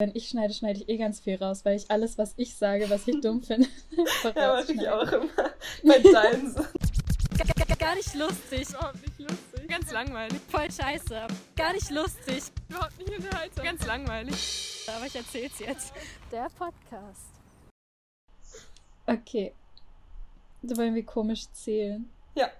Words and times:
Wenn 0.00 0.14
ich 0.14 0.28
schneide, 0.28 0.54
schneide 0.54 0.78
ich 0.78 0.88
eh 0.88 0.96
ganz 0.96 1.18
viel 1.18 1.42
raus, 1.42 1.64
weil 1.64 1.74
ich 1.76 1.90
alles, 1.90 2.18
was 2.18 2.32
ich 2.36 2.54
sage, 2.54 2.88
was 2.88 3.08
ich 3.08 3.20
dumm 3.20 3.42
finde, 3.42 3.66
Ja, 4.36 4.54
mache 4.54 4.72
ich 4.72 4.88
auch 4.88 5.10
immer. 5.10 5.28
Bei 5.82 5.98
deinen. 5.98 6.54
Gar 7.80 7.96
nicht 7.96 8.14
lustig. 8.14 8.68
Überhaupt 8.68 9.02
nicht 9.02 9.18
lustig. 9.18 9.68
Ganz 9.68 9.90
langweilig. 9.90 10.40
Voll 10.48 10.70
scheiße. 10.70 11.26
Gar 11.56 11.72
nicht 11.72 11.90
lustig. 11.90 12.44
Überhaupt 12.68 12.96
nicht 12.98 13.10
unterhaltsam. 13.10 13.64
Ganz 13.64 13.86
langweilig. 13.86 14.86
Aber 14.86 15.06
ich 15.06 15.16
erzähl's 15.16 15.58
jetzt. 15.58 15.92
Der 16.30 16.48
Podcast. 16.56 17.30
Okay. 19.04 19.52
So 20.62 20.76
wollen 20.76 20.94
wir 20.94 21.04
komisch 21.04 21.50
zählen. 21.50 22.08
Ja. 22.36 22.50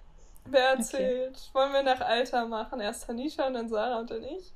Wer 0.43 0.71
erzählt? 0.71 1.49
Wollen 1.53 1.71
wir 1.71 1.83
nach 1.83 2.01
Alter 2.01 2.45
machen? 2.47 2.81
Erst 2.81 3.05
Tanisha 3.05 3.47
und 3.47 3.53
dann 3.53 3.69
Sarah 3.69 3.99
und 3.99 4.09
dann 4.09 4.23
ich? 4.23 4.51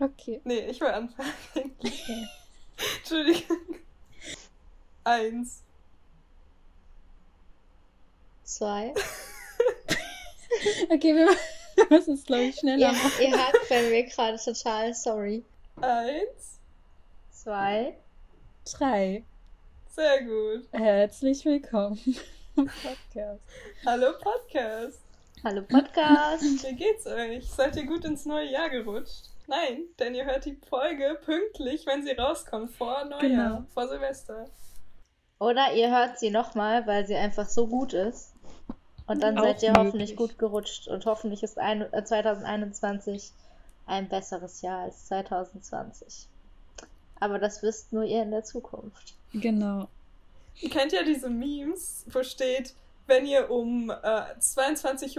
Okay. 0.00 0.40
Nee, 0.44 0.60
ich 0.60 0.80
will 0.80 0.88
anfangen. 0.88 1.32
okay. 1.54 2.26
Entschuldigung. 2.98 3.58
Eins. 5.04 5.62
Zwei. 8.44 8.94
Okay, 10.90 11.14
wir, 11.14 11.28
müssen 11.88 12.14
es, 12.14 12.24
glaube 12.24 12.42
ich, 12.42 12.56
schneller 12.56 12.88
Ihr, 12.88 12.92
machen. 12.92 13.22
ihr 13.22 13.38
hakt 13.38 13.68
bei 13.68 13.82
mir 13.82 14.02
gerade 14.04 14.36
total, 14.36 14.94
sorry. 14.94 15.44
Eins. 15.80 16.58
Zwei. 17.30 17.96
Drei. 18.64 19.24
Sehr 19.88 20.24
gut. 20.24 20.68
Herzlich 20.72 21.44
willkommen 21.44 21.98
im 22.56 22.66
Podcast. 22.66 23.42
Hallo 23.86 24.12
Podcast. 24.18 25.00
Hallo 25.44 25.62
Podcast. 25.62 26.42
Wie 26.42 26.76
geht's 26.76 27.06
euch? 27.06 27.48
Seid 27.48 27.76
ihr 27.76 27.86
gut 27.86 28.04
ins 28.04 28.26
neue 28.26 28.50
Jahr 28.50 28.68
gerutscht? 28.68 29.29
Nein, 29.50 29.82
denn 29.98 30.14
ihr 30.14 30.24
hört 30.26 30.44
die 30.44 30.56
Folge 30.68 31.18
pünktlich, 31.24 31.84
wenn 31.84 32.04
sie 32.04 32.12
rauskommt, 32.12 32.70
vor 32.70 33.04
Neujahr, 33.04 33.20
Genau. 33.20 33.64
vor 33.74 33.88
Silvester. 33.88 34.44
Oder 35.40 35.72
ihr 35.74 35.90
hört 35.90 36.20
sie 36.20 36.30
nochmal, 36.30 36.86
weil 36.86 37.04
sie 37.04 37.16
einfach 37.16 37.48
so 37.48 37.66
gut 37.66 37.92
ist. 37.92 38.32
Und 39.08 39.24
dann 39.24 39.36
Auch 39.38 39.42
seid 39.42 39.60
ihr 39.64 39.72
hoffentlich 39.72 40.10
möglich. 40.10 40.16
gut 40.16 40.38
gerutscht. 40.38 40.86
Und 40.86 41.04
hoffentlich 41.04 41.42
ist 41.42 41.58
ein, 41.58 41.82
äh, 41.92 42.04
2021 42.04 43.32
ein 43.86 44.08
besseres 44.08 44.62
Jahr 44.62 44.82
als 44.84 45.06
2020. 45.06 46.28
Aber 47.18 47.40
das 47.40 47.60
wisst 47.64 47.92
nur 47.92 48.04
ihr 48.04 48.22
in 48.22 48.30
der 48.30 48.44
Zukunft. 48.44 49.14
Genau. 49.32 49.88
Ihr 50.60 50.70
kennt 50.70 50.92
ja 50.92 51.02
diese 51.02 51.28
Memes, 51.28 52.04
wo 52.12 52.22
steht, 52.22 52.74
wenn 53.08 53.26
ihr 53.26 53.50
um 53.50 53.90
äh, 53.90 53.94
22.01 54.38 55.18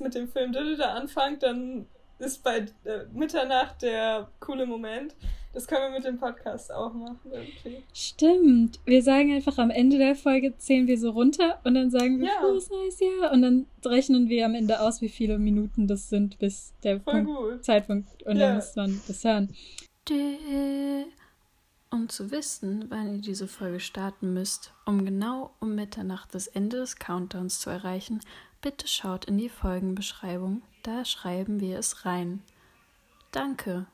Uhr 0.00 0.04
mit 0.04 0.14
dem 0.14 0.28
Film 0.28 0.52
Didda 0.52 0.94
anfangt, 0.94 1.42
dann 1.42 1.86
ist 2.22 2.42
bei 2.42 2.58
äh, 2.84 3.04
Mitternacht 3.12 3.82
der 3.82 4.28
coole 4.40 4.66
Moment. 4.66 5.14
Das 5.54 5.66
können 5.66 5.82
wir 5.92 5.98
mit 5.98 6.06
dem 6.06 6.18
Podcast 6.18 6.72
auch 6.72 6.94
machen 6.94 7.18
irgendwie. 7.30 7.82
Stimmt. 7.92 8.80
Wir 8.86 9.02
sagen 9.02 9.34
einfach 9.34 9.58
am 9.58 9.68
Ende 9.68 9.98
der 9.98 10.14
Folge 10.14 10.56
zählen 10.56 10.86
wir 10.86 10.98
so 10.98 11.10
runter 11.10 11.60
und 11.64 11.74
dann 11.74 11.90
sagen 11.90 12.18
wir 12.20 12.28
Ja. 12.28 12.40
frohes 12.40 12.70
neues 12.70 12.98
Jahr 13.00 13.32
und 13.32 13.42
dann 13.42 13.66
rechnen 13.84 14.30
wir 14.30 14.46
am 14.46 14.54
Ende 14.54 14.80
aus, 14.80 15.02
wie 15.02 15.10
viele 15.10 15.38
Minuten 15.38 15.86
das 15.86 16.08
sind, 16.08 16.38
bis 16.38 16.72
der 16.82 17.00
Punkt. 17.00 17.64
Zeitpunkt 17.66 18.22
und 18.22 18.36
Ja. 18.36 18.46
dann 18.46 18.54
muss 18.56 18.74
man 18.76 19.00
das 19.06 19.24
hören. 19.24 19.54
Um 21.90 22.08
zu 22.08 22.30
wissen, 22.30 22.86
wann 22.88 23.16
ihr 23.16 23.20
diese 23.20 23.46
Folge 23.46 23.78
starten 23.78 24.32
müsst, 24.32 24.72
um 24.86 25.04
genau 25.04 25.50
um 25.60 25.74
Mitternacht 25.74 26.34
das 26.34 26.46
Ende 26.46 26.78
des 26.78 26.96
Countdowns 26.96 27.60
zu 27.60 27.68
erreichen, 27.68 28.20
bitte 28.62 28.88
schaut 28.88 29.26
in 29.26 29.36
die 29.38 29.48
Folgenbeschreibung. 29.48 30.62
Da 30.82 31.04
schreiben 31.04 31.60
wir 31.60 31.78
es 31.78 32.04
rein. 32.06 32.42
Danke. 33.30 33.86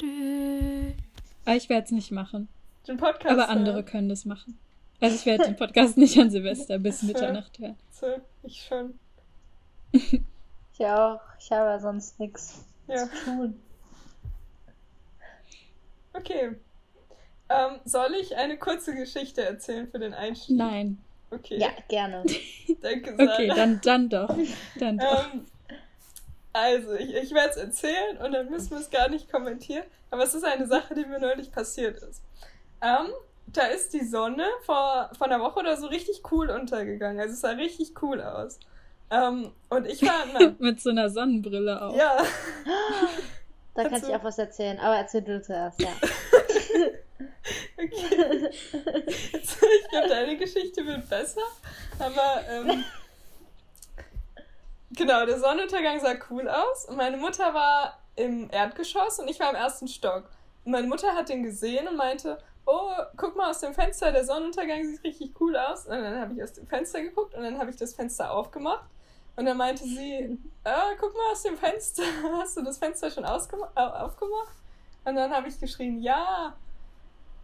Dü. 0.00 0.92
Aber 1.44 1.56
ich 1.56 1.68
werde 1.68 1.84
es 1.86 1.90
nicht 1.90 2.10
machen. 2.10 2.48
Den 2.86 2.96
Podcast. 2.96 3.30
Aber 3.32 3.48
andere 3.48 3.76
hören. 3.76 3.84
können 3.86 4.08
das 4.08 4.24
machen. 4.24 4.58
Also 5.00 5.16
ich 5.16 5.26
werde 5.26 5.44
den 5.44 5.56
Podcast 5.56 5.96
nicht 5.98 6.18
an 6.18 6.30
Silvester 6.30 6.78
bis 6.78 7.02
Mitternacht 7.02 7.58
hören. 7.58 7.76
So, 7.90 8.06
ich 8.42 8.62
schon. 8.66 8.98
Ich 10.76 10.84
auch. 10.86 11.20
Ich 11.38 11.52
habe 11.52 11.70
ja 11.70 11.78
sonst 11.78 12.18
nichts 12.18 12.64
Ja. 12.88 12.96
zu 13.08 13.24
tun. 13.24 13.60
Okay. 16.12 16.56
Ähm, 17.48 17.78
soll 17.84 18.12
ich 18.20 18.34
eine 18.36 18.58
kurze 18.58 18.92
Geschichte 18.96 19.44
erzählen 19.44 19.88
für 19.88 20.00
den 20.00 20.14
Einstieg? 20.14 20.56
Nein. 20.56 20.98
Okay. 21.34 21.58
Ja, 21.58 21.68
gerne. 21.88 22.24
Danke, 22.82 23.14
Sarah. 23.16 23.34
Okay, 23.34 23.48
dann, 23.54 23.80
dann 23.82 24.08
doch. 24.08 24.36
Dann 24.78 24.98
doch. 24.98 25.32
Ähm, 25.32 25.46
also, 26.52 26.92
ich, 26.94 27.14
ich 27.14 27.34
werde 27.34 27.50
es 27.50 27.56
erzählen 27.56 28.16
und 28.24 28.32
dann 28.32 28.48
müssen 28.50 28.70
wir 28.70 28.78
es 28.78 28.90
gar 28.90 29.08
nicht 29.08 29.30
kommentieren. 29.30 29.84
Aber 30.10 30.22
es 30.22 30.34
ist 30.34 30.44
eine 30.44 30.66
Sache, 30.66 30.94
die 30.94 31.04
mir 31.04 31.18
neulich 31.18 31.50
passiert 31.50 31.96
ist. 31.96 32.22
Ähm, 32.80 33.08
da 33.48 33.62
ist 33.66 33.92
die 33.92 34.04
Sonne 34.04 34.44
vor, 34.64 35.10
vor 35.18 35.26
einer 35.26 35.40
Woche 35.40 35.58
oder 35.60 35.76
so 35.76 35.86
richtig 35.88 36.22
cool 36.30 36.50
untergegangen. 36.50 37.18
Also 37.20 37.34
es 37.34 37.40
sah 37.40 37.50
richtig 37.50 38.00
cool 38.02 38.20
aus. 38.22 38.58
Ähm, 39.10 39.50
und 39.68 39.86
ich 39.86 40.02
war 40.02 40.52
Mit 40.58 40.80
so 40.80 40.90
einer 40.90 41.10
Sonnenbrille 41.10 41.82
auch. 41.82 41.96
Ja, 41.96 42.16
Da 43.74 43.82
kann 43.84 43.94
Also- 43.94 44.08
ich 44.08 44.14
auch 44.14 44.24
was 44.24 44.38
erzählen. 44.38 44.78
Aber 44.78 44.96
erzähl 44.96 45.22
du 45.22 45.42
zuerst, 45.42 45.80
ja. 45.82 45.88
Okay. 47.76 48.50
Jetzt, 49.32 49.62
ich 49.82 49.88
glaube, 49.90 50.08
deine 50.08 50.36
Geschichte 50.36 50.84
wird 50.84 51.08
besser. 51.08 51.42
Aber 51.98 52.42
ähm, 52.48 52.84
genau, 54.90 55.26
der 55.26 55.38
Sonnenuntergang 55.38 56.00
sah 56.00 56.14
cool 56.30 56.48
aus. 56.48 56.86
Und 56.86 56.96
meine 56.96 57.16
Mutter 57.16 57.54
war 57.54 57.98
im 58.16 58.48
Erdgeschoss 58.50 59.18
und 59.18 59.28
ich 59.28 59.40
war 59.40 59.50
im 59.50 59.56
ersten 59.56 59.88
Stock. 59.88 60.30
Und 60.64 60.72
meine 60.72 60.86
Mutter 60.86 61.14
hat 61.14 61.28
den 61.28 61.42
gesehen 61.42 61.88
und 61.88 61.96
meinte, 61.96 62.38
oh, 62.66 62.92
guck 63.16 63.36
mal 63.36 63.50
aus 63.50 63.60
dem 63.60 63.74
Fenster, 63.74 64.12
der 64.12 64.24
Sonnenuntergang 64.24 64.84
sieht 64.84 65.04
richtig 65.04 65.40
cool 65.40 65.56
aus. 65.56 65.86
Und 65.86 65.92
dann 65.92 66.20
habe 66.20 66.34
ich 66.34 66.42
aus 66.42 66.52
dem 66.52 66.66
Fenster 66.66 67.02
geguckt 67.02 67.34
und 67.34 67.42
dann 67.42 67.58
habe 67.58 67.70
ich 67.70 67.76
das 67.76 67.94
Fenster 67.94 68.30
aufgemacht. 68.30 68.88
Und 69.36 69.46
dann 69.46 69.56
meinte 69.56 69.84
sie, 69.84 70.38
ah, 70.62 70.92
guck 70.98 71.14
mal 71.14 71.32
aus 71.32 71.42
dem 71.42 71.56
Fenster, 71.56 72.04
hast 72.38 72.56
du 72.56 72.62
das 72.62 72.78
Fenster 72.78 73.10
schon 73.10 73.24
aufgemacht? 73.24 73.72
Und 75.04 75.16
dann 75.16 75.32
habe 75.32 75.48
ich 75.48 75.58
geschrien, 75.60 76.00
ja. 76.00 76.56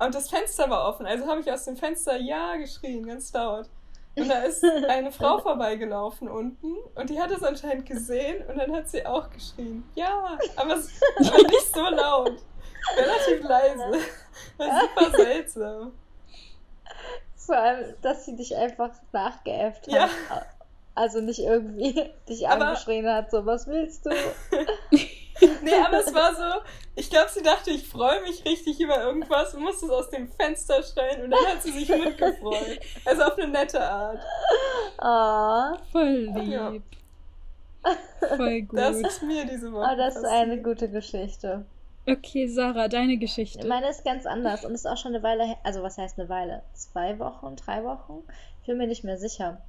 Und 0.01 0.15
das 0.15 0.31
Fenster 0.31 0.69
war 0.71 0.89
offen, 0.89 1.07
also 1.07 1.27
habe 1.27 1.41
ich 1.41 1.53
aus 1.53 1.65
dem 1.65 1.77
Fenster 1.77 2.17
ja 2.17 2.57
geschrien, 2.57 3.07
ganz 3.07 3.33
laut. 3.33 3.69
Und 4.17 4.29
da 4.29 4.41
ist 4.43 4.65
eine 4.89 5.13
Frau 5.13 5.39
vorbeigelaufen 5.39 6.29
unten 6.29 6.75
und 6.95 7.11
die 7.11 7.21
hat 7.21 7.31
es 7.31 7.43
anscheinend 7.43 7.87
gesehen 7.87 8.45
und 8.49 8.57
dann 8.59 8.75
hat 8.75 8.89
sie 8.89 9.07
auch 9.07 9.31
geschrien, 9.31 9.85
ja, 9.95 10.09
aber, 10.09 10.39
aber 10.57 10.77
nicht 10.77 11.75
so 11.75 11.83
laut, 11.85 12.33
relativ 12.97 13.47
leise. 13.49 14.01
War 14.57 14.81
super 14.81 15.17
seltsam. 15.17 15.93
Vor 17.37 17.57
allem, 17.57 17.95
dass 18.03 18.25
sie 18.25 18.37
dich 18.37 18.57
einfach 18.57 18.91
nachgeäfft 19.13 19.87
hat. 19.87 19.93
Ja. 19.95 20.09
Also 20.95 21.21
nicht 21.21 21.41
irgendwie 21.41 22.11
dich 22.29 22.49
Aber- 22.49 22.69
angeschrien 22.69 23.07
hat, 23.09 23.31
so, 23.31 23.47
was 23.47 23.67
willst 23.67 24.07
du? 24.07 24.11
Nee, 25.63 25.75
aber 25.87 26.01
es 26.01 26.13
war 26.15 26.35
so, 26.35 26.61
ich 26.97 27.09
glaube, 27.11 27.29
sie 27.31 27.43
dachte, 27.43 27.71
ich 27.71 27.87
freue 27.89 28.21
mich 28.23 28.45
richtig 28.45 28.81
über 28.81 29.03
irgendwas 29.03 29.55
und 29.55 29.63
musste 29.63 29.87
es 29.87 29.93
aus 29.93 30.11
dem 30.11 30.29
Fenster 30.29 30.83
schreien 30.83 31.23
und 31.25 31.31
dann 31.31 31.47
hat 31.47 31.63
sie 31.63 31.73
sich 31.73 31.89
mitgefreut. 32.05 32.79
Also 33.05 33.23
auf 33.23 33.39
eine 33.39 33.49
nette 33.49 33.81
Art. 33.81 34.21
Oh, 35.01 35.79
Voll 35.93 36.33
Ja. 36.49 36.69
lieb. 36.71 36.83
Voll 38.37 38.63
gut. 38.69 38.79
Das 38.79 38.97
ist 38.97 39.23
mir 39.23 39.45
diese 39.47 39.73
Woche 39.73 39.89
oh 39.93 39.97
das 39.97 40.17
ist 40.17 40.23
passiert. 40.23 40.43
eine 40.43 40.63
gute 40.63 40.89
Geschichte. 40.91 41.65
Okay, 42.07 42.47
Sarah, 42.49 42.89
deine 42.89 43.19
Geschichte. 43.19 43.67
Meine 43.67 43.89
ist 43.89 44.05
ganz 44.05 44.27
anders 44.27 44.65
und 44.65 44.75
ist 44.75 44.87
auch 44.87 44.97
schon 44.97 45.15
eine 45.15 45.23
Weile 45.23 45.45
her. 45.45 45.57
Also, 45.63 45.83
was 45.83 45.97
heißt 45.99 46.19
eine 46.19 46.29
Weile? 46.29 46.63
Zwei 46.73 47.19
Wochen, 47.19 47.57
drei 47.57 47.85
Wochen? 47.85 48.25
Ich 48.63 48.67
bin 48.67 48.79
mir 48.79 48.87
nicht 48.87 49.05
mehr 49.05 49.19
sicher. 49.19 49.61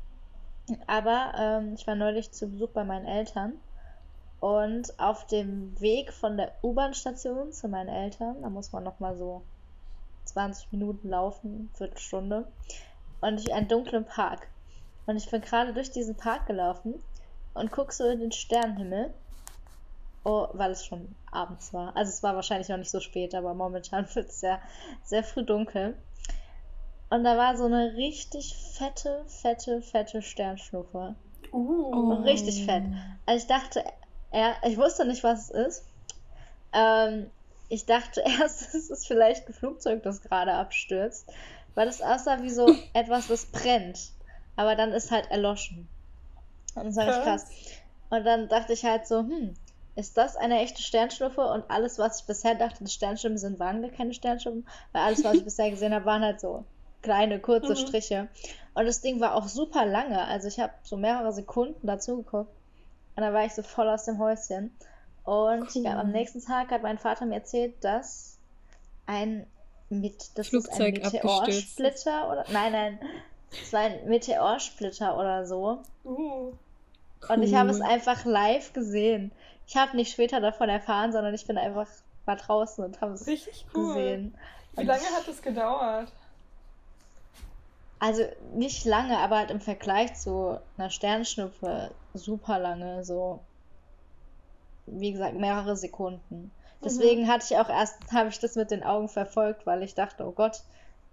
Aber 0.88 1.34
ähm, 1.38 1.74
ich 1.78 1.86
war 1.88 1.96
neulich 1.96 2.32
zu 2.32 2.48
Besuch 2.48 2.70
bei 2.70 2.84
meinen 2.84 3.06
Eltern 3.06 3.54
und 4.42 5.00
auf 5.00 5.28
dem 5.28 5.80
Weg 5.80 6.12
von 6.12 6.36
der 6.36 6.52
U-Bahn-Station 6.64 7.54
zu 7.54 7.68
meinen 7.68 7.90
Eltern, 7.90 8.42
da 8.42 8.50
muss 8.50 8.72
man 8.72 8.84
nochmal 8.84 9.16
so 9.16 9.44
20 10.26 10.72
Minuten 10.72 11.10
laufen, 11.10 11.70
Viertelstunde, 11.76 12.48
und 13.22 13.36
durch 13.38 13.54
einen 13.54 13.68
dunklen 13.68 14.04
Park. 14.04 14.48
Und 15.06 15.16
ich 15.18 15.30
bin 15.30 15.42
gerade 15.42 15.74
durch 15.74 15.92
diesen 15.92 16.16
Park 16.16 16.48
gelaufen 16.48 16.96
und 17.54 17.72
guck 17.72 17.94
so 17.94 18.08
in 18.08 18.20
den 18.20 18.32
Sternenhimmel. 18.32 19.14
Oh, 20.24 20.48
weil 20.54 20.72
es 20.72 20.86
schon 20.86 21.16
abends 21.32 21.72
war. 21.74 21.96
Also 21.96 22.10
es 22.10 22.24
war 22.24 22.36
wahrscheinlich 22.36 22.70
noch 22.70 22.78
nicht 22.78 22.92
so 22.92 23.00
spät, 23.00 23.36
aber 23.36 23.54
momentan 23.54 24.08
wird 24.16 24.30
es 24.30 24.40
sehr, 24.40 24.60
sehr 25.04 25.24
früh 25.24 25.44
dunkel. 25.44 25.96
Und 27.12 27.24
da 27.24 27.38
war 27.38 27.58
so 27.58 27.66
eine 27.66 27.94
richtig 27.96 28.56
fette, 28.56 29.24
fette, 29.28 29.84
fette 29.84 30.24
Sternschnuppe. 30.24 31.16
Uh. 31.52 31.92
Oh. 31.94 32.14
Richtig 32.24 32.66
fett. 32.66 32.84
Also 33.26 33.44
ich 33.44 33.48
dachte, 33.48 33.84
er, 34.32 34.56
ich 34.64 34.78
wusste 34.78 35.06
nicht, 35.06 35.24
was 35.24 35.50
es 35.50 35.68
ist. 35.68 35.86
Ähm, 36.74 37.32
ich 37.70 37.86
dachte 37.86 38.22
erst, 38.26 38.74
es 38.74 38.90
ist 38.90 39.08
vielleicht 39.08 39.48
ein 39.48 39.54
Flugzeug, 39.54 40.04
das 40.04 40.22
gerade 40.22 40.54
abstürzt, 40.54 41.30
weil 41.76 41.88
es 41.88 42.02
aussah 42.02 42.42
wie 42.42 42.50
so 42.50 42.76
etwas, 42.94 43.28
das 43.28 43.48
brennt. 43.48 44.14
Aber 44.56 44.76
dann 44.76 44.92
ist 44.94 45.12
halt 45.12 45.30
erloschen. 45.32 45.90
Und 46.76 46.86
das 46.86 46.96
war 46.98 47.06
richtig 47.08 47.24
Krass. 47.24 47.46
Und 48.10 48.26
dann 48.26 48.50
dachte 48.50 48.74
ich 48.74 48.84
halt 48.86 49.08
so, 49.08 49.20
hm, 49.20 49.56
ist 49.96 50.18
das 50.18 50.36
eine 50.38 50.60
echte 50.60 50.82
Sternschnuppe? 50.82 51.42
Und 51.46 51.70
alles, 51.70 51.98
was 52.00 52.22
ich 52.22 52.28
bisher 52.28 52.56
dachte, 52.56 52.88
Sternschnuppen 52.88 53.38
sind, 53.38 53.60
waren 53.60 53.82
gar 53.82 53.92
keine 53.92 54.14
Sternschnuppen, 54.14 54.68
weil 54.92 55.02
alles, 55.04 55.24
was 55.24 55.40
ich 55.40 55.44
bisher 55.46 55.70
gesehen 55.70 55.94
habe, 55.94 56.06
waren 56.06 56.24
halt 56.24 56.40
so 56.42 56.66
kleine, 57.02 57.40
kurze 57.40 57.74
Mhm. 57.74 57.78
Striche. 57.78 58.30
Und 58.74 58.86
das 58.86 59.02
Ding 59.02 59.20
war 59.22 59.36
auch 59.36 59.48
super 59.48 59.86
lange. 59.86 60.24
Also 60.26 60.48
ich 60.48 60.60
habe 60.60 60.74
so 60.84 60.98
mehrere 60.98 61.34
Sekunden 61.34 61.88
dazu 61.88 62.18
geguckt. 62.24 62.61
Und 63.16 63.24
dann 63.24 63.34
war 63.34 63.46
ich 63.46 63.54
so 63.54 63.62
voll 63.64 63.90
aus 63.90 64.06
dem 64.06 64.18
Häuschen. 64.20 64.76
Und 65.24 65.64
Cool. 65.76 65.82
glaube, 65.84 66.00
am 66.00 66.12
nächsten 66.12 66.44
Tag 66.44 66.72
hat 66.72 66.82
mein 66.82 66.98
Vater 66.98 67.26
mir 67.26 67.36
erzählt, 67.36 67.76
dass 67.84 68.38
ein 69.06 69.46
mit 69.90 70.38
das 70.38 70.48
ist 70.48 70.54
ein 70.54 70.62
Flugzeug 70.62 70.98
ist. 71.00 71.14
Meteorsplitter 71.14 72.32
oder 72.32 72.46
nein, 72.52 72.72
nein, 72.72 73.00
es 73.52 73.74
war 73.74 73.82
ein 73.82 74.08
Meteorsplitter 74.08 75.18
oder 75.18 75.46
so. 75.46 75.80
Uh. 76.06 76.54
Und 77.28 77.44
ich 77.44 77.54
habe 77.54 77.70
es 77.70 77.78
Cool. 77.80 77.86
einfach 77.86 78.26
live 78.26 78.74
gesehen. 78.74 79.32
Ich 79.68 79.76
habe 79.76 79.96
nicht 79.96 80.12
später 80.12 80.40
davon 80.40 80.70
erfahren, 80.70 81.12
sondern 81.12 81.34
ich 81.34 81.46
bin 81.46 81.58
einfach 81.58 81.88
war 82.26 82.36
draußen 82.38 82.84
und 82.84 83.02
habe 83.02 83.14
es 83.14 83.28
Richtig 83.28 83.66
cool. 83.76 83.88
gesehen. 83.88 84.36
Wie 84.76 84.84
lange 84.86 85.04
hat 85.04 85.28
das 85.28 85.42
gedauert? 85.42 86.12
Also 88.02 88.24
nicht 88.56 88.84
lange, 88.84 89.18
aber 89.20 89.38
halt 89.38 89.52
im 89.52 89.62
Vergleich 89.62 90.16
zu 90.16 90.60
einer 90.78 90.90
Sternschnuppe 90.90 91.92
super 92.14 92.60
lange, 92.60 93.06
so 93.06 93.40
wie 94.88 95.12
gesagt, 95.12 95.36
mehrere 95.36 95.78
Sekunden. 95.78 96.52
Deswegen 96.84 97.28
hatte 97.28 97.46
ich 97.50 97.58
auch 97.58 97.70
erst, 97.70 97.96
habe 98.12 98.30
ich 98.30 98.40
das 98.40 98.56
mit 98.56 98.72
den 98.72 98.84
Augen 98.84 99.08
verfolgt, 99.08 99.66
weil 99.66 99.84
ich 99.84 99.94
dachte, 99.96 100.26
oh 100.26 100.32
Gott, 100.32 100.62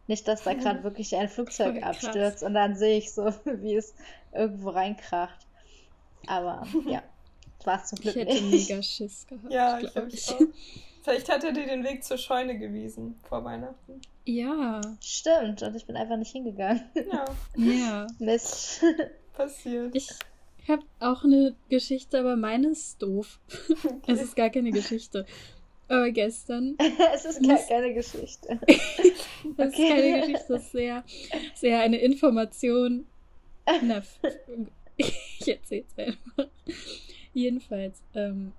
nicht, 0.07 0.27
dass 0.27 0.43
da 0.45 0.55
gerade 0.55 0.83
wirklich 0.83 1.15
ein 1.15 1.29
Flugzeug 1.29 1.75
Voll 1.75 1.81
krass. 1.81 2.05
abstürzt 2.07 2.43
und 2.43 2.55
dann 2.55 2.75
sehe 2.77 2.99
ich 2.99 3.13
so, 3.13 3.27
wie 3.45 3.77
es 3.77 3.95
irgendwo 4.33 4.71
reinkracht. 4.71 5.47
Aber 6.27 6.67
ja, 6.87 7.03
war 7.65 7.77
es 7.83 7.89
zum 7.89 7.99
Ich 7.99 8.05
Glück 8.05 8.17
hätte 8.17 8.43
nicht. 8.45 8.71
mega 8.71 8.83
Schiss 8.83 9.27
gehabt, 9.27 9.53
Ja, 9.53 9.77
ich 9.79 9.93
glaube 9.93 9.93
glaube 9.93 10.17
ich. 10.17 10.29
auch. 10.29 10.41
Vielleicht 11.09 11.31
hat 11.31 11.45
er 11.45 11.53
dir 11.53 11.67
den 11.67 11.85
Weg 11.85 12.05
zur 12.05 12.19
Scheune 12.19 12.59
gewiesen 12.59 13.15
vor 13.29 13.45
Weihnachten. 13.45 14.01
Ja, 14.25 14.81
Stimmt, 15.03 15.63
und 15.63 15.75
ich 15.75 15.87
bin 15.87 15.97
einfach 15.97 16.17
nicht 16.17 16.33
hingegangen. 16.33 16.83
Ja, 17.11 17.25
ja. 17.57 18.07
Mist. 18.19 18.83
passiert. 19.33 19.95
Ich 19.95 20.09
habe 20.69 20.83
auch 21.01 21.25
eine 21.25 21.55
Geschichte, 21.71 22.19
aber 22.19 22.37
meine 22.37 22.69
ist 22.69 23.01
doof. 23.03 23.41
Es 24.07 24.21
ist 24.21 24.37
gar 24.37 24.51
keine 24.51 24.71
Geschichte. 24.71 25.25
Aber 25.89 26.11
gestern, 26.11 26.77
es 27.15 27.25
ist 27.25 27.43
gar 27.49 27.57
keine 27.57 27.95
Geschichte. 27.95 28.59
das 29.57 29.73
Okay. 29.73 29.83
ist 29.83 29.89
keine 29.89 30.21
Geschichte, 30.21 30.45
das 30.53 30.63
ist 30.65 30.73
sehr, 30.73 31.05
sehr 31.55 31.81
eine 31.81 31.97
Information. 31.99 33.07
Na, 33.83 34.03
ich 34.99 35.49
erzähl's 35.49 35.97
einfach. 35.97 36.49
Jedenfalls 37.33 38.03
ähm, 38.15 38.53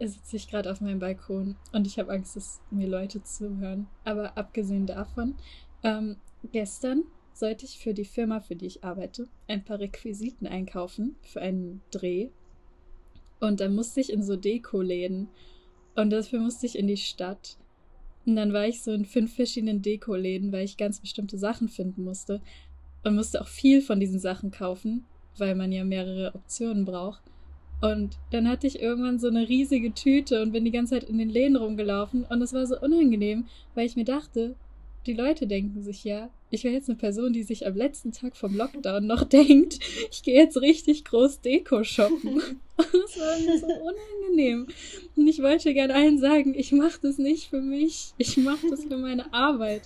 sitze 0.00 0.36
ich 0.36 0.48
gerade 0.48 0.70
auf 0.70 0.80
meinem 0.80 0.98
Balkon 0.98 1.56
und 1.72 1.86
ich 1.86 1.98
habe 1.98 2.12
Angst, 2.12 2.36
dass 2.36 2.60
mir 2.70 2.88
Leute 2.88 3.22
zuhören. 3.22 3.86
Aber 4.04 4.36
abgesehen 4.36 4.86
davon, 4.86 5.36
ähm, 5.82 6.16
gestern 6.52 7.04
sollte 7.32 7.64
ich 7.64 7.78
für 7.78 7.94
die 7.94 8.04
Firma, 8.04 8.40
für 8.40 8.56
die 8.56 8.66
ich 8.66 8.84
arbeite, 8.84 9.28
ein 9.48 9.64
paar 9.64 9.80
Requisiten 9.80 10.46
einkaufen 10.46 11.16
für 11.22 11.40
einen 11.40 11.82
Dreh. 11.90 12.28
Und 13.40 13.60
dann 13.60 13.74
musste 13.74 14.00
ich 14.00 14.12
in 14.12 14.22
so 14.22 14.36
Deko-Läden. 14.36 15.28
Und 15.96 16.10
dafür 16.10 16.40
musste 16.40 16.66
ich 16.66 16.78
in 16.78 16.86
die 16.86 16.96
Stadt. 16.96 17.58
Und 18.24 18.36
dann 18.36 18.52
war 18.52 18.66
ich 18.66 18.82
so 18.82 18.92
in 18.92 19.04
fünf 19.04 19.34
verschiedenen 19.34 19.82
Deko-Läden, 19.82 20.52
weil 20.52 20.64
ich 20.64 20.76
ganz 20.76 21.00
bestimmte 21.00 21.36
Sachen 21.36 21.68
finden 21.68 22.04
musste. 22.04 22.40
Und 23.02 23.16
musste 23.16 23.40
auch 23.40 23.48
viel 23.48 23.82
von 23.82 24.00
diesen 24.00 24.18
Sachen 24.18 24.50
kaufen, 24.50 25.04
weil 25.36 25.54
man 25.54 25.72
ja 25.72 25.84
mehrere 25.84 26.34
Optionen 26.34 26.84
braucht. 26.84 27.22
Und 27.84 28.16
dann 28.30 28.48
hatte 28.48 28.66
ich 28.66 28.80
irgendwann 28.80 29.18
so 29.18 29.28
eine 29.28 29.46
riesige 29.46 29.92
Tüte 29.92 30.40
und 30.40 30.52
bin 30.52 30.64
die 30.64 30.70
ganze 30.70 30.94
Zeit 30.94 31.04
in 31.04 31.18
den 31.18 31.28
Läden 31.28 31.56
rumgelaufen. 31.56 32.24
Und 32.24 32.40
es 32.40 32.54
war 32.54 32.66
so 32.66 32.80
unangenehm, 32.80 33.44
weil 33.74 33.84
ich 33.84 33.94
mir 33.94 34.06
dachte, 34.06 34.54
die 35.04 35.12
Leute 35.12 35.46
denken 35.46 35.82
sich 35.82 36.02
ja, 36.02 36.30
ich 36.48 36.64
wäre 36.64 36.72
jetzt 36.72 36.88
eine 36.88 36.96
Person, 36.96 37.34
die 37.34 37.42
sich 37.42 37.66
am 37.66 37.76
letzten 37.76 38.10
Tag 38.12 38.38
vom 38.38 38.56
Lockdown 38.56 39.06
noch 39.06 39.24
denkt, 39.28 39.80
ich 40.10 40.22
gehe 40.22 40.34
jetzt 40.34 40.56
richtig 40.62 41.04
groß 41.04 41.42
Deko 41.42 41.84
shoppen. 41.84 42.40
Und 42.76 42.94
das 42.94 43.18
war 43.18 43.38
mir 43.38 43.58
so 43.58 43.66
unangenehm. 43.66 44.66
Und 45.14 45.28
ich 45.28 45.42
wollte 45.42 45.74
gerne 45.74 45.94
allen 45.94 46.18
sagen, 46.18 46.54
ich 46.56 46.72
mache 46.72 47.00
das 47.02 47.18
nicht 47.18 47.50
für 47.50 47.60
mich, 47.60 48.14
ich 48.16 48.38
mache 48.38 48.70
das 48.70 48.84
für 48.84 48.96
meine 48.96 49.30
Arbeit. 49.34 49.82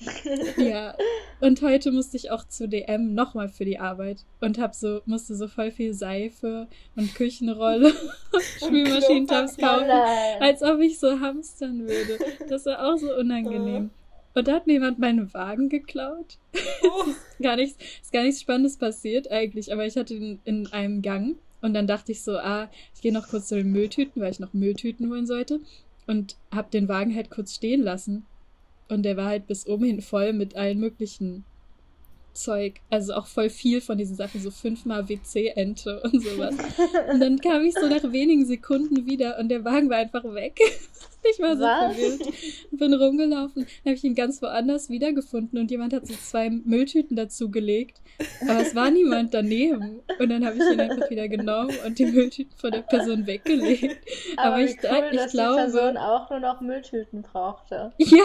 Ja, 0.56 0.94
und 1.40 1.62
heute 1.62 1.92
musste 1.92 2.16
ich 2.16 2.30
auch 2.30 2.46
zu 2.46 2.68
DM 2.68 3.14
nochmal 3.14 3.48
für 3.48 3.64
die 3.64 3.78
Arbeit 3.78 4.24
und 4.40 4.58
hab 4.58 4.74
so, 4.74 5.00
musste 5.06 5.34
so 5.34 5.48
voll 5.48 5.70
viel 5.70 5.94
Seife 5.94 6.68
und 6.96 7.14
Küchenrolle 7.14 7.92
und 8.32 8.42
Spülmaschinentabs. 8.42 9.56
Oh 9.58 9.62
kaufen, 9.62 9.88
nein. 9.88 10.42
als 10.42 10.62
ob 10.62 10.80
ich 10.80 10.98
so 10.98 11.20
hamstern 11.20 11.80
würde. 11.86 12.18
Das 12.48 12.66
war 12.66 12.86
auch 12.86 12.96
so 12.96 13.14
unangenehm. 13.14 13.90
Und 14.34 14.48
da 14.48 14.52
hat 14.52 14.66
mir 14.66 14.74
jemand 14.74 14.98
meinen 14.98 15.32
Wagen 15.34 15.68
geklaut. 15.68 16.38
Oh, 16.82 17.04
Gar 17.42 17.56
nichts, 17.56 17.82
ist 18.00 18.12
gar 18.12 18.22
nichts 18.22 18.40
Spannendes 18.40 18.76
passiert 18.76 19.30
eigentlich, 19.30 19.72
aber 19.72 19.86
ich 19.86 19.96
hatte 19.96 20.14
ihn 20.14 20.40
in 20.44 20.66
einem 20.68 21.02
Gang 21.02 21.36
und 21.62 21.74
dann 21.74 21.86
dachte 21.86 22.12
ich 22.12 22.22
so, 22.22 22.38
ah, 22.38 22.70
ich 22.94 23.00
gehe 23.00 23.12
noch 23.12 23.28
kurz 23.28 23.48
zu 23.48 23.56
den 23.56 23.72
Mülltüten, 23.72 24.22
weil 24.22 24.30
ich 24.30 24.40
noch 24.40 24.52
Mülltüten 24.52 25.10
holen 25.10 25.26
sollte 25.26 25.60
und 26.06 26.36
hab 26.50 26.70
den 26.70 26.88
Wagen 26.88 27.14
halt 27.14 27.30
kurz 27.30 27.54
stehen 27.54 27.82
lassen. 27.82 28.26
Und 28.90 29.04
der 29.04 29.16
war 29.16 29.26
halt 29.26 29.46
bis 29.46 29.66
oben 29.66 29.84
hin 29.84 30.02
voll 30.02 30.32
mit 30.32 30.56
allen 30.56 30.80
möglichen 30.80 31.44
Zeug. 32.32 32.80
Also 32.90 33.14
auch 33.14 33.26
voll 33.26 33.50
viel 33.50 33.80
von 33.80 33.98
diesen 33.98 34.16
Sachen, 34.16 34.40
so 34.40 34.50
fünfmal 34.50 35.08
WC-Ente 35.08 36.02
und 36.04 36.22
sowas. 36.22 36.54
Und 37.12 37.20
dann 37.20 37.38
kam 37.40 37.62
ich 37.64 37.74
so 37.74 37.86
nach 37.86 38.12
wenigen 38.12 38.46
Sekunden 38.46 39.06
wieder 39.06 39.38
und 39.38 39.48
der 39.48 39.64
Wagen 39.64 39.90
war 39.90 39.98
einfach 39.98 40.24
weg. 40.24 40.58
Ich 41.22 41.38
war 41.38 41.54
so 41.54 41.62
Was? 41.64 41.94
verwirrt. 41.94 42.32
Bin 42.70 42.94
rumgelaufen, 42.94 43.66
habe 43.84 43.94
ich 43.94 44.02
ihn 44.04 44.14
ganz 44.14 44.40
woanders 44.40 44.88
wiedergefunden 44.88 45.58
und 45.58 45.70
jemand 45.70 45.92
hat 45.92 46.06
so 46.06 46.14
zwei 46.14 46.48
Mülltüten 46.48 47.14
dazu 47.14 47.50
gelegt. 47.50 48.00
Aber 48.48 48.60
es 48.62 48.74
war 48.74 48.90
niemand 48.90 49.34
daneben. 49.34 50.00
Und 50.18 50.28
dann 50.30 50.46
habe 50.46 50.56
ich 50.56 50.62
ihn 50.62 50.80
einfach 50.80 51.10
wieder 51.10 51.28
genommen 51.28 51.74
und 51.86 51.98
die 51.98 52.06
Mülltüten 52.06 52.56
von 52.56 52.70
der 52.70 52.80
Person 52.80 53.26
weggelegt. 53.26 53.98
Aber, 54.38 54.54
Aber 54.54 54.64
ich, 54.64 54.76
cool, 54.82 55.08
ich 55.10 55.16
dass 55.18 55.32
glaube, 55.32 55.56
die 55.56 55.70
Person 55.72 55.96
auch 55.98 56.30
nur 56.30 56.40
noch 56.40 56.62
Mülltüten 56.62 57.20
brauchte. 57.20 57.92
ja, 57.98 58.24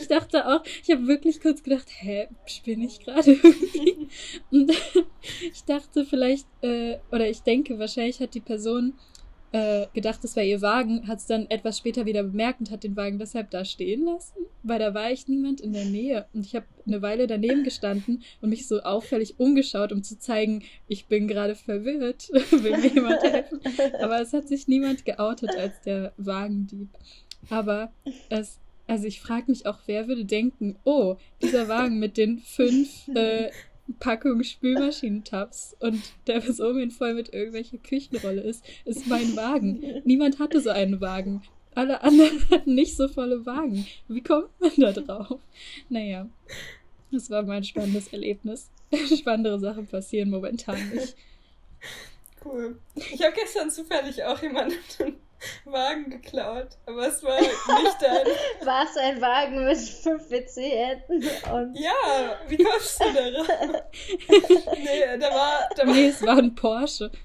ich 0.00 0.08
dachte 0.08 0.46
auch, 0.48 0.64
ich 0.82 0.90
habe 0.90 1.06
wirklich 1.06 1.40
kurz 1.40 1.62
gedacht, 1.62 1.86
hä, 2.00 2.26
spinne 2.46 2.86
ich 2.86 2.98
gerade? 3.04 3.38
Und 4.50 4.70
ich 5.52 5.64
dachte 5.64 6.04
vielleicht, 6.04 6.46
äh, 6.62 6.98
oder 7.10 7.28
ich 7.28 7.42
denke, 7.42 7.78
wahrscheinlich 7.78 8.20
hat 8.20 8.34
die 8.34 8.40
Person 8.40 8.94
äh, 9.52 9.86
gedacht, 9.92 10.24
das 10.24 10.34
wäre 10.34 10.46
ihr 10.46 10.62
Wagen, 10.62 11.06
hat 11.06 11.18
es 11.18 11.26
dann 11.26 11.46
etwas 11.50 11.76
später 11.76 12.06
wieder 12.06 12.22
bemerkt 12.22 12.60
und 12.60 12.70
hat 12.70 12.84
den 12.84 12.96
Wagen 12.96 13.18
deshalb 13.18 13.50
da 13.50 13.66
stehen 13.66 14.06
lassen, 14.06 14.46
weil 14.62 14.78
da 14.78 14.94
war 14.94 15.10
echt 15.10 15.28
niemand 15.28 15.60
in 15.60 15.74
der 15.74 15.84
Nähe. 15.84 16.26
Und 16.32 16.46
ich 16.46 16.54
habe 16.54 16.64
eine 16.86 17.02
Weile 17.02 17.26
daneben 17.26 17.62
gestanden 17.62 18.22
und 18.40 18.48
mich 18.48 18.66
so 18.66 18.80
auffällig 18.80 19.38
umgeschaut, 19.38 19.92
um 19.92 20.02
zu 20.02 20.18
zeigen, 20.18 20.62
ich 20.88 21.04
bin 21.06 21.28
gerade 21.28 21.54
verwirrt, 21.54 22.30
will 22.50 22.78
mir 22.78 22.94
jemand 22.94 23.22
helfen. 23.22 23.60
Aber 24.00 24.20
es 24.22 24.32
hat 24.32 24.48
sich 24.48 24.68
niemand 24.68 25.04
geoutet 25.04 25.50
als 25.50 25.80
der 25.82 26.14
Wagendieb. 26.16 26.88
Aber 27.50 27.92
es, 28.30 28.58
also 28.86 29.06
ich 29.06 29.20
frage 29.20 29.50
mich 29.50 29.66
auch, 29.66 29.78
wer 29.86 30.08
würde 30.08 30.24
denken, 30.24 30.76
oh, 30.84 31.16
dieser 31.40 31.68
Wagen 31.68 31.98
mit 31.98 32.16
den 32.16 32.38
fünf 32.38 33.08
äh, 33.14 33.50
Packungen 33.98 34.44
Spülmaschinentabs 34.44 35.76
und 35.80 36.00
der 36.26 36.40
bis 36.40 36.60
oben 36.60 36.78
hin 36.78 36.90
voll 36.90 37.14
mit 37.14 37.32
irgendwelcher 37.32 37.78
Küchenrolle 37.78 38.40
ist, 38.42 38.64
ist 38.84 39.06
mein 39.06 39.36
Wagen. 39.36 39.82
Niemand 40.04 40.38
hatte 40.38 40.60
so 40.60 40.70
einen 40.70 41.00
Wagen. 41.00 41.42
Alle 41.74 42.02
anderen 42.02 42.38
hatten 42.50 42.74
nicht 42.74 42.96
so 42.96 43.08
volle 43.08 43.44
Wagen. 43.46 43.86
Wie 44.08 44.22
kommt 44.22 44.48
man 44.60 44.72
da 44.76 44.92
drauf? 44.92 45.40
Naja, 45.88 46.28
das 47.10 47.30
war 47.30 47.42
mein 47.42 47.64
spannendes 47.64 48.08
Erlebnis. 48.08 48.70
Spannendere 49.18 49.58
Sachen 49.58 49.86
passieren 49.86 50.30
momentan 50.30 50.90
nicht. 50.90 51.16
cool. 52.44 52.76
Ich 52.94 53.22
habe 53.22 53.34
gestern 53.34 53.70
zufällig 53.70 54.22
auch 54.24 54.40
jemanden 54.42 54.76
den 54.98 55.16
Wagen 55.64 56.10
geklaut, 56.10 56.68
aber 56.86 57.08
es 57.08 57.22
war 57.22 57.40
nicht 57.40 57.96
dein. 58.00 58.26
War 58.66 58.84
es 58.84 58.96
ein 58.96 59.20
Wagen 59.20 59.64
mit 59.64 59.78
fünf 59.78 60.30
WC-Enten 60.30 61.22
und 61.52 61.74
Ja, 61.74 62.38
wie 62.48 62.56
kommst 62.62 63.00
du 63.00 63.04
daran? 63.12 63.46
Nee, 64.78 65.18
da 65.18 65.30
war, 65.30 65.68
da 65.76 65.86
war 65.86 65.94
Nee, 65.94 66.08
es 66.08 66.22
war 66.22 66.38
ein 66.38 66.54
Porsche. 66.54 67.10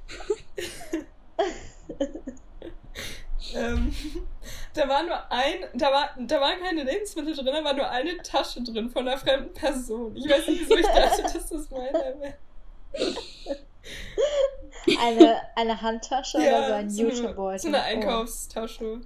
Ähm, 3.56 3.96
da 4.74 4.88
war 4.90 5.04
nur 5.04 5.32
ein, 5.32 5.66
da 5.74 5.92
war, 5.92 6.10
da 6.20 6.42
waren 6.42 6.60
keine 6.60 6.84
Lebensmittel 6.84 7.34
drin, 7.34 7.46
da 7.46 7.64
war 7.64 7.74
nur 7.74 7.90
eine 7.90 8.18
Tasche 8.18 8.62
drin 8.62 8.90
von 8.90 9.08
einer 9.08 9.18
fremden 9.18 9.54
Person. 9.54 10.16
Ich 10.16 10.30
weiß 10.30 10.48
nicht, 10.48 10.62
wieso 10.62 10.76
ich 10.78 10.86
dachte, 10.86 11.24
dass 11.24 11.50
das 11.50 11.70
meine 11.70 11.94
wäre. 11.94 12.34
Eine, 15.02 15.36
eine 15.56 15.82
Handtasche 15.82 16.38
oder 16.38 16.68
so 16.68 16.74
ein 16.74 16.90
so 16.90 17.04
Jutebeutel? 17.04 17.60
so 17.60 17.68
eine 17.68 17.78
Oh. 17.78 17.82
Einkaufstasche. 17.82 19.02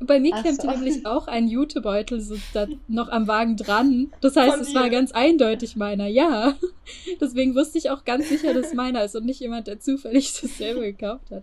Bei 0.00 0.20
mir 0.20 0.32
Ach 0.34 0.42
klemmte 0.42 0.62
so. 0.66 0.70
nämlich 0.70 1.06
auch 1.06 1.28
ein 1.28 1.48
Jutebeutel 1.48 2.20
so 2.20 2.36
da 2.52 2.66
noch 2.88 3.08
am 3.08 3.26
Wagen 3.26 3.56
dran. 3.56 4.12
Das 4.20 4.36
heißt, 4.36 4.52
Von 4.56 4.60
es 4.60 4.74
war 4.74 4.90
ganz 4.90 5.12
eindeutig 5.12 5.76
meiner, 5.76 6.06
ja. 6.06 6.54
Deswegen 7.20 7.54
wusste 7.54 7.78
ich 7.78 7.88
auch 7.90 8.04
ganz 8.04 8.28
sicher, 8.28 8.52
dass 8.52 8.74
meiner 8.74 9.02
ist 9.04 9.16
und 9.16 9.24
nicht 9.24 9.40
jemand, 9.40 9.66
der 9.66 9.80
zufällig 9.80 10.38
dasselbe 10.40 10.80
gekauft 10.92 11.30
hat. 11.30 11.42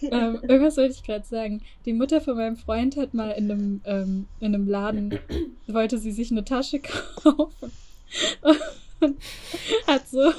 ähm, 0.00 0.38
irgendwas 0.42 0.76
wollte 0.76 0.94
ich 0.94 1.02
gerade 1.02 1.26
sagen. 1.26 1.60
Die 1.84 1.92
Mutter 1.92 2.20
von 2.20 2.36
meinem 2.36 2.56
Freund 2.56 2.96
hat 2.96 3.14
mal 3.14 3.30
in 3.32 3.50
einem, 3.50 3.80
ähm, 3.84 4.28
in 4.40 4.54
einem 4.54 4.68
Laden, 4.68 5.18
wollte 5.66 5.98
sie 5.98 6.12
sich 6.12 6.30
eine 6.30 6.44
Tasche 6.44 6.78
kaufen. 7.22 7.72
Und 9.00 9.16
hat 9.86 10.08
so, 10.08 10.32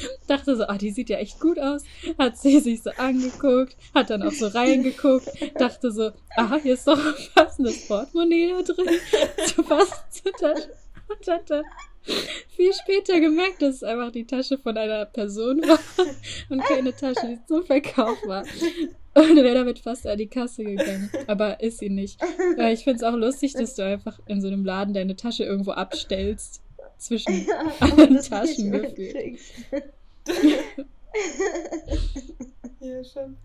dachte 0.26 0.56
so, 0.56 0.64
ah, 0.64 0.78
die 0.78 0.90
sieht 0.90 1.10
ja 1.10 1.18
echt 1.18 1.40
gut 1.40 1.58
aus. 1.58 1.82
Hat 2.18 2.36
sie 2.36 2.60
sich 2.60 2.82
so 2.82 2.90
angeguckt, 2.96 3.76
hat 3.94 4.10
dann 4.10 4.22
auch 4.22 4.32
so 4.32 4.46
reingeguckt, 4.48 5.28
dachte 5.58 5.90
so, 5.90 6.10
aha, 6.36 6.56
hier 6.62 6.74
ist 6.74 6.86
doch 6.86 6.98
ein 6.98 7.14
passendes 7.34 7.86
Portemonnaie 7.86 8.50
da 8.50 8.62
drin. 8.62 8.88
So 9.56 9.62
passt 9.62 10.12
zur 10.12 10.32
Tasche. 10.32 10.70
Und 11.08 11.28
hat 11.28 11.50
dann 11.50 11.64
viel 12.48 12.72
später 12.72 13.20
gemerkt, 13.20 13.62
dass 13.62 13.76
es 13.76 13.82
einfach 13.82 14.12
die 14.12 14.26
Tasche 14.26 14.58
von 14.58 14.76
einer 14.76 15.04
Person 15.06 15.60
war 15.62 15.78
und 16.48 16.62
keine 16.62 16.94
Tasche, 16.94 17.26
die 17.28 17.46
zum 17.46 17.64
Verkauf 17.64 18.18
war. 18.26 18.44
Und 19.14 19.36
wäre 19.36 19.54
damit 19.54 19.78
fast 19.78 20.06
an 20.06 20.18
die 20.18 20.26
Kasse 20.26 20.62
gegangen. 20.62 21.10
Aber 21.26 21.60
ist 21.60 21.78
sie 21.78 21.88
nicht. 21.88 22.20
Aber 22.58 22.70
ich 22.70 22.84
finde 22.84 22.98
es 22.98 23.02
auch 23.02 23.16
lustig, 23.16 23.54
dass 23.54 23.74
du 23.74 23.84
einfach 23.84 24.20
in 24.26 24.42
so 24.42 24.48
einem 24.48 24.64
Laden 24.64 24.92
deine 24.92 25.16
Tasche 25.16 25.44
irgendwo 25.44 25.70
abstellst. 25.70 26.62
Zwischen 26.98 27.46
allen 27.80 28.22
Taschen 28.22 28.72
gefühlt. 28.72 29.38
ja, 32.80 33.04
schon. 33.04 33.36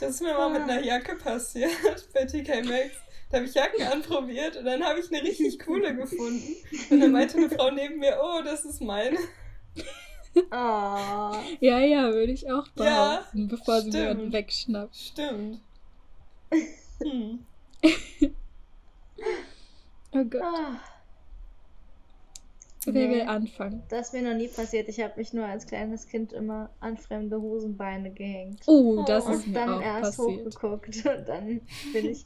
Das 0.00 0.10
ist 0.10 0.22
mir 0.22 0.32
mal 0.34 0.50
mit 0.50 0.62
einer 0.62 0.82
Jacke 0.82 1.16
passiert 1.16 1.70
bei 2.14 2.24
TK 2.24 2.64
Maxx. 2.64 2.96
Da 3.30 3.36
habe 3.38 3.46
ich 3.46 3.54
Jacken 3.54 3.82
anprobiert 3.86 4.56
und 4.56 4.64
dann 4.64 4.82
habe 4.82 5.00
ich 5.00 5.12
eine 5.12 5.22
richtig 5.22 5.58
coole 5.58 5.94
gefunden. 5.94 6.54
Und 6.88 7.00
dann 7.00 7.12
meinte 7.12 7.36
eine 7.36 7.50
Frau 7.50 7.70
neben 7.70 7.98
mir, 7.98 8.18
oh, 8.22 8.40
das 8.42 8.64
ist 8.64 8.80
meine. 8.80 9.18
Oh. 10.34 10.42
Ja, 11.60 11.78
ja, 11.80 12.12
würde 12.12 12.32
ich 12.32 12.50
auch 12.50 12.66
Ja, 12.76 13.16
behaupten, 13.18 13.48
bevor 13.48 13.80
sie 13.82 13.90
mir 13.90 14.12
stimmt. 14.12 14.32
wegschnappt. 14.32 14.96
Stimmt. 14.96 15.60
Hm. 17.00 17.38
Oh 20.12 20.24
Gott, 20.24 20.42
Ah, 20.42 20.80
wer 22.94 23.08
Nee. 23.08 23.14
will 23.16 23.22
anfangen? 23.22 23.82
Das 23.88 24.08
ist 24.08 24.12
mir 24.14 24.22
noch 24.22 24.36
nie 24.36 24.48
passiert. 24.48 24.88
Ich 24.88 25.00
habe 25.00 25.14
mich 25.16 25.32
nur 25.32 25.44
als 25.44 25.66
kleines 25.66 26.06
Kind 26.06 26.32
immer 26.32 26.70
an 26.80 26.96
fremde 26.96 27.40
Hosenbeine 27.40 28.10
gehängt. 28.10 28.60
Oh, 28.66 29.04
das 29.06 29.26
Oh. 29.26 29.30
ist 29.30 29.46
Und 29.46 29.52
mir 29.52 29.54
dann 29.60 29.70
auch 29.74 29.80
erst 29.82 30.16
passiert. 30.18 30.46
hochgeguckt. 30.46 30.96
Und 31.06 31.28
dann 31.28 31.60
bin 31.92 32.06
ich 32.10 32.24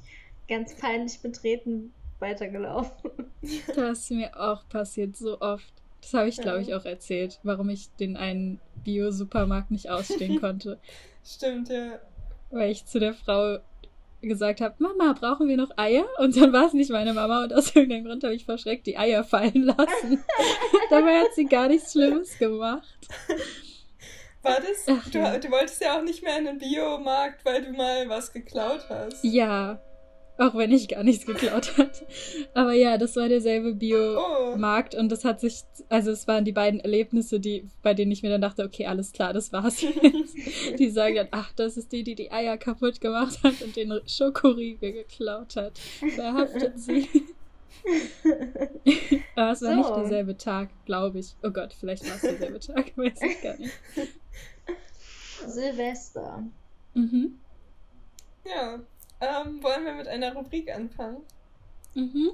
ganz 0.48 0.74
peinlich 0.76 1.20
betreten 1.20 1.92
weitergelaufen. 2.18 3.10
Das 3.74 3.98
ist 4.00 4.10
mir 4.12 4.38
auch 4.40 4.68
passiert, 4.68 5.16
so 5.16 5.40
oft. 5.40 5.72
Das 6.00 6.14
habe 6.14 6.28
ich, 6.28 6.36
glaube 6.40 6.62
ich, 6.62 6.74
auch 6.74 6.84
erzählt, 6.84 7.40
warum 7.42 7.68
ich 7.70 7.90
den 7.96 8.16
einen 8.16 8.60
Bio-Supermarkt 8.84 9.70
nicht 9.72 9.90
ausstehen 9.90 10.40
konnte. 10.40 10.78
Stimmt, 11.24 11.68
ja. 11.68 11.98
Weil 12.50 12.70
ich 12.70 12.86
zu 12.86 13.00
der 13.00 13.14
Frau 13.14 13.58
gesagt 14.28 14.60
habe, 14.60 14.74
Mama, 14.78 15.14
brauchen 15.18 15.48
wir 15.48 15.56
noch 15.56 15.70
Eier? 15.76 16.04
Und 16.18 16.36
dann 16.36 16.52
war 16.52 16.66
es 16.66 16.72
nicht 16.72 16.90
meine 16.90 17.12
Mama 17.12 17.44
und 17.44 17.52
aus 17.52 17.74
irgendeinem 17.74 18.04
Grund 18.04 18.24
habe 18.24 18.34
ich 18.34 18.44
verschreckt 18.44 18.86
die 18.86 18.98
Eier 18.98 19.24
fallen 19.24 19.62
lassen. 19.62 20.24
Dabei 20.90 21.20
hat 21.20 21.34
sie 21.34 21.46
gar 21.46 21.68
nichts 21.68 21.92
Schlimmes 21.92 22.38
gemacht. 22.38 22.88
War 24.42 24.56
das? 24.56 24.86
Ach, 24.88 25.08
du, 25.10 25.18
ja. 25.18 25.38
du 25.38 25.50
wolltest 25.50 25.80
ja 25.80 25.98
auch 25.98 26.02
nicht 26.02 26.22
mehr 26.22 26.38
in 26.38 26.46
den 26.46 26.58
Biomarkt, 26.58 27.44
weil 27.44 27.62
du 27.62 27.72
mal 27.72 28.08
was 28.08 28.32
geklaut 28.32 28.84
hast. 28.88 29.22
Ja, 29.22 29.80
auch 30.38 30.54
wenn 30.54 30.72
ich 30.72 30.88
gar 30.88 31.04
nichts 31.04 31.26
geklaut 31.26 31.76
hatte. 31.78 32.06
Aber 32.54 32.72
ja, 32.72 32.98
das 32.98 33.16
war 33.16 33.28
derselbe 33.28 33.74
Bio-Markt 33.74 34.94
und 34.94 35.10
das 35.10 35.24
hat 35.24 35.40
sich, 35.40 35.62
also 35.88 36.10
es 36.10 36.26
waren 36.26 36.44
die 36.44 36.52
beiden 36.52 36.80
Erlebnisse, 36.80 37.38
die, 37.38 37.68
bei 37.82 37.94
denen 37.94 38.10
ich 38.12 38.22
mir 38.22 38.30
dann 38.30 38.40
dachte, 38.40 38.64
okay, 38.64 38.86
alles 38.86 39.12
klar, 39.12 39.32
das 39.32 39.52
war's 39.52 39.82
jetzt. 39.82 39.98
Die 40.78 40.90
sagen 40.90 41.16
dann, 41.16 41.28
ach, 41.30 41.52
das 41.54 41.76
ist 41.76 41.92
die, 41.92 42.02
die 42.02 42.14
die 42.14 42.32
Eier 42.32 42.56
kaputt 42.56 43.00
gemacht 43.00 43.38
hat 43.42 43.60
und 43.62 43.76
den 43.76 43.92
Schokoriegel 44.06 44.92
geklaut 44.92 45.56
hat. 45.56 45.78
Verhaftet 46.14 46.78
sie. 46.78 47.08
Aber 49.36 49.52
es 49.52 49.62
war 49.62 49.70
So. 49.70 49.74
nicht 49.74 49.96
derselbe 49.96 50.36
Tag, 50.36 50.68
glaube 50.86 51.18
ich. 51.18 51.34
Oh 51.42 51.50
Gott, 51.50 51.72
vielleicht 51.72 52.06
war 52.08 52.16
es 52.16 52.22
derselbe 52.22 52.60
Tag, 52.60 52.92
weiß 52.96 53.20
ich 53.22 53.42
gar 53.42 53.56
nicht. 53.58 53.72
Silvester. 55.46 56.44
Mhm. 56.94 57.38
Ja. 58.46 58.80
Ähm, 59.22 59.62
wollen 59.62 59.84
wir 59.84 59.94
mit 59.94 60.08
einer 60.08 60.34
Rubrik 60.34 60.68
anfangen? 60.74 61.18
Mhm. 61.94 62.32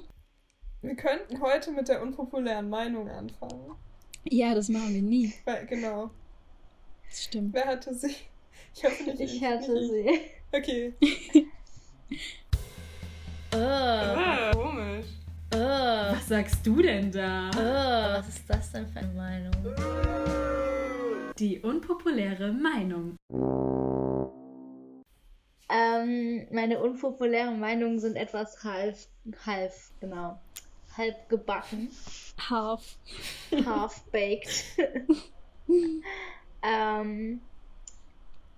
Wir 0.80 0.94
könnten 0.96 1.40
heute 1.40 1.70
mit 1.72 1.88
der 1.88 2.00
unpopulären 2.00 2.70
Meinung 2.70 3.08
anfangen. 3.10 3.74
Ja, 4.24 4.54
das 4.54 4.68
machen 4.70 4.94
wir 4.94 5.02
nie. 5.02 5.34
Weil, 5.44 5.66
genau. 5.66 6.10
Das 7.10 7.24
stimmt. 7.24 7.52
Wer 7.54 7.66
hatte 7.66 7.94
sie? 7.94 8.14
Ich 8.74 8.84
hoffe 8.84 9.02
nicht. 9.04 9.20
Ich 9.20 9.42
hatte 9.44 9.72
nicht 9.72 9.90
sie. 9.90 10.20
Okay. 10.52 10.94
Oh, 13.52 13.56
Ah, 13.56 14.50
komisch. 14.54 15.06
oh, 15.54 16.14
sagst 16.28 16.64
du 16.64 16.80
denn 16.80 17.10
da? 17.10 17.50
oh. 17.56 18.18
Was 18.20 18.28
ist 18.28 18.48
das 18.48 18.70
denn 18.72 18.86
für 18.86 19.00
eine 19.00 19.12
Meinung? 19.14 19.52
Die 21.38 21.58
unpopuläre 21.60 22.52
Meinung. 22.52 23.16
Ähm, 25.70 26.46
meine 26.50 26.80
unpopulären 26.80 27.60
Meinungen 27.60 27.98
sind 27.98 28.16
etwas 28.16 28.64
halb, 28.64 28.96
halb, 29.44 29.72
genau, 30.00 30.40
halb 30.96 31.28
gebacken, 31.28 31.90
Half. 32.48 32.96
half 33.66 34.00
baked. 34.12 34.64
ähm, 36.62 37.40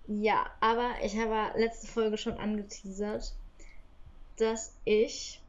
ja, 0.06 0.46
aber 0.60 0.94
ich 1.02 1.16
habe 1.16 1.58
letzte 1.58 1.86
Folge 1.86 2.16
schon 2.16 2.38
angeteasert, 2.38 3.32
dass 4.36 4.74
ich 4.84 5.40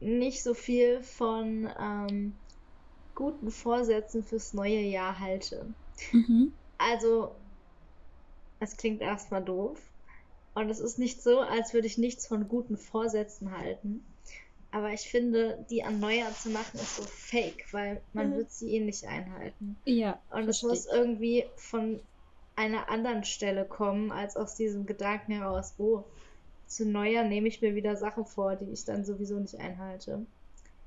nicht 0.00 0.42
so 0.42 0.54
viel 0.54 1.02
von 1.02 1.68
ähm, 1.78 2.34
guten 3.14 3.50
Vorsätzen 3.50 4.22
fürs 4.22 4.52
neue 4.52 4.80
Jahr 4.80 5.18
halte. 5.18 5.66
Mhm. 6.12 6.52
Also, 6.78 7.34
es 8.60 8.76
klingt 8.76 9.00
erstmal 9.00 9.42
doof. 9.42 9.80
Und 10.56 10.70
es 10.70 10.80
ist 10.80 10.98
nicht 10.98 11.22
so, 11.22 11.40
als 11.40 11.74
würde 11.74 11.86
ich 11.86 11.98
nichts 11.98 12.26
von 12.26 12.48
guten 12.48 12.78
Vorsätzen 12.78 13.54
halten. 13.54 14.02
Aber 14.70 14.90
ich 14.90 15.02
finde, 15.02 15.66
die 15.68 15.84
an 15.84 16.00
Neujahr 16.00 16.34
zu 16.34 16.48
machen, 16.48 16.80
ist 16.80 16.96
so 16.96 17.02
fake, 17.02 17.66
weil 17.72 18.00
man 18.14 18.30
Mhm. 18.30 18.36
wird 18.36 18.50
sie 18.50 18.74
eh 18.74 18.80
nicht 18.80 19.04
einhalten. 19.04 19.76
Ja. 19.84 20.18
Und 20.30 20.48
es 20.48 20.62
muss 20.62 20.86
irgendwie 20.86 21.44
von 21.56 22.00
einer 22.56 22.88
anderen 22.88 23.22
Stelle 23.24 23.66
kommen, 23.66 24.10
als 24.10 24.38
aus 24.38 24.54
diesem 24.54 24.86
Gedanken 24.86 25.32
heraus, 25.32 25.74
oh, 25.76 26.04
zu 26.66 26.86
Neujahr 26.86 27.24
nehme 27.24 27.48
ich 27.48 27.60
mir 27.60 27.74
wieder 27.74 27.94
Sachen 27.94 28.24
vor, 28.24 28.56
die 28.56 28.72
ich 28.72 28.86
dann 28.86 29.04
sowieso 29.04 29.38
nicht 29.38 29.60
einhalte. 29.60 30.24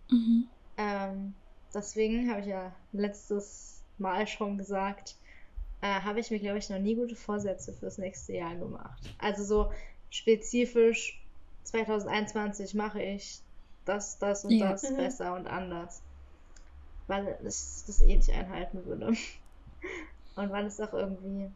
Mhm. 0.09 0.47
Ähm, 0.77 1.35
deswegen 1.75 2.31
habe 2.31 2.41
ich 2.41 2.47
ja 2.47 2.75
letztes 2.91 3.83
Mal 3.99 4.25
schon 4.25 4.57
gesagt, 4.57 5.15
äh, 5.81 6.01
habe 6.01 6.19
ich 6.19 6.31
mir, 6.31 6.39
glaube 6.39 6.57
ich, 6.57 6.69
noch 6.69 6.79
nie 6.79 6.95
gute 6.95 7.15
Vorsätze 7.15 7.73
fürs 7.73 7.97
nächste 7.97 8.33
Jahr 8.33 8.55
gemacht. 8.55 9.01
Also 9.19 9.43
so 9.43 9.71
spezifisch 10.09 11.25
2021 11.63 12.73
mache 12.73 13.01
ich 13.01 13.41
das, 13.85 14.17
das 14.19 14.45
und 14.45 14.51
Ja. 14.51 14.71
das 14.71 14.89
Mhm. 14.89 14.97
besser 14.97 15.35
und 15.35 15.47
anders. 15.47 16.01
Weil 17.07 17.37
ich 17.41 17.85
das 17.87 18.01
eh 18.01 18.15
nicht 18.17 18.29
einhalten 18.29 18.85
würde. 18.85 19.13
Und 20.35 20.51
weil 20.51 20.67
es 20.67 20.79
auch 20.79 20.93
irgendwie, 20.93 21.51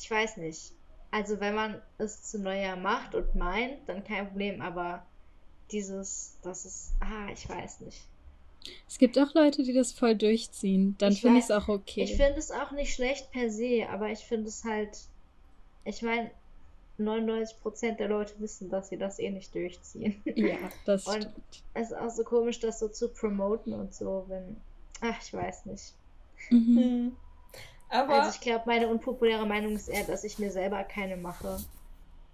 ich 0.00 0.10
weiß 0.10 0.38
nicht. 0.38 0.72
Also 1.12 1.38
wenn 1.38 1.54
man 1.54 1.80
es 1.98 2.24
zu 2.24 2.40
Neujahr 2.40 2.74
macht 2.74 3.14
und 3.14 3.32
meint, 3.36 3.88
dann 3.88 4.02
kein 4.02 4.26
Problem, 4.26 4.60
aber 4.60 5.06
dieses, 5.70 6.36
das 6.42 6.64
ist, 6.64 6.94
ah, 6.98 7.28
ich 7.32 7.48
weiß 7.48 7.80
nicht. 7.80 8.08
Es 8.88 8.98
gibt 8.98 9.18
auch 9.18 9.34
Leute, 9.34 9.62
die 9.62 9.72
das 9.72 9.92
voll 9.92 10.14
durchziehen. 10.14 10.94
Dann 10.98 11.12
finde 11.12 11.38
ich 11.38 11.44
es 11.44 11.50
auch 11.50 11.68
okay. 11.68 12.02
Ich 12.04 12.16
finde 12.16 12.38
es 12.38 12.50
auch 12.50 12.70
nicht 12.72 12.94
schlecht 12.94 13.30
per 13.32 13.50
se, 13.50 13.86
aber 13.90 14.08
ich 14.10 14.20
finde 14.20 14.48
es 14.48 14.64
halt, 14.64 14.96
ich 15.84 16.02
meine, 16.02 16.30
99% 16.98 17.96
der 17.96 18.08
Leute 18.08 18.34
wissen, 18.38 18.70
dass 18.70 18.88
sie 18.88 18.96
das 18.96 19.18
eh 19.18 19.30
nicht 19.30 19.54
durchziehen. 19.54 20.22
ja, 20.24 20.56
das 20.86 21.06
Und- 21.08 21.22
stimmt. 21.22 21.34
Es 21.74 21.90
ist 21.90 21.96
auch 21.96 22.10
so 22.10 22.22
komisch, 22.24 22.60
das 22.60 22.78
so 22.78 22.88
zu 22.88 23.08
promoten 23.08 23.72
und 23.72 23.92
so, 23.94 24.24
wenn, 24.28 24.56
ach, 25.00 25.20
ich 25.22 25.32
weiß 25.32 25.66
nicht. 25.66 25.92
Mhm. 26.50 26.76
Hm. 26.78 27.16
Aber 27.90 28.22
Also 28.22 28.34
ich 28.34 28.40
glaube, 28.40 28.64
meine 28.66 28.88
unpopuläre 28.88 29.46
Meinung 29.46 29.74
ist 29.74 29.88
eher, 29.88 30.04
dass 30.04 30.24
ich 30.24 30.38
mir 30.38 30.50
selber 30.50 30.82
keine 30.84 31.16
mache. 31.16 31.58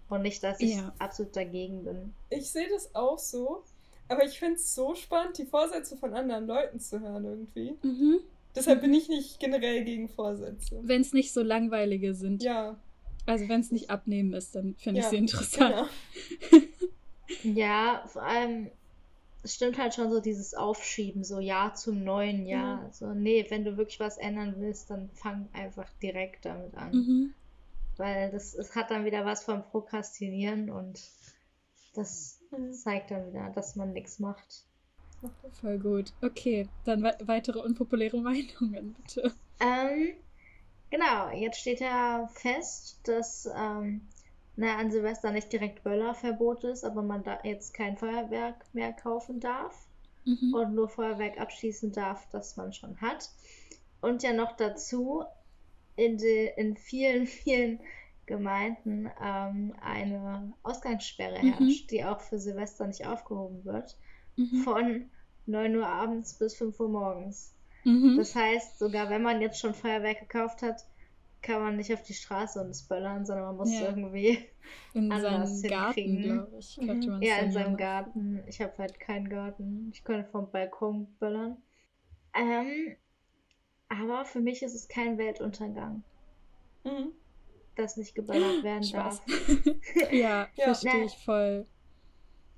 Und 0.08 0.22
nicht, 0.22 0.42
dass 0.42 0.58
ich 0.60 0.75
Ja. 0.76 0.92
absolut 0.99 1.37
dagegen 1.37 1.84
bin. 1.84 2.12
ich 2.30 2.50
sehe 2.50 2.68
das 2.68 2.94
auch 2.94 3.18
so. 3.18 3.62
Aber 4.10 4.24
ich 4.24 4.38
finde 4.38 4.56
es 4.56 4.74
so 4.74 4.94
spannend, 4.94 5.38
die 5.38 5.46
Vorsätze 5.46 5.96
von 5.96 6.12
anderen 6.14 6.46
Leuten 6.46 6.80
zu 6.80 7.00
hören 7.00 7.24
irgendwie. 7.24 7.76
Mhm. 7.82 8.18
Deshalb 8.54 8.80
bin 8.82 8.92
ich 8.92 9.08
nicht 9.08 9.38
generell 9.38 9.84
gegen 9.84 10.08
Vorsätze. 10.08 10.80
Wenn 10.82 11.00
es 11.02 11.12
nicht 11.12 11.32
so 11.32 11.42
langweilige 11.42 12.14
sind. 12.14 12.42
Ja, 12.42 12.76
Also 13.26 13.48
wenn 13.48 13.60
es 13.60 13.70
nicht 13.70 13.88
abnehmen 13.90 14.32
ist, 14.32 14.54
dann 14.56 14.74
finde 14.76 14.98
ich 15.00 15.04
Ja, 15.04 15.10
sie 15.10 15.16
interessant. 15.16 15.74
genau. 16.50 16.62
Ja, 17.44 18.04
vor 18.08 18.22
allem, 18.22 18.70
es 19.44 19.54
stimmt 19.54 19.78
halt 19.78 19.94
schon 19.94 20.10
so 20.10 20.20
dieses 20.20 20.52
Aufschieben, 20.54 21.22
so 21.22 21.38
Ja 21.38 21.72
zum 21.74 22.02
neuen 22.02 22.44
Jahr. 22.44 22.82
Mhm. 22.82 22.92
So, 22.92 23.14
nee, 23.14 23.46
wenn 23.48 23.64
du 23.64 23.76
wirklich 23.76 24.00
was 24.00 24.18
ändern 24.18 24.56
willst, 24.58 24.90
dann 24.90 25.08
fang 25.14 25.48
einfach 25.52 25.88
direkt 26.02 26.44
damit 26.44 26.74
an. 26.74 26.90
Mhm. 26.92 27.34
weil 27.96 28.30
das, 28.32 28.54
es 28.54 28.74
hat 28.74 28.90
dann 28.90 29.04
wieder 29.04 29.24
was 29.24 29.44
vom 29.44 29.62
Prokrastinieren 29.62 30.70
und 30.70 31.00
das 31.94 32.39
Mhm. 32.52 32.73
zeigt 32.73 33.11
dann 33.11 33.26
wieder, 33.28 33.50
dass 33.50 33.76
man 33.76 33.92
nichts 33.92 34.19
macht. 34.21 34.66
Voll 35.61 35.78
gut. 35.78 36.12
Okay, 36.23 36.69
dann 36.85 37.02
we 37.02 37.14
weitere 37.25 37.59
unpopuläre 37.61 38.16
Meinungen, 38.23 38.95
bitte. 38.95 39.33
Ähm, 39.61 40.14
genau, 40.90 41.30
jetzt 41.30 41.61
steht 41.61 41.80
ja 41.80 42.28
fest, 42.35 43.00
dass 43.04 43.47
ähm, 43.57 44.09
na, 44.57 44.76
an 44.78 44.90
Silvester 44.90 45.30
nicht 45.33 45.52
direkt 45.52 45.83
Böllerverbot 45.85 46.64
ist, 46.64 46.85
aber 46.85 47.02
man 47.02 47.23
da 47.25 47.40
jetzt 47.45 47.75
kein 47.75 47.97
Feuerwerk 47.99 48.66
mehr 48.75 48.92
kaufen 48.92 49.40
darf 49.40 49.88
Mhm. 50.26 50.54
und 50.54 50.75
nur 50.75 50.88
Feuerwerk 50.88 51.38
abschießen 51.40 51.92
darf, 51.92 52.28
das 52.30 52.57
man 52.57 52.73
schon 52.73 53.00
hat. 53.00 53.30
Und 54.00 54.23
ja 54.23 54.33
noch 54.33 54.57
dazu 54.57 55.25
in, 55.97 56.19
de, 56.19 56.52
in 56.57 56.76
vielen, 56.76 57.26
vielen 57.28 57.80
Gemeinden 58.30 59.10
ähm, 59.22 59.75
eine 59.82 60.54
Ausgangssperre 60.62 61.38
Mhm. 61.42 61.50
herrscht, 61.50 61.90
die 61.90 62.04
auch 62.04 62.20
für 62.20 62.38
Silvester 62.40 62.87
nicht 62.87 63.06
aufgehoben 63.06 63.64
wird, 63.66 63.99
Mhm. 64.38 64.64
von 64.64 65.10
9 65.46 65.76
Uhr 65.76 65.87
abends 65.87 66.38
bis 66.38 66.56
5 66.56 66.80
Uhr 66.80 66.88
morgens. 66.88 67.54
Mhm. 67.84 68.16
Das 68.16 68.34
heißt, 68.34 68.78
sogar 68.78 69.10
wenn 69.10 69.22
man 69.22 69.40
jetzt 69.42 69.60
schon 69.60 69.75
Feuerwerk 69.75 70.20
gekauft 70.20 70.62
hat, 70.62 70.80
kann 71.42 71.62
man 71.62 71.76
nicht 71.76 71.92
auf 71.92 72.02
die 72.02 72.14
Straße 72.14 72.60
und 72.60 72.70
es 72.70 72.87
böllern, 72.88 73.25
sondern 73.26 73.46
man 73.46 73.56
muss 73.56 73.70
Ja. 73.70 73.88
irgendwie 73.88 74.38
In 74.94 75.10
anders 75.12 75.60
seinem 75.60 75.62
Garten, 75.62 76.22
glaube 76.22 76.58
ich, 76.58 76.76
Mhm. 76.80 76.87
man 76.87 77.22
ja 77.22 77.37
in 77.38 77.52
seinem. 77.52 77.76
Garten. 77.76 78.44
Ich 78.49 78.60
habe 78.60 78.76
halt 78.78 79.00
keinen 79.00 79.28
Garten. 79.28 79.90
Ich 79.92 80.04
könnte 80.04 80.30
vom 80.30 80.50
Balkon 80.50 81.16
böllern. 81.18 81.62
Ähm, 82.34 82.96
aber 83.88 84.25
für 84.25 84.40
mich 84.40 84.62
ist 84.62 84.75
es 84.75 84.88
kein 84.88 85.18
Weltuntergang, 85.18 86.04
Mhm. 86.84 87.19
Dass 87.76 87.96
nicht 87.96 88.14
geböllert 88.14 88.62
werden 88.62 88.84
Spaß. 88.84 89.22
darf. 89.24 89.66
ja, 90.12 90.48
Ja. 90.56 90.64
verstehe 90.64 91.04
ich 91.04 91.14
voll. 91.24 91.66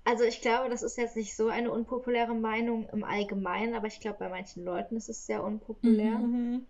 Also 0.04 0.24
ich 0.24 0.40
glaube, 0.40 0.68
das 0.68 0.82
ist 0.82 0.96
jetzt 0.96 1.16
nicht 1.16 1.36
so 1.36 1.48
eine 1.48 1.70
unpopuläre 1.70 2.34
Meinung 2.34 2.88
im 2.92 3.04
Allgemeinen, 3.04 3.74
aber 3.74 3.86
ich 3.86 4.00
glaube, 4.00 4.18
bei 4.18 4.28
manchen 4.28 4.64
Leuten 4.64 4.96
ist 4.96 5.08
es 5.08 5.26
sehr 5.26 5.44
unpopulär. 5.44 6.18
Mhm. 6.18 6.66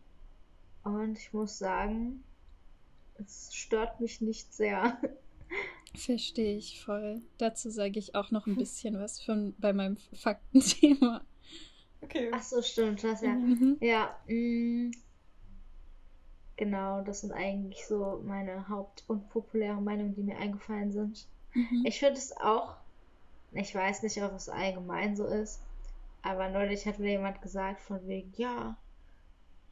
Und 0.84 1.18
ich 1.18 1.32
muss 1.32 1.58
sagen, 1.58 2.22
es 3.18 3.54
stört 3.54 4.00
mich 4.00 4.20
nicht 4.20 4.52
sehr. 4.52 4.98
Verstehe 5.94 6.56
ich 6.56 6.82
voll. 6.82 7.22
Dazu 7.38 7.70
sage 7.70 7.98
ich 7.98 8.14
auch 8.14 8.30
noch 8.30 8.46
ein 8.46 8.56
bisschen 8.56 8.98
was 8.98 9.20
von, 9.22 9.54
bei 9.58 9.72
meinem 9.72 9.96
Faktenthema. 10.14 11.22
Okay. 12.02 12.30
Ach 12.32 12.42
so, 12.42 12.60
stimmt, 12.62 13.04
das 13.04 13.20
ja. 13.22 13.34
Mhm. 13.34 13.76
Ja, 13.80 14.18
mh, 14.26 14.90
genau, 16.56 17.02
das 17.02 17.20
sind 17.20 17.32
eigentlich 17.32 17.86
so 17.86 18.20
meine 18.24 18.68
hauptunpopulären 18.68 19.84
Meinungen, 19.84 20.14
die 20.14 20.22
mir 20.22 20.38
eingefallen 20.38 20.92
sind. 20.92 21.28
Mhm. 21.54 21.84
Ich 21.84 21.98
finde 22.00 22.18
es 22.18 22.36
auch, 22.38 22.76
ich 23.52 23.74
weiß 23.74 24.02
nicht, 24.04 24.22
ob 24.22 24.34
es 24.34 24.48
allgemein 24.48 25.16
so 25.16 25.26
ist, 25.26 25.62
aber 26.22 26.48
neulich 26.50 26.86
hat 26.86 26.98
wieder 27.00 27.10
jemand 27.10 27.42
gesagt 27.42 27.80
von 27.82 28.06
wegen, 28.08 28.32
ja, 28.36 28.78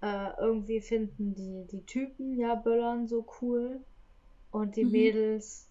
äh, 0.02 0.30
irgendwie 0.38 0.80
finden 0.80 1.34
die, 1.34 1.66
die 1.70 1.84
Typen 1.86 2.38
ja 2.38 2.54
Böllern 2.54 3.08
so 3.08 3.26
cool 3.40 3.84
und 4.50 4.76
die 4.76 4.84
Mhm. 4.84 4.86
Mädels, 4.86 5.68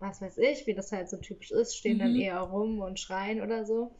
was 0.00 0.20
weiß 0.22 0.38
ich, 0.38 0.66
wie 0.66 0.74
das 0.74 0.92
halt 0.92 1.10
so 1.10 1.18
typisch 1.18 1.50
ist, 1.52 1.76
stehen 1.76 1.98
dann 2.00 2.14
Mhm. 2.14 2.16
eher 2.16 2.40
rum 2.40 2.80
und 2.80 3.00
schreien 3.00 3.42
oder 3.42 3.66
so. 3.66 3.96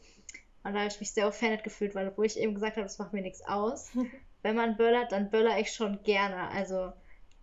Und 0.63 0.73
da 0.73 0.79
habe 0.81 0.89
ich 0.89 0.99
mich 0.99 1.13
sehr 1.13 1.27
offended 1.27 1.63
gefühlt, 1.63 1.95
weil 1.95 2.09
obwohl 2.09 2.25
ich 2.27 2.37
eben 2.39 2.55
gesagt 2.55 2.77
habe, 2.77 2.85
das 2.85 2.99
macht 2.99 3.13
mir 3.13 3.21
nichts 3.23 3.43
aus. 3.47 3.91
Wenn 4.41 4.55
man 4.55 4.77
böllert, 4.77 5.11
dann 5.11 5.29
böller 5.29 5.59
ich 5.59 5.71
schon 5.73 6.01
gerne. 6.03 6.49
Also 6.49 6.93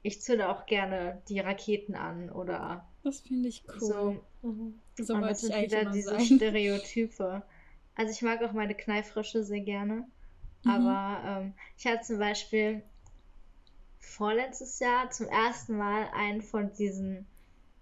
ich 0.02 0.22
zünde 0.22 0.48
auch 0.48 0.66
gerne 0.66 1.22
die 1.28 1.40
Raketen 1.40 1.94
an 1.94 2.30
oder 2.30 2.86
Das 3.02 3.20
finde 3.20 3.48
ich 3.48 3.64
cool. 3.68 3.80
so. 3.80 4.24
Mhm. 4.42 4.80
So, 4.98 5.14
Und 5.14 5.22
das 5.22 5.40
sind 5.42 5.54
wieder 5.56 5.84
diese 5.86 6.10
sagen. 6.10 6.24
Stereotype. 6.24 7.42
Also 7.96 8.12
ich 8.12 8.22
mag 8.22 8.42
auch 8.42 8.52
meine 8.52 8.74
Kneifrösche 8.74 9.44
sehr 9.44 9.60
gerne. 9.60 10.06
Mhm. 10.64 10.70
Aber 10.70 11.20
ähm, 11.24 11.54
ich 11.76 11.87
hatte 11.87 12.02
zum 12.02 12.18
Beispiel 12.18 12.82
vorletztes 13.98 14.78
Jahr 14.78 15.11
zum 15.11 15.26
ersten 15.26 15.76
Mal 15.76 16.09
einen 16.14 16.40
von 16.40 16.72
diesen, 16.72 17.26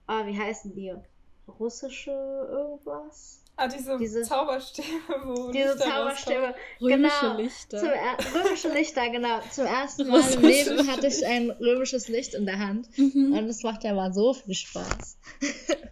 oh, 0.09 0.27
wie 0.27 0.39
heißen 0.39 0.75
die? 0.75 0.95
Russische 1.47 2.11
irgendwas? 2.11 3.44
Ah, 3.57 3.69
diese, 3.69 3.97
Diese- 3.99 4.23
Zauberstäbe, 4.23 4.89
wo 5.25 5.53
Diese 5.53 5.75
Lichter 5.75 5.79
Zauberstäbe. 5.79 6.55
Römische 6.81 7.21
genau, 7.21 7.37
Lichter. 7.37 7.79
Zum 7.79 7.89
er 7.89 8.17
römische 8.35 8.69
Lichter, 8.73 9.09
genau. 9.11 9.41
Zum 9.53 9.67
ersten 9.67 10.09
Mal 10.09 10.21
im. 10.33 10.43
Leben 10.43 10.87
hatte 10.91 11.07
ich 11.07 11.25
ein 11.25 11.51
römisches 11.51 12.09
Licht 12.09 12.35
in 12.35 12.47
der 12.47 12.59
Hand. 12.59 12.89
Mhm. 12.99 13.33
Und 13.33 13.49
es 13.49 13.63
macht 13.63 13.85
ja 13.85 13.95
mal 13.95 14.13
so 14.13 14.35
viel 14.35 14.55
Spaß. 14.55 15.19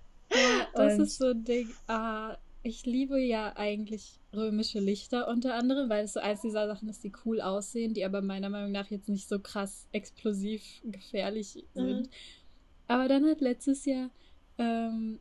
Das 0.75 0.99
ist 0.99 1.19
so 1.19 1.27
ein 1.27 1.45
Ding. 1.45 1.69
Ah, 1.89 2.39
ich 2.63 2.87
liebe 2.87 3.21
ja 3.21 3.53
eigentlich 3.55 4.19
römische 4.33 4.81
Lichter 4.81 5.29
unter 5.29 5.55
anderem, 5.55 5.91
weil 5.91 6.05
es 6.05 6.15
so 6.15 6.21
eins 6.21 6.41
dieser 6.41 6.67
Sachen 6.67 6.89
ist, 6.89 7.05
die 7.05 7.13
cool 7.27 7.41
aussehen, 7.43 7.93
die 7.93 8.03
aber 8.05 8.23
meiner 8.23 8.49
Meinung 8.49 8.73
nach 8.73 8.91
jetzt 8.91 9.11
nicht 9.11 9.29
so 9.29 9.39
krass 9.39 9.87
explosiv 9.93 10.63
gefährlich 10.85 11.65
sind. 11.75 12.09
Aber 12.89 13.09
dann 13.09 13.27
hat 13.27 13.41
letztes 13.43 13.85
Jahr, 13.85 14.11
ähm, 14.59 15.19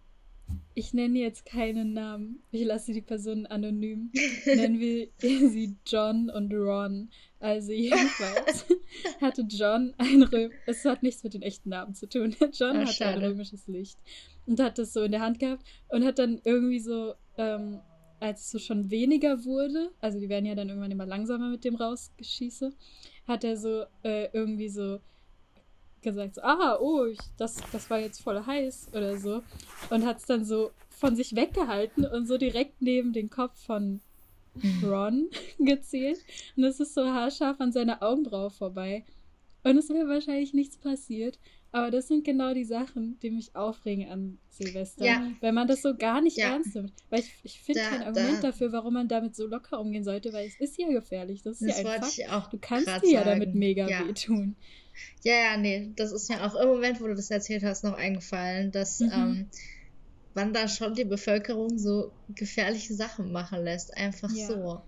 ich 0.74 0.94
nenne 0.94 1.20
jetzt 1.20 1.46
keinen 1.46 1.94
Namen, 1.94 2.42
ich 2.52 2.66
lasse 2.66 2.94
die 2.94 3.02
Personen 3.02 3.46
anonym, 3.46 4.12
nennen 4.46 4.80
wir 4.80 5.10
sie 5.20 5.76
John 5.86 6.30
und 6.30 6.54
Ron. 6.54 7.10
Also 7.40 7.72
jedenfalls 7.72 8.66
hatte 9.22 9.42
John 9.50 9.94
ein 9.98 10.24
Röm 10.24 10.52
es 10.68 10.86
hat 10.86 11.02
nichts 11.02 11.24
mit 11.24 11.34
den 11.34 11.42
echten 11.42 11.70
Namen 11.70 11.96
zu 11.96 12.08
tun. 12.08 12.36
John 12.54 12.78
Ah, 12.78 12.86
hatte 12.86 13.06
ein 13.06 13.20
römisches 13.20 13.68
Licht 13.68 13.98
und 14.46 14.60
hat 14.60 14.78
das 14.78 14.94
so 14.94 15.02
in 15.02 15.12
der 15.12 15.22
Hand 15.22 15.40
gehabt 15.40 15.64
und 15.90 16.06
hat 16.06 16.20
dann 16.20 16.40
irgendwie 16.44 16.80
so, 16.80 17.16
ähm, 17.38 17.80
als 18.20 18.42
es 18.42 18.52
so 18.52 18.60
schon 18.60 18.92
weniger 18.92 19.44
wurde, 19.44 19.92
also 20.00 20.20
die 20.20 20.30
werden 20.30 20.46
ja 20.46 20.56
dann 20.56 20.70
irgendwann 20.70 20.92
immer 20.92 21.06
langsamer 21.06 21.50
mit 21.50 21.64
dem 21.64 21.76
Rausgeschieße, 21.76 22.72
hat 23.28 23.44
er 23.44 23.58
so 23.58 23.86
äh, 24.04 24.30
irgendwie 24.34 24.70
so 24.70 25.00
gesagt, 26.02 26.36
so, 26.36 26.42
ah, 26.42 26.78
oh, 26.80 27.06
ich, 27.06 27.20
das, 27.38 27.58
das 27.72 27.90
war 27.90 28.00
jetzt 28.00 28.22
voll 28.22 28.46
heiß 28.46 28.90
oder 28.94 29.18
so. 29.18 29.42
Und 29.90 30.06
hat 30.06 30.18
es 30.18 30.26
dann 30.26 30.46
so 30.46 30.72
von 30.90 31.16
sich 31.16 31.36
weggehalten 31.36 32.06
und 32.06 32.28
so 32.28 32.38
direkt 32.38 32.82
neben 32.82 33.14
den 33.14 33.30
Kopf 33.30 33.58
von 33.66 34.02
Ron 34.84 35.30
gezählt. 35.60 36.20
Und 36.56 36.64
es 36.66 36.80
ist 36.80 36.94
so 36.94 37.06
haarscharf 37.06 37.60
an 37.62 37.72
seiner 37.72 38.04
Augenbraue 38.04 38.50
vorbei. 38.50 39.04
Und 39.64 39.78
es 39.78 39.90
wäre 39.90 40.08
wahrscheinlich 40.08 40.54
nichts 40.54 40.78
passiert. 40.78 41.40
Aber 41.74 41.90
das 41.90 42.10
sind 42.10 42.26
genau 42.26 42.54
die 42.54 42.66
Sachen, 42.66 43.18
die 43.22 43.30
mich 43.32 43.56
aufregen 43.56 44.10
an 44.10 44.38
Silvester. 44.50 45.06
Ja. 45.06 45.32
Wenn 45.40 45.56
man 45.56 45.70
das 45.70 45.82
so 45.82 45.96
gar 45.96 46.20
nicht 46.20 46.36
Ja. 46.38 46.48
ernst 46.50 46.76
nimmt. 46.76 46.92
Weil 47.10 47.22
ich, 47.22 47.32
ich 47.44 47.62
finde 47.62 47.80
kein 47.80 48.04
Argument 48.04 48.44
da- 48.44 48.48
dafür, 48.50 48.74
warum 48.74 48.96
man 48.96 49.08
damit 49.08 49.38
so 49.38 49.48
locker 49.48 49.80
umgehen 49.80 50.04
sollte, 50.04 50.34
weil 50.34 50.48
es 50.48 50.60
ist 50.60 50.78
ja 50.78 50.90
gefährlich. 50.90 51.44
Das 51.44 51.62
ist 51.62 51.70
Das 51.70 51.78
ja 51.78 51.84
wollte 51.86 51.96
ein 51.98 52.04
Fakt. 52.04 52.18
ich 52.18 52.30
auch 52.30 52.50
Du 52.50 52.58
kannst 52.58 52.88
dir 53.04 53.12
ja 53.12 53.24
damit 53.24 53.56
mega 53.56 53.88
Ja. 53.88 54.06
wehtun. 54.06 54.58
Ja, 55.24 55.34
ja, 55.34 55.58
nee, 55.58 55.94
das 55.96 56.12
ist 56.12 56.30
mir 56.30 56.44
auch 56.46 56.56
im 56.56 56.68
Moment, 56.68 57.00
wo 57.02 57.08
du 57.08 57.16
das 57.16 57.30
erzählt 57.32 57.64
hast, 57.64 57.84
noch 57.84 57.94
eingefallen, 57.94 58.72
dass 58.72 59.00
Mhm. 59.00 59.10
ähm, 59.14 59.50
man 60.34 60.54
da 60.54 60.68
schon 60.68 60.94
die 60.96 61.06
Bevölkerung 61.06 61.78
so 61.78 62.14
gefährliche 62.30 62.94
Sachen 62.94 63.32
machen 63.32 63.64
lässt. 63.64 63.96
Einfach 63.98 64.32
Ja. 64.34 64.48
so. 64.48 64.82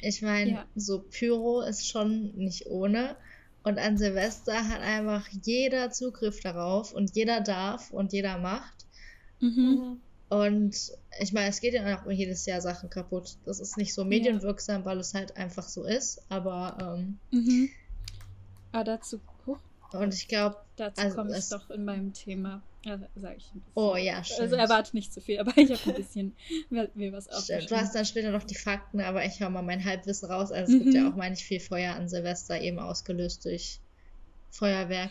Ich 0.00 0.22
meine, 0.22 0.50
Ja. 0.50 0.66
so 0.74 1.00
Pyro 1.00 1.60
ist 1.62 1.86
schon 1.86 2.32
nicht 2.36 2.66
ohne. 2.66 3.16
Und 3.62 3.78
an 3.78 3.98
Silvester 3.98 4.68
hat 4.68 4.80
einfach 4.80 5.28
jeder 5.42 5.90
Zugriff 5.90 6.40
darauf 6.40 6.92
und 6.92 7.14
jeder 7.14 7.40
darf 7.42 7.90
und 7.90 8.12
jeder 8.12 8.38
macht. 8.38 8.86
Mhm. 9.40 10.00
Und 10.30 10.76
ich 11.20 11.32
meine, 11.32 11.48
es 11.50 11.60
geht 11.60 11.74
ja 11.74 12.00
auch 12.02 12.10
jedes 12.10 12.46
Jahr 12.46 12.60
Sachen 12.60 12.88
kaputt. 12.88 13.36
Das 13.44 13.60
ist 13.60 13.76
nicht 13.76 13.92
so 13.94 14.04
medienwirksam, 14.04 14.84
weil 14.84 14.98
es 15.00 15.12
halt 15.12 15.36
einfach 15.36 15.68
so 15.68 15.84
ist. 15.84 16.22
Aber, 16.30 16.78
ähm, 16.98 17.18
Mhm. 17.32 17.68
Aber 18.72 18.84
dazu, 18.84 19.20
und 19.94 20.14
ich 20.14 20.28
glaube, 20.28 20.56
dazu 20.76 21.00
Also 21.02 21.16
komme 21.16 21.30
ich 21.32 21.36
es- 21.38 21.48
doch 21.48 21.70
in 21.70 21.84
meinem 21.84 22.12
Thema. 22.12 22.62
Ja, 22.84 22.98
sage 23.14 23.36
ich 23.36 23.46
ein 23.54 23.60
bisschen. 23.60 23.72
oh 23.74 23.94
ja, 23.96 24.24
stimmt. 24.24 24.40
Also 24.40 24.56
erwarte 24.56 24.96
nicht 24.96 25.12
zu 25.12 25.20
viel, 25.20 25.38
aber 25.38 25.52
ich 25.58 25.70
habe 25.70 25.90
ein 25.90 25.94
bisschen 25.96 26.34
will 26.94 27.12
was 27.12 27.28
aufgeschrieben. 27.28 27.66
Du 27.68 27.76
hast 27.76 27.94
dann 27.94 28.06
später 28.06 28.30
noch 28.30 28.44
die 28.44 28.54
Fakten, 28.54 29.00
aber 29.00 29.24
ich 29.26 29.42
hau 29.42 29.50
mal 29.50 29.60
mein 29.62 29.84
Halbwissen 29.84 30.30
raus. 30.30 30.50
Also 30.50 30.72
es 30.72 30.78
gibt 30.84 30.94
Mhm. 30.94 30.96
ja 31.04 31.10
auch 31.10 31.14
mal 31.16 31.28
nicht 31.28 31.42
viel 31.42 31.60
Feuer 31.60 31.94
an 31.94 32.08
Silvester, 32.08 32.58
eben 32.60 32.78
ausgelöst 32.78 33.44
durch 33.44 33.80
Feuerwerk. 34.50 35.10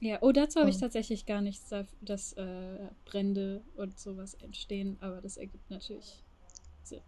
Ja, 0.00 0.18
oh, 0.20 0.32
dazu 0.32 0.58
habe 0.60 0.68
ich 0.68 0.74
Und- 0.76 0.80
tatsächlich 0.82 1.24
gar 1.24 1.40
nichts, 1.40 1.68
da- 1.70 1.86
dass 2.02 2.32
äh, 2.34 2.78
Brände 3.06 3.62
und 3.76 3.98
sowas 3.98 4.34
entstehen, 4.34 4.98
aber 5.00 5.22
das 5.22 5.36
ergibt 5.38 5.70
natürlich 5.70 6.22
Sinn. 6.82 7.00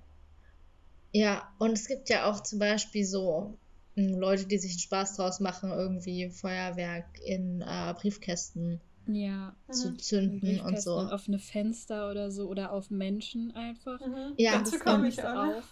Ja, 1.12 1.52
und 1.59 1.72
es 1.72 1.87
gibt 1.88 2.09
ja 2.09 2.30
auch 2.30 2.40
zum 2.42 2.59
Beispiel 2.59 3.04
so 3.04 3.59
Leute, 3.96 4.46
die 4.46 4.59
sich 4.59 4.72
einen 4.72 4.80
Spaß 4.80 5.16
draus 5.16 5.40
machen, 5.40 5.70
irgendwie 5.70 6.28
Feuerwerk 6.30 7.07
in 7.24 7.61
äh, 7.62 7.94
Briefkästen 7.96 8.80
Ja, 9.07 9.54
zu 9.70 9.88
Mhm. 9.88 9.92
in 9.94 9.98
zünden 10.00 10.61
und 10.61 10.80
so. 10.80 10.96
und 10.96 11.09
offene 11.12 11.38
Fenster 11.38 12.11
oder 12.11 12.30
so 12.30 12.48
oder 12.48 12.72
auf 12.72 12.90
Menschen 12.90 13.52
einfach. 13.52 14.00
Mhm. 14.00 14.35
Ja, 14.37 14.59
Dazu 14.59 14.72
das 14.72 14.80
komme 14.80 14.94
kommt 14.96 15.09
ich 15.09 15.16
nicht 15.16 15.22
so 15.22 15.28
auch. 15.28 15.57
auf. 15.59 15.64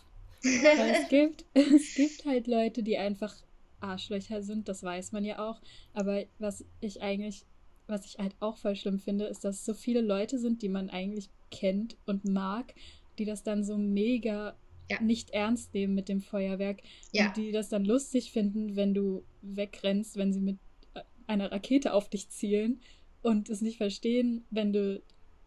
Es 0.45 1.09
gibt, 1.09 1.45
es 1.55 1.95
gibt 1.95 2.25
halt 2.27 2.47
Leute, 2.47 2.83
die 2.83 2.99
einfach 2.99 3.35
Arschlöcher 3.81 4.43
sind, 4.43 4.69
das 4.69 4.83
weiß 4.83 5.13
man 5.13 5.25
ja 5.25 5.39
auch. 5.39 5.61
Aber 5.93 6.25
was 6.39 6.65
ich 6.81 7.03
eigentlich, 7.03 7.45
was 7.89 8.07
ich 8.07 8.19
halt 8.19 8.35
auch 8.41 8.57
voll 8.57 8.77
schlimm 8.77 8.99
finde, 8.99 9.25
ist, 9.27 9.45
dass 9.45 9.65
so 9.65 9.75
viele 9.75 10.01
Leute 10.01 10.39
sind, 10.39 10.63
die 10.63 10.69
man 10.69 10.91
eigentlich 10.91 11.31
kennt 11.51 11.97
und 12.07 12.25
mag, 12.25 12.75
die 13.19 13.25
das 13.25 13.43
dann 13.43 13.65
so 13.65 13.77
mega 13.77 14.57
Ja. 14.93 15.01
nicht 15.03 15.31
ernst 15.31 15.75
nehmen 15.75 15.95
mit 15.95 16.09
dem 16.09 16.21
Feuerwerk. 16.21 16.83
Ja. 17.13 17.27
Und 17.29 17.37
die 17.37 17.53
das 17.53 17.69
dann 17.69 17.85
lustig 17.85 18.33
finden, 18.33 18.77
wenn 18.77 18.95
du 18.95 19.25
wegrennst, 19.43 20.17
wenn 20.17 20.33
sie 20.33 20.41
mit 20.41 20.59
äh, 20.95 21.01
einer 21.27 21.51
Rakete 21.53 21.93
auf 21.93 22.09
dich 22.09 22.29
zielen 22.31 22.81
und 23.23 23.49
es 23.51 23.61
nicht 23.61 23.77
verstehen, 23.79 24.45
wenn 24.51 24.73
du 24.73 25.03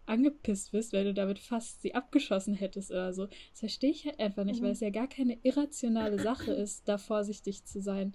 angepisst 0.07 0.71
bist, 0.71 0.93
weil 0.93 1.03
du 1.05 1.13
damit 1.15 1.39
fast 1.39 1.81
sie 1.81 1.95
abgeschossen 1.95 2.53
hättest 2.53 2.91
oder 2.91 3.11
so. 3.13 3.25
Das 3.25 3.59
verstehe 3.59 3.89
ich 3.89 4.05
halt 4.05 4.19
einfach 4.19 4.43
nicht, 4.43 4.59
Mhm. 4.61 4.65
weil 4.65 4.71
es 4.73 4.79
ja 4.79 4.91
gar 4.91 5.07
keine 5.09 5.37
irrationale 5.41 6.21
Sache 6.21 6.51
ist, 6.53 6.87
da 6.87 6.97
vorsichtig 6.99 7.65
zu 7.65 7.81
sein, 7.81 8.13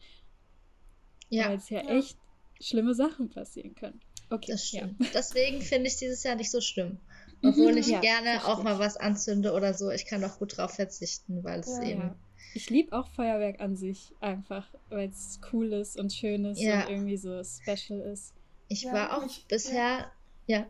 weil 1.30 1.38
Ja, 1.38 1.52
es 1.52 1.68
ja, 1.68 1.82
Ja. 1.82 1.98
echt 1.98 2.16
schlimme 2.60 2.94
Sachen 2.94 3.28
passieren 3.28 3.74
können. 3.74 4.00
Okay, 4.30 4.52
das 4.52 4.70
ja. 4.70 4.82
stimmt. 4.86 5.10
Deswegen 5.14 5.60
finde 5.62 5.88
ich 5.88 5.96
dieses 5.96 6.22
Jahr 6.22 6.36
nicht 6.36 6.50
so 6.52 6.60
schlimm. 6.60 6.98
Obwohl 7.42 7.78
ich 7.78 7.86
Ja, 7.88 8.00
gerne 8.00 8.32
verstehe 8.40 8.52
auch 8.52 8.62
mal 8.62 8.74
ich. 8.74 8.78
was 8.78 8.96
anzünde 8.96 9.52
oder 9.52 9.74
so. 9.74 9.90
Ich 9.90 10.06
kann 10.06 10.22
auch 10.24 10.38
gut 10.38 10.56
drauf 10.56 10.72
verzichten, 10.74 11.42
weil 11.44 11.60
es 11.60 11.78
Ja. 11.78 11.82
eben. 11.84 12.00
Ja. 12.00 12.14
Ich 12.54 12.68
liebe 12.68 12.96
auch 12.96 13.08
Feuerwerk 13.08 13.60
an 13.60 13.76
sich 13.76 14.12
einfach, 14.20 14.66
weil 14.88 15.08
es 15.08 15.40
cool 15.52 15.72
ist 15.72 15.98
und 15.98 16.12
schön 16.12 16.44
ist 16.44 16.60
Ja. 16.60 16.84
und 16.84 16.90
irgendwie 16.90 17.16
so 17.16 17.42
special 17.44 18.00
ist. 18.00 18.34
Ich 18.68 18.82
Ja, 18.82 18.92
war 18.92 19.16
auch 19.16 19.22
mich- 19.22 19.46
bisher. 19.48 20.10
Ja. 20.46 20.66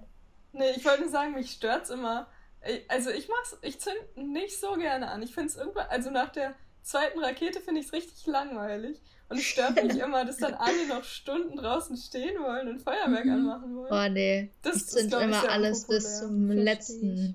Nee, 0.53 0.71
ich 0.77 0.85
wollte 0.85 1.03
nur 1.03 1.11
sagen, 1.11 1.35
mich 1.35 1.51
stört's 1.53 1.91
immer. 1.91 2.27
Ey, 2.61 2.85
Also 2.89 3.11
ich 3.11 3.29
mach's, 3.29 3.57
ich 3.63 3.81
zünd 3.81 3.97
nicht 4.17 4.61
so 4.61 4.75
gerne 4.75 5.09
an. 5.11 5.23
Ich 5.23 5.35
find's 5.35 5.57
irgendwann, 5.57 5.87
also 5.89 6.11
nach 6.11 6.31
der 6.31 6.55
zweiten 6.83 7.19
Rakete 7.21 7.61
finde 7.61 7.81
ich's 7.81 7.93
richtig 7.93 8.27
langweilig. 8.27 8.99
Und 9.29 9.39
es 9.39 9.45
stört 9.45 9.83
mich 9.83 9.97
immer, 10.03 10.25
dass 10.25 10.39
dann 10.39 10.55
alle 10.55 10.89
noch 10.89 11.05
Stunden 11.05 11.57
draußen 11.57 11.97
stehen 11.97 12.41
wollen 12.41 12.69
und 12.69 12.83
Feuerwerk 12.83 13.25
Mhm. 13.27 13.33
anmachen 13.33 13.77
wollen. 13.77 13.93
Oh 13.93 14.13
nee. 14.13 14.51
Das 14.63 14.77
ich 14.77 14.83
ist, 14.83 14.91
zünd 14.91 15.09
glaub 15.11 15.21
ich, 15.23 15.29
immer 15.29 15.49
alles 15.49 15.87
bis 15.87 16.19
zum 16.19 16.47
Versteh 16.47 16.63
letzten 16.65 17.35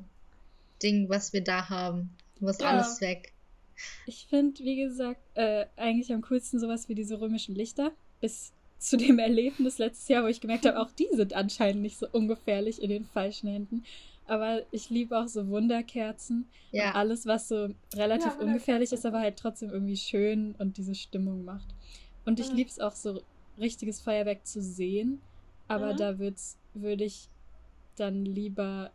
Ding, 0.83 1.07
was 1.09 1.31
wir 1.33 1.41
da 1.41 1.69
haben. 1.69 2.09
Muss 2.39 2.59
Ja. 2.59 2.67
alles 2.71 2.99
weg. 3.01 3.31
Ich 4.05 4.27
finde, 4.29 4.63
wie 4.63 4.75
gesagt, 4.77 5.21
äh, 5.35 5.65
eigentlich 5.77 6.11
am 6.13 6.21
coolsten 6.21 6.59
sowas 6.59 6.89
wie 6.89 6.95
diese 6.95 7.19
römischen 7.19 7.55
Lichter. 7.55 7.91
Bis 8.21 8.51
zu 8.79 8.97
dem 8.97 9.17
Erlebnis 9.19 9.77
letztes 9.77 10.07
Jahr, 10.09 10.23
wo 10.23 10.27
ich 10.27 10.41
gemerkt 10.41 10.65
habe, 10.65 10.79
auch 10.79 10.91
die 10.91 11.07
sind 11.13 11.33
anscheinend 11.33 11.81
nicht 11.81 11.97
so 11.97 12.07
ungefährlich 12.11 12.81
in 12.81 12.89
den 12.89 13.05
falschen 13.05 13.49
Händen. 13.49 13.83
Aber 14.27 14.65
ich 14.71 14.89
liebe 14.89 15.17
auch 15.19 15.27
so 15.27 15.47
Wunderkerzen. 15.47 16.49
Ja. 16.71 16.89
Und 16.89 16.95
alles, 16.95 17.25
was 17.25 17.47
so 17.47 17.69
relativ 17.95 18.33
Ja, 18.33 18.39
ungefährlich 18.39 18.91
ist, 18.91 19.05
aber 19.05 19.19
halt 19.19 19.37
trotzdem 19.37 19.69
irgendwie 19.69 19.97
schön 19.97 20.55
und 20.55 20.77
diese 20.77 20.95
Stimmung 20.95 21.43
macht. 21.43 21.75
Und 22.25 22.39
ich 22.39 22.49
Mhm. 22.49 22.57
liebe 22.57 22.69
es 22.69 22.79
auch 22.79 22.95
so, 22.95 23.21
richtiges 23.57 24.01
Feuerwerk 24.01 24.45
zu 24.45 24.61
sehen. 24.61 25.21
Aber 25.67 25.93
Mhm. 25.93 25.97
da 25.97 26.19
würde 26.19 27.03
ich 27.05 27.29
dann 27.95 28.25
lieber 28.25 28.91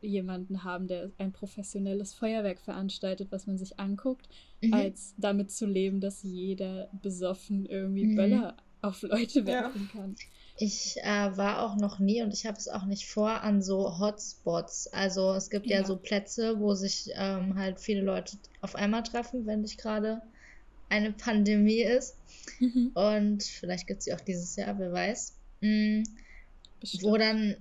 jemanden 0.00 0.62
haben, 0.64 0.86
der 0.86 1.10
ein 1.18 1.32
professionelles 1.32 2.14
Feuerwerk 2.14 2.60
veranstaltet, 2.60 3.32
was 3.32 3.46
man 3.46 3.58
sich 3.58 3.78
anguckt, 3.80 4.28
Mhm. 4.62 4.72
als 4.74 5.14
damit 5.18 5.50
zu 5.50 5.66
leben, 5.66 6.00
dass 6.00 6.22
jeder 6.22 6.88
besoffen 6.92 7.66
irgendwie 7.66 8.06
Mhm. 8.06 8.14
Böller 8.14 8.56
auf 8.80 9.02
Leute 9.02 9.40
Ja. 9.40 9.44
werfen 9.46 9.88
kann. 9.88 10.16
Ich 10.60 10.96
äh, 11.02 11.36
war 11.36 11.62
auch 11.62 11.76
noch 11.76 11.98
nie 12.00 12.20
und 12.22 12.34
ich 12.34 12.44
habe 12.44 12.58
es 12.58 12.68
auch 12.68 12.84
nicht 12.84 13.06
vor 13.08 13.42
an 13.42 13.62
so 13.62 13.98
Hotspots. 13.98 14.88
Also 14.88 15.32
es 15.34 15.50
gibt 15.50 15.66
ja, 15.66 15.80
Ja. 15.80 15.86
so 15.86 15.96
Plätze, 15.96 16.58
wo 16.58 16.74
sich 16.74 17.10
ähm, 17.14 17.56
halt 17.56 17.78
viele 17.80 18.00
Leute 18.02 18.36
auf 18.60 18.74
einmal 18.74 19.04
treffen, 19.04 19.46
wenn 19.46 19.60
nicht 19.60 19.78
gerade 19.80 20.20
eine 20.88 21.12
Pandemie 21.26 21.82
ist. 21.82 22.16
Mhm. 22.58 22.90
Und 22.94 23.42
vielleicht 23.44 23.86
gibt 23.86 24.00
es 24.00 24.06
sie 24.06 24.14
auch 24.14 24.20
dieses 24.20 24.56
Jahr, 24.56 24.78
wer 24.78 24.92
weiß. 24.92 25.34
Bestimmt. 26.80 27.02
wo 27.02 27.16
dann 27.16 27.56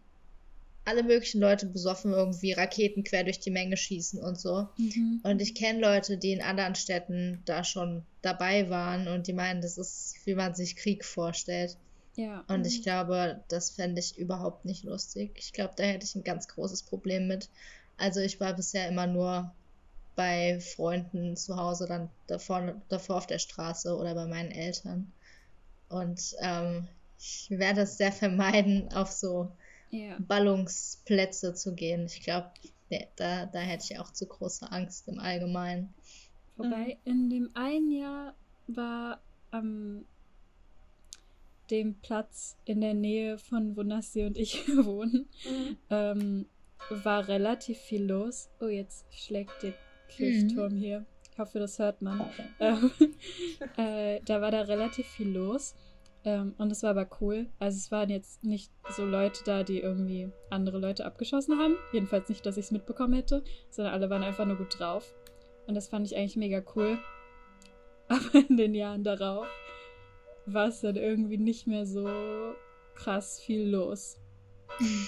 alle 0.86 1.04
möglichen 1.04 1.42
Leute 1.42 1.66
besoffen 1.66 2.14
irgendwie 2.14 2.54
Raketen 2.54 3.04
quer 3.04 3.26
durch 3.26 3.40
die 3.40 3.52
Menge 3.52 3.76
schießen 3.76 4.22
und 4.22 4.40
so. 4.40 4.70
Mhm. 4.78 5.20
Und 5.24 5.42
ich 5.42 5.54
kenne 5.54 5.82
Leute, 5.82 6.18
die 6.18 6.32
in 6.32 6.42
anderen 6.42 6.76
Städten 6.76 7.42
da 7.46 7.64
schon 7.64 8.04
dabei 8.22 8.70
waren 8.70 9.08
und 9.10 9.28
die 9.28 9.34
meinen, 9.34 9.62
das 9.62 9.78
ist, 9.78 10.16
wie 10.26 10.36
man 10.36 10.56
sich 10.56 10.76
Krieg 10.78 11.04
vorstellt. 11.04 11.78
Ja. 12.18 12.44
Und 12.48 12.62
Mhm. 12.62 12.66
ich 12.66 12.82
glaube, 12.84 13.46
das 13.48 13.72
fände 13.72 14.00
ich 14.02 14.18
überhaupt 14.18 14.66
nicht 14.66 14.84
lustig. 14.84 15.38
Ich 15.38 15.54
glaube, 15.54 15.76
da 15.78 15.84
hätte 15.84 16.06
ich 16.06 16.16
ein 16.16 16.24
ganz 16.24 16.48
großes 16.50 16.84
Problem 16.84 17.28
mit. 17.28 17.50
Also 17.98 18.20
ich 18.22 18.40
war 18.40 18.54
bisher 18.56 18.88
immer 18.90 19.08
nur 19.08 19.56
bei 20.16 20.60
Freunden 20.60 21.38
zu 21.38 21.58
Hause, 21.58 21.88
dann 21.88 22.12
davor, 22.28 22.82
davor 22.90 23.18
auf 23.18 23.28
der 23.28 23.40
Straße 23.40 23.96
oder 23.96 24.16
bei 24.16 24.26
meinen 24.28 24.52
Eltern. 24.52 25.14
Und 25.90 26.36
ähm, 26.42 26.88
ich 27.20 27.48
werde 27.52 27.82
es 27.82 27.98
sehr 27.98 28.12
vermeiden, 28.12 28.92
auf 28.94 29.12
so 29.12 29.58
ja. 29.92 30.18
Ballungsplätze 30.20 31.54
zu 31.54 31.76
gehen. 31.76 32.08
Ich 32.08 32.22
glaube, 32.24 32.52
nee, 32.90 33.08
da, 33.16 33.46
da 33.48 33.60
hätte 33.60 33.86
ich 33.94 34.00
auch 34.00 34.12
zu 34.12 34.28
große 34.28 34.72
Angst 34.72 35.08
im 35.08 35.20
Allgemeinen. 35.20 35.94
Wobei 36.58 37.00
in 37.06 37.30
dem 37.30 37.52
einen 37.56 37.92
Jahr 37.92 38.36
war 38.68 39.22
am 39.52 40.06
dem 41.72 41.96
Platz 42.02 42.58
in 42.66 42.82
der 42.82 42.94
Nähe 42.94 43.38
von 43.38 43.76
wo 43.76 43.84
Nassi 43.84 44.24
und 44.26 44.38
ich 44.38 44.68
wohnen, 44.86 45.28
Mhm. 45.46 45.78
ähm, 45.90 46.46
war 46.90 47.28
relativ 47.28 47.78
viel 47.78 48.06
los. 48.06 48.50
Oh, 48.62 48.68
jetzt 48.68 49.06
schlägt 49.14 49.62
der 49.64 49.74
Kirchturm 50.10 50.76
hier. 50.76 51.06
Ich 51.32 51.38
hoffe, 51.38 51.60
das 51.60 51.78
hört 51.80 52.02
man. 52.02 52.30
Ähm, 52.60 52.92
äh, 53.78 54.20
da 54.26 54.42
war 54.42 54.52
da 54.52 54.62
relativ 54.62 55.06
viel 55.06 55.30
los. 55.30 55.76
Ähm, 56.24 56.56
und 56.58 56.72
es 56.72 56.82
war 56.84 56.92
aber 56.92 57.08
cool. 57.22 57.48
Also 57.60 57.78
es 57.78 57.92
waren 57.92 58.10
jetzt 58.10 58.44
nicht 58.44 58.72
so 58.96 59.06
Leute 59.06 59.44
da, 59.46 59.64
die 59.64 59.80
irgendwie 59.80 60.30
andere 60.50 60.80
Leute 60.80 61.06
abgeschossen 61.06 61.58
haben. 61.60 61.76
Jedenfalls 61.94 62.28
nicht, 62.30 62.46
dass 62.46 62.58
ich 62.58 62.66
es 62.66 62.72
mitbekommen 62.72 63.14
hätte, 63.14 63.44
sondern 63.70 63.94
alle 63.94 64.10
waren 64.10 64.24
einfach 64.24 64.46
nur 64.46 64.58
gut 64.58 64.80
drauf. 64.80 65.14
Und 65.68 65.76
das 65.76 65.90
fand 65.90 66.08
ich 66.08 66.16
eigentlich 66.18 66.38
mega 66.38 66.64
cool. 66.76 66.98
Aber 68.08 68.36
in 68.50 68.58
den 68.58 68.74
Jahren 68.74 69.04
darauf 69.04 69.48
war 70.54 70.68
es 70.68 70.82
dann 70.82 70.96
irgendwie 70.96 71.38
nicht 71.38 71.68
mehr 71.68 71.86
so 71.86 72.08
krass 72.96 73.40
viel 73.40 73.70
los. 73.70 74.18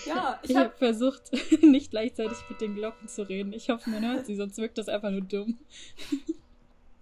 Ja, 0.05 0.39
ich 0.43 0.51
Ich 0.51 0.55
hab, 0.55 0.65
habe 0.65 0.77
versucht, 0.77 1.31
nicht 1.61 1.91
gleichzeitig 1.91 2.37
mit 2.49 2.61
den 2.61 2.75
Glocken 2.75 3.07
zu 3.07 3.27
reden. 3.27 3.53
Ich 3.53 3.69
hoffe, 3.69 3.89
man 3.89 4.05
hört 4.05 4.25
sie, 4.25 4.35
sonst 4.35 4.57
wirkt 4.57 4.77
das 4.77 4.89
einfach 4.89 5.11
nur 5.11 5.21
dumm. 5.21 5.57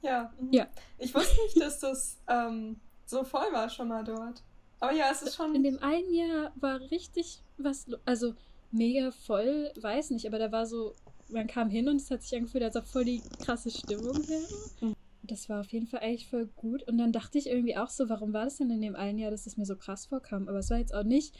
ja. 0.01 0.31
mhm. 0.39 0.53
Ja. 0.53 0.67
Ich 0.97 1.13
wusste 1.13 1.35
nicht, 1.43 1.61
dass 1.61 1.79
das 1.79 2.17
ähm, 2.27 2.79
so 3.05 3.23
voll 3.23 3.51
war 3.51 3.69
schon 3.69 3.87
mal 3.87 4.03
dort. 4.03 4.43
Aber 4.79 4.93
ja, 4.93 5.09
es 5.11 5.21
ist 5.21 5.35
schon. 5.35 5.55
In 5.55 5.63
dem 5.63 5.81
einen 5.81 6.13
Jahr 6.13 6.51
war 6.55 6.79
richtig 6.91 7.41
was, 7.57 7.87
also 8.05 8.35
mega 8.71 9.11
voll, 9.11 9.71
weiß 9.79 10.11
nicht, 10.11 10.27
aber 10.27 10.39
da 10.39 10.51
war 10.51 10.65
so, 10.65 10.93
man 11.29 11.47
kam 11.47 11.69
hin 11.69 11.89
und 11.89 11.97
es 11.97 12.11
hat 12.11 12.21
sich 12.21 12.35
angefühlt, 12.35 12.63
als 12.63 12.75
ob 12.75 12.85
voll 12.85 13.05
die 13.05 13.21
krasse 13.43 13.71
Stimmung 13.71 14.27
wäre. 14.27 14.47
Mhm. 14.81 14.96
Das 15.27 15.49
war 15.49 15.59
auf 15.61 15.71
jeden 15.71 15.87
Fall 15.87 15.99
eigentlich 16.01 16.27
voll 16.29 16.47
gut. 16.47 16.83
Und 16.83 16.97
dann 16.97 17.11
dachte 17.11 17.37
ich 17.37 17.47
irgendwie 17.47 17.75
auch 17.77 17.89
so, 17.89 18.09
warum 18.09 18.33
war 18.33 18.45
das 18.45 18.57
denn 18.57 18.69
in 18.71 18.81
dem 18.81 18.95
einen 18.95 19.17
Jahr, 19.19 19.31
dass 19.31 19.45
es 19.47 19.57
mir 19.57 19.65
so 19.65 19.75
krass 19.75 20.05
vorkam? 20.07 20.47
Aber 20.47 20.59
es 20.59 20.69
war 20.69 20.77
jetzt 20.77 20.93
auch 20.93 21.03
nicht 21.03 21.35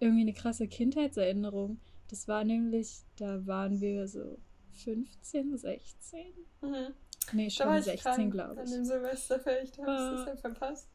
irgendwie 0.00 0.22
eine 0.22 0.32
krasse 0.32 0.66
Kindheitserinnerung. 0.68 1.78
Das 2.08 2.28
war 2.28 2.44
nämlich, 2.44 3.00
da 3.16 3.46
waren 3.46 3.80
wir 3.80 4.06
so 4.08 4.38
15, 4.72 5.56
16? 5.56 6.20
mhm. 6.62 6.94
Nee, 7.32 7.46
Da 7.48 7.50
schon 7.50 7.78
ich 7.78 7.84
16, 7.84 8.02
krank 8.02 8.32
glaube 8.32 8.60
an 8.60 8.66
ich. 8.66 8.72
dem 8.72 8.84
Silvester, 8.84 9.40
vielleicht 9.40 9.78
habe 9.82 9.90
ich 9.90 9.96
Ah. 9.98 10.10
das 10.10 10.20
deshalb 10.20 10.40
verpasst. 10.40 10.88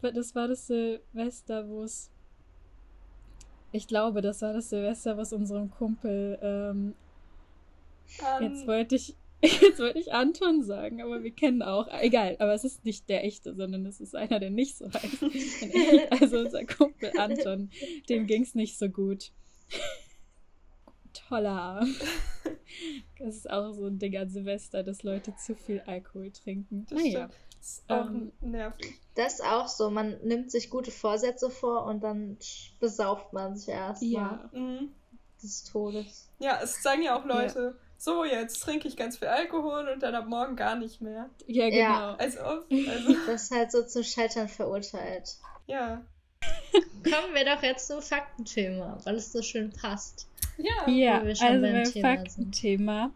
Das 0.00 0.34
war 0.34 0.48
das 0.48 0.66
Silvester, 0.66 1.68
wo 1.68 1.82
es. 1.82 2.10
Ich 3.72 3.86
glaube, 3.88 4.20
das 4.20 4.42
war 4.42 4.52
das 4.52 4.68
Silvester, 4.70 5.16
was 5.16 5.32
unserem 5.32 5.70
Kumpel. 5.70 6.38
Ähm, 6.42 6.94
Ähm, 8.38 8.42
jetzt 8.52 8.66
wollte 8.66 8.94
ich. 8.96 9.16
Jetzt 9.42 9.78
wollte 9.80 9.98
ich 9.98 10.12
Anton 10.12 10.62
sagen, 10.62 11.02
aber 11.02 11.22
wir 11.24 11.32
kennen 11.32 11.62
auch. 11.62 11.88
Egal, 12.00 12.36
aber 12.38 12.54
es 12.54 12.64
ist 12.64 12.84
nicht 12.84 13.08
der 13.08 13.24
echte, 13.24 13.54
sondern 13.54 13.84
es 13.86 14.00
ist 14.00 14.14
einer, 14.14 14.38
der 14.38 14.50
nicht 14.50 14.78
so 14.78 14.86
heißt. 14.92 15.24
Also 16.22 16.38
unser 16.38 16.64
Kumpel 16.64 17.12
Anton, 17.18 17.70
dem 18.08 18.26
ging 18.26 18.42
es 18.42 18.54
nicht 18.54 18.78
so 18.78 18.88
gut. 18.88 19.32
Toller. 21.28 21.86
Das 23.18 23.36
ist 23.36 23.50
auch 23.50 23.72
so 23.72 23.86
ein 23.86 23.98
Ding 23.98 24.16
an 24.16 24.28
Silvester, 24.30 24.82
dass 24.82 25.02
Leute 25.02 25.34
zu 25.36 25.54
viel 25.54 25.80
Alkohol 25.86 26.30
trinken. 26.30 26.86
das 26.88 26.98
Naja. 27.02 27.28
ist 27.60 27.84
auch 27.88 28.06
Ähm, 28.06 28.32
nervig. 28.40 28.98
Das 29.14 29.34
ist 29.34 29.44
auch 29.44 29.68
so, 29.68 29.90
man 29.90 30.16
nimmt 30.24 30.50
sich 30.50 30.70
gute 30.70 30.90
Vorsätze 30.90 31.50
vor 31.50 31.84
und 31.84 32.02
dann 32.02 32.38
besauft 32.80 33.32
man 33.32 33.56
sich 33.56 33.68
erstmal 33.68 34.10
Ja. 34.10 34.50
Mhm. 34.52 34.92
des 35.42 35.64
Todes. 35.64 36.30
Ja, 36.38 36.60
es 36.62 36.82
sagen 36.82 37.02
ja 37.02 37.16
auch 37.18 37.24
Leute, 37.26 37.76
so 38.02 38.24
jetzt 38.24 38.60
trinke 38.60 38.88
ich 38.88 38.96
ganz 38.96 39.18
viel 39.18 39.28
Alkohol 39.28 39.88
und 39.88 40.02
dann 40.02 40.16
ab 40.16 40.26
morgen 40.26 40.56
gar 40.56 40.74
nicht 40.74 41.00
mehr. 41.00 41.30
Ja, 41.46 41.70
genau. 41.70 41.78
Ja. 41.78 42.14
Als 42.16 42.36
ob. 42.36 42.66
Also, 42.70 43.16
Das 43.26 43.44
ist 43.44 43.50
halt 43.52 43.70
so 43.70 43.82
zum 43.84 44.02
Scheitern 44.02 44.48
verurteilt. 44.48 45.36
ja. 45.66 46.02
Kommen 47.04 47.34
wir 47.34 47.44
doch 47.44 47.62
jetzt 47.62 47.86
zum 47.86 48.02
Faktenthema, 48.02 48.98
weil 49.04 49.14
es 49.14 49.30
so 49.30 49.42
schön 49.42 49.70
passt. 49.70 50.26
Ja. 50.56 50.88
Ja, 50.88 51.22
wo 51.22 51.26
wir 51.26 51.36
schon 51.36 51.46
also 51.46 51.62
beim 51.62 51.84
Thema 51.84 52.16
Faktenthema. 52.16 53.04
Ah. 53.04 53.10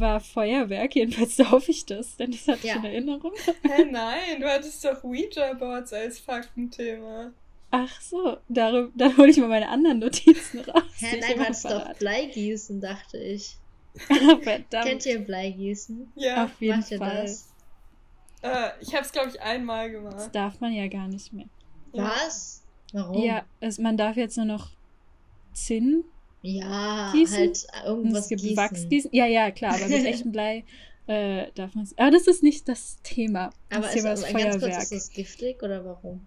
War 0.00 0.20
Feuerwerk, 0.20 0.94
jedenfalls 0.96 1.38
hoffe 1.50 1.70
ich 1.70 1.86
das, 1.86 2.16
denn 2.16 2.30
das 2.32 2.46
hatte 2.48 2.66
Ja. 2.66 2.74
ich 2.74 2.78
in 2.80 2.84
Erinnerung. 2.86 3.32
Hä, 3.62 3.84
nein, 3.90 4.40
du 4.40 4.48
hattest 4.48 4.84
doch 4.84 5.02
Ouija-Boards 5.04 5.92
als 5.92 6.18
Faktenthema. 6.18 7.32
Ach 7.70 8.00
so, 8.00 8.38
darüber, 8.48 8.90
dann 8.96 9.16
hole 9.16 9.30
ich 9.30 9.36
mal 9.36 9.48
meine 9.48 9.68
anderen 9.68 10.00
Notizen 10.00 10.60
raus. 10.60 10.82
Hä, 10.98 11.20
nein, 11.20 11.34
du 11.36 11.40
hattest 11.44 11.64
doch. 11.66 11.94
Bleigießen, 11.98 12.80
dachte 12.80 13.18
ich. 13.18 13.56
Verdammt. 13.94 14.70
Kennt 14.70 15.06
ihr 15.06 15.18
Bleigießen? 15.20 16.12
Ja, 16.16 16.44
Auf 16.44 16.60
jeden 16.60 16.80
Macht 16.80 16.90
ihr 16.90 16.98
Fall. 16.98 17.22
das? 17.22 17.48
äh, 18.42 18.70
ich 18.80 18.94
hab's, 18.94 19.12
glaube 19.12 19.28
ich, 19.30 19.40
einmal 19.40 19.90
Das 19.92 20.00
gemacht. 20.02 20.34
darf 20.34 20.60
man 20.60 20.72
ja 20.72 20.88
gar 20.88 21.06
nicht 21.08 21.32
mehr. 21.32 21.46
Was? 21.92 22.62
Warum? 22.92 23.22
Ja, 23.22 23.44
es, 23.60 23.78
man 23.78 23.96
darf 23.96 24.16
jetzt 24.16 24.36
nur 24.36 24.46
noch 24.46 24.70
Zinn 25.52 26.04
Ja, 26.42 27.12
Gießen? 27.12 27.36
halt 27.36 27.56
es 27.56 27.66
irgendwas 27.84 28.28
gibt 28.28 28.40
gießen. 28.42 28.56
Wachsgießen. 28.56 29.10
Ja, 29.12 29.26
ja, 29.26 29.50
klar, 29.50 29.74
aber 29.74 29.88
mit 29.88 30.04
echtem 30.06 30.32
Blei 30.32 30.64
äh, 31.06 31.46
darf 31.54 31.74
man 31.74 31.84
es. 31.84 31.96
Aber 31.98 32.10
das 32.10 32.26
ist 32.26 32.42
nicht 32.42 32.68
das 32.68 32.98
Thema. 33.02 33.50
Das 33.68 33.78
Aber 33.78 33.86
ist, 33.88 33.94
Thema 33.94 34.12
ist 34.12 34.22
ganz 34.22 34.32
kurz, 34.32 34.42
Feuerwerk. 34.62 34.82
ist 34.82 34.92
das 34.92 35.10
giftig 35.10 35.62
oder 35.62 35.84
warum? 35.84 36.26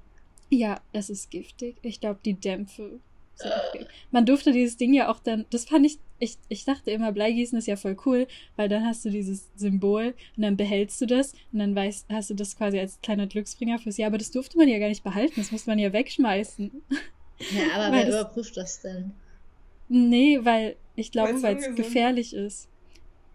Ja, 0.50 0.80
es 0.92 1.10
ist 1.10 1.32
giftig. 1.32 1.78
Ich 1.82 2.00
glaube, 2.00 2.20
die 2.24 2.36
Dämpfe 2.36 3.00
sind 3.36 3.52
giftig. 3.72 3.88
Man 4.12 4.26
durfte 4.28 4.52
dieses 4.52 4.78
Ding 4.78 4.94
ja 4.94 5.12
auch 5.12 5.18
dann, 5.20 5.46
das 5.50 5.66
fand 5.66 5.86
ich, 5.86 5.98
ich, 6.20 6.38
ich 6.48 6.64
dachte 6.66 6.92
immer, 6.92 7.12
Bleigießen 7.12 7.58
ist 7.58 7.66
ja 7.68 7.76
voll 7.76 7.98
cool, 8.06 8.28
weil 8.56 8.70
dann 8.70 8.86
hast 8.86 9.04
du 9.06 9.10
dieses 9.10 9.50
Symbol 9.56 10.14
und 10.38 10.44
dann 10.44 10.58
behältst 10.58 11.02
du 11.02 11.08
das 11.08 11.34
und 11.52 11.58
dann 11.60 11.74
weißt, 11.76 12.06
hast 12.10 12.30
du 12.30 12.36
das 12.36 12.56
quasi 12.56 12.78
als 12.80 13.02
kleiner 13.02 13.26
Glücksbringer 13.26 13.80
fürs 13.80 13.98
Jahr. 13.98 14.08
Aber 14.08 14.20
das 14.20 14.30
durfte 14.30 14.58
man 14.58 14.68
ja 14.68 14.78
gar 14.78 14.90
nicht 14.90 15.04
behalten, 15.04 15.34
das 15.38 15.52
musste 15.52 15.72
man 15.72 15.80
ja 15.80 15.92
wegschmeißen. 15.92 16.72
Ja, 17.40 17.64
aber 17.76 17.86
Weil 17.92 17.92
wer 17.94 18.06
das- 18.12 18.22
überprüft 18.22 18.58
das 18.58 18.82
denn? 18.82 19.12
Nee, 19.96 20.40
weil 20.44 20.76
ich 20.96 21.12
glaube, 21.12 21.34
Weil's 21.34 21.44
weil 21.44 21.58
es 21.58 21.76
gefährlich 21.76 22.34
ist. 22.34 22.68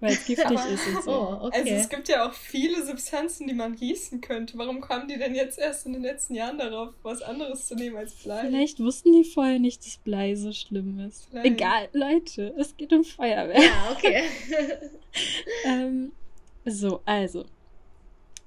Weil 0.00 0.12
es 0.12 0.26
giftig 0.26 0.46
Aber- 0.58 0.68
ist 0.68 0.86
und 0.88 1.02
so. 1.04 1.10
Oh, 1.12 1.46
okay. 1.46 1.58
Also 1.60 1.74
es 1.74 1.88
gibt 1.88 2.08
ja 2.08 2.28
auch 2.28 2.32
viele 2.32 2.84
Substanzen, 2.84 3.46
die 3.46 3.54
man 3.54 3.76
gießen 3.76 4.20
könnte. 4.20 4.58
Warum 4.58 4.80
kamen 4.80 5.06
die 5.08 5.18
denn 5.18 5.34
jetzt 5.34 5.58
erst 5.58 5.86
in 5.86 5.92
den 5.92 6.02
letzten 6.02 6.34
Jahren 6.34 6.58
darauf, 6.58 6.94
was 7.02 7.22
anderes 7.22 7.66
zu 7.66 7.74
nehmen 7.76 7.96
als 7.96 8.14
Blei? 8.14 8.40
Vielleicht 8.40 8.80
wussten 8.80 9.12
die 9.12 9.24
vorher 9.24 9.58
nicht, 9.58 9.84
dass 9.86 9.96
Blei 9.98 10.34
so 10.34 10.52
schlimm 10.52 10.98
ist. 11.00 11.26
Vielleicht. 11.30 11.46
Egal, 11.46 11.88
Leute, 11.92 12.54
es 12.58 12.76
geht 12.76 12.92
um 12.92 13.04
Feuerwerk. 13.04 13.62
ja, 13.62 13.92
okay. 13.92 14.22
Ähm, 15.64 16.12
so, 16.64 17.00
also. 17.04 17.44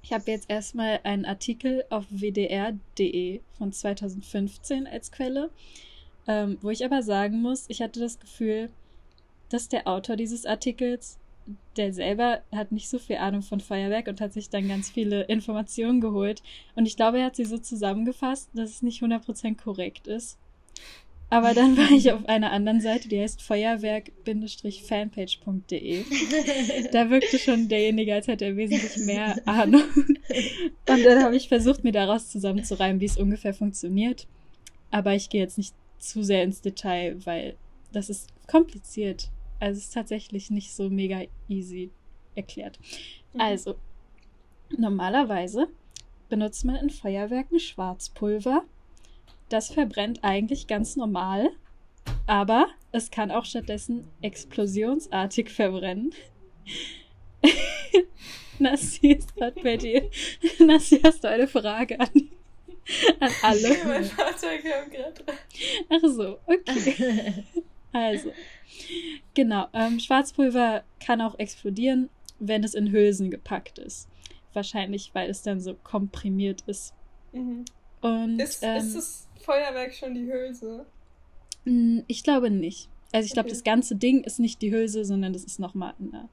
Ich 0.02 0.12
habe 0.12 0.30
jetzt 0.30 0.50
erstmal 0.50 1.00
einen 1.04 1.24
Artikel 1.24 1.84
auf 1.90 2.04
wdr.de 2.10 3.40
von 3.56 3.72
2015 3.72 4.86
als 4.86 5.12
Quelle, 5.12 5.50
ähm, 6.26 6.58
wo 6.60 6.70
ich 6.70 6.84
aber 6.84 7.02
sagen 7.02 7.42
muss, 7.42 7.66
ich 7.68 7.82
hatte 7.82 8.00
das 8.00 8.20
Gefühl, 8.20 8.70
dass 9.48 9.68
der 9.68 9.86
Autor 9.86 10.16
dieses 10.16 10.46
Artikels, 10.46 11.18
der 11.76 11.92
selber 11.92 12.42
hat 12.52 12.72
nicht 12.72 12.88
so 12.88 12.98
viel 12.98 13.16
Ahnung 13.16 13.42
von 13.42 13.60
Feuerwerk 13.60 14.06
und 14.06 14.20
hat 14.20 14.32
sich 14.32 14.48
dann 14.48 14.68
ganz 14.68 14.88
viele 14.88 15.24
Informationen 15.24 16.00
geholt. 16.00 16.42
Und 16.76 16.86
ich 16.86 16.96
glaube, 16.96 17.18
er 17.18 17.26
hat 17.26 17.36
sie 17.36 17.44
so 17.44 17.58
zusammengefasst, 17.58 18.48
dass 18.54 18.70
es 18.70 18.82
nicht 18.82 19.02
100% 19.02 19.62
korrekt 19.62 20.06
ist. 20.06 20.38
Aber 21.32 21.54
dann 21.54 21.76
war 21.78 21.90
ich 21.90 22.12
auf 22.12 22.28
einer 22.28 22.52
anderen 22.52 22.82
Seite, 22.82 23.08
die 23.08 23.18
heißt 23.18 23.40
feuerwerk-fanpage.de. 23.40 26.04
Da 26.92 27.08
wirkte 27.08 27.38
schon 27.38 27.68
derjenige, 27.68 28.12
als 28.12 28.26
hätte 28.26 28.44
er 28.44 28.56
wesentlich 28.56 28.98
mehr 29.06 29.36
Ahnung. 29.46 29.84
Und 29.94 30.18
dann 30.86 31.24
habe 31.24 31.34
ich 31.34 31.48
versucht, 31.48 31.84
mir 31.84 31.92
daraus 31.92 32.28
zusammenzureimen, 32.28 33.00
wie 33.00 33.06
es 33.06 33.16
ungefähr 33.16 33.54
funktioniert. 33.54 34.26
Aber 34.90 35.14
ich 35.14 35.30
gehe 35.30 35.40
jetzt 35.40 35.56
nicht 35.56 35.74
zu 36.02 36.22
sehr 36.22 36.42
ins 36.42 36.60
Detail, 36.60 37.24
weil 37.24 37.56
das 37.92 38.10
ist 38.10 38.28
kompliziert. 38.46 39.30
Also 39.60 39.78
es 39.78 39.84
ist 39.84 39.94
tatsächlich 39.94 40.50
nicht 40.50 40.74
so 40.74 40.90
mega 40.90 41.22
easy 41.48 41.90
erklärt. 42.34 42.78
Mhm. 43.32 43.40
Also, 43.40 43.76
normalerweise 44.76 45.68
benutzt 46.28 46.64
man 46.64 46.76
in 46.76 46.90
Feuerwerken 46.90 47.60
Schwarzpulver. 47.60 48.64
Das 49.48 49.70
verbrennt 49.70 50.20
eigentlich 50.22 50.66
ganz 50.66 50.96
normal, 50.96 51.50
aber 52.26 52.68
es 52.90 53.10
kann 53.10 53.30
auch 53.30 53.44
stattdessen 53.44 54.08
explosionsartig 54.22 55.50
verbrennen. 55.50 56.12
Nassi 58.58 59.08
ist 59.08 59.34
bei 59.36 59.76
dir. 59.76 60.08
Nassi, 60.58 61.00
hast 61.02 61.24
du 61.24 61.28
eine 61.28 61.48
Frage 61.48 62.00
an, 62.00 62.30
an 63.20 63.30
alle? 63.42 63.76
mein 63.86 64.04
Vater 64.04 64.58
kam 64.58 64.90
gerade 64.90 65.24
rein. 65.26 65.38
Ach 65.90 66.08
so, 66.08 66.38
okay. 66.46 67.44
Also, 67.94 68.32
genau. 69.34 69.66
Ähm, 69.74 70.00
Schwarzpulver 70.00 70.82
kann 71.04 71.20
auch 71.20 71.38
explodieren, 71.38 72.08
wenn 72.38 72.64
es 72.64 72.72
in 72.72 72.90
Hülsen 72.90 73.30
gepackt 73.30 73.78
ist. 73.78 74.08
Wahrscheinlich, 74.54 75.10
weil 75.12 75.28
es 75.28 75.42
dann 75.42 75.60
so 75.60 75.74
komprimiert 75.74 76.62
ist. 76.66 76.94
Mhm. 77.32 77.66
Und 78.00 78.38
Ist, 78.38 78.62
ähm, 78.62 78.78
ist 78.78 78.96
das 78.96 79.28
Feuerwerk 79.44 79.92
schon 79.94 80.14
die 80.14 80.24
Hülse? 80.24 80.86
ich 82.08 82.22
glaube 82.24 82.50
nicht. 82.50 82.88
Also 83.12 83.26
ich 83.26 83.32
glaube, 83.34 83.48
Okay. 83.48 83.56
das 83.56 83.62
ganze 83.64 83.94
Ding 83.94 84.24
ist 84.24 84.40
nicht 84.40 84.62
die 84.62 84.72
Hülse, 84.72 85.04
sondern 85.04 85.34
das 85.34 85.44
ist 85.44 85.60
nochmal 85.60 85.92
eine 86.00 86.30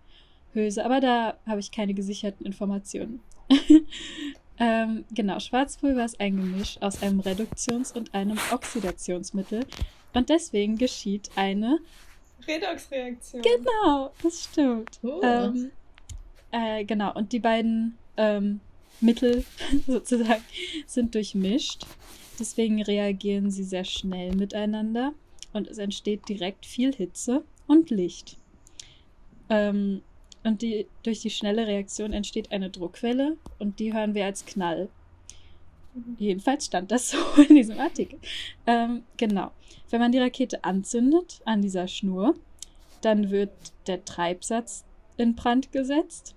Hülse. 0.54 0.86
Aber 0.86 1.02
da 1.02 1.38
habe 1.46 1.60
ich 1.60 1.72
keine 1.72 1.94
gesicherten 1.94 2.46
Informationen. 2.46 3.20
ähm, 4.60 5.06
genau, 5.14 5.40
Schwarzpulver 5.40 6.06
ist 6.06 6.20
ein 6.20 6.36
Gemisch 6.36 6.78
aus 6.82 7.02
einem 7.02 7.22
Reduktions- 7.22 7.94
und 7.94 8.14
einem 8.14 8.38
Oxidationsmittel. 8.52 9.66
Und 10.14 10.30
deswegen 10.30 10.78
geschieht 10.78 11.30
eine 11.36 11.80
Redoxreaktion. 12.48 13.42
Genau, 13.42 14.12
das 14.22 14.44
stimmt. 14.44 15.00
Oh. 15.04 15.22
Ähm, 15.24 15.72
äh, 16.52 16.84
genau, 16.84 17.14
und 17.14 17.32
die 17.32 17.40
beiden 17.40 17.98
ähm, 18.18 18.60
Mittel 19.02 19.46
sozusagen 19.88 20.44
sind 20.86 21.16
durchmischt. 21.16 21.86
Deswegen 22.40 22.82
reagieren 22.82 23.52
sie 23.52 23.64
sehr 23.64 23.86
schnell 23.86 24.36
miteinander 24.36 25.14
und 25.54 25.68
es 25.68 25.78
entsteht 25.78 26.28
direkt 26.28 26.66
viel 26.66 26.94
Hitze 26.94 27.44
und 27.68 27.90
Licht. 27.90 28.38
Ähm, 29.50 30.02
und 30.44 30.62
die, 30.62 30.88
durch 31.04 31.22
die 31.22 31.30
schnelle 31.30 31.68
Reaktion 31.68 32.14
entsteht 32.14 32.52
eine 32.52 32.70
Druckwelle 32.70 33.38
und 33.58 33.80
die 33.80 33.94
hören 33.94 34.14
wir 34.16 34.26
als 34.26 34.46
Knall. 34.46 34.90
Mhm. 35.94 36.16
Jedenfalls 36.18 36.66
stand 36.66 36.92
das 36.92 37.10
so 37.12 37.18
in 37.48 37.56
diesem 37.56 37.80
Artikel. 37.80 38.20
Ähm, 38.66 39.04
genau. 39.18 39.52
Wenn 39.90 40.00
man 40.00 40.12
die 40.12 40.20
Rakete 40.20 40.64
anzündet 40.64 41.42
an 41.46 41.62
dieser 41.62 41.88
Schnur, 41.88 42.36
dann 43.02 43.30
wird 43.30 43.52
der 43.88 44.04
Treibsatz 44.06 44.86
in 45.18 45.36
Brand 45.36 45.72
gesetzt. 45.72 46.36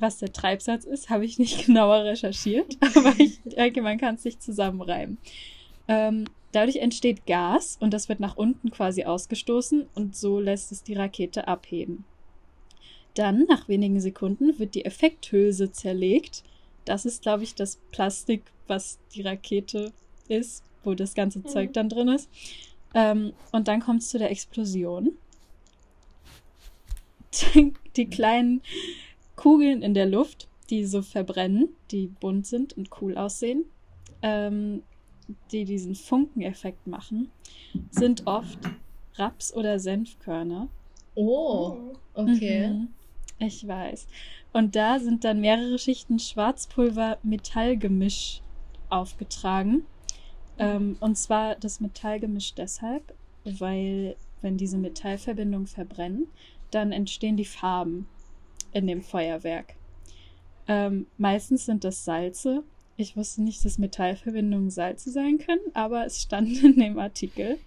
Was 0.00 0.18
der 0.18 0.32
Treibsatz 0.32 0.84
ist, 0.84 1.10
habe 1.10 1.24
ich 1.24 1.38
nicht 1.38 1.66
genauer 1.66 2.04
recherchiert, 2.04 2.76
aber 2.94 3.14
ich 3.18 3.40
denke, 3.44 3.82
man 3.82 3.98
kann 3.98 4.14
es 4.14 4.22
sich 4.22 4.38
zusammenreimen. 4.38 5.18
Ähm, 5.88 6.26
dadurch 6.52 6.76
entsteht 6.76 7.26
Gas 7.26 7.78
und 7.80 7.92
das 7.92 8.08
wird 8.08 8.20
nach 8.20 8.36
unten 8.36 8.70
quasi 8.70 9.04
ausgestoßen 9.04 9.88
und 9.94 10.14
so 10.14 10.38
lässt 10.38 10.70
es 10.70 10.82
die 10.82 10.94
Rakete 10.94 11.48
abheben. 11.48 12.04
Dann, 13.18 13.46
nach 13.48 13.66
wenigen 13.68 14.00
Sekunden, 14.00 14.56
wird 14.60 14.76
die 14.76 14.84
Effekthülse 14.84 15.72
zerlegt. 15.72 16.44
Das 16.84 17.04
ist, 17.04 17.22
glaube 17.22 17.42
ich, 17.42 17.56
das 17.56 17.80
Plastik, 17.90 18.44
was 18.68 19.00
die 19.12 19.22
Rakete 19.22 19.92
ist, 20.28 20.62
wo 20.84 20.94
das 20.94 21.14
ganze 21.14 21.40
Mhm. 21.40 21.46
Zeug 21.46 21.72
dann 21.72 21.88
drin 21.88 22.06
ist. 22.06 22.30
Ähm, 22.94 23.32
und 23.50 23.66
dann 23.66 23.80
kommt 23.80 24.02
es 24.02 24.10
zu 24.10 24.18
der 24.18 24.30
Explosion. 24.30 25.10
Die 27.96 28.06
kleinen 28.08 28.62
Kugeln 29.34 29.82
in 29.82 29.94
der 29.94 30.06
Luft, 30.06 30.46
die 30.70 30.84
so 30.84 31.02
verbrennen, 31.02 31.70
die 31.90 32.06
bunt 32.06 32.46
sind 32.46 32.76
und 32.76 32.88
cool 33.00 33.16
aussehen, 33.18 33.64
ähm, 34.22 34.84
die 35.50 35.64
diesen 35.64 35.96
Funkeneffekt 35.96 36.86
machen, 36.86 37.32
sind 37.90 38.26
oft 38.28 38.58
Raps- 39.16 39.52
oder 39.52 39.80
Senfkörner. 39.80 40.68
Oh, 41.16 41.94
okay. 42.14 42.68
Mhm. 42.68 42.88
Ich 43.38 43.66
weiß. 43.66 44.06
Und 44.52 44.76
da 44.76 44.98
sind 44.98 45.24
dann 45.24 45.40
mehrere 45.40 45.78
Schichten 45.78 46.18
Schwarzpulver-Metallgemisch 46.18 48.42
aufgetragen. 48.90 49.86
Ähm, 50.58 50.98
und 51.00 51.16
zwar 51.16 51.54
das 51.54 51.80
Metallgemisch 51.80 52.54
deshalb, 52.54 53.14
weil 53.44 54.16
wenn 54.40 54.56
diese 54.56 54.78
Metallverbindungen 54.78 55.66
verbrennen, 55.66 56.28
dann 56.70 56.92
entstehen 56.92 57.36
die 57.36 57.44
Farben 57.44 58.08
in 58.72 58.86
dem 58.86 59.02
Feuerwerk. 59.02 59.74
Ähm, 60.66 61.06
meistens 61.16 61.66
sind 61.66 61.84
das 61.84 62.04
Salze. 62.04 62.62
Ich 62.96 63.16
wusste 63.16 63.42
nicht, 63.42 63.64
dass 63.64 63.78
Metallverbindungen 63.78 64.70
Salze 64.70 65.10
sein 65.10 65.38
können, 65.38 65.74
aber 65.74 66.04
es 66.04 66.20
stand 66.20 66.62
in 66.64 66.78
dem 66.78 66.98
Artikel. 66.98 67.58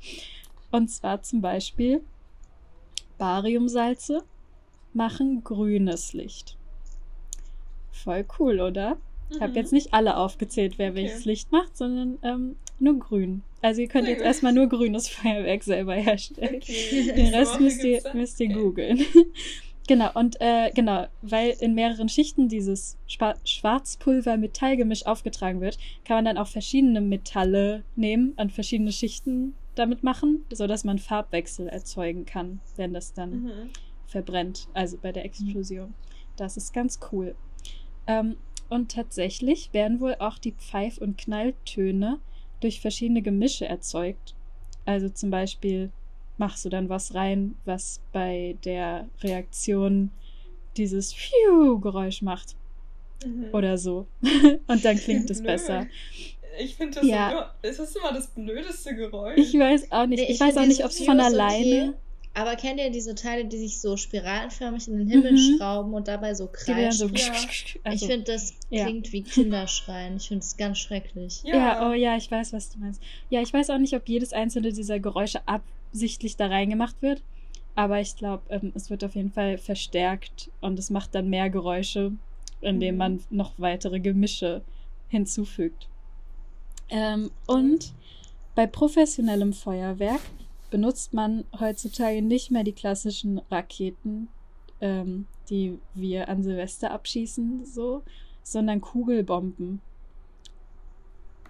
Und 0.72 0.90
zwar 0.90 1.22
zum 1.24 1.42
Beispiel 1.42 2.02
Bariumsalze 3.18 4.24
machen 4.94 5.44
grünes 5.44 6.14
Licht. 6.14 6.58
Voll 7.92 8.26
cool, 8.40 8.60
oder? 8.62 8.98
Ich 9.30 9.40
habe 9.40 9.52
Mhm. 9.52 9.58
jetzt 9.58 9.72
nicht 9.74 9.94
alle 9.94 10.18
aufgezählt, 10.18 10.78
wer 10.78 10.90
Okay. 10.92 11.02
welches 11.04 11.26
Licht 11.26 11.52
macht, 11.52 11.78
sondern 11.78 12.18
ähm, 12.24 12.56
nur 12.80 13.00
grün. 13.00 13.44
Also 13.62 13.82
ihr 13.82 13.88
könnt 13.88 14.06
Sehr 14.06 14.14
jetzt 14.14 14.20
gut. 14.22 14.28
erstmal 14.28 14.54
nur 14.54 14.68
grünes 14.68 15.08
Feuerwerk 15.10 15.64
selber 15.64 15.94
herstellen. 15.96 16.56
Okay. 16.56 17.14
Den 17.16 17.34
Rest 17.34 17.60
müsst 17.62 17.84
ihr, 17.84 18.02
müsst 18.14 18.40
ihr 18.40 18.48
Okay. 18.50 18.60
googeln. 18.60 19.00
Genau, 19.88 20.10
und 20.14 20.40
äh, 20.40 20.70
genau, 20.74 21.08
weil 21.24 21.56
in 21.60 21.74
mehreren 21.74 22.08
Schichten 22.08 22.48
dieses 22.48 22.98
Schwarzpulver-Metallgemisch 23.08 25.06
aufgetragen 25.06 25.60
wird, 25.60 25.78
kann 26.06 26.18
man 26.18 26.26
dann 26.26 26.38
auch 26.38 26.48
verschiedene 26.48 27.02
Metalle 27.02 27.84
nehmen 27.96 28.34
und 28.38 28.52
verschiedene 28.54 28.92
Schichten 28.92 29.54
damit 29.76 30.04
machen, 30.04 30.46
sodass 30.52 30.84
man 30.84 31.00
Farbwechsel 31.00 31.68
erzeugen 31.68 32.26
kann, 32.26 32.60
wenn 32.78 32.94
das 32.94 33.14
dann 33.14 33.44
mhm. 33.44 33.70
Verbrennt, 34.12 34.68
also 34.74 34.98
bei 34.98 35.12
der 35.12 35.26
Explosion. 35.26 35.94
Das 36.36 36.58
ist 36.58 36.74
ganz 36.74 37.00
cool. 37.12 37.36
Ähm, 38.08 38.38
und 38.70 38.92
tatsächlich 38.92 39.74
werden 39.74 40.00
wohl 40.00 40.16
auch 40.20 40.38
die 40.38 40.54
Pfeif- 40.54 40.98
und 40.98 41.18
Knalltöne 41.18 42.20
durch 42.60 42.80
verschiedene 42.80 43.22
Gemische 43.22 43.66
erzeugt. 43.66 44.36
Also 44.86 45.10
zum 45.10 45.30
Beispiel 45.30 45.92
machst 46.38 46.66
du 46.66 46.70
dann 46.70 46.90
was 46.90 47.14
rein, 47.14 47.56
was 47.66 48.02
bei 48.12 48.58
der 48.64 49.08
Reaktion 49.22 50.12
dieses 50.78 51.14
Pfiuh-Geräusch 51.14 52.22
macht. 52.22 52.56
Mhm. 53.26 53.50
Oder 53.54 53.78
so. 53.78 54.08
Und 54.68 54.86
dann 54.86 54.98
klingt 54.98 55.30
es 55.30 55.44
besser. 55.44 55.88
Ich 56.60 56.76
finde 56.76 56.96
das 56.96 57.06
ja. 57.06 57.32
immer, 57.32 57.56
es 57.62 57.80
ist 57.80 57.96
immer 57.96 58.14
das 58.14 58.28
blödeste 58.28 58.96
Geräusch. 58.96 59.38
Ich 59.38 59.54
weiß 59.58 59.92
auch 59.92 60.06
nicht. 60.06 60.20
Nee, 60.20 60.26
ich, 60.26 60.36
ich 60.36 60.40
weiß 60.40 60.58
auch 60.58 60.66
nicht, 60.66 60.84
ob 60.84 60.92
es 60.92 61.04
von 61.04 61.20
alleine. 61.20 61.94
Aber 62.34 62.56
kennt 62.56 62.80
ihr 62.80 62.90
diese 62.92 63.14
Teile, 63.14 63.44
die 63.46 63.58
sich 63.58 63.82
so 63.82 63.98
spiralenförmig 63.98 64.88
in 64.88 64.98
den 64.98 65.08
Himmel 65.08 65.34
mhm. 65.34 65.58
schrauben 65.58 65.94
und 65.94 66.08
dabei 66.08 66.34
so 66.34 66.48
kreischen? 66.48 67.10
So 67.10 67.14
ja. 67.14 67.34
Also, 67.84 68.06
ich 68.06 68.12
finde, 68.12 68.32
das 68.32 68.54
klingt 68.70 69.08
ja. 69.08 69.14
wie 69.14 69.24
Kinderschreien. 69.24 70.16
Ich 70.16 70.30
finde 70.30 70.44
es 70.44 70.56
ganz 70.56 70.80
schrecklich. 70.80 71.42
Ja. 71.44 71.56
ja, 71.56 71.90
oh 71.90 71.94
ja, 71.94 72.16
ich 72.16 72.32
weiß, 72.32 72.54
was 72.54 72.70
du 72.70 72.80
meinst. 72.80 73.02
Ja, 73.30 73.42
ich 73.42 73.52
weiß 73.52 73.70
auch 73.70 73.78
nicht, 73.78 73.94
ob 73.96 74.08
jedes 74.08 74.32
einzelne 74.32 74.72
dieser 74.72 75.00
Geräusche 75.00 75.46
ab 75.46 75.62
absichtlich 75.92 76.38
da 76.38 76.48
reingemacht 76.48 77.02
wird. 77.02 77.22
Aber 77.76 78.00
ich 78.00 78.16
glaube, 78.16 78.44
ähm, 78.50 78.72
es 78.76 78.90
wird 78.90 79.04
auf 79.04 79.16
jeden 79.16 79.32
Fall 79.32 79.58
verstärkt 79.58 80.50
und 80.62 80.78
es 80.80 80.90
macht 80.90 81.16
dann 81.16 81.30
mehr 81.30 81.50
Geräusche, 81.50 82.14
indem 82.62 82.96
mhm. 82.96 83.00
man 83.00 83.24
noch 83.30 83.54
weitere 83.58 84.00
Gemische 84.00 84.62
hinzufügt. 85.10 85.88
Ähm, 86.90 87.32
und 87.48 87.94
bei 88.56 88.68
professionellem 88.68 89.54
Feuerwerk 89.54 90.22
benutzt 90.72 91.14
man 91.14 91.44
heutzutage 91.60 92.24
nicht 92.24 92.50
mehr 92.50 92.64
die 92.64 92.72
klassischen 92.72 93.40
Raketen, 93.52 94.30
ähm, 94.80 95.28
die 95.50 95.78
wir 95.94 96.30
an 96.30 96.42
Silvester 96.42 96.90
abschießen, 96.92 97.66
so, 97.66 98.02
sondern 98.42 98.82
Kugelbomben. 98.82 99.82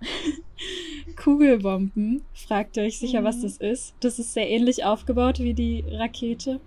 Kugelbomben. 1.16 2.24
Fragt 2.34 2.76
ihr 2.76 2.84
euch 2.84 3.00
sicher, 3.00 3.22
mhm. 3.22 3.26
was 3.26 3.42
das 3.42 3.58
ist. 3.58 3.94
Das 4.02 4.20
ist 4.20 4.34
sehr 4.34 4.50
ähnlich 4.50 4.84
aufgebaut 4.84 5.40
wie 5.40 5.54
die 5.54 5.86
Rakete, 5.88 6.60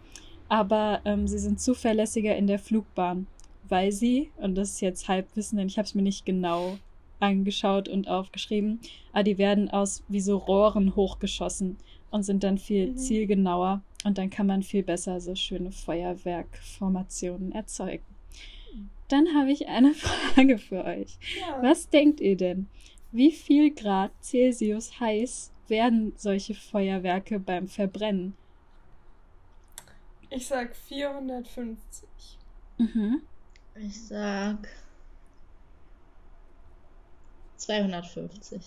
aber 0.49 1.01
ähm, 1.05 1.27
sie 1.27 1.39
sind 1.39 1.61
zuverlässiger 1.61 2.37
in 2.37 2.47
der 2.47 2.59
Flugbahn, 2.59 3.27
weil 3.69 3.93
sie, 3.93 4.31
und 4.37 4.55
das 4.55 4.71
ist 4.71 4.81
jetzt 4.81 5.09
Halbwissen, 5.09 5.59
denn 5.59 5.67
ich 5.67 5.77
habe 5.77 5.87
es 5.87 5.95
mir 5.95 6.03
nicht 6.03 6.25
genau 6.25 6.79
angeschaut 7.21 7.89
und 7.89 8.09
aufgeschrieben, 8.09 8.81
aber 9.13 9.25
die 9.25 9.39
werden 9.39 9.71
aus 9.71 10.05
wie 10.09 10.21
so 10.21 10.37
Rohren 10.37 10.95
hochgeschossen 10.95 11.79
und 12.15 12.23
sind 12.23 12.45
dann 12.45 12.59
viel 12.59 12.93
mhm. 12.93 12.97
zielgenauer 12.97 13.83
und 14.05 14.19
dann 14.19 14.31
kann 14.31 14.47
man 14.47 14.63
viel 14.63 14.85
besser 14.85 15.21
so 15.21 15.35
schöne 15.35 15.73
Feuerwerkformationen 15.73 17.51
erzeugen. 17.51 18.05
Dann 19.09 19.35
habe 19.35 19.51
ich 19.51 19.67
eine 19.67 19.95
Frage 19.95 20.59
für 20.59 20.85
euch. 20.85 21.19
Ja. 21.41 21.61
Was 21.61 21.89
denkt 21.91 22.21
ihr 22.21 22.37
denn? 22.37 22.69
Wie 23.11 23.33
viel 23.33 23.75
Grad 23.75 24.13
Celsius 24.23 25.01
heiß 25.01 25.51
werden 25.67 26.13
solche 26.17 26.55
Feuerwerke 26.55 27.41
beim 27.41 27.67
Verbrennen? 27.67 28.37
Ich 30.31 30.47
sag 30.47 30.77
450. 30.77 32.09
Mhm. 32.79 33.23
Ich 33.75 34.01
sag 34.07 34.69
250. 37.57 38.63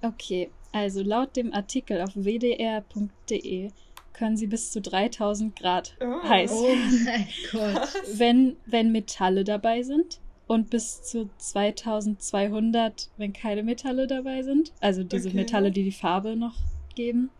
Okay, 0.00 0.50
also 0.72 1.02
laut 1.02 1.36
dem 1.36 1.52
Artikel 1.52 2.00
auf 2.00 2.10
wdr.de 2.14 3.70
können 4.12 4.36
sie 4.36 4.46
bis 4.46 4.70
zu 4.70 4.80
3000 4.80 5.56
Grad 5.56 5.96
oh. 6.00 6.22
heiß 6.28 6.52
Oh 6.52 6.74
mein 7.04 7.26
Gott. 7.50 7.88
Wenn, 8.14 8.56
wenn 8.66 8.92
Metalle 8.92 9.44
dabei 9.44 9.82
sind 9.82 10.20
und 10.46 10.68
bis 10.68 11.02
zu 11.02 11.30
2200, 11.38 13.08
wenn 13.16 13.32
keine 13.32 13.62
Metalle 13.62 14.06
dabei 14.06 14.42
sind. 14.42 14.72
Also 14.80 15.04
diese 15.04 15.28
okay. 15.28 15.36
Metalle, 15.38 15.70
die 15.70 15.84
die 15.84 15.92
Farbe 15.92 16.36
noch 16.36 16.56
geben. 16.94 17.30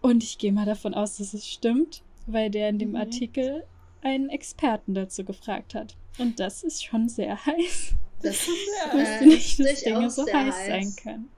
Und 0.00 0.22
ich 0.22 0.38
gehe 0.38 0.52
mal 0.52 0.64
davon 0.64 0.94
aus, 0.94 1.18
dass 1.18 1.34
es 1.34 1.46
stimmt, 1.46 2.02
weil 2.26 2.50
der 2.50 2.68
in 2.68 2.78
dem 2.78 2.90
mhm. 2.90 2.96
Artikel 2.96 3.64
einen 4.00 4.30
Experten 4.30 4.94
dazu 4.94 5.24
gefragt 5.24 5.74
hat. 5.74 5.96
Und 6.18 6.40
das 6.40 6.62
ist 6.62 6.84
schon 6.84 7.08
sehr 7.08 7.44
heiß. 7.44 7.94
Das 8.22 8.36
ist 8.36 8.46
sehr 8.46 8.92
heiß. 8.92 9.20
Ich 9.20 9.26
wusste 9.26 9.26
nicht, 9.26 9.60
dass 9.60 9.82
Dinge 9.82 10.10
so 10.10 10.22
heiß, 10.22 10.54
heiß 10.54 10.66
sein 10.66 10.96
können. 11.02 11.30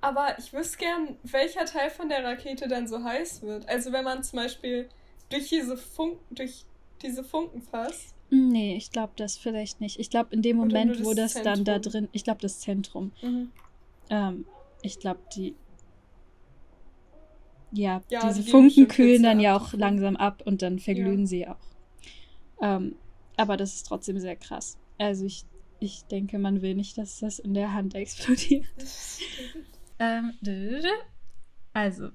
Aber 0.00 0.38
ich 0.38 0.52
wüsste 0.52 0.78
gern, 0.78 1.16
welcher 1.24 1.64
Teil 1.64 1.90
von 1.90 2.08
der 2.08 2.22
Rakete 2.22 2.68
dann 2.68 2.86
so 2.86 3.02
heiß 3.02 3.42
wird. 3.42 3.68
Also 3.68 3.92
wenn 3.92 4.04
man 4.04 4.22
zum 4.22 4.38
Beispiel 4.38 4.88
durch 5.30 5.48
diese 5.48 5.76
Funk, 5.76 6.18
durch 6.30 6.64
diese 7.02 7.24
Funken 7.24 7.62
fast? 7.62 8.14
Nee, 8.30 8.76
ich 8.76 8.90
glaube 8.90 9.12
das 9.16 9.36
vielleicht 9.36 9.80
nicht. 9.80 9.98
Ich 9.98 10.10
glaube, 10.10 10.34
in 10.34 10.42
dem 10.42 10.56
Moment, 10.56 10.98
das 10.98 11.04
wo 11.04 11.14
das 11.14 11.34
Zentrum. 11.34 11.54
dann 11.54 11.64
da 11.64 11.78
drin, 11.78 12.08
ich 12.12 12.24
glaube, 12.24 12.40
das 12.40 12.60
Zentrum. 12.60 13.12
Mhm. 13.22 13.52
Ähm, 14.10 14.46
ich 14.82 14.98
glaube, 14.98 15.20
die. 15.34 15.54
Ja, 17.72 18.02
ja 18.08 18.28
diese 18.28 18.42
die 18.42 18.50
Funken 18.50 18.88
kühlen 18.88 19.22
dann 19.22 19.40
ja 19.40 19.56
auch 19.56 19.72
langsam 19.72 20.16
ab 20.16 20.42
und 20.44 20.62
dann 20.62 20.78
verglühen 20.78 21.20
ja. 21.20 21.26
sie 21.26 21.48
auch. 21.48 21.56
Ähm, 22.62 22.96
aber 23.36 23.56
das 23.56 23.74
ist 23.74 23.86
trotzdem 23.86 24.18
sehr 24.18 24.36
krass. 24.36 24.78
Also 24.98 25.24
ich, 25.26 25.44
ich 25.78 26.04
denke, 26.06 26.38
man 26.38 26.62
will 26.62 26.74
nicht, 26.74 26.98
dass 26.98 27.20
das 27.20 27.38
in 27.38 27.54
der 27.54 27.72
Hand 27.72 27.94
explodiert. 27.96 28.66
ähm, 29.98 30.32
also, 31.72 32.10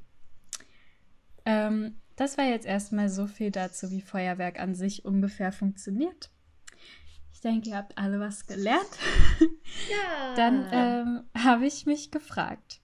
ähm, 1.45 1.95
das 2.15 2.37
war 2.37 2.45
jetzt 2.45 2.65
erstmal 2.65 3.09
so 3.09 3.27
viel 3.27 3.51
dazu, 3.51 3.91
wie 3.91 4.01
Feuerwerk 4.01 4.59
an 4.59 4.75
sich 4.75 5.05
ungefähr 5.05 5.51
funktioniert. 5.51 6.29
Ich 7.33 7.41
denke, 7.41 7.69
ihr 7.69 7.77
habt 7.77 7.97
alle 7.97 8.19
was 8.19 8.45
gelernt. 8.45 8.89
Ja. 9.39 10.33
Dann 10.35 10.67
ähm, 10.71 11.23
habe 11.35 11.65
ich 11.65 11.87
mich 11.87 12.11
gefragt, 12.11 12.81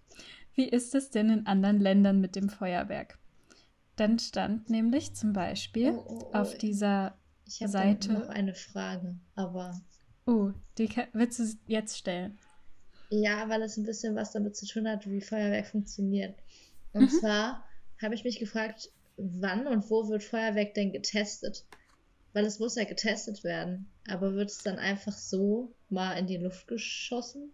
wie 0.55 0.67
ist 0.67 0.95
es 0.95 1.11
denn 1.11 1.29
in 1.29 1.45
anderen 1.45 1.79
Ländern 1.79 2.19
mit 2.19 2.35
dem 2.35 2.49
Feuerwerk? 2.49 3.19
Dann 3.95 4.17
stand 4.17 4.69
nämlich 4.69 5.13
zum 5.13 5.33
Beispiel 5.33 5.91
oh, 5.91 6.05
oh, 6.07 6.29
oh. 6.31 6.33
auf 6.33 6.57
dieser 6.57 7.17
ich 7.45 7.57
Seite. 7.65 8.13
noch 8.13 8.29
eine 8.29 8.53
Frage, 8.53 9.19
aber. 9.35 9.79
Oh, 10.27 10.51
die 10.77 10.89
willst 11.13 11.39
du 11.39 11.45
jetzt 11.67 11.97
stellen? 11.97 12.37
Ja, 13.09 13.47
weil 13.47 13.61
es 13.61 13.77
ein 13.77 13.85
bisschen 13.85 14.15
was 14.15 14.33
damit 14.33 14.57
zu 14.57 14.67
tun 14.67 14.87
hat, 14.87 15.09
wie 15.09 15.21
Feuerwerk 15.21 15.67
funktioniert. 15.67 16.35
Und 16.91 17.03
mhm. 17.03 17.19
zwar 17.19 17.63
habe 18.01 18.13
ich 18.13 18.25
mich 18.25 18.37
gefragt, 18.37 18.91
wann 19.15 19.65
und 19.67 19.89
wo 19.89 20.09
wird 20.09 20.23
Feuerwerk 20.23 20.73
denn 20.73 20.91
getestet? 20.91 21.65
Weil 22.33 22.45
es 22.45 22.59
muss 22.59 22.75
ja 22.75 22.83
getestet 22.83 23.45
werden. 23.45 23.89
Aber 24.09 24.33
wird 24.35 24.51
es 24.51 24.59
dann 24.59 24.77
einfach 24.77 25.13
so 25.13 25.73
mal 25.89 26.13
in 26.13 26.27
die 26.27 26.37
Luft 26.37 26.67
geschossen? 26.67 27.53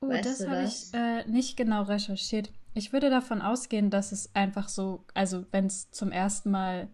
Oh, 0.00 0.08
weißt 0.08 0.40
das 0.40 0.48
habe 0.48 0.64
ich 0.64 0.92
äh, 0.92 1.24
nicht 1.30 1.56
genau 1.56 1.84
recherchiert. 1.84 2.50
Ich 2.74 2.92
würde 2.92 3.10
davon 3.10 3.40
ausgehen, 3.40 3.90
dass 3.90 4.10
es 4.10 4.34
einfach 4.34 4.68
so, 4.68 5.04
also 5.14 5.46
wenn 5.52 5.66
es 5.66 5.90
zum 5.92 6.10
ersten 6.10 6.50
Mal 6.50 6.88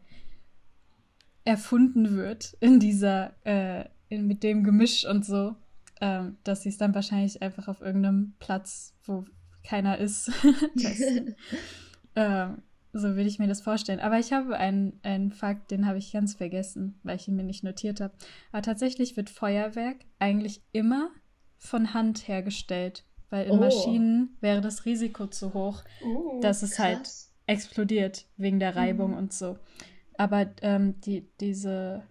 erfunden 1.44 2.16
wird 2.16 2.56
in 2.60 2.78
dieser, 2.78 3.32
äh, 3.44 3.86
mit 4.18 4.42
dem 4.42 4.64
Gemisch 4.64 5.06
und 5.06 5.24
so, 5.24 5.56
ähm, 6.00 6.36
dass 6.44 6.62
sie 6.62 6.68
es 6.68 6.78
dann 6.78 6.94
wahrscheinlich 6.94 7.42
einfach 7.42 7.68
auf 7.68 7.80
irgendeinem 7.80 8.34
Platz, 8.38 8.94
wo 9.04 9.24
keiner 9.64 9.98
ist, 9.98 10.30
testen. 10.76 11.36
ähm, 12.16 12.62
so 12.92 13.08
würde 13.08 13.28
ich 13.28 13.38
mir 13.38 13.48
das 13.48 13.62
vorstellen. 13.62 14.00
Aber 14.00 14.18
ich 14.18 14.32
habe 14.32 14.56
einen, 14.56 15.00
einen 15.02 15.32
Fakt, 15.32 15.70
den 15.70 15.86
habe 15.86 15.98
ich 15.98 16.12
ganz 16.12 16.34
vergessen, 16.34 17.00
weil 17.02 17.16
ich 17.16 17.26
ihn 17.26 17.36
mir 17.36 17.44
nicht 17.44 17.64
notiert 17.64 18.00
habe. 18.00 18.12
Aber 18.52 18.62
tatsächlich 18.62 19.16
wird 19.16 19.30
Feuerwerk 19.30 19.96
eigentlich 20.18 20.62
immer 20.72 21.10
von 21.56 21.94
Hand 21.94 22.28
hergestellt, 22.28 23.04
weil 23.30 23.46
in 23.46 23.52
oh. 23.52 23.60
Maschinen 23.60 24.36
wäre 24.40 24.60
das 24.60 24.84
Risiko 24.84 25.26
zu 25.26 25.54
hoch, 25.54 25.84
oh, 26.04 26.40
dass 26.42 26.62
es 26.62 26.78
halt 26.78 27.04
krass. 27.04 27.32
halt 27.46 27.56
explodiert 27.58 28.26
wegen 28.36 28.58
der 28.58 28.76
Reibung 28.76 29.12
mhm. 29.12 29.18
und 29.18 29.32
so. 29.32 29.58
Aber 30.18 30.50
ähm, 30.60 31.00
die, 31.00 31.28
diese 31.40 32.02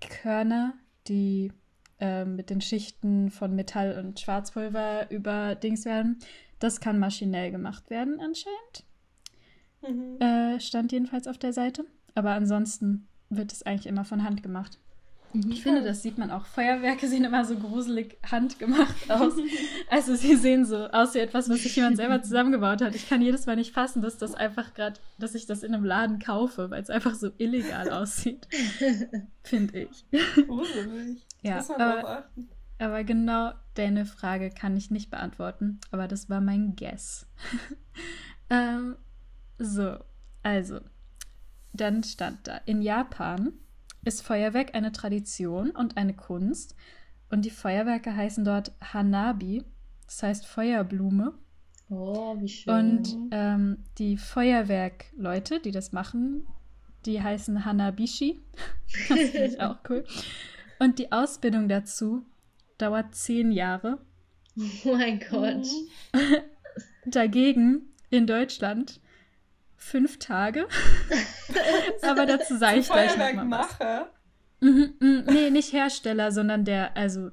Körner, 0.00 0.74
die 1.08 1.52
äh, 2.00 2.24
mit 2.24 2.50
den 2.50 2.60
Schichten 2.60 3.30
von 3.30 3.54
Metall 3.54 3.98
und 3.98 4.20
Schwarzpulver 4.20 5.10
überdings 5.10 5.84
werden, 5.84 6.18
das 6.58 6.80
kann 6.80 6.98
maschinell 6.98 7.50
gemacht 7.50 7.90
werden 7.90 8.20
anscheinend. 8.20 8.84
Mhm. 9.86 10.20
Äh, 10.20 10.60
stand 10.60 10.92
jedenfalls 10.92 11.26
auf 11.26 11.38
der 11.38 11.52
Seite. 11.52 11.84
Aber 12.14 12.30
ansonsten 12.30 13.08
wird 13.28 13.52
es 13.52 13.62
eigentlich 13.62 13.86
immer 13.86 14.04
von 14.04 14.22
Hand 14.22 14.42
gemacht. 14.42 14.78
Ich 15.32 15.62
finde, 15.62 15.82
das 15.82 16.02
sieht 16.02 16.18
man 16.18 16.30
auch. 16.30 16.46
Feuerwerke 16.46 17.08
sehen 17.08 17.24
immer 17.24 17.44
so 17.44 17.56
gruselig 17.56 18.16
handgemacht 18.30 19.10
aus. 19.10 19.34
Also 19.90 20.14
sie 20.14 20.36
sehen 20.36 20.64
so 20.64 20.86
aus 20.88 21.14
wie 21.14 21.18
etwas, 21.18 21.48
was 21.48 21.62
sich 21.62 21.76
jemand 21.76 21.96
selber 21.96 22.22
zusammengebaut 22.22 22.80
hat. 22.80 22.94
Ich 22.94 23.08
kann 23.08 23.20
jedes 23.20 23.46
Mal 23.46 23.56
nicht 23.56 23.72
fassen, 23.72 24.02
dass 24.02 24.16
das 24.18 24.34
einfach 24.34 24.74
gerade, 24.74 24.98
dass 25.18 25.34
ich 25.34 25.46
das 25.46 25.62
in 25.62 25.74
einem 25.74 25.84
Laden 25.84 26.18
kaufe, 26.18 26.70
weil 26.70 26.82
es 26.82 26.90
einfach 26.90 27.14
so 27.14 27.30
illegal 27.38 27.90
aussieht. 27.90 28.48
Finde 29.42 29.80
ich. 29.80 30.04
Gruselig. 30.46 31.22
Ja, 31.42 31.56
Das 31.56 31.70
aber-. 31.70 32.28
Aber 32.78 33.04
genau 33.04 33.52
deine 33.74 34.04
Frage 34.04 34.50
kann 34.50 34.76
ich 34.76 34.90
nicht 34.90 35.10
beantworten. 35.10 35.80
Aber 35.90 36.08
das 36.08 36.28
war 36.28 36.40
mein 36.40 36.76
Guess. 36.76 37.26
ähm, 38.50 38.96
so, 39.58 39.96
also, 40.42 40.80
dann 41.72 42.02
stand 42.04 42.46
da, 42.48 42.58
in 42.66 42.82
Japan 42.82 43.54
ist 44.06 44.22
Feuerwerk 44.22 44.74
eine 44.74 44.92
Tradition 44.92 45.70
und 45.70 45.96
eine 45.96 46.14
Kunst. 46.14 46.76
Und 47.28 47.44
die 47.44 47.50
Feuerwerke 47.50 48.14
heißen 48.14 48.44
dort 48.44 48.72
Hanabi, 48.80 49.64
das 50.06 50.22
heißt 50.22 50.46
Feuerblume. 50.46 51.34
Oh, 51.90 52.36
wie 52.40 52.48
schön. 52.48 52.74
Und 52.74 53.16
ähm, 53.32 53.84
die 53.98 54.16
Feuerwerkleute, 54.16 55.60
die 55.60 55.72
das 55.72 55.92
machen, 55.92 56.46
die 57.04 57.22
heißen 57.22 57.64
Hanabishi. 57.64 58.40
Das 59.08 59.18
finde 59.18 59.44
ich 59.44 59.60
auch 59.60 59.78
cool. 59.90 60.04
Und 60.78 61.00
die 61.00 61.10
Ausbildung 61.10 61.68
dazu 61.68 62.24
dauert 62.78 63.16
zehn 63.16 63.50
Jahre. 63.50 63.98
oh 64.84 64.94
mein 64.94 65.18
Gott. 65.28 65.66
Dagegen 67.06 67.88
in 68.10 68.28
Deutschland 68.28 69.00
fünf 69.76 70.18
Tage. 70.18 70.66
Aber 72.02 72.26
dazu 72.26 72.56
sage 72.56 72.78
ich 72.80 72.88
gleich 72.88 73.16
noch 73.16 73.34
mal 73.44 73.50
was. 73.58 73.66
Feuerwerkmacher. 73.76 74.12
Mhm, 74.60 74.94
mhm. 75.00 75.24
Nee, 75.26 75.50
nicht 75.50 75.72
Hersteller, 75.72 76.32
sondern 76.32 76.64
der, 76.64 76.96
also, 76.96 77.30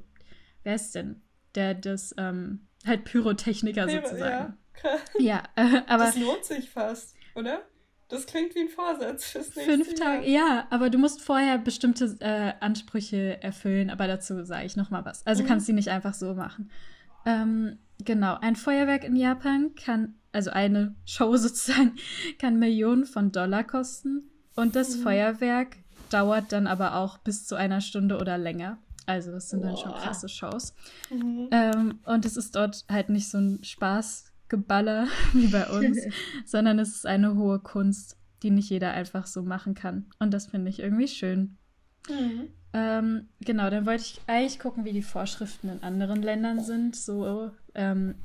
wer 0.63 0.75
ist 0.75 0.93
denn? 0.95 1.21
Der 1.55 1.73
das, 1.73 2.13
ähm, 2.17 2.67
halt 2.85 3.05
Pyrotechniker 3.05 3.87
Ja, 3.89 4.01
sozusagen. 4.05 4.57
krass. 4.73 4.99
Ja, 5.19 5.43
äh, 5.55 5.81
aber 5.87 6.05
das 6.05 6.17
lohnt 6.17 6.43
sich 6.43 6.69
fast, 6.69 7.15
oder? 7.35 7.61
Das 8.09 8.25
klingt 8.27 8.53
wie 8.53 8.59
ein 8.59 8.69
Vorsatz 8.69 9.25
fürs 9.31 9.55
nächste 9.55 9.63
fünf. 9.85 9.93
Tage, 9.95 10.29
ja, 10.29 10.67
aber 10.69 10.89
du 10.89 10.97
musst 10.99 11.21
vorher 11.21 11.57
bestimmte 11.57 12.15
äh, 12.19 12.53
Ansprüche 12.59 13.41
erfüllen, 13.41 13.89
aber 13.89 14.07
dazu 14.07 14.43
sage 14.43 14.65
ich 14.65 14.75
noch 14.75 14.89
mal 14.91 15.05
was. 15.05 15.25
Also 15.25 15.43
Mhm. 15.43 15.47
kannst 15.47 15.67
du 15.69 15.73
nicht 15.73 15.89
einfach 15.89 16.13
so 16.13 16.33
machen. 16.35 16.69
Ähm, 17.25 17.79
genau, 18.03 18.37
ein 18.41 18.55
Feuerwerk 18.55 19.03
in 19.03 19.15
Japan 19.15 19.75
kann, 19.75 20.15
also 20.31 20.49
eine 20.51 20.95
Show 21.05 21.35
sozusagen, 21.37 21.93
kann 22.39 22.59
Millionen 22.59 23.05
von 23.05 23.31
Dollar 23.31 23.63
kosten 23.63 24.29
und 24.55 24.75
das 24.75 24.97
Mhm. 24.97 25.01
Feuerwerk 25.03 25.77
dauert 26.09 26.51
dann 26.51 26.67
aber 26.67 26.95
auch 26.95 27.17
bis 27.19 27.45
zu 27.45 27.55
einer 27.55 27.81
Stunde 27.81 28.17
oder 28.17 28.37
länger. 28.37 28.77
Also 29.05 29.31
das 29.31 29.49
sind 29.49 29.63
dann 29.63 29.75
schon 29.75 29.91
Boah. 29.91 29.99
krasse 29.99 30.29
Shows. 30.29 30.73
Mhm. 31.09 31.49
Ähm, 31.51 31.99
und 32.05 32.25
es 32.25 32.37
ist 32.37 32.55
dort 32.55 32.85
halt 32.89 33.09
nicht 33.09 33.29
so 33.29 33.37
ein 33.37 33.63
Spaßgeballer 33.63 35.07
wie 35.33 35.47
bei 35.47 35.67
uns, 35.67 35.97
sondern 36.45 36.79
es 36.79 36.95
ist 36.95 37.05
eine 37.05 37.35
hohe 37.35 37.59
Kunst, 37.59 38.17
die 38.43 38.51
nicht 38.51 38.69
jeder 38.69 38.91
einfach 38.91 39.25
so 39.25 39.41
machen 39.43 39.73
kann. 39.73 40.05
Und 40.19 40.33
das 40.33 40.47
finde 40.47 40.69
ich 40.69 40.79
irgendwie 40.79 41.07
schön. 41.07 41.57
Mhm. 42.09 42.49
Ähm, 42.73 43.27
genau, 43.41 43.69
dann 43.69 43.85
wollte 43.85 44.03
ich 44.03 44.21
eigentlich 44.27 44.59
gucken, 44.59 44.85
wie 44.85 44.93
die 44.93 45.01
Vorschriften 45.03 45.69
in 45.69 45.83
anderen 45.83 46.21
Ländern 46.21 46.59
sind. 46.59 46.95
So, 46.95 47.51
ähm, 47.75 48.15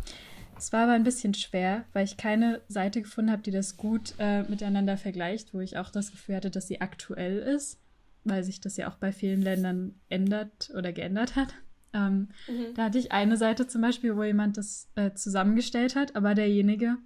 es 0.57 0.73
war 0.73 0.83
aber 0.85 0.93
ein 0.93 1.05
bisschen 1.05 1.35
schwer, 1.35 1.85
weil 1.93 2.05
ich 2.05 2.17
keine 2.17 2.61
Seite 2.69 3.01
gefunden 3.01 3.31
habe, 3.31 3.43
die 3.43 3.53
das 3.53 3.77
gut 3.77 4.15
äh, 4.19 4.43
miteinander 4.43 4.97
vergleicht, 4.97 5.55
wo 5.55 5.61
ich 5.61 5.79
auch 5.79 5.91
das 5.91 6.11
Gefühl 6.11 6.35
hatte, 6.37 6.51
dass 6.51 6.67
sie 6.67 6.81
aktuell 6.81 7.39
ist, 7.39 7.79
weil 8.25 8.43
sich 8.43 8.61
das 8.61 8.77
ja 8.77 8.91
auch 8.91 8.97
bei 8.97 9.13
vielen 9.13 9.41
Ländern 9.41 9.95
ändert 10.09 10.71
oder 10.77 10.93
geändert 10.93 11.37
hat. 11.37 11.55
Ähm, 11.93 12.29
Mhm. 12.49 12.75
da 12.75 12.85
hatte 12.85 12.99
ich 12.99 13.13
eine 13.13 13.37
Seite 13.37 13.67
zum 13.67 13.83
Beispiel, 13.83 14.17
wo 14.17 14.25
jemand 14.25 14.57
das 14.57 14.89
äh, 14.97 15.13
zusammengestellt 15.15 15.95
hat, 15.95 16.17
aber 16.17 16.35
derjenige 16.35 16.97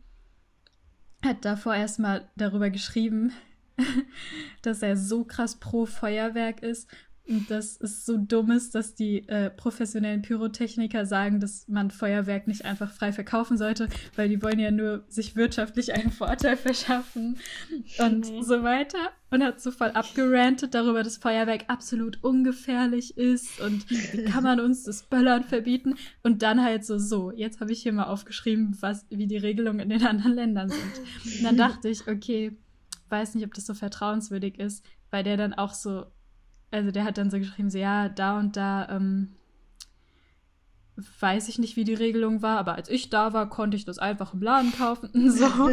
hat 1.24 1.45
davor 1.45 1.74
erstmal 1.74 2.28
darüber 2.36 2.70
geschrieben, 2.70 3.32
dass 4.62 4.82
er 4.82 4.97
so 4.97 5.24
krass 5.24 5.57
pro 5.57 5.86
Feuerwerk 5.86 6.62
ist 6.62 6.88
und 7.28 7.50
dass 7.50 7.80
es 7.80 8.04
so 8.04 8.16
dumm 8.16 8.50
ist, 8.50 8.74
dass 8.74 8.94
die 8.94 9.28
äh, 9.28 9.48
professionellen 9.50 10.22
Pyrotechniker 10.22 11.06
sagen, 11.06 11.40
dass 11.40 11.68
man 11.68 11.90
Feuerwerk 11.90 12.48
nicht 12.48 12.64
einfach 12.64 12.90
frei 12.92 13.12
verkaufen 13.12 13.56
sollte, 13.56 13.88
weil 14.16 14.28
die 14.28 14.42
wollen 14.42 14.58
ja 14.58 14.70
nur 14.70 15.04
sich 15.08 15.36
wirtschaftlich 15.36 15.94
einen 15.94 16.10
Vorteil 16.10 16.56
verschaffen 16.56 17.38
und 17.98 18.30
Mhm. 18.30 18.42
so 18.42 18.62
weiter. 18.62 18.98
Und 19.30 19.42
hat 19.42 19.62
so 19.62 19.70
voll 19.70 19.88
abgerantet 19.92 20.74
darüber, 20.74 21.02
dass 21.02 21.16
Feuerwerk 21.16 21.64
absolut 21.68 22.22
ungefährlich 22.22 23.16
ist 23.16 23.58
und 23.60 23.88
wie 23.88 24.24
kann 24.24 24.44
man 24.44 24.60
uns 24.60 24.84
das 24.84 25.04
Böllern 25.04 25.42
verbieten? 25.44 25.94
Und 26.22 26.42
dann 26.42 26.62
halt 26.62 26.84
so, 26.84 26.98
so, 26.98 27.30
jetzt 27.30 27.60
habe 27.60 27.72
ich 27.72 27.82
hier 27.82 27.94
mal 27.94 28.04
aufgeschrieben, 28.04 28.76
was, 28.80 29.06
wie 29.08 29.26
die 29.26 29.38
Regelungen 29.38 29.80
in 29.80 29.88
den 29.88 30.04
anderen 30.06 30.34
Ländern 30.34 30.68
sind. 30.68 31.38
Und 31.38 31.44
dann 31.44 31.56
dachte 31.56 31.88
ich, 31.88 32.06
okay, 32.08 32.54
weiß 33.08 33.34
nicht, 33.34 33.46
ob 33.46 33.54
das 33.54 33.64
so 33.64 33.72
vertrauenswürdig 33.72 34.58
ist, 34.58 34.84
weil 35.10 35.24
der 35.24 35.38
dann 35.38 35.54
auch 35.54 35.72
so, 35.72 36.04
also 36.72 36.90
der 36.90 37.04
hat 37.04 37.18
dann 37.18 37.30
so 37.30 37.38
geschrieben, 37.38 37.70
so 37.70 37.78
ja, 37.78 38.08
da 38.08 38.38
und 38.38 38.56
da, 38.56 38.88
ähm, 38.90 39.28
weiß 41.20 41.48
ich 41.48 41.58
nicht, 41.58 41.76
wie 41.76 41.84
die 41.84 41.94
Regelung 41.94 42.42
war, 42.42 42.58
aber 42.58 42.74
als 42.74 42.88
ich 42.88 43.08
da 43.08 43.32
war, 43.32 43.48
konnte 43.48 43.76
ich 43.76 43.84
das 43.84 43.98
einfach 43.98 44.34
im 44.34 44.42
Laden 44.42 44.72
kaufen. 44.72 45.10
So, 45.30 45.70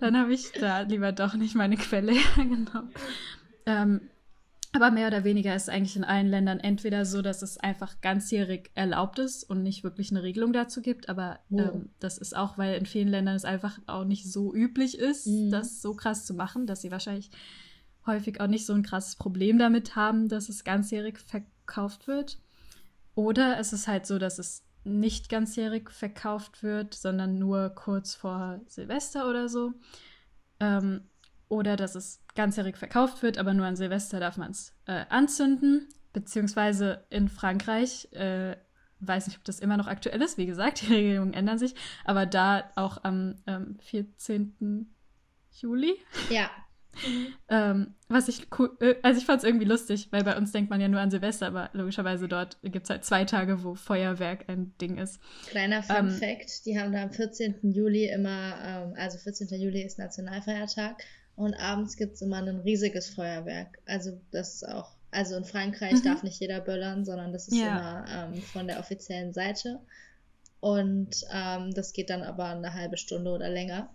dann 0.00 0.16
habe 0.18 0.32
ich 0.32 0.52
da 0.52 0.80
lieber 0.80 1.12
doch 1.12 1.34
nicht 1.34 1.54
meine 1.54 1.76
Quelle 1.76 2.12
hergenommen. 2.36 2.90
Ähm, 3.66 4.00
aber 4.72 4.90
mehr 4.90 5.08
oder 5.08 5.24
weniger 5.24 5.54
ist 5.54 5.64
es 5.64 5.68
eigentlich 5.68 5.96
in 5.96 6.04
allen 6.04 6.26
Ländern 6.26 6.60
entweder 6.60 7.04
so, 7.06 7.22
dass 7.22 7.42
es 7.42 7.56
einfach 7.58 8.00
ganzjährig 8.00 8.70
erlaubt 8.74 9.18
ist 9.18 9.44
und 9.44 9.62
nicht 9.62 9.84
wirklich 9.84 10.10
eine 10.10 10.22
Regelung 10.22 10.52
dazu 10.52 10.82
gibt, 10.82 11.08
aber 11.08 11.38
Oh. 11.50 11.58
ähm, 11.60 11.88
das 12.00 12.18
ist 12.18 12.36
auch, 12.36 12.58
weil 12.58 12.74
in 12.76 12.84
vielen 12.86 13.08
Ländern 13.08 13.36
es 13.36 13.44
einfach 13.44 13.78
auch 13.86 14.04
nicht 14.04 14.30
so 14.30 14.54
üblich 14.54 14.98
ist, 14.98 15.26
Mhm. 15.26 15.50
das 15.50 15.80
so 15.80 15.94
krass 15.94 16.26
zu 16.26 16.34
machen, 16.34 16.66
dass 16.66 16.82
sie 16.82 16.90
wahrscheinlich 16.90 17.30
häufig 18.06 18.40
auch 18.40 18.46
nicht 18.46 18.66
so 18.66 18.72
ein 18.72 18.82
krasses 18.82 19.16
Problem 19.16 19.58
damit 19.58 19.96
haben, 19.96 20.28
dass 20.28 20.48
es 20.48 20.64
ganzjährig 20.64 21.18
verkauft 21.18 22.06
wird. 22.06 22.38
Oder 23.14 23.58
es 23.58 23.72
ist 23.72 23.88
halt 23.88 24.06
so, 24.06 24.18
dass 24.18 24.38
es 24.38 24.64
nicht 24.84 25.28
ganzjährig 25.28 25.90
verkauft 25.90 26.62
wird, 26.62 26.94
sondern 26.94 27.38
nur 27.38 27.70
kurz 27.70 28.14
vor 28.14 28.60
Silvester 28.68 29.28
oder 29.28 29.48
so. 29.48 29.72
Ähm, 30.60 31.02
oder 31.48 31.76
dass 31.76 31.94
es 31.94 32.22
ganzjährig 32.34 32.76
verkauft 32.76 33.22
wird, 33.22 33.38
aber 33.38 33.54
nur 33.54 33.66
an 33.66 33.76
Silvester 33.76 34.20
darf 34.20 34.36
man 34.36 34.50
es 34.50 34.74
äh, 34.86 35.04
anzünden. 35.08 35.88
Beziehungsweise 36.12 37.04
in 37.10 37.28
Frankreich, 37.28 38.08
äh, 38.12 38.56
weiß 39.00 39.26
nicht, 39.26 39.38
ob 39.38 39.44
das 39.44 39.60
immer 39.60 39.76
noch 39.76 39.86
aktuell 39.86 40.22
ist, 40.22 40.38
wie 40.38 40.46
gesagt, 40.46 40.82
die 40.88 40.92
Regelungen 40.92 41.34
ändern 41.34 41.58
sich, 41.58 41.74
aber 42.04 42.26
da 42.26 42.70
auch 42.74 43.02
am 43.04 43.36
ähm, 43.46 43.78
14. 43.80 44.94
Juli 45.52 45.94
Ja. 46.30 46.50
Ähm, 47.48 47.94
was 48.08 48.28
ich 48.28 48.48
cool, 48.58 48.76
äh, 48.80 48.96
also 49.02 49.18
ich 49.20 49.26
fand 49.26 49.38
es 49.38 49.44
irgendwie 49.44 49.66
lustig, 49.66 50.08
weil 50.10 50.24
bei 50.24 50.36
uns 50.36 50.52
denkt 50.52 50.70
man 50.70 50.80
ja 50.80 50.88
nur 50.88 51.00
an 51.00 51.10
Silvester, 51.10 51.46
aber 51.46 51.70
logischerweise 51.72 52.28
dort 52.28 52.58
gibt 52.62 52.84
es 52.84 52.90
halt 52.90 53.04
zwei 53.04 53.24
Tage, 53.24 53.62
wo 53.62 53.74
Feuerwerk 53.74 54.48
ein 54.48 54.76
Ding 54.80 54.98
ist. 54.98 55.20
Kleiner 55.46 55.82
Fun 55.82 55.96
Ähm, 55.96 56.10
Fact, 56.10 56.66
die 56.66 56.78
haben 56.78 56.92
da 56.92 57.02
am 57.02 57.12
14. 57.12 57.72
Juli 57.72 58.06
immer, 58.08 58.58
ähm, 58.62 58.94
also 58.96 59.18
14. 59.18 59.48
Juli 59.60 59.82
ist 59.82 59.98
Nationalfeiertag 59.98 61.02
und 61.36 61.54
abends 61.54 61.96
gibt 61.96 62.14
es 62.14 62.22
immer 62.22 62.38
ein 62.38 62.48
riesiges 62.60 63.10
Feuerwerk. 63.10 63.78
Also 63.86 64.20
das 64.32 64.54
ist 64.56 64.68
auch, 64.68 64.96
also 65.10 65.36
in 65.36 65.44
Frankreich 65.44 65.94
Mhm. 65.98 66.02
darf 66.02 66.22
nicht 66.22 66.40
jeder 66.40 66.60
böllern, 66.60 67.04
sondern 67.04 67.32
das 67.32 67.48
ist 67.48 67.56
Ja. 67.58 67.68
immer 67.70 68.04
ähm, 68.08 68.42
von 68.42 68.66
der 68.66 68.80
offiziellen 68.80 69.32
Seite. 69.32 69.80
Und 70.60 71.24
ähm, 71.32 71.72
das 71.74 71.92
geht 71.92 72.10
dann 72.10 72.22
aber 72.22 72.46
eine 72.46 72.74
halbe 72.74 72.96
Stunde 72.96 73.30
oder 73.30 73.48
länger. 73.48 73.94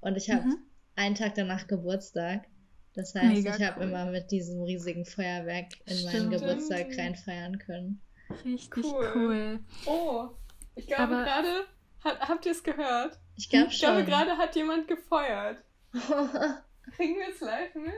Und 0.00 0.16
ich 0.16 0.30
habe 0.30 0.44
Mhm. 0.44 0.58
Einen 0.96 1.14
Tag 1.14 1.34
danach 1.34 1.66
Geburtstag. 1.66 2.46
Das 2.94 3.14
heißt, 3.14 3.26
Mega 3.26 3.56
ich 3.56 3.62
habe 3.64 3.80
cool. 3.80 3.86
immer 3.88 4.06
mit 4.10 4.30
diesem 4.30 4.62
riesigen 4.62 5.04
Feuerwerk 5.06 5.68
in 5.86 6.04
meinen 6.04 6.08
Stimmt. 6.10 6.30
Geburtstag 6.32 6.86
reinfeiern 6.98 7.58
können. 7.58 8.00
Richtig 8.44 8.84
Cool. 8.84 9.12
cool. 9.14 9.60
Oh, 9.86 10.28
ich 10.74 10.86
glaube 10.86 11.14
gerade, 11.14 11.66
habt 12.04 12.44
ihr 12.46 12.52
es 12.52 12.62
gehört? 12.62 13.18
Ich 13.36 13.48
glaube 13.48 13.68
Ich 13.70 13.78
glaube 13.80 13.98
schon. 14.00 14.06
gerade 14.06 14.36
hat 14.36 14.54
jemand 14.56 14.88
gefeuert. 14.88 15.62
Kriegen 15.92 17.16
wir 17.18 17.28
es 17.32 17.40
live 17.40 17.74
mit? 17.76 17.92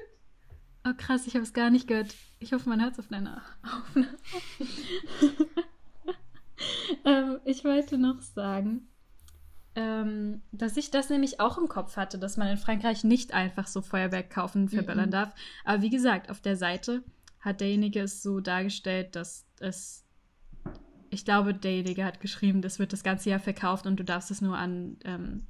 Oh 0.87 0.93
krass, 0.97 1.27
ich 1.27 1.35
habe 1.35 1.43
es 1.45 1.53
gar 1.55 1.71
nicht 1.71 1.89
gehört. 1.89 2.15
Ich 2.39 2.53
hoffe, 2.53 2.69
man 2.69 2.81
hört 2.83 2.93
es 2.93 2.99
auf 2.99 3.09
deiner 3.09 3.43
Aufnahme. 3.63 4.19
ähm, 7.05 7.41
ich 7.45 7.65
wollte 7.65 7.99
noch 7.99 8.21
sagen, 8.21 8.89
ähm, 9.77 10.43
dass 10.53 10.77
ich 10.77 10.91
das 10.91 11.11
nämlich 11.11 11.41
auch 11.41 11.59
im 11.59 11.69
Kopf 11.69 11.97
hatte, 11.97 12.19
dass 12.19 12.37
man 12.37 12.49
in 12.49 12.57
Frankreich 12.57 13.05
nicht 13.05 13.33
einfach 13.35 13.67
so 13.67 13.83
Feuerwerk 13.83 14.31
kaufen 14.31 14.63
und 14.63 14.69
verballern 14.71 15.09
Mhm. 15.09 15.13
darf. 15.13 15.35
Aber 15.65 15.83
wie 15.83 15.91
gesagt, 15.91 16.31
auf 16.31 16.41
der 16.41 16.57
Seite 16.57 17.03
hat 17.41 17.61
derjenige 17.61 18.01
es 18.01 18.23
so 18.23 18.41
dargestellt, 18.41 19.17
dass 19.17 19.47
es, 19.61 20.05
ich 21.11 21.25
glaube, 21.25 21.55
derjenige 21.55 22.05
hat 22.05 22.21
geschrieben, 22.21 22.63
das 22.63 22.79
wird 22.79 22.93
das 22.93 23.03
ganze 23.03 23.31
Jahr 23.31 23.41
verkauft 23.41 23.87
und 23.87 23.97
du 23.97 24.05
darfst 24.05 24.31
es 24.31 24.41
nur 24.41 24.57
an, 24.57 24.97
ähm, 25.05 25.47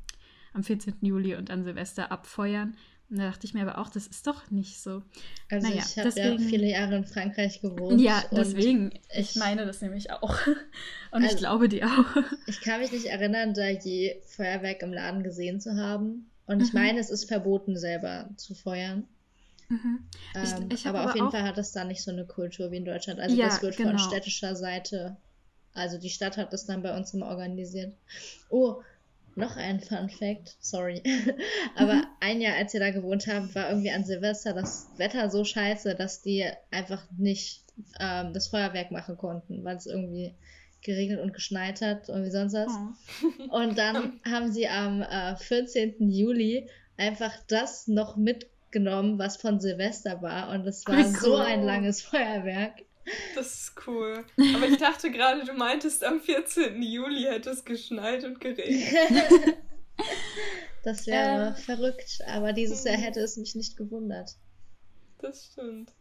am 0.53 0.63
14. 0.63 0.95
Juli 1.03 1.35
und 1.37 1.51
an 1.51 1.65
Silvester 1.65 2.11
abfeuern. 2.11 2.77
Und 3.11 3.19
da 3.19 3.29
dachte 3.31 3.47
ich 3.47 3.55
mir 3.55 3.63
aber 3.63 3.79
auch, 3.79 3.91
das 3.91 4.07
ist 4.07 4.27
doch 4.27 4.51
nicht 4.51 4.81
so. 4.81 5.03
Also 5.51 5.69
Naja, 5.69 5.83
ich 5.87 5.99
habe 5.99 6.09
ja 6.19 6.39
viele 6.39 6.69
Jahre 6.71 6.97
in 6.97 7.05
Frankreich 7.05 7.61
gewohnt. 7.61 8.01
Ja, 8.01 8.25
deswegen. 8.33 8.93
Ich, 9.13 9.31
ich- 9.31 9.37
meine 9.37 9.67
das 9.67 9.81
nämlich 9.83 10.11
auch. 10.11 10.35
Und 11.13 11.23
ich 11.23 11.29
Also- 11.29 11.39
glaube 11.39 11.69
dir 11.69 11.87
auch. 11.87 12.23
Ich 12.47 12.61
kann 12.63 12.81
mich 12.81 12.91
nicht 12.93 13.07
erinnern, 13.07 13.55
da 13.55 13.69
je 13.69 14.21
Feuerwerk 14.27 14.83
im 14.83 14.93
Laden 14.93 15.23
gesehen 15.23 15.61
zu 15.61 15.77
haben. 15.77 16.31
Und 16.47 16.61
ich 16.63 16.73
Mhm. 16.73 16.81
meine, 16.81 16.99
es 16.99 17.11
ist 17.11 17.27
verboten, 17.27 17.77
selber 17.77 18.29
zu 18.37 18.55
feuern. 18.55 19.05
Mhm. 19.69 20.01
Ich- 20.43 20.53
Ähm, 20.53 20.69
ich 20.73 20.87
hab 20.87 20.95
aber 20.95 21.09
auf 21.11 21.15
jeden 21.15 21.31
Fall 21.31 21.43
hat 21.45 21.59
es 21.59 21.73
da 21.73 21.85
nicht 21.85 22.03
so 22.03 22.11
eine 22.11 22.27
Kultur 22.27 22.71
wie 22.71 22.77
in 22.79 22.85
Deutschland. 22.85 23.21
Also 23.21 23.37
Ja, 23.37 23.47
das 23.47 23.63
wird 23.63 23.77
von 23.77 23.87
genau. 23.87 23.99
städtischer 23.99 24.57
Seite, 24.57 25.17
also 25.73 25.99
die 25.99 26.11
Stadt 26.11 26.37
hat 26.37 26.53
das 26.53 26.67
dann 26.67 26.83
bei 26.83 26.97
uns 26.97 27.15
immer 27.15 27.27
organisiert. 27.27 27.95
Oh, 28.49 28.83
noch 29.37 29.57
ein 29.57 29.81
Fun 29.81 30.09
Fact, 30.09 30.57
sorry. 30.61 31.03
aber 31.77 31.95
Mhm. 31.95 32.07
ein 32.21 32.41
Jahr, 32.41 32.57
als 32.57 32.73
wir 32.73 32.81
da 32.81 32.91
gewohnt 32.91 33.27
haben, 33.27 33.55
war 33.55 33.69
irgendwie 33.71 33.91
an 33.91 34.05
Silvester 34.05 34.53
das 34.53 34.89
Wetter 34.97 35.31
so 35.31 35.45
scheiße, 35.45 35.95
dass 35.95 36.23
die 36.23 36.45
einfach 36.71 37.05
nicht 37.17 37.63
ähm, 37.99 38.33
das 38.33 38.49
Feuerwerk 38.49 38.91
machen 38.91 39.17
konnten, 39.17 39.65
weil 39.65 39.77
es 39.77 39.87
irgendwie 39.87 40.35
geregnet 40.83 41.21
und 41.21 41.33
geschneit 41.33 41.81
hat 41.81 42.09
und 42.11 42.25
wie 42.25 42.31
sonst 42.31 42.53
was. 42.55 42.73
Oh. 43.49 43.57
Und 43.59 43.79
dann 43.79 44.21
haben 44.31 44.53
sie 44.53 44.69
am 44.69 45.03
äh, 45.03 45.35
14. 45.37 45.95
Juli 46.11 46.69
einfach 46.97 47.33
das 47.49 47.89
noch 47.89 48.17
mitgenommen, 48.17 49.19
was 49.19 49.37
von 49.39 49.61
Silvester 49.61 50.21
war. 50.23 50.51
Und 50.51 50.67
es 50.67 50.87
war 50.87 50.99
Wie 50.99 51.05
so 51.05 51.33
cool. 51.35 51.41
ein 51.41 51.65
langes 51.65 52.03
Feuerwerk. 52.03 52.83
Das 53.35 53.55
ist 53.55 53.87
cool. 53.87 54.25
Aber 54.55 54.67
ich 54.67 54.79
dachte 54.79 55.11
gerade, 55.11 55.45
du 55.45 55.53
meintest, 55.53 56.05
am 56.05 56.21
14. 56.21 56.83
Juli 56.83 57.23
hätte 57.23 57.51
es 57.51 57.65
geschneit 57.65 58.25
und 58.25 58.41
geregnet. 58.41 59.57
Das 60.85 61.07
wäre 61.07 61.49
Ähm. 61.49 61.55
verrückt, 61.57 62.19
aber 62.27 62.53
dieses 62.53 62.85
Jahr 62.85 62.97
hätte 62.97 63.21
es 63.21 63.37
mich 63.39 63.55
nicht 63.55 63.77
gewundert. 63.77 64.33
Das 65.19 65.47
stimmt. 65.47 65.93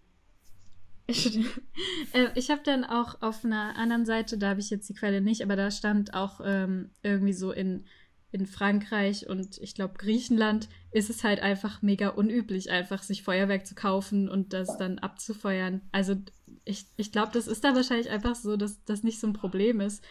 Ich, 1.08 1.38
äh, 2.14 2.30
ich 2.36 2.50
habe 2.50 2.62
dann 2.64 2.84
auch 2.84 3.22
auf 3.22 3.46
einer 3.46 3.78
anderen 3.78 4.06
Seite, 4.06 4.38
da 4.38 4.50
habe 4.50 4.60
ich 4.60 4.70
jetzt 4.70 4.90
die 4.90 4.94
Quelle 4.94 5.22
nicht, 5.22 5.42
aber 5.42 5.56
da 5.56 5.72
stand 5.72 6.14
auch 6.14 6.42
ähm, 6.44 6.92
irgendwie 7.02 7.34
so 7.34 7.52
in, 7.52 7.86
in 8.32 8.46
Frankreich 8.46 9.30
und 9.30 9.58
ich 9.60 9.76
glaube 9.76 9.94
Griechenland 9.98 10.68
ist 10.92 11.10
es 11.10 11.24
halt 11.24 11.40
einfach 11.42 11.82
mega 11.82 12.10
unüblich, 12.10 12.70
einfach 12.72 13.04
sich 13.04 13.24
Feuerwerk 13.24 13.66
zu 13.66 13.76
kaufen 13.76 14.28
und 14.28 14.52
das 14.52 14.78
dann 14.78 15.00
abzufeuern. 15.00 15.82
Also 15.92 16.16
ich, 16.66 16.86
ich 16.98 17.12
glaube, 17.12 17.32
das 17.34 17.48
ist 17.48 17.64
da 17.64 17.76
wahrscheinlich 17.76 18.10
einfach 18.10 18.36
so, 18.36 18.58
dass 18.58 18.84
das 18.86 19.04
nicht 19.04 19.20
so 19.20 19.28
ein 19.28 19.34
Problem 19.34 19.80
ist, 19.80 20.04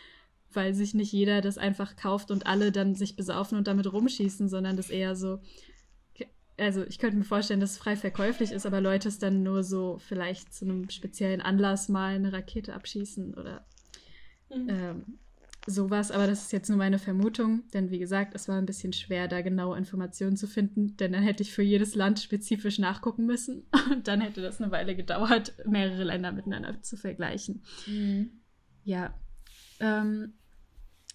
weil 0.53 0.75
sich 0.75 0.95
nicht 0.95 1.13
jeder 1.13 1.41
das 1.41 1.59
einfach 1.59 1.97
kauft 1.97 2.31
und 2.31 2.47
alle 2.47 2.73
dann 2.73 2.95
sich 2.95 3.17
besaufen 3.17 3.57
und 3.57 3.67
damit 3.67 3.91
rumschießen, 3.91 4.49
sondern 4.49 4.77
das 4.77 4.91
eher 4.91 5.17
so, 5.17 5.41
also 6.59 6.85
ich 6.85 6.99
könnte 6.99 7.17
mir 7.17 7.25
vorstellen, 7.25 7.61
dass 7.61 7.73
es 7.73 7.79
frei 7.79 7.97
verkäuflich 7.97 8.53
ist, 8.53 8.67
aber 8.67 8.81
Leute 8.81 9.09
es 9.09 9.19
dann 9.19 9.43
nur 9.43 9.65
so 9.65 9.99
vielleicht 9.99 10.53
zu 10.53 10.65
einem 10.67 10.91
speziellen 10.91 11.41
Anlass 11.41 11.89
mal 11.89 12.15
eine 12.15 12.33
Rakete 12.33 12.75
abschießen 12.75 13.35
oder 13.35 13.65
Mhm. 14.55 14.69
ähm, 14.69 15.19
sowas. 15.67 16.11
Aber 16.11 16.27
das 16.27 16.43
ist 16.43 16.53
jetzt 16.53 16.69
nur 16.69 16.79
meine 16.79 16.99
Vermutung, 16.99 17.65
denn 17.73 17.91
wie 17.91 17.99
gesagt, 17.99 18.35
es 18.35 18.49
war 18.49 18.59
ein 18.59 18.67
bisschen 18.67 18.93
schwer, 18.93 19.29
da 19.29 19.43
genaue 19.43 19.79
Informationen 19.79 20.37
zu 20.37 20.47
finden, 20.47 20.97
denn 20.97 21.13
dann 21.13 21.23
hätte 21.23 21.43
ich 21.43 21.53
für 21.53 21.63
jedes 21.63 21.95
Land 21.95 22.21
spezifisch 22.21 22.79
nachgucken 22.79 23.27
müssen 23.27 23.65
und 23.91 24.09
dann 24.09 24.21
hätte 24.21 24.43
das 24.43 24.61
eine 24.61 24.73
Weile 24.73 24.97
gedauert, 24.97 25.55
mehrere 25.67 26.05
Länder 26.05 26.33
miteinander 26.33 26.83
zu 26.83 26.97
vergleichen. 26.97 27.63
Ja. 28.85 29.15
Ähm, 29.81 30.35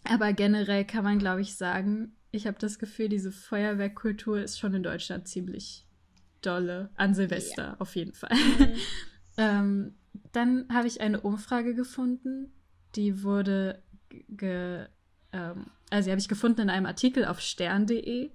aber 0.03 0.33
generell 0.33 0.85
kann 0.85 1.03
man, 1.03 1.19
glaube 1.19 1.41
ich, 1.41 1.55
sagen, 1.55 2.15
ich 2.31 2.47
habe 2.47 2.57
das 2.59 2.79
Gefühl, 2.79 3.09
diese 3.09 3.31
Feuerwerkkultur 3.31 4.41
ist 4.41 4.59
schon 4.59 4.73
in 4.73 4.83
Deutschland 4.83 5.27
ziemlich 5.27 5.85
dolle. 6.41 6.89
An 6.95 7.13
Silvester 7.13 7.75
auf 7.79 7.95
jeden 7.95 8.13
Fall. 8.13 8.35
Mhm. 8.35 8.73
ähm, 9.37 9.95
dann 10.31 10.67
habe 10.71 10.87
ich 10.87 11.01
eine 11.01 11.21
Umfrage 11.21 11.73
gefunden, 11.73 12.53
die 12.95 13.23
wurde 13.23 13.83
ge- 14.29 14.87
ähm, 15.33 15.65
also 15.89 16.07
die 16.07 16.11
habe 16.11 16.19
ich 16.21 16.27
gefunden 16.27 16.61
in 16.61 16.69
einem 16.69 16.85
Artikel 16.85 17.25
auf 17.25 17.39
stern.de 17.39 18.31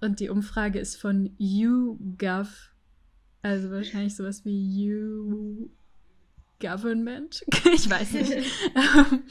und 0.00 0.20
die 0.20 0.28
Umfrage 0.28 0.78
ist 0.78 0.96
von 0.96 1.34
YouGov, 1.38 2.70
also 3.42 3.70
wahrscheinlich 3.70 4.14
sowas 4.16 4.44
wie 4.44 4.84
You 4.84 5.70
Government. 6.60 7.44
ich 7.72 7.88
weiß 7.88 8.12
nicht. 8.14 8.32
Ähm, 8.32 9.22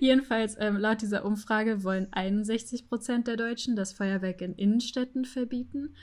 Jedenfalls, 0.00 0.56
ähm, 0.58 0.76
laut 0.76 1.00
dieser 1.00 1.24
Umfrage 1.24 1.82
wollen 1.82 2.08
61 2.12 2.88
Prozent 2.88 3.26
der 3.26 3.36
Deutschen 3.36 3.74
das 3.76 3.92
Feuerwerk 3.94 4.42
in 4.42 4.54
Innenstädten 4.54 5.24
verbieten 5.24 5.94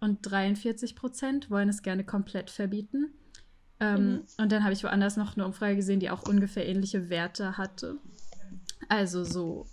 und 0.00 0.18
43 0.22 0.94
Prozent 0.94 1.50
wollen 1.50 1.68
es 1.68 1.82
gerne 1.82 2.04
komplett 2.04 2.50
verbieten. 2.50 3.12
Ähm, 3.80 4.12
Mhm. 4.12 4.20
Und 4.38 4.52
dann 4.52 4.62
habe 4.64 4.72
ich 4.72 4.82
woanders 4.84 5.16
noch 5.16 5.36
eine 5.36 5.44
Umfrage 5.46 5.76
gesehen, 5.76 6.00
die 6.00 6.10
auch 6.10 6.22
ungefähr 6.28 6.66
ähnliche 6.68 7.10
Werte 7.10 7.56
hatte. 7.58 7.98
Also 8.88 9.24
so, 9.24 9.66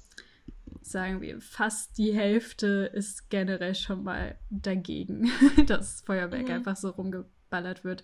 sagen 0.81 1.21
wir, 1.21 1.41
fast 1.41 1.97
die 1.97 2.13
Hälfte 2.13 2.89
ist 2.93 3.29
generell 3.29 3.75
schon 3.75 4.03
mal 4.03 4.35
dagegen, 4.49 5.29
dass 5.67 6.01
Feuerwerk 6.01 6.47
Mhm. 6.47 6.53
einfach 6.55 6.75
so 6.77 6.89
rumgeballert 6.89 7.83
wird. 7.83 8.03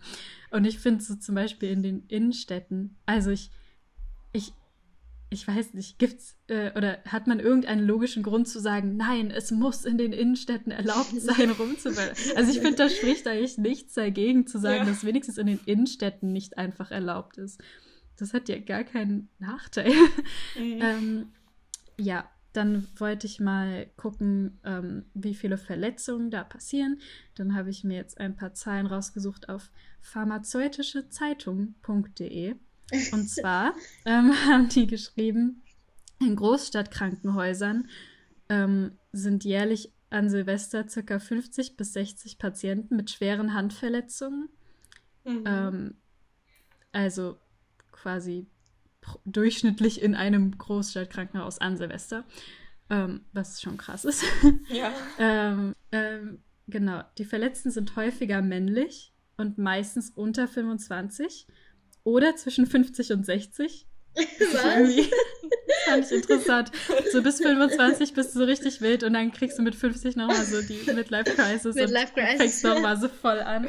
Und 0.51 0.65
ich 0.65 0.79
finde 0.79 1.03
so 1.03 1.15
zum 1.15 1.35
Beispiel 1.35 1.69
in 1.69 1.83
den 1.83 2.05
Innenstädten, 2.07 2.97
also 3.05 3.29
ich, 3.31 3.51
ich, 4.33 4.53
ich 5.29 5.47
weiß 5.47 5.73
nicht, 5.75 5.97
gibt's 5.97 6.35
äh, 6.47 6.71
oder 6.77 6.99
hat 7.05 7.25
man 7.27 7.39
irgendeinen 7.39 7.85
logischen 7.87 8.21
Grund 8.21 8.47
zu 8.49 8.59
sagen, 8.59 8.97
nein, 8.97 9.31
es 9.31 9.49
muss 9.51 9.85
in 9.85 9.97
den 9.97 10.11
Innenstädten 10.11 10.71
erlaubt 10.71 11.13
sein, 11.19 11.51
rumzuballern? 11.59 12.15
Also 12.35 12.51
ich 12.51 12.59
finde, 12.59 12.75
da 12.75 12.89
spricht 12.89 13.25
eigentlich 13.27 13.57
nichts 13.57 13.93
dagegen 13.93 14.45
zu 14.47 14.59
sagen, 14.59 14.79
Ja. 14.79 14.85
dass 14.85 15.05
wenigstens 15.05 15.37
in 15.37 15.47
den 15.47 15.59
Innenstädten 15.65 16.33
nicht 16.33 16.57
einfach 16.57 16.91
erlaubt 16.91 17.37
ist. 17.37 17.61
Das 18.17 18.33
hat 18.33 18.49
ja 18.49 18.59
gar 18.59 18.83
keinen 18.83 19.29
Nachteil. 19.39 19.93
Mhm. 20.57 20.79
Ähm, 20.81 21.27
ja, 21.97 22.29
dann 22.53 22.87
wollte 22.97 23.27
ich 23.27 23.39
mal 23.39 23.87
gucken, 23.95 24.59
ähm, 24.65 25.05
wie 25.13 25.33
viele 25.33 25.57
Verletzungen 25.57 26.29
da 26.29 26.43
passieren. 26.43 26.99
Dann 27.35 27.55
habe 27.55 27.69
ich 27.69 27.85
mir 27.85 27.95
jetzt 27.95 28.19
ein 28.19 28.35
paar 28.35 28.53
Zahlen 28.53 28.87
rausgesucht 28.87 29.47
auf 29.47 29.71
pharmazeutischezeitung.de. 30.01 32.55
Und 33.13 33.29
zwar 33.29 33.73
ähm, 34.05 34.33
haben 34.45 34.67
die 34.69 34.87
geschrieben, 34.87 35.61
in 36.19 36.35
Großstadtkrankenhäusern 36.35 37.87
ähm, 38.49 38.97
sind 39.13 39.45
jährlich 39.45 39.93
an 40.09 40.29
Silvester 40.29 40.83
ca. 40.83 41.19
50 41.19 41.77
bis 41.77 41.93
60 41.93 42.37
Patienten 42.37 42.97
mit 42.97 43.11
schweren 43.11 43.53
Handverletzungen. 43.53 44.49
Mhm. 45.23 45.43
Ähm, 45.45 45.95
also 46.91 47.37
quasi 48.01 48.47
durchschnittlich 49.25 50.01
in 50.01 50.15
einem 50.15 50.57
Großstadtkrankenhaus 50.57 51.59
an 51.59 51.77
Silvester. 51.77 52.23
Ähm, 52.89 53.21
was 53.31 53.61
schon 53.61 53.77
krass 53.77 54.03
ist. 54.03 54.23
ja. 54.69 54.91
ähm, 55.17 55.75
ähm, 55.91 56.39
genau, 56.67 57.03
die 57.17 57.25
Verletzten 57.25 57.71
sind 57.71 57.95
häufiger 57.95 58.41
männlich 58.41 59.13
und 59.37 59.57
meistens 59.57 60.09
unter 60.09 60.47
25 60.47 61.47
oder 62.03 62.35
zwischen 62.35 62.65
50 62.65 63.13
und 63.13 63.25
60. 63.25 63.87
Irgendwie 64.37 65.09
fand 65.85 66.05
ich 66.05 66.11
interessant. 66.11 66.71
So 67.13 67.21
bis 67.23 67.37
25 67.37 68.13
bist 68.13 68.35
du 68.35 68.39
so 68.39 68.45
richtig 68.45 68.81
wild 68.81 69.03
und 69.03 69.13
dann 69.13 69.31
kriegst 69.31 69.57
du 69.57 69.61
mit 69.61 69.75
50 69.75 70.17
nochmal 70.17 70.43
so 70.43 70.61
die 70.61 70.91
Midlife 70.91 71.31
Crisis 71.33 71.75
Midlife 71.75 72.13
und 72.13 72.15
Crisis. 72.15 72.37
fängst 72.37 72.63
nochmal 72.65 72.99
so 72.99 73.07
voll 73.07 73.39
an. 73.39 73.67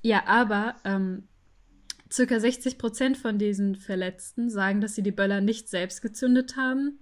Ja, 0.00 0.22
aber 0.26 0.76
ähm, 0.84 1.28
circa 2.16 2.40
60 2.40 2.78
Prozent 2.78 3.16
von 3.16 3.38
diesen 3.38 3.76
Verletzten 3.76 4.48
sagen, 4.50 4.80
dass 4.80 4.94
sie 4.94 5.02
die 5.02 5.12
Böller 5.12 5.40
nicht 5.40 5.68
selbst 5.68 6.00
gezündet 6.02 6.56
haben 6.56 6.98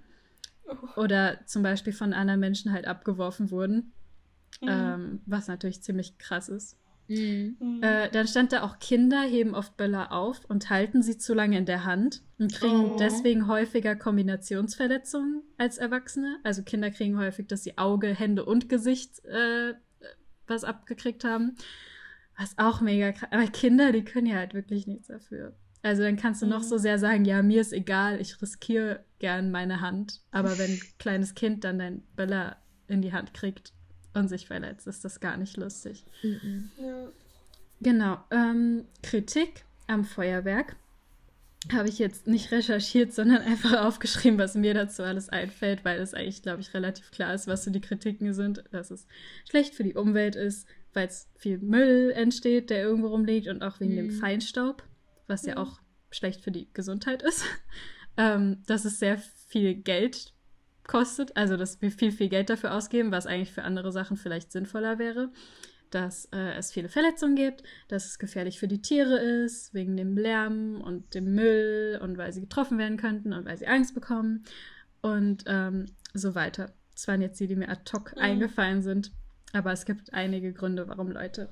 oder 0.97 1.39
zum 1.47 1.63
Beispiel 1.63 1.93
von 1.93 2.13
anderen 2.13 2.41
Menschen 2.41 2.73
halt 2.73 2.87
abgeworfen 2.87 3.51
wurden, 3.51 3.93
Mhm. 4.63 4.69
ähm, 4.69 5.21
was 5.27 5.49
natürlich 5.49 5.83
ziemlich 5.83 6.19
krass 6.19 6.49
ist. 6.49 6.77
Mhm. 7.09 7.57
Mhm. 7.61 7.83
Äh, 7.83 8.09
dann 8.11 8.27
stand 8.27 8.53
da 8.53 8.63
auch, 8.63 8.79
Kinder 8.79 9.21
heben 9.23 9.55
oft 9.55 9.77
Böller 9.77 10.11
auf 10.13 10.45
und 10.47 10.71
halten 10.71 11.03
sie 11.03 11.19
zu 11.19 11.35
lange 11.35 11.59
in 11.59 11.67
der 11.67 11.85
Hand 11.85 12.23
und 12.39 12.55
kriegen 12.55 12.93
Oh. 12.93 12.97
deswegen 12.99 13.47
häufiger 13.47 13.95
Kombinationsverletzungen 13.95 15.43
als 15.59 15.77
Erwachsene. 15.79 16.39
Also 16.45 16.63
Kinder 16.63 16.91
kriegen 16.91 17.19
häufig, 17.19 17.47
dass 17.47 17.63
sie 17.63 17.77
Auge, 17.79 18.09
Hände 18.09 18.45
und 18.45 18.69
Gesicht 18.71 19.23
äh, 19.27 19.75
was 20.47 20.65
abgekriegt 20.65 21.25
haben. 21.25 21.57
Was 22.39 22.57
auch 22.59 22.81
mega 22.81 23.13
krass. 23.13 23.29
Aber 23.33 23.47
Kinder, 23.47 23.93
die 23.93 24.05
können 24.05 24.27
ja 24.27 24.37
halt 24.37 24.55
wirklich 24.55 24.87
nichts 24.87 25.09
dafür. 25.09 25.55
Also 25.83 26.03
dann 26.03 26.17
kannst 26.17 26.41
du 26.43 26.47
noch 26.47 26.61
Mhm. 26.61 26.65
so 26.69 26.79
sehr 26.79 26.99
sagen, 26.99 27.25
ja, 27.25 27.43
mir 27.43 27.61
ist 27.61 27.73
egal, 27.73 28.21
ich 28.21 28.41
riskiere 28.41 29.05
gern 29.19 29.51
meine 29.51 29.81
Hand. 29.81 30.21
Aber 30.31 30.59
wenn 30.59 30.71
ein 30.73 30.81
kleines 30.99 31.35
Kind 31.35 31.65
dann 31.65 31.79
dein 31.79 32.03
Böller 32.17 32.57
in 32.89 33.03
die 33.03 33.13
Hand 33.13 33.35
kriegt 33.35 33.73
und 34.15 34.29
sich 34.29 34.47
verletzt, 34.47 34.87
ist 34.87 35.05
das 35.05 35.21
gar 35.21 35.37
nicht 35.37 35.57
lustig. 35.57 36.05
Mhm. 36.23 36.71
ja. 36.81 37.09
Genau. 37.81 38.19
Ähm, 38.31 38.85
Kritik 39.03 39.65
am 39.87 40.05
Feuerwerk 40.05 40.77
habe 41.73 41.89
ich 41.89 41.99
jetzt 41.99 42.27
nicht 42.27 42.51
recherchiert, 42.51 43.13
sondern 43.13 43.43
einfach 43.43 43.85
aufgeschrieben, 43.85 44.39
was 44.39 44.55
mir 44.55 44.73
dazu 44.75 45.03
alles 45.03 45.29
einfällt, 45.29 45.85
weil 45.85 46.01
es 46.01 46.15
eigentlich, 46.15 46.43
glaube 46.43 46.63
ich, 46.63 46.73
relativ 46.73 47.11
klar 47.11 47.35
ist, 47.35 47.47
was 47.47 47.65
so 47.65 47.71
die 47.71 47.81
Kritiken 47.81 48.33
sind, 48.33 48.65
dass 48.71 48.91
es 48.91 49.07
schlecht 49.49 49.75
für 49.75 49.85
die 49.85 49.95
Umwelt 49.95 50.35
ist, 50.37 50.67
weil 50.95 51.09
es 51.09 51.29
viel 51.37 51.59
Müll 51.59 52.13
entsteht, 52.15 52.71
der 52.71 52.83
irgendwo 52.83 53.09
rumliegt 53.09 53.49
und 53.49 53.63
auch 53.63 53.81
wegen 53.81 53.93
Mhm. 53.93 53.97
dem 53.97 54.11
Feinstaub, 54.11 54.83
was 55.27 55.45
ja 55.47 55.57
auch 55.57 55.81
schlecht 56.11 56.41
für 56.43 56.51
die 56.51 56.69
Gesundheit 56.73 57.23
ist. 57.23 57.45
ähm, 58.17 58.63
dass 58.67 58.85
es 58.85 58.99
sehr 58.99 59.19
viel 59.49 59.75
Geld 59.75 60.33
kostet, 60.87 61.37
also 61.37 61.57
dass 61.57 61.81
wir 61.83 61.91
viel, 61.91 62.13
viel 62.13 62.29
Geld 62.29 62.51
dafür 62.51 62.75
ausgeben, 62.75 63.11
was 63.11 63.27
eigentlich 63.27 63.53
für 63.53 63.63
andere 63.63 63.91
Sachen 63.91 64.17
vielleicht 64.17 64.53
sinnvoller 64.53 64.99
wäre. 64.99 65.31
Dass 65.91 66.27
äh, 66.33 66.55
es 66.59 66.73
viele 66.73 66.89
Verletzungen 66.89 67.37
gibt, 67.37 67.63
dass 67.89 68.05
es 68.07 68.19
gefährlich 68.19 68.59
für 68.59 68.69
die 68.69 68.83
Tiere 68.83 69.17
ist, 69.17 69.73
wegen 69.75 69.97
dem 69.97 70.17
Lärm 70.19 70.81
und 70.81 71.15
dem 71.15 71.35
Müll 71.35 71.99
und 72.03 72.19
weil 72.19 72.33
sie 72.33 72.41
getroffen 72.41 72.79
werden 72.79 72.97
könnten 72.97 73.33
und 73.33 73.45
weil 73.45 73.57
sie 73.57 73.67
Angst 73.67 73.95
bekommen 73.95 74.45
und 75.03 75.45
ähm, 75.47 75.87
so 76.13 76.35
weiter. 76.35 76.73
Das 76.95 77.07
waren 77.09 77.23
jetzt 77.23 77.39
die, 77.41 77.47
die 77.47 77.57
mir 77.57 77.69
ad 77.69 77.83
hoc 77.93 78.13
Mhm. 78.17 78.23
eingefallen 78.23 78.83
sind, 78.83 79.13
aber 79.55 79.73
es 79.73 79.85
gibt 79.85 80.13
einige 80.13 80.53
Gründe, 80.53 80.89
warum 80.89 81.11
Leute 81.11 81.49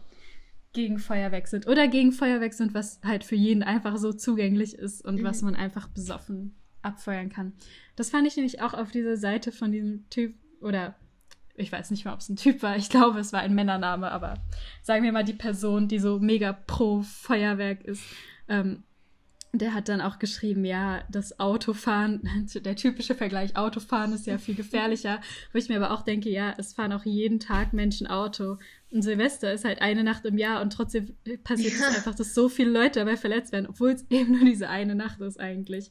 gegen 0.72 0.98
Feuerwerk 0.98 1.48
sind 1.48 1.66
oder 1.66 1.86
gegen 1.88 2.12
Feuerwerk 2.12 2.54
sind, 2.54 2.72
was 2.74 3.00
halt 3.04 3.24
für 3.24 3.34
jeden 3.36 3.62
einfach 3.62 3.96
so 3.98 4.12
zugänglich 4.12 4.74
ist 4.74 5.04
und 5.04 5.20
Mhm. 5.20 5.24
was 5.24 5.42
man 5.42 5.54
einfach 5.54 5.88
besoffen 5.88 6.54
abfeuern 6.80 7.28
kann. 7.28 7.52
Das 7.94 8.10
fand 8.10 8.26
ich 8.26 8.36
nämlich 8.36 8.60
auch 8.62 8.74
auf 8.74 8.90
dieser 8.90 9.16
Seite 9.16 9.52
von 9.52 9.70
diesem 9.70 10.08
Typ 10.10 10.34
oder 10.60 10.94
ich 11.54 11.70
weiß 11.70 11.90
nicht 11.90 12.04
mal, 12.06 12.14
ob 12.14 12.20
es 12.20 12.28
ein 12.30 12.36
Typ 12.36 12.62
war. 12.62 12.76
Ich 12.76 12.88
glaube, 12.88 13.20
es 13.20 13.32
war 13.34 13.40
ein 13.40 13.54
Männername, 13.54 14.10
aber 14.10 14.34
sagen 14.82 15.04
wir 15.04 15.12
mal 15.12 15.22
die 15.24 15.34
Person, 15.34 15.86
die 15.86 15.98
so 15.98 16.18
mega 16.18 16.52
pro 16.54 17.02
Feuerwerk 17.02 17.84
ist. 17.84 18.02
Ähm, 18.48 18.82
der 19.54 19.74
hat 19.74 19.88
dann 19.88 20.00
auch 20.00 20.18
geschrieben, 20.18 20.64
ja, 20.64 21.04
das 21.10 21.38
Autofahren, 21.38 22.22
der 22.54 22.76
typische 22.76 23.14
Vergleich, 23.14 23.54
Autofahren 23.56 24.12
ist 24.14 24.26
ja 24.26 24.38
viel 24.38 24.54
gefährlicher. 24.54 25.20
Wo 25.52 25.58
ich 25.58 25.68
mir 25.68 25.76
aber 25.76 25.92
auch 25.92 26.02
denke, 26.02 26.30
ja, 26.30 26.54
es 26.56 26.72
fahren 26.72 26.92
auch 26.92 27.04
jeden 27.04 27.38
Tag 27.38 27.72
Menschen 27.72 28.06
Auto. 28.06 28.56
Und 28.90 29.02
Silvester 29.02 29.52
ist 29.52 29.64
halt 29.64 29.82
eine 29.82 30.04
Nacht 30.04 30.24
im 30.24 30.38
Jahr 30.38 30.62
und 30.62 30.72
trotzdem 30.72 31.14
passiert 31.44 31.74
es 31.74 31.80
Ja. 31.80 31.88
einfach, 31.88 32.14
dass 32.14 32.34
so 32.34 32.48
viele 32.48 32.70
Leute 32.70 33.00
dabei 33.00 33.16
verletzt 33.16 33.52
werden, 33.52 33.66
obwohl 33.66 33.90
es 33.90 34.06
eben 34.10 34.32
nur 34.38 34.44
diese 34.46 34.68
eine 34.68 34.94
Nacht 34.94 35.20
ist 35.20 35.38
eigentlich. 35.38 35.90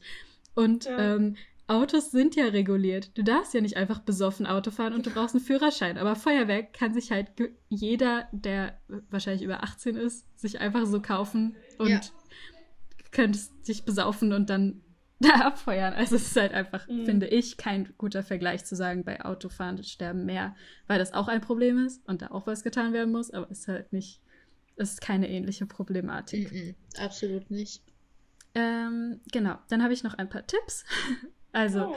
Und 0.54 0.84
Ja. 0.86 1.14
ähm, 1.16 1.36
Autos 1.68 2.10
sind 2.10 2.34
ja 2.34 2.46
reguliert. 2.46 3.16
Du 3.16 3.22
darfst 3.22 3.54
ja 3.54 3.60
nicht 3.60 3.76
einfach 3.76 4.00
besoffen 4.00 4.44
Auto 4.46 4.70
fahren 4.72 4.92
und 4.92 5.06
du 5.06 5.10
brauchst 5.10 5.34
einen 5.34 5.44
Führerschein. 5.44 5.96
Aber 5.96 6.16
Feuerwerk 6.16 6.72
kann 6.74 6.92
sich 6.92 7.12
halt 7.12 7.28
jeder, 7.68 8.28
der 8.32 8.76
wahrscheinlich 9.08 9.42
über 9.44 9.62
18 9.62 9.94
ist, 9.96 10.26
sich 10.38 10.60
einfach 10.60 10.84
so 10.84 11.00
kaufen 11.00 11.54
und 11.78 11.88
Ja. 11.88 12.00
Könntest 13.12 13.52
dich 13.68 13.84
besaufen 13.84 14.32
und 14.32 14.50
dann 14.50 14.82
da 15.20 15.46
abfeuern. 15.46 15.94
Also 15.94 16.16
es 16.16 16.26
ist 16.28 16.36
halt 16.36 16.52
einfach, 16.52 16.88
Mhm. 16.88 17.04
finde 17.04 17.26
ich, 17.28 17.56
kein 17.56 17.94
guter 17.96 18.22
Vergleich 18.24 18.64
zu 18.64 18.74
sagen, 18.74 19.04
bei 19.04 19.24
Autofahren 19.24 19.82
sterben 19.84 20.24
mehr, 20.24 20.56
weil 20.88 20.98
das 20.98 21.12
auch 21.12 21.28
ein 21.28 21.40
Problem 21.40 21.78
ist 21.84 22.04
und 22.08 22.22
da 22.22 22.28
auch 22.32 22.46
was 22.48 22.64
getan 22.64 22.92
werden 22.92 23.12
muss, 23.12 23.30
aber 23.30 23.48
es 23.50 23.60
ist 23.60 23.68
halt 23.68 23.92
nicht, 23.92 24.20
es 24.76 24.94
ist 24.94 25.00
keine 25.00 25.28
ähnliche 25.30 25.66
Problematik. 25.66 26.50
Mhm, 26.52 26.74
absolut 26.98 27.50
nicht. 27.50 27.82
Ähm, 28.54 29.20
genau, 29.30 29.56
dann 29.68 29.82
habe 29.82 29.92
ich 29.92 30.02
noch 30.02 30.14
ein 30.14 30.28
paar 30.28 30.46
Tipps. 30.46 30.84
Also, 31.54 31.80
Oh, 31.88 31.94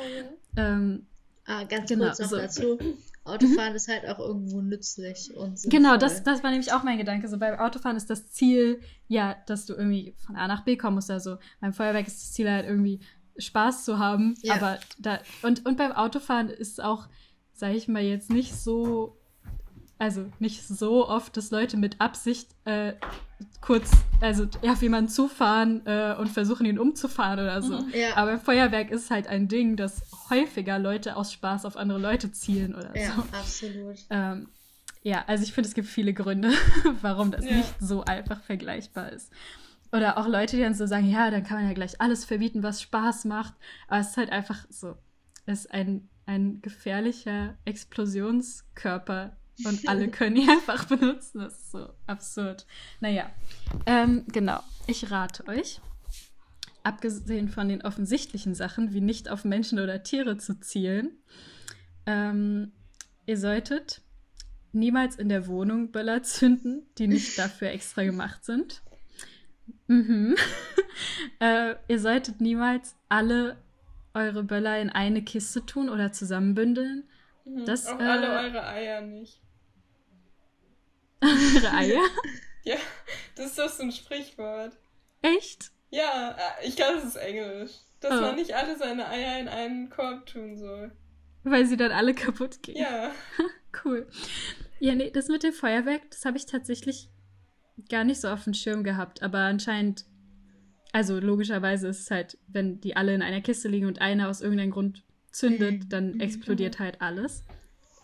ähm, 0.57 1.07
Ah, 1.45 1.63
ganz 1.63 1.87
Genau, 1.89 2.07
kurz 2.07 2.19
noch 2.19 2.27
so. 2.27 2.35
dazu. 2.37 2.77
Autofahren 3.25 3.73
ist 3.75 3.87
halt 3.87 4.07
auch 4.07 4.19
irgendwo 4.19 4.61
nützlich 4.61 5.35
und 5.35 5.61
Genau, 5.63 5.89
sinnvoll. 5.93 5.97
das, 5.97 6.23
das 6.23 6.43
war 6.43 6.51
nämlich 6.51 6.71
auch 6.73 6.83
mein 6.83 6.97
Gedanke. 6.97 7.27
So 7.27 7.37
beim 7.37 7.59
Autofahren 7.59 7.97
ist 7.97 8.09
das 8.09 8.29
Ziel, 8.31 8.79
ja, 9.07 9.35
dass 9.47 9.65
du 9.65 9.73
irgendwie 9.73 10.13
von 10.25 10.35
A 10.35 10.47
nach 10.47 10.63
B 10.63 10.77
kommen 10.77 10.95
musst. 10.95 11.11
Also 11.11 11.37
beim 11.59 11.73
Feuerwerk 11.73 12.07
ist 12.07 12.21
das 12.21 12.33
Ziel 12.33 12.49
halt 12.49 12.65
irgendwie 12.65 12.99
Spaß 13.37 13.83
zu 13.83 13.99
haben. 13.99 14.35
Ja. 14.41 14.55
Aber 14.55 14.77
da, 14.99 15.19
und, 15.41 15.65
und 15.65 15.77
beim 15.77 15.91
Autofahren 15.91 16.49
ist 16.49 16.81
auch, 16.81 17.07
sage 17.51 17.75
ich 17.75 17.87
mal, 17.87 18.03
jetzt 18.03 18.29
nicht 18.29 18.55
so, 18.55 19.17
also 19.97 20.25
nicht 20.39 20.65
so 20.67 21.07
oft, 21.07 21.35
dass 21.35 21.51
Leute 21.51 21.77
mit 21.77 21.99
Absicht 22.01 22.49
äh, 22.65 22.93
kurz, 23.61 23.91
also 24.21 24.47
ja, 24.61 24.73
auf 24.73 24.81
jemanden 24.81 25.09
zufahren 25.09 25.85
äh, 25.85 26.15
und 26.17 26.29
versuchen, 26.29 26.65
ihn 26.65 26.79
umzufahren 26.79 27.39
oder 27.39 27.61
so. 27.61 27.81
Mhm. 27.81 27.93
Ja. 27.93 28.15
Aber 28.15 28.31
beim 28.31 28.39
Feuerwerk 28.41 28.91
ist 28.91 29.11
halt 29.11 29.27
ein 29.27 29.47
Ding, 29.47 29.75
dass 29.75 30.01
häufiger 30.29 30.79
Leute 30.79 31.15
aus 31.15 31.33
Spaß 31.33 31.65
auf 31.65 31.75
andere 31.77 31.99
Leute 31.99 32.31
zielen 32.31 32.75
oder 32.75 32.95
Ja, 32.95 33.11
so. 33.15 33.23
absolut. 33.37 33.97
Ähm, 34.09 34.49
ja, 35.03 35.23
also 35.27 35.43
ich 35.43 35.53
finde, 35.53 35.67
es 35.67 35.75
gibt 35.75 35.87
viele 35.87 36.13
Gründe, 36.13 36.51
warum 37.01 37.31
das 37.31 37.45
Ja. 37.45 37.57
nicht 37.57 37.73
so 37.79 38.03
einfach 38.03 38.41
vergleichbar 38.41 39.11
ist. 39.11 39.31
Oder 39.91 40.17
auch 40.17 40.27
Leute, 40.27 40.57
die 40.57 40.63
dann 40.63 40.73
so 40.73 40.87
sagen, 40.87 41.09
ja, 41.09 41.29
dann 41.29 41.43
kann 41.43 41.57
man 41.57 41.67
ja 41.67 41.73
gleich 41.73 42.01
alles 42.01 42.25
verbieten, 42.25 42.63
was 42.63 42.81
Spaß 42.81 43.25
macht. 43.25 43.53
Aber 43.87 43.99
es 43.99 44.09
ist 44.09 44.17
halt 44.17 44.31
einfach 44.31 44.65
so, 44.69 44.95
es 45.45 45.65
ist 45.65 45.71
ein, 45.73 46.09
ein 46.25 46.61
gefährlicher 46.61 47.55
Explosionskörper 47.65 49.35
und 49.63 49.79
alle 49.87 50.09
können 50.09 50.35
ihn 50.35 50.49
einfach 50.49 50.85
benutzen. 50.85 51.39
Das 51.39 51.53
ist 51.53 51.71
so 51.71 51.89
absurd. 52.07 52.65
Naja, 52.99 53.29
ähm, 53.85 54.25
genau. 54.31 54.61
Ich 54.87 55.09
rate 55.11 55.47
euch, 55.47 55.79
abgesehen 56.83 57.49
von 57.49 57.69
den 57.69 57.81
offensichtlichen 57.81 58.53
Sachen, 58.55 58.93
wie 58.93 59.01
nicht 59.01 59.29
auf 59.29 59.45
Menschen 59.45 59.79
oder 59.79 60.03
Tiere 60.03 60.37
zu 60.37 60.59
zielen, 60.59 61.11
ähm, 62.05 62.71
ihr 63.25 63.37
solltet 63.37 64.01
niemals 64.71 65.15
in 65.15 65.29
der 65.29 65.47
Wohnung 65.47 65.91
Böller 65.91 66.21
zünden, 66.23 66.85
die 66.97 67.07
nicht 67.07 67.37
dafür 67.39 67.69
extra 67.69 68.03
gemacht 68.03 68.45
sind. 68.45 68.83
Mhm. 69.87 70.35
äh, 71.39 71.75
ihr 71.87 71.99
solltet 71.99 72.41
niemals 72.41 72.95
alle 73.09 73.57
eure 74.13 74.43
Böller 74.43 74.79
in 74.79 74.89
eine 74.89 75.23
Kiste 75.23 75.65
tun 75.65 75.89
oder 75.89 76.11
zusammenbündeln. 76.11 77.03
Mhm. 77.45 77.65
Das, 77.65 77.87
Auch 77.87 77.99
äh, 77.99 78.03
alle 78.03 78.29
eure 78.29 78.67
Eier 78.67 79.01
nicht. 79.01 79.41
Eure 81.21 81.71
Eier? 81.73 82.01
Ja, 82.67 82.77
das 83.35 83.51
ist 83.51 83.59
doch 83.59 83.69
so 83.69 83.83
ein 83.83 83.91
Sprichwort. 83.91 84.75
Echt? 85.21 85.69
Ja, 85.91 86.31
äh, 86.35 86.67
ich 86.67 86.75
glaube, 86.75 86.95
das 86.95 87.03
ist 87.05 87.15
Englisch. 87.15 87.71
Dass 87.99 88.13
Oh. 88.17 88.21
man 88.21 88.35
nicht 88.37 88.55
alle 88.55 88.75
seine 88.75 89.07
Eier 89.07 89.39
in 89.39 89.47
einen 89.47 89.91
Korb 89.91 90.25
tun 90.25 90.57
soll. 90.57 90.91
Weil 91.43 91.67
sie 91.67 91.77
dann 91.77 91.91
alle 91.91 92.15
kaputt 92.15 92.63
gehen. 92.63 92.77
Ja. 92.77 93.11
Cool. 93.83 94.07
Ja, 94.79 94.95
nee, 94.95 95.11
das 95.11 95.27
mit 95.27 95.43
dem 95.43 95.51
Feuerwerk, 95.53 96.09
das 96.09 96.23
habe 96.25 96.37
ich 96.37 96.45
tatsächlich 96.47 97.09
gar 97.89 98.03
nicht 98.05 98.19
so 98.21 98.29
auf 98.29 98.45
dem 98.45 98.53
Schirm 98.55 98.83
gehabt. 98.85 99.21
Aber 99.21 99.39
anscheinend, 99.39 100.05
also 100.93 101.19
logischerweise 101.19 101.89
ist 101.89 101.99
es 101.99 102.09
halt, 102.09 102.37
wenn 102.47 102.79
die 102.81 102.95
alle 102.95 103.13
in 103.13 103.21
einer 103.21 103.41
Kiste 103.41 103.67
liegen 103.67 103.85
und 103.85 103.99
einer 104.01 104.29
aus 104.29 104.39
irgendeinem 104.41 104.71
Grund 104.71 105.03
zündet, 105.29 105.83
Mhm. 105.83 105.89
dann 105.89 106.19
explodiert 106.21 106.79
halt 106.79 107.01
alles. 107.01 107.43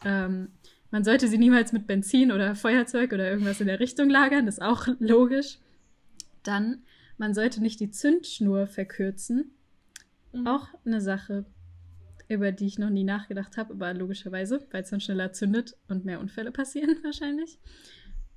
Ähm, 0.05 0.51
man 0.91 1.03
sollte 1.05 1.27
sie 1.27 1.37
niemals 1.37 1.71
mit 1.71 1.87
Benzin 1.87 2.31
oder 2.31 2.53
Feuerzeug 2.53 3.13
oder 3.13 3.29
irgendwas 3.29 3.61
in 3.61 3.67
der 3.67 3.79
Richtung 3.79 4.09
lagern, 4.09 4.45
das 4.45 4.55
ist 4.55 4.63
auch 4.63 4.87
logisch. 4.99 5.57
Dann, 6.43 6.83
man 7.17 7.33
sollte 7.33 7.61
nicht 7.61 7.79
die 7.79 7.91
Zündschnur 7.91 8.67
verkürzen. 8.67 9.51
Mhm. 10.33 10.47
Auch 10.47 10.67
eine 10.85 11.01
Sache, 11.01 11.45
über 12.27 12.51
die 12.51 12.65
ich 12.65 12.77
noch 12.77 12.89
nie 12.89 13.05
nachgedacht 13.05 13.57
habe, 13.57 13.73
aber 13.73 13.93
logischerweise, 13.93 14.65
weil 14.71 14.83
es 14.83 14.89
dann 14.89 15.01
schneller 15.01 15.31
zündet 15.31 15.77
und 15.87 16.05
mehr 16.05 16.19
Unfälle 16.19 16.51
passieren 16.51 16.97
wahrscheinlich. 17.03 17.57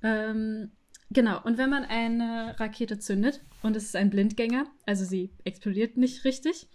Ähm, 0.01 0.71
genau, 1.11 1.41
und 1.43 1.57
wenn 1.57 1.69
man 1.69 1.83
eine 1.83 2.57
Rakete 2.59 2.99
zündet 2.99 3.41
und 3.63 3.75
es 3.75 3.85
ist 3.85 3.95
ein 3.95 4.09
Blindgänger, 4.09 4.65
also 4.85 5.03
sie 5.03 5.31
explodiert 5.43 5.97
nicht 5.97 6.23
richtig, 6.23 6.67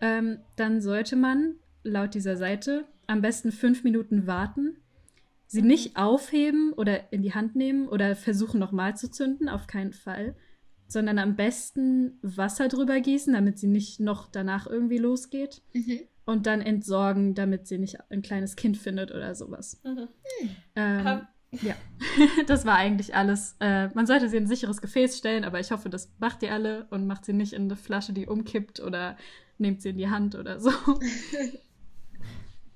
ähm, 0.00 0.40
dann 0.56 0.80
sollte 0.80 1.14
man 1.14 1.54
laut 1.84 2.14
dieser 2.14 2.36
Seite 2.36 2.86
am 3.06 3.22
besten 3.22 3.52
fünf 3.52 3.84
Minuten 3.84 4.26
warten, 4.26 4.76
sie 5.50 5.62
nicht 5.62 5.96
aufheben 5.96 6.72
oder 6.72 7.12
in 7.12 7.22
die 7.22 7.34
Hand 7.34 7.56
nehmen 7.56 7.88
oder 7.88 8.14
versuchen 8.14 8.60
nochmal 8.60 8.96
zu 8.96 9.10
zünden, 9.10 9.48
auf 9.48 9.66
keinen 9.66 9.92
Fall, 9.92 10.36
sondern 10.86 11.18
am 11.18 11.34
besten 11.36 12.18
Wasser 12.22 12.68
drüber 12.68 13.00
gießen, 13.00 13.32
damit 13.32 13.58
sie 13.58 13.66
nicht 13.66 14.00
noch 14.00 14.28
danach 14.30 14.66
irgendwie 14.66 14.98
losgeht 14.98 15.62
Mhm. 15.72 16.00
und 16.24 16.46
dann 16.46 16.60
entsorgen, 16.60 17.34
damit 17.34 17.66
sie 17.66 17.78
nicht 17.78 17.98
ein 18.10 18.22
kleines 18.22 18.54
Kind 18.56 18.76
findet 18.78 19.10
oder 19.10 19.34
sowas. 19.34 19.80
Mhm. 19.84 20.08
Ähm, 20.76 21.22
ja, 21.62 21.74
das 22.46 22.64
war 22.64 22.76
eigentlich 22.76 23.16
alles. 23.16 23.56
Äh, 23.58 23.88
man 23.94 24.06
sollte 24.06 24.28
sie 24.28 24.36
in 24.36 24.44
ein 24.44 24.48
sicheres 24.48 24.80
Gefäß 24.80 25.18
stellen, 25.18 25.42
aber 25.44 25.58
ich 25.58 25.72
hoffe, 25.72 25.90
das 25.90 26.12
macht 26.20 26.44
ihr 26.44 26.52
alle 26.52 26.86
und 26.90 27.08
macht 27.08 27.24
sie 27.24 27.32
nicht 27.32 27.54
in 27.54 27.62
eine 27.62 27.74
Flasche, 27.76 28.12
die 28.12 28.26
umkippt 28.28 28.78
oder 28.78 29.16
nehmt 29.58 29.82
sie 29.82 29.88
in 29.90 29.98
die 29.98 30.08
Hand 30.10 30.36
oder 30.36 30.60
so. 30.60 30.70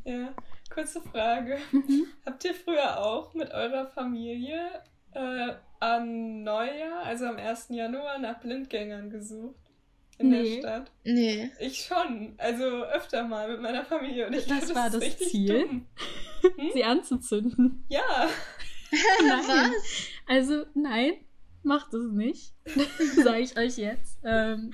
Ja, 0.07 0.35
kurze 0.75 1.01
Frage. 1.01 1.59
Mhm. 1.73 2.07
Habt 2.27 2.45
ihr 2.45 2.55
früher 2.55 2.99
auch 3.05 3.33
mit 3.35 3.51
eurer 3.53 3.87
Familie 3.87 4.59
äh, 5.13 5.53
am 5.81 6.43
Neujahr, 6.43 7.05
also 7.05 7.27
am 7.27 7.37
1. 7.37 7.69
Januar, 7.71 8.19
nach 8.19 8.41
Blindgängern 8.41 9.11
gesucht? 9.11 9.55
In 10.19 10.29
Nee. 10.31 10.43
der 10.55 10.59
Stadt? 10.61 10.93
Nee. 11.05 11.51
Ich 11.59 11.85
schon. 11.85 12.35
Also 12.39 12.65
öfter 12.85 13.25
mal 13.25 13.49
mit 13.51 13.61
meiner 13.61 13.85
Familie. 13.85 14.27
Und 14.29 14.35
ich 14.35 14.47
Das 14.47 14.67
glaub, 14.67 14.77
war 14.77 14.91
das 14.91 15.01
richtig 15.01 15.29
Ziel? 15.29 15.67
Dumm. 15.67 15.87
sie 16.73 16.85
anzuzünden. 16.85 17.85
Ja. 17.89 18.01
Nein. 19.27 19.43
Was? 19.49 19.73
Also, 20.27 20.65
nein, 20.75 21.15
macht 21.65 21.93
es 21.95 22.13
nicht. 22.13 22.53
Sage 23.25 23.41
ich 23.41 23.59
euch 23.59 23.77
jetzt. 23.77 24.19
Ähm, 24.25 24.73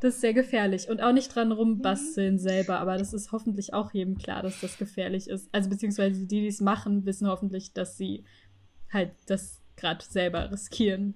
das 0.00 0.14
ist 0.14 0.20
sehr 0.20 0.34
gefährlich. 0.34 0.88
Und 0.88 1.02
auch 1.02 1.12
nicht 1.12 1.34
dran 1.34 1.52
rumbasteln 1.52 2.38
selber, 2.38 2.78
aber 2.78 2.96
das 2.98 3.12
ist 3.12 3.32
hoffentlich 3.32 3.74
auch 3.74 3.92
jedem 3.92 4.18
klar, 4.18 4.42
dass 4.42 4.60
das 4.60 4.78
gefährlich 4.78 5.28
ist. 5.28 5.48
Also, 5.52 5.68
beziehungsweise 5.68 6.26
die, 6.26 6.40
die 6.40 6.46
es 6.46 6.60
machen, 6.60 7.04
wissen 7.06 7.28
hoffentlich, 7.28 7.72
dass 7.72 7.96
sie 7.96 8.24
halt, 8.92 9.12
dass 9.26 9.62
gerade 9.76 10.04
selber 10.04 10.50
riskieren, 10.50 11.14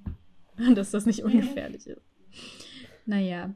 dass 0.74 0.90
das 0.90 1.06
nicht 1.06 1.22
ungefährlich 1.22 1.86
ist. 1.86 2.02
Naja, 3.06 3.54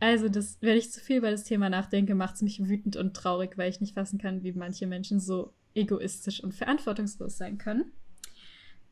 also 0.00 0.28
das, 0.28 0.58
wenn 0.60 0.76
ich 0.76 0.92
zu 0.92 1.00
viel 1.00 1.18
über 1.18 1.30
das 1.30 1.44
Thema 1.44 1.70
nachdenke, 1.70 2.14
macht 2.14 2.36
es 2.36 2.42
mich 2.42 2.66
wütend 2.68 2.96
und 2.96 3.14
traurig, 3.14 3.56
weil 3.56 3.70
ich 3.70 3.80
nicht 3.80 3.94
fassen 3.94 4.18
kann, 4.18 4.42
wie 4.42 4.52
manche 4.52 4.86
Menschen 4.86 5.20
so 5.20 5.52
egoistisch 5.74 6.42
und 6.42 6.54
verantwortungslos 6.54 7.36
sein 7.36 7.58
können. 7.58 7.92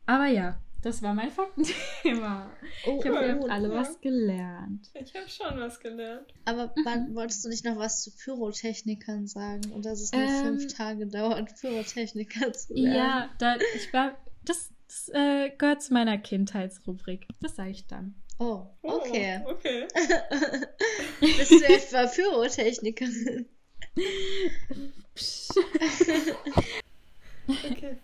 Aber 0.06 0.26
ja, 0.26 0.60
das 0.84 1.02
war 1.02 1.14
mein 1.14 1.30
Faktenthema. 1.30 2.50
Oh, 2.86 2.98
ich 3.00 3.06
habe 3.06 3.16
cool, 3.16 3.48
ja 3.48 3.54
alle 3.54 3.68
ja. 3.68 3.74
was 3.74 3.98
gelernt. 4.02 4.90
Ich 4.92 5.14
habe 5.14 5.26
schon 5.28 5.58
was 5.58 5.80
gelernt. 5.80 6.26
Aber 6.44 6.74
wann, 6.84 7.14
wolltest 7.16 7.42
du 7.44 7.48
nicht 7.48 7.64
noch 7.64 7.78
was 7.78 8.02
zu 8.02 8.10
Pyrotechnikern 8.10 9.26
sagen? 9.26 9.72
Und 9.72 9.86
dass 9.86 10.02
es 10.02 10.12
nur 10.12 10.20
Ähm, 10.20 10.58
fünf 10.58 10.74
Tage 10.74 11.06
dauert, 11.06 11.58
Pyrotechniker 11.58 12.52
zu 12.52 12.74
werden? 12.74 12.94
Ja, 12.94 13.30
da, 13.38 13.56
ich 13.74 13.90
war, 13.94 14.18
das, 14.44 14.68
das 14.86 15.08
äh, 15.14 15.48
gehört 15.56 15.82
zu 15.82 15.94
meiner 15.94 16.18
Kindheitsrubrik. 16.18 17.28
Das 17.40 17.56
sage 17.56 17.70
ich 17.70 17.86
dann. 17.86 18.14
Oh, 18.38 18.66
okay. 18.82 19.40
Oh, 19.46 19.52
okay. 19.52 19.88
Bist 21.20 21.50
du 21.50 21.64
etwa 21.64 22.06
Pyrotechnikerin? 22.06 23.48
okay. 27.48 27.96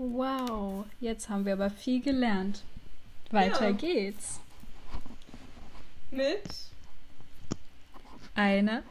Wow, 0.00 0.84
jetzt 1.00 1.28
haben 1.28 1.44
wir 1.44 1.54
aber 1.54 1.70
viel 1.70 2.00
gelernt. 2.00 2.62
Weiter 3.32 3.66
Ja. 3.70 3.72
geht's. 3.72 4.38
Mit 6.12 6.42
Eine 8.36 8.84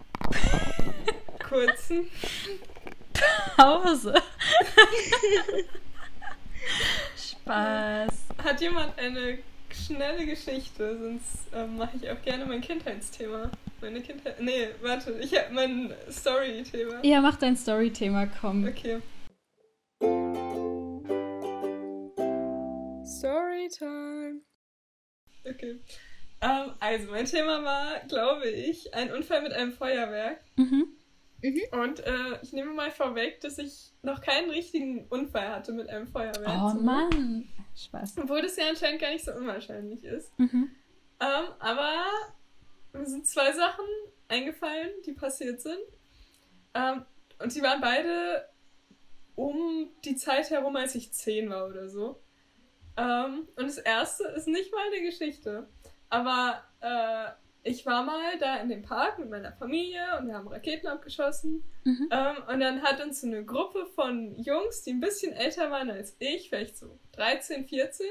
kurzen. 1.47 2.07
Pause. 3.55 4.21
Spaß. 7.17 8.13
Hat 8.43 8.59
jemand 8.61 8.99
eine 8.99 9.39
schnelle 9.71 10.25
Geschichte? 10.25 10.97
Sonst 10.99 11.47
ähm, 11.55 11.77
mache 11.77 11.95
ich 11.95 12.09
auch 12.11 12.21
gerne 12.21 12.45
mein 12.45 12.59
Kindheitsthema. 12.59 13.49
Meine 13.79 14.01
Kindheit. 14.01 14.41
Nee, 14.41 14.67
warte, 14.81 15.13
ich 15.21 15.33
habe 15.39 15.53
mein 15.53 15.93
Story-Thema. 16.11 17.03
Ja, 17.03 17.21
mach 17.21 17.37
dein 17.37 17.55
Story-Thema, 17.55 18.27
komm. 18.41 18.67
Okay. 18.67 19.01
Storytime. 23.17 24.41
Okay. 25.45 25.79
Ähm, 26.41 26.73
also, 26.79 27.11
mein 27.11 27.25
Thema 27.25 27.63
war, 27.63 27.99
glaube 28.07 28.49
ich, 28.49 28.93
ein 28.93 29.11
Unfall 29.11 29.41
mit 29.41 29.53
einem 29.53 29.71
Feuerwerk. 29.71 30.39
Mhm. 30.55 30.93
Und 31.71 31.99
äh, 31.99 32.41
ich 32.41 32.51
nehme 32.53 32.73
mal 32.73 32.91
vorweg, 32.91 33.41
dass 33.41 33.57
ich 33.59 33.93
noch 34.01 34.21
keinen 34.21 34.49
richtigen 34.49 35.07
Unfall 35.07 35.49
hatte 35.49 35.71
mit 35.71 35.87
einem 35.89 36.07
Feuerwerk. 36.07 36.75
Oh 36.75 36.81
Mann. 36.81 37.47
Spaß. 37.75 38.15
Obwohl 38.17 38.41
das 38.41 38.55
ja 38.55 38.69
anscheinend 38.69 39.01
gar 39.01 39.11
nicht 39.11 39.23
so 39.23 39.33
unwahrscheinlich 39.33 40.03
ist. 40.03 40.37
Mhm. 40.39 40.71
Ähm, 41.19 41.47
aber 41.59 42.05
mir 42.93 43.05
sind 43.05 43.27
zwei 43.27 43.51
Sachen 43.51 43.85
eingefallen, 44.27 44.89
die 45.05 45.13
passiert 45.13 45.61
sind. 45.61 45.79
Ähm, 46.73 47.05
und 47.39 47.53
die 47.53 47.61
waren 47.61 47.81
beide 47.81 48.49
um 49.35 49.91
die 50.03 50.15
Zeit 50.15 50.49
herum, 50.49 50.75
als 50.75 50.95
ich 50.95 51.13
zehn 51.13 51.49
war 51.49 51.67
oder 51.67 51.87
so. 51.87 52.19
Ähm, 52.97 53.47
und 53.55 53.67
das 53.67 53.77
erste 53.77 54.25
ist 54.29 54.47
nicht 54.47 54.71
mal 54.71 54.87
eine 54.87 55.01
Geschichte. 55.01 55.67
Aber 56.09 56.63
äh, 56.81 57.29
ich 57.63 57.85
war 57.85 58.03
mal 58.03 58.37
da 58.39 58.57
in 58.57 58.69
dem 58.69 58.81
Park 58.81 59.19
mit 59.19 59.29
meiner 59.29 59.51
Familie 59.51 60.17
und 60.19 60.27
wir 60.27 60.35
haben 60.35 60.47
Raketen 60.47 60.87
abgeschossen. 60.87 61.63
Mhm. 61.83 62.09
Ähm, 62.11 62.35
und 62.51 62.59
dann 62.59 62.81
hat 62.81 63.03
uns 63.03 63.21
so 63.21 63.27
eine 63.27 63.43
Gruppe 63.43 63.85
von 63.93 64.35
Jungs, 64.37 64.83
die 64.83 64.91
ein 64.91 64.99
bisschen 64.99 65.33
älter 65.33 65.69
waren 65.69 65.89
als 65.89 66.15
ich, 66.19 66.49
vielleicht 66.49 66.77
so 66.77 66.97
13, 67.13 67.67
14, 67.67 68.07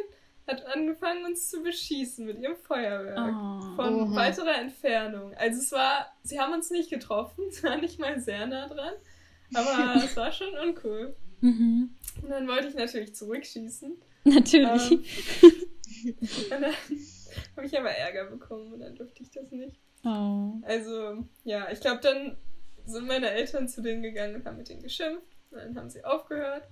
hat 0.47 0.65
angefangen, 0.67 1.25
uns 1.25 1.51
zu 1.51 1.63
beschießen 1.63 2.25
mit 2.25 2.39
ihrem 2.39 2.57
Feuerwerk. 2.57 3.35
Oh. 3.35 3.77
Von 3.77 4.11
Oha. 4.11 4.15
weiterer 4.15 4.59
Entfernung. 4.61 5.35
Also 5.35 5.61
es 5.61 5.73
war, 5.73 6.13
sie 6.23 6.39
haben 6.39 6.53
uns 6.53 6.71
nicht 6.71 6.91
getroffen, 6.91 7.45
es 7.49 7.63
war 7.65 7.77
nicht 7.77 7.99
mal 7.99 8.21
sehr 8.21 8.47
nah 8.47 8.69
dran. 8.69 8.95
Aber 9.55 9.97
es 10.05 10.17
war 10.17 10.33
schon 10.33 10.57
uncool. 10.59 11.17
Mhm. 11.41 11.97
Und 12.23 12.31
dann 12.31 12.47
wollte 12.49 12.69
ich 12.69 12.75
natürlich 12.75 13.15
zurückschießen. 13.15 13.97
Natürlich. 14.35 14.91
Ähm, 14.91 15.55
und 16.05 16.51
dann 16.51 16.65
habe 17.57 17.67
ich 17.67 17.79
aber 17.79 17.91
Ärger 17.91 18.27
bekommen 18.27 18.73
und 18.73 18.81
dann 18.81 18.95
durfte 18.95 19.23
ich 19.23 19.31
das 19.31 19.51
nicht. 19.51 19.79
Oh. 20.05 20.53
Also, 20.63 21.25
ja, 21.45 21.71
ich 21.71 21.81
glaube, 21.81 22.01
dann 22.01 22.37
sind 22.85 23.07
meine 23.07 23.31
Eltern 23.31 23.69
zu 23.69 23.83
denen 23.83 24.03
gegangen 24.03 24.37
und 24.37 24.47
haben 24.47 24.57
mit 24.57 24.69
denen 24.69 24.83
geschimpft. 24.83 25.27
Und 25.51 25.59
dann 25.59 25.77
haben 25.77 25.91
sie 25.91 26.05
aufgehört. 26.05 26.69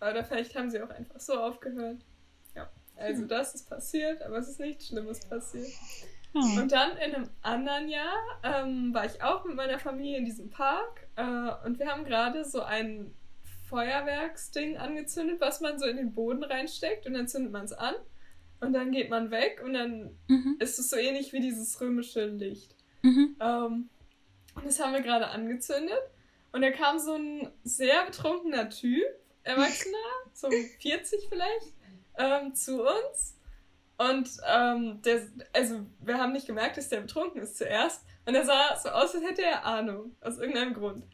Oder 0.00 0.24
vielleicht 0.24 0.54
haben 0.54 0.70
sie 0.70 0.82
auch 0.82 0.90
einfach 0.90 1.20
so 1.20 1.34
aufgehört. 1.34 2.04
Ja, 2.54 2.70
also 2.96 3.22
Hm. 3.22 3.28
das 3.28 3.54
ist 3.54 3.68
passiert, 3.68 4.22
aber 4.22 4.38
es 4.38 4.48
ist 4.48 4.60
nichts 4.60 4.88
Schlimmes 4.88 5.20
passiert. 5.20 5.68
Oh. 6.34 6.60
Und 6.60 6.70
dann 6.70 6.96
in 6.98 7.14
einem 7.14 7.30
anderen 7.42 7.88
Jahr 7.88 8.14
ähm, 8.42 8.92
war 8.92 9.06
ich 9.06 9.22
auch 9.22 9.44
mit 9.44 9.56
meiner 9.56 9.78
Familie 9.78 10.18
in 10.18 10.26
diesem 10.26 10.50
Park 10.50 11.08
äh, 11.16 11.66
und 11.66 11.78
wir 11.78 11.86
haben 11.86 12.04
gerade 12.04 12.44
so 12.44 12.60
ein 12.60 13.14
Feuerwerksding 13.68 14.76
angezündet, 14.76 15.40
was 15.40 15.60
man 15.60 15.78
so 15.78 15.86
in 15.86 15.96
den 15.96 16.14
Boden 16.14 16.44
reinsteckt 16.44 17.06
und 17.06 17.14
dann 17.14 17.28
zündet 17.28 17.52
man 17.52 17.64
es 17.64 17.72
an 17.72 17.94
und 18.60 18.72
dann 18.72 18.92
geht 18.92 19.10
man 19.10 19.30
weg 19.30 19.62
und 19.64 19.74
dann 19.74 20.16
Mhm. 20.28 20.56
ist 20.58 20.78
es 20.78 20.90
so 20.90 20.96
ähnlich 20.96 21.32
wie 21.32 21.40
dieses 21.40 21.80
römische 21.80 22.26
Licht. 22.26 22.74
Mhm. 23.02 23.36
Ähm, 23.40 23.88
und 24.54 24.64
das 24.64 24.80
haben 24.80 24.92
wir 24.94 25.02
gerade 25.02 25.28
angezündet. 25.28 26.00
Und 26.52 26.62
da 26.62 26.70
kam 26.70 26.98
so 26.98 27.14
ein 27.14 27.50
sehr 27.64 28.04
betrunkener 28.06 28.70
Typ, 28.70 29.04
Erwachsener, 29.42 29.96
so 30.32 30.48
40 30.80 31.28
vielleicht, 31.28 31.74
ähm, 32.16 32.54
zu 32.54 32.82
uns. 32.82 33.36
Und 33.98 34.28
ähm, 34.46 35.02
der, 35.02 35.22
also 35.52 35.84
wir 36.00 36.18
haben 36.18 36.32
nicht 36.32 36.46
gemerkt, 36.46 36.78
dass 36.78 36.88
der 36.88 37.00
betrunken 37.00 37.42
ist 37.42 37.58
zuerst. 37.58 38.04
Und 38.24 38.34
er 38.34 38.44
sah 38.46 38.76
so 38.76 38.88
aus, 38.88 39.14
als 39.14 39.24
hätte 39.24 39.42
er 39.42 39.64
Ahnung, 39.66 40.16
aus 40.22 40.38
irgendeinem 40.38 40.72
Grund. 40.74 41.04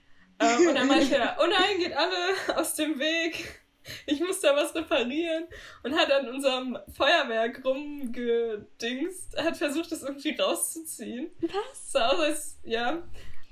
Ähm, 0.43 0.69
und 0.69 0.75
dann 0.75 0.89
meinte 0.89 1.17
er, 1.17 1.37
oh 1.41 1.47
nein, 1.47 1.79
geht 1.79 1.97
alle 1.97 2.57
aus 2.57 2.75
dem 2.75 2.99
Weg. 2.99 3.63
Ich 4.07 4.21
muss 4.21 4.41
da 4.41 4.55
was 4.55 4.75
reparieren. 4.75 5.45
Und 5.83 5.97
hat 5.97 6.11
an 6.13 6.29
unserem 6.29 6.79
Feuerwerk 6.97 7.65
rumgedingst, 7.65 9.37
hat 9.37 9.57
versucht, 9.57 9.91
das 9.93 10.03
irgendwie 10.03 10.37
rauszuziehen. 10.37 11.31
Was? 11.41 11.93
sah 11.93 12.09
aus 12.09 12.21
als, 12.21 12.59
ja. 12.65 13.03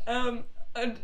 Ähm, 0.07 0.45
und 0.73 1.01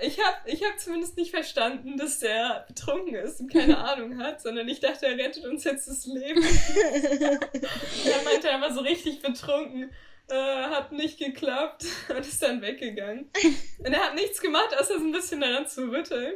ich 0.00 0.18
habe 0.18 0.36
ich 0.46 0.64
hab 0.64 0.80
zumindest 0.80 1.18
nicht 1.18 1.30
verstanden, 1.30 1.98
dass 1.98 2.20
der 2.20 2.64
betrunken 2.66 3.14
ist 3.16 3.40
und 3.40 3.52
keine 3.52 3.76
Ahnung 3.84 4.18
hat, 4.18 4.40
sondern 4.40 4.66
ich 4.68 4.80
dachte, 4.80 5.06
er 5.06 5.18
rettet 5.18 5.44
uns 5.44 5.64
jetzt 5.64 5.88
das 5.88 6.06
Leben. 6.06 6.42
er 8.04 8.22
meinte, 8.24 8.48
er 8.48 8.60
war 8.62 8.72
so 8.72 8.80
richtig 8.80 9.20
betrunken, 9.20 9.90
äh, 10.30 10.64
hat 10.64 10.92
nicht 10.92 11.18
geklappt 11.18 11.84
und 12.08 12.18
ist 12.20 12.42
dann 12.42 12.62
weggegangen. 12.62 13.30
Und 13.78 13.92
er 13.92 14.00
hat 14.06 14.14
nichts 14.14 14.40
gemacht, 14.40 14.74
außer 14.78 14.98
so 14.98 15.04
ein 15.04 15.12
bisschen 15.12 15.40
daran 15.40 15.66
zu 15.66 15.90
rütteln. 15.90 16.34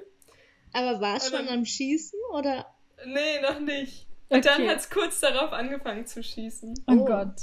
Aber 0.73 1.01
war 1.01 1.17
es 1.17 1.31
schon 1.31 1.47
am 1.49 1.65
Schießen 1.65 2.19
oder? 2.33 2.67
Nee, 3.07 3.41
noch 3.43 3.61
nicht. 3.61 4.07
Und 4.29 4.45
dann 4.47 4.63
Okay. 4.63 4.71
hat 4.71 4.79
es 4.79 4.91
kurz 4.91 5.21
darauf 5.21 5.53
angefangen 5.53 6.07
zu 6.07 6.23
schießen. 6.23 6.75
Oh 6.89 6.93
Oh. 6.93 7.05
Gott. 7.05 7.35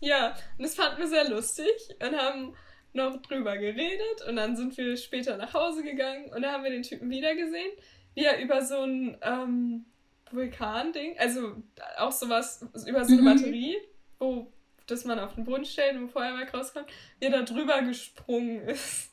Ja, 0.00 0.30
und 0.58 0.64
das 0.64 0.74
fanden 0.74 0.98
wir 1.00 1.06
sehr 1.08 1.28
lustig 1.28 1.70
und 2.02 2.16
haben 2.16 2.54
noch 2.92 3.16
drüber 3.22 3.56
geredet 3.56 4.22
und 4.28 4.36
dann 4.36 4.56
sind 4.56 4.76
wir 4.76 4.96
später 4.96 5.36
nach 5.36 5.54
Hause 5.54 5.82
gegangen 5.82 6.30
und 6.34 6.42
da 6.42 6.52
haben 6.52 6.64
wir 6.64 6.70
den 6.70 6.82
Typen 6.82 7.08
wieder 7.10 7.34
gesehen, 7.34 7.70
wie 8.14 8.24
er 8.24 8.40
über 8.40 8.62
so 8.64 8.82
ein 8.82 9.16
ähm, 9.22 9.86
Vulkan-Ding, 10.32 11.18
also 11.18 11.62
auch 11.98 12.12
sowas, 12.12 12.64
über 12.86 13.04
so 13.04 13.12
eine 13.14 13.22
Mhm. 13.22 13.24
Batterie, 13.26 13.76
wo 14.18 14.52
das 14.86 15.04
man 15.04 15.18
auf 15.18 15.34
den 15.34 15.44
Boden 15.44 15.64
stellt, 15.64 16.00
wo 16.00 16.06
Feuerwerk 16.06 16.54
rauskommt, 16.54 16.86
er 17.20 17.30
da 17.30 17.42
drüber 17.42 17.82
gesprungen 17.82 18.60
ist. 18.68 19.10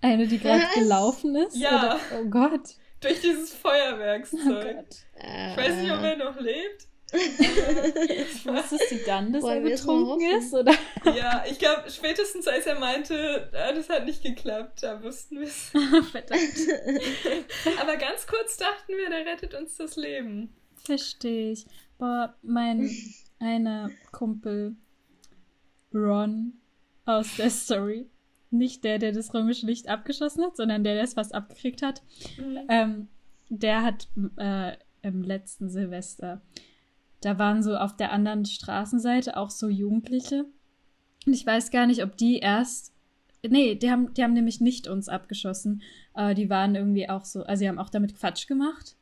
Eine, 0.00 0.26
die 0.26 0.38
gerade 0.38 0.66
gelaufen 0.74 1.34
ist? 1.36 1.56
Ja. 1.56 1.78
Oder? 1.78 2.00
Oh 2.20 2.24
Gott. 2.28 2.74
Durch 3.00 3.20
dieses 3.20 3.54
Oh 3.54 3.68
Feuerwerkszeug. 3.68 4.76
Gott. 4.76 4.96
ich 5.16 5.56
weiß 5.56 5.76
nicht, 5.76 5.92
ob 5.92 6.02
er 6.02 6.16
noch 6.16 6.38
lebt. 6.40 6.88
Wusstest 7.14 8.90
du 8.90 8.96
dann, 9.06 9.32
dass 9.32 9.42
Wollen 9.42 9.64
er 9.64 9.70
betrunken 9.70 10.38
ist? 10.38 10.52
Oder? 10.52 10.74
Ja, 11.04 11.44
ich 11.48 11.58
glaube, 11.58 11.88
spätestens 11.88 12.48
als 12.48 12.66
er 12.66 12.78
meinte, 12.78 13.50
ah, 13.52 13.72
das 13.72 13.88
hat 13.88 14.04
nicht 14.04 14.22
geklappt, 14.22 14.82
da 14.82 15.00
wussten 15.02 15.38
wir 15.38 15.46
es. 15.46 15.68
Verdammt. 16.10 16.42
Aber 17.80 17.96
ganz 17.96 18.26
kurz 18.26 18.56
dachten 18.56 18.92
wir, 18.96 19.10
der 19.10 19.26
rettet 19.26 19.54
uns 19.54 19.76
das 19.76 19.96
Leben. 19.96 20.54
Verstehe 20.74 21.52
ich. 21.52 21.66
Boah, 21.98 22.34
mein 22.42 22.90
einer 23.38 23.90
Kumpel 24.10 24.76
Ron 25.94 26.54
aus 27.04 27.36
der 27.36 27.50
Story. 27.50 28.06
Nicht 28.50 28.84
der, 28.84 28.98
der 28.98 29.12
das 29.12 29.34
römische 29.34 29.66
Licht 29.66 29.88
abgeschossen 29.88 30.44
hat, 30.44 30.56
sondern 30.56 30.84
der, 30.84 30.94
der 30.94 31.04
es 31.04 31.14
fast 31.14 31.34
abgekriegt 31.34 31.82
hat. 31.82 32.02
Ähm, 32.68 33.08
der 33.48 33.82
hat 33.82 34.08
äh, 34.36 34.76
im 35.02 35.22
letzten 35.22 35.68
Silvester, 35.68 36.40
da 37.20 37.38
waren 37.38 37.62
so 37.62 37.76
auf 37.76 37.96
der 37.96 38.12
anderen 38.12 38.44
Straßenseite 38.44 39.36
auch 39.36 39.50
so 39.50 39.68
Jugendliche. 39.68 40.44
Und 41.26 41.32
ich 41.32 41.46
weiß 41.46 41.70
gar 41.70 41.86
nicht, 41.86 42.02
ob 42.02 42.16
die 42.16 42.38
erst. 42.38 42.92
Nee, 43.46 43.74
die 43.74 43.90
haben, 43.90 44.12
die 44.14 44.22
haben 44.22 44.32
nämlich 44.32 44.60
nicht 44.60 44.88
uns 44.88 45.08
abgeschossen. 45.08 45.82
Äh, 46.14 46.34
die 46.34 46.50
waren 46.50 46.74
irgendwie 46.74 47.08
auch 47.08 47.24
so, 47.24 47.42
also 47.42 47.60
sie 47.60 47.68
haben 47.68 47.78
auch 47.78 47.90
damit 47.90 48.16
Quatsch 48.16 48.46
gemacht. 48.46 48.96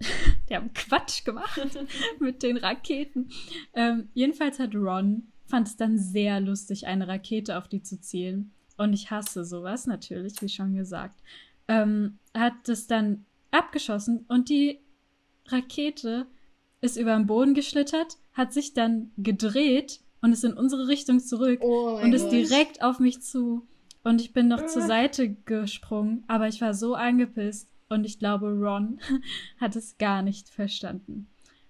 die 0.48 0.56
haben 0.56 0.72
Quatsch 0.72 1.24
gemacht 1.24 1.60
mit 2.18 2.42
den 2.42 2.56
Raketen. 2.56 3.30
Ähm, 3.74 4.08
jedenfalls 4.14 4.58
hat 4.58 4.74
Ron, 4.74 5.31
fand 5.46 5.68
es 5.68 5.76
dann 5.76 5.98
sehr 5.98 6.40
lustig, 6.40 6.86
eine 6.86 7.08
Rakete 7.08 7.58
auf 7.58 7.68
die 7.68 7.82
zu 7.82 8.00
zielen. 8.00 8.52
Und 8.78 8.92
ich 8.92 9.10
hasse 9.10 9.44
sowas 9.44 9.86
natürlich, 9.86 10.40
wie 10.42 10.48
schon 10.48 10.74
gesagt. 10.74 11.20
Ähm, 11.68 12.18
hat 12.34 12.68
es 12.68 12.86
dann 12.86 13.24
abgeschossen 13.50 14.24
und 14.28 14.48
die 14.48 14.80
Rakete 15.46 16.26
ist 16.80 16.96
über 16.96 17.14
den 17.14 17.26
Boden 17.26 17.54
geschlittert, 17.54 18.16
hat 18.32 18.52
sich 18.52 18.72
dann 18.74 19.12
gedreht 19.16 20.00
und 20.20 20.32
ist 20.32 20.44
in 20.44 20.54
unsere 20.54 20.88
Richtung 20.88 21.20
zurück 21.20 21.60
Oh 21.62 22.00
und 22.02 22.12
ist 22.12 22.22
Gott. 22.24 22.32
direkt 22.32 22.82
auf 22.82 22.98
mich 22.98 23.20
zu. 23.22 23.66
Und 24.04 24.20
ich 24.20 24.32
bin 24.32 24.48
noch 24.48 24.66
zur 24.66 24.82
Äh. 24.82 24.86
Seite 24.86 25.30
gesprungen, 25.44 26.24
aber 26.26 26.48
ich 26.48 26.60
war 26.60 26.74
so 26.74 26.94
angepisst 26.94 27.68
und 27.88 28.04
ich 28.04 28.18
glaube, 28.18 28.46
Ron 28.48 28.98
hat 29.60 29.76
es 29.76 29.98
gar 29.98 30.22
nicht 30.22 30.48
verstanden. 30.48 31.28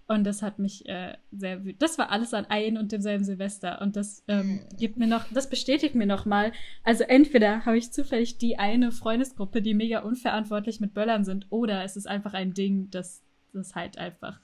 Und 0.09 0.25
das 0.25 0.43
hat 0.43 0.59
mich 0.59 0.89
äh, 0.89 1.17
sehr 1.31 1.65
wütend. 1.65 1.81
Das 1.81 1.97
war 1.97 2.11
alles 2.11 2.35
an 2.35 2.47
ein 2.47 2.77
und 2.77 2.93
demselben 2.93 3.25
Silvester. 3.25 3.81
Und 3.81 3.97
das 3.97 4.25
ähm, 4.29 4.61
gibt 4.79 4.97
mir 4.97 5.07
noch, 5.07 5.25
das 5.33 5.49
bestätigt 5.49 5.95
mir 5.95 6.07
noch 6.07 6.27
mal. 6.27 6.53
Also 6.83 7.05
entweder 7.05 7.65
habe 7.65 7.79
ich 7.79 7.93
zufällig 7.93 8.39
die 8.39 8.59
eine 8.59 8.93
Freundesgruppe, 8.93 9.63
die 9.63 9.75
mega 9.75 10.01
unverantwortlich 10.01 10.81
mit 10.81 10.93
Böllern 10.93 11.25
sind, 11.25 11.47
oder 11.51 11.85
es 11.85 11.97
ist 11.97 12.09
einfach 12.09 12.35
ein 12.35 12.53
Ding, 12.53 12.91
dass 12.91 13.23
das 13.53 13.75
halt 13.75 13.99
einfach 13.99 14.41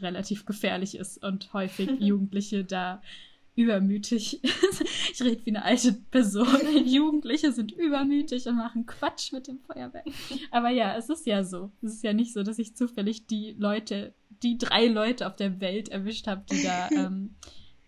relativ 0.00 0.46
gefährlich 0.46 0.96
ist 0.96 1.22
und 1.22 1.52
häufig 1.52 1.90
Jugendliche 1.98 2.64
da 2.64 3.02
übermütig. 3.54 4.40
ich 5.12 5.22
rede 5.22 5.44
wie 5.44 5.50
eine 5.50 5.64
alte 5.64 5.92
Person. 5.92 6.46
Jugendliche 6.86 7.52
sind 7.52 7.72
übermütig 7.72 8.46
und 8.46 8.56
machen 8.56 8.86
Quatsch 8.86 9.32
mit 9.32 9.48
dem 9.48 9.60
Feuerwerk. 9.60 10.06
Aber 10.50 10.70
ja, 10.70 10.96
es 10.96 11.08
ist 11.08 11.26
ja 11.26 11.44
so. 11.44 11.70
Es 11.82 11.94
ist 11.94 12.04
ja 12.04 12.12
nicht 12.12 12.32
so, 12.32 12.42
dass 12.42 12.58
ich 12.58 12.76
zufällig 12.76 13.26
die 13.26 13.54
Leute, 13.58 14.14
die 14.42 14.58
drei 14.58 14.86
Leute 14.86 15.26
auf 15.26 15.36
der 15.36 15.60
Welt 15.60 15.88
erwischt 15.88 16.26
habe, 16.26 16.44
die 16.50 16.62
da, 16.62 16.88
ähm, 16.92 17.34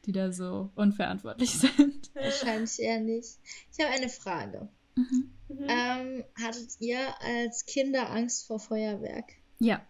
die 0.05 0.13
da 0.13 0.33
so 0.33 0.71
unverantwortlich 0.75 1.51
sind. 1.51 2.11
Wahrscheinlich 2.15 2.79
eher 2.79 3.01
nicht. 3.01 3.39
Ich 3.73 3.85
habe 3.85 3.95
eine 3.95 4.09
Frage. 4.09 4.69
Mhm. 4.97 5.33
Mhm. 5.49 5.67
Ähm, 5.69 6.25
hattet 6.41 6.81
ihr 6.81 6.99
als 7.21 7.67
Kinder 7.67 8.11
Angst 8.11 8.47
vor 8.47 8.59
Feuerwerk? 8.59 9.33
Ja. 9.59 9.81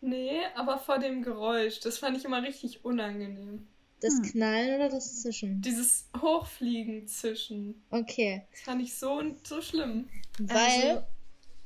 Nee, 0.00 0.40
aber 0.54 0.78
vor 0.78 0.98
dem 0.98 1.22
Geräusch. 1.22 1.80
Das 1.80 1.98
fand 1.98 2.16
ich 2.16 2.24
immer 2.24 2.42
richtig 2.42 2.84
unangenehm. 2.84 3.66
Das 4.00 4.14
Hm. 4.14 4.22
Knallen 4.22 4.76
oder 4.76 4.88
das 4.90 5.22
Zischen? 5.22 5.60
Dieses 5.62 6.08
Hochfliegen 6.20 7.06
zwischen. 7.08 7.82
Okay. 7.90 8.42
Das 8.52 8.60
fand 8.60 8.82
ich 8.82 8.94
so, 8.96 9.22
so 9.42 9.60
schlimm. 9.62 10.08
Weil, 10.38 11.06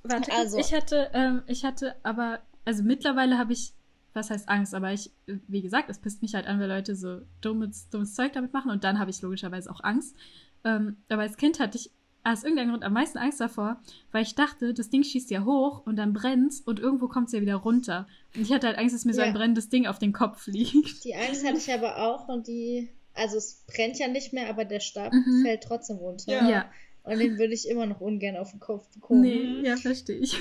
Warte, 0.02 0.32
Also- 0.32 0.56
ich 0.58 0.72
hatte, 0.72 1.10
ähm, 1.12 1.42
ich 1.46 1.64
hatte 1.64 1.94
aber, 2.04 2.40
also 2.64 2.82
mittlerweile 2.82 3.36
habe 3.36 3.52
ich, 3.52 3.74
was 4.14 4.30
heißt 4.30 4.48
Angst, 4.48 4.74
aber 4.74 4.92
ich, 4.92 5.10
wie 5.26 5.60
gesagt, 5.60 5.90
es 5.90 5.98
pisst 5.98 6.22
mich 6.22 6.34
halt 6.34 6.46
an, 6.46 6.58
wenn 6.58 6.68
Leute 6.68 6.96
so 6.96 7.20
dummes, 7.42 7.88
dummes 7.90 8.14
Zeug 8.14 8.32
damit 8.32 8.52
machen 8.54 8.70
und 8.70 8.82
dann 8.82 8.98
habe 8.98 9.10
ich 9.10 9.20
logischerweise 9.20 9.70
auch 9.70 9.82
Angst. 9.84 10.16
Ähm, 10.64 10.96
aber 11.10 11.22
als 11.22 11.36
Kind 11.36 11.60
hatte 11.60 11.76
ich 11.76 11.90
aus 12.24 12.42
irgendeinem 12.44 12.70
Grund 12.70 12.84
am 12.84 12.92
meisten 12.92 13.18
Angst 13.18 13.40
davor, 13.40 13.80
weil 14.12 14.22
ich 14.22 14.34
dachte, 14.34 14.74
das 14.74 14.90
Ding 14.90 15.02
schießt 15.02 15.30
ja 15.30 15.44
hoch 15.44 15.86
und 15.86 15.96
dann 15.96 16.12
brennt's 16.12 16.60
und 16.60 16.78
irgendwo 16.78 17.08
kommt's 17.08 17.32
ja 17.32 17.40
wieder 17.40 17.56
runter. 17.56 18.06
Und 18.36 18.42
ich 18.42 18.52
hatte 18.52 18.66
halt 18.66 18.78
Angst, 18.78 18.94
dass 18.94 19.04
mir 19.04 19.14
so 19.14 19.20
Ja. 19.22 19.26
ein 19.28 19.32
brennendes 19.34 19.68
Ding 19.70 19.86
auf 19.86 19.98
den 19.98 20.12
Kopf 20.12 20.42
fliegt. 20.42 21.04
die 21.04 21.14
Angst 21.14 21.46
hatte 21.46 21.58
ich 21.58 21.72
aber 21.72 21.96
auch 21.98 22.28
und 22.28 22.46
die, 22.46 22.88
also 23.14 23.36
es 23.38 23.64
brennt 23.66 23.98
ja 23.98 24.08
nicht 24.08 24.32
mehr, 24.32 24.48
aber 24.50 24.64
der 24.64 24.80
Stab 24.80 25.12
Mhm. 25.12 25.42
fällt 25.44 25.62
trotzdem 25.64 25.96
runter. 25.96 26.30
Ja. 26.32 26.48
Ja, 26.50 26.70
Und 27.04 27.18
den 27.18 27.38
würde 27.38 27.54
ich 27.54 27.66
immer 27.68 27.86
noch 27.86 28.00
ungern 28.02 28.36
auf 28.36 28.50
den 28.50 28.60
Kopf 28.60 28.86
bekommen. 28.92 29.22
nee, 29.22 29.62
ja, 29.66 29.76
verstehe 29.76 30.18
ich. 30.18 30.36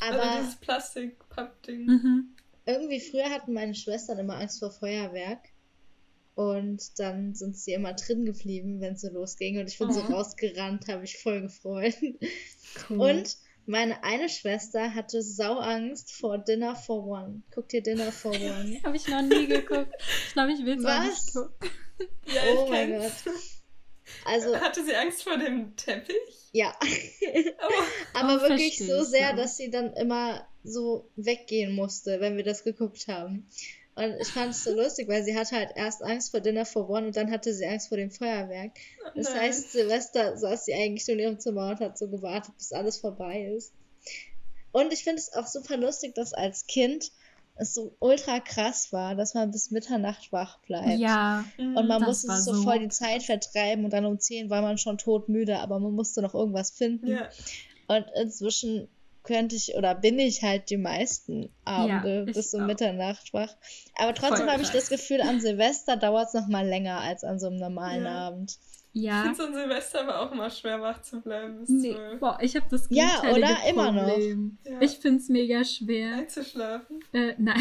Aber 0.00 0.22
Aber 0.22 0.38
dieses 0.40 0.56
Plastik-Papp-Ding. 0.56 1.86
mhm. 1.86 2.28
irgendwie 2.66 3.00
früher 3.00 3.30
hatten 3.30 3.52
meine 3.52 3.74
Schwestern 3.74 4.18
immer 4.18 4.36
Angst 4.38 4.58
vor 4.58 4.70
Feuerwerk. 4.72 5.38
Und 6.38 7.00
dann 7.00 7.34
sind 7.34 7.56
sie 7.58 7.72
immer 7.72 7.94
drin 7.94 8.24
geblieben, 8.24 8.80
wenn 8.80 8.94
es 8.94 9.00
so 9.00 9.08
losging. 9.10 9.58
Und 9.58 9.66
ich 9.68 9.76
bin 9.76 9.92
so 9.92 10.00
Oh. 10.02 10.12
rausgerannt, 10.12 10.86
habe 10.86 11.02
ich 11.02 11.18
voll 11.18 11.40
gefreut. 11.42 11.94
Cool. 12.88 13.00
Und 13.00 13.36
meine 13.66 14.04
eine 14.04 14.28
Schwester 14.28 14.94
hatte 14.94 15.20
Sauangst 15.20 16.12
vor 16.12 16.38
Dinner 16.38 16.76
for 16.76 17.04
One. 17.08 17.42
Guck 17.52 17.68
dir 17.70 17.82
Dinner 17.82 18.12
for 18.12 18.30
One. 18.34 18.78
Habe 18.84 18.96
ich 18.96 19.08
noch 19.08 19.22
nie 19.22 19.48
geguckt. 19.48 19.92
Ich 20.28 20.32
glaube, 20.34 20.52
ich 20.52 20.64
will 20.64 20.78
es 20.78 20.84
auch 20.84 20.88
Was? 20.90 21.06
nicht 21.06 21.34
gucken. 21.34 21.70
Ja, 22.32 22.42
oh 22.54 22.64
ich 22.66 22.70
mein 22.70 22.90
kenn's. 22.90 23.24
Gott. 23.24 23.34
Also, 24.24 24.54
Hatte 24.60 24.84
sie 24.84 24.94
Angst 24.94 25.24
vor 25.24 25.36
dem 25.36 25.74
Teppich? 25.74 26.14
ja. 26.52 26.72
Aber 27.58 27.74
Aber 28.36 28.44
Oh, 28.46 28.48
wirklich 28.48 28.78
so 28.78 29.02
sehr, 29.02 29.30
ja. 29.30 29.32
dass 29.34 29.56
sie 29.56 29.70
dann 29.70 29.92
immer 29.94 30.46
so 30.62 31.10
weggehen 31.16 31.74
musste, 31.74 32.20
wenn 32.20 32.36
wir 32.36 32.44
das 32.44 32.62
geguckt 32.62 33.08
haben. 33.08 33.48
Und 33.98 34.16
ich 34.20 34.28
fand 34.28 34.52
es 34.52 34.62
so 34.62 34.72
lustig, 34.72 35.08
weil 35.08 35.24
sie 35.24 35.36
hatte 35.36 35.56
halt 35.56 35.70
erst 35.74 36.04
Angst 36.04 36.30
vor 36.30 36.38
Dinner 36.38 36.64
for 36.64 36.88
One 36.88 37.08
und 37.08 37.16
dann 37.16 37.32
hatte 37.32 37.52
sie 37.52 37.66
Angst 37.66 37.88
vor 37.88 37.98
dem 37.98 38.12
Feuerwerk. 38.12 38.70
Das 39.16 39.30
nein. 39.30 39.40
heißt, 39.40 39.72
Silvester 39.72 40.36
saß 40.36 40.66
sie 40.66 40.74
eigentlich 40.74 41.04
nur 41.08 41.16
in 41.16 41.22
ihrem 41.22 41.40
Zimmer 41.40 41.70
und 41.70 41.80
hat 41.80 41.98
so 41.98 42.08
gewartet, 42.08 42.54
bis 42.56 42.70
alles 42.70 42.98
vorbei 42.98 43.52
ist. 43.56 43.72
Und 44.70 44.92
ich 44.92 45.02
finde 45.02 45.18
es 45.18 45.32
auch 45.32 45.48
super 45.48 45.76
lustig, 45.76 46.14
dass 46.14 46.32
als 46.32 46.68
Kind 46.68 47.10
es 47.56 47.74
so 47.74 47.96
ultra 47.98 48.38
krass 48.38 48.92
war, 48.92 49.16
dass 49.16 49.34
man 49.34 49.50
bis 49.50 49.72
Mitternacht 49.72 50.30
wach 50.30 50.60
bleibt. 50.60 51.00
Ja, 51.00 51.44
Mhm. 51.58 51.76
Und 51.76 51.88
man 51.88 52.00
Das 52.00 52.08
musste 52.08 52.36
so 52.36 52.54
so 52.54 52.62
voll 52.62 52.78
die 52.78 52.88
Zeit 52.90 53.24
vertreiben 53.24 53.84
und 53.84 53.92
dann 53.92 54.06
um 54.06 54.20
10 54.20 54.48
war 54.48 54.62
man 54.62 54.78
schon 54.78 54.98
todmüde, 54.98 55.58
aber 55.58 55.80
man 55.80 55.92
musste 55.92 56.22
noch 56.22 56.34
irgendwas 56.34 56.70
finden. 56.70 57.08
Ja. 57.08 57.28
Und 57.88 58.06
inzwischen 58.14 58.88
könnte 59.28 59.54
ich 59.56 59.74
oder 59.76 59.94
bin 59.94 60.18
ich 60.18 60.42
halt 60.42 60.70
die 60.70 60.78
meisten 60.78 61.50
Abende 61.64 62.24
ich 62.26 62.34
bis 62.34 62.54
um 62.54 62.62
auch. 62.62 62.66
Mitternacht 62.66 63.34
wach. 63.34 63.54
Aber 63.94 64.14
trotzdem 64.14 64.48
habe 64.50 64.62
ich 64.62 64.70
das 64.70 64.88
Gefühl, 64.88 65.20
an 65.20 65.40
Silvester 65.40 65.96
dauert 65.98 66.28
es 66.28 66.34
noch 66.34 66.48
mal 66.48 66.66
länger 66.66 67.00
als 67.00 67.24
an 67.24 67.38
so 67.38 67.48
einem 67.48 67.58
normalen 67.58 68.04
Ja. 68.04 68.28
Abend. 68.28 68.58
Ich 68.94 69.02
ja. 69.02 69.22
finde 69.22 69.36
so 69.36 69.44
ein 69.44 69.52
Silvester 69.52 70.00
aber 70.00 70.22
auch 70.22 70.32
immer 70.32 70.48
schwer 70.48 70.80
wach 70.80 71.02
zu 71.02 71.20
bleiben 71.20 71.60
bis 71.60 71.68
Nee, 71.68 71.94
boah, 72.18 72.38
ich 72.40 72.56
habe 72.56 72.66
das 72.70 72.86
Ja, 72.88 73.20
oder? 73.30 73.54
Immer 73.68 73.92
noch. 73.92 74.08
Problem. 74.08 74.56
Ja. 74.64 74.80
Ich 74.80 74.92
find's 74.92 75.28
mega 75.28 75.62
schwer. 75.62 76.14
Einzuschlafen. 76.14 77.00
Äh, 77.12 77.34
nein, 77.36 77.60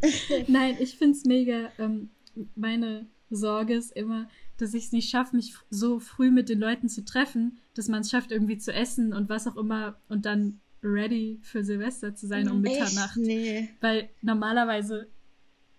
nein, 0.46 0.76
ich 0.78 0.96
find's 0.96 1.24
mega. 1.24 1.72
Ähm, 1.80 2.10
meine 2.54 3.06
Sorge 3.28 3.74
ist 3.74 3.90
immer, 3.90 4.28
dass 4.56 4.72
ich 4.72 4.84
es 4.84 4.92
nicht 4.92 5.10
schaffe, 5.10 5.34
mich 5.34 5.54
so 5.68 5.98
früh 5.98 6.30
mit 6.30 6.48
den 6.48 6.60
Leuten 6.60 6.88
zu 6.88 7.04
treffen, 7.04 7.58
dass 7.74 7.88
man 7.88 8.02
es 8.02 8.10
schafft, 8.10 8.30
irgendwie 8.30 8.58
zu 8.58 8.72
essen 8.72 9.12
und 9.12 9.28
was 9.28 9.48
auch 9.48 9.56
immer 9.56 10.00
und 10.08 10.24
dann 10.26 10.60
ready 10.82 11.38
für 11.42 11.64
Silvester 11.64 12.14
zu 12.14 12.26
sein 12.26 12.48
um. 12.48 12.64
Echt? 12.64 12.78
Mitternacht. 12.80 13.16
Nee. 13.16 13.68
Weil 13.80 14.08
normalerweise, 14.22 15.08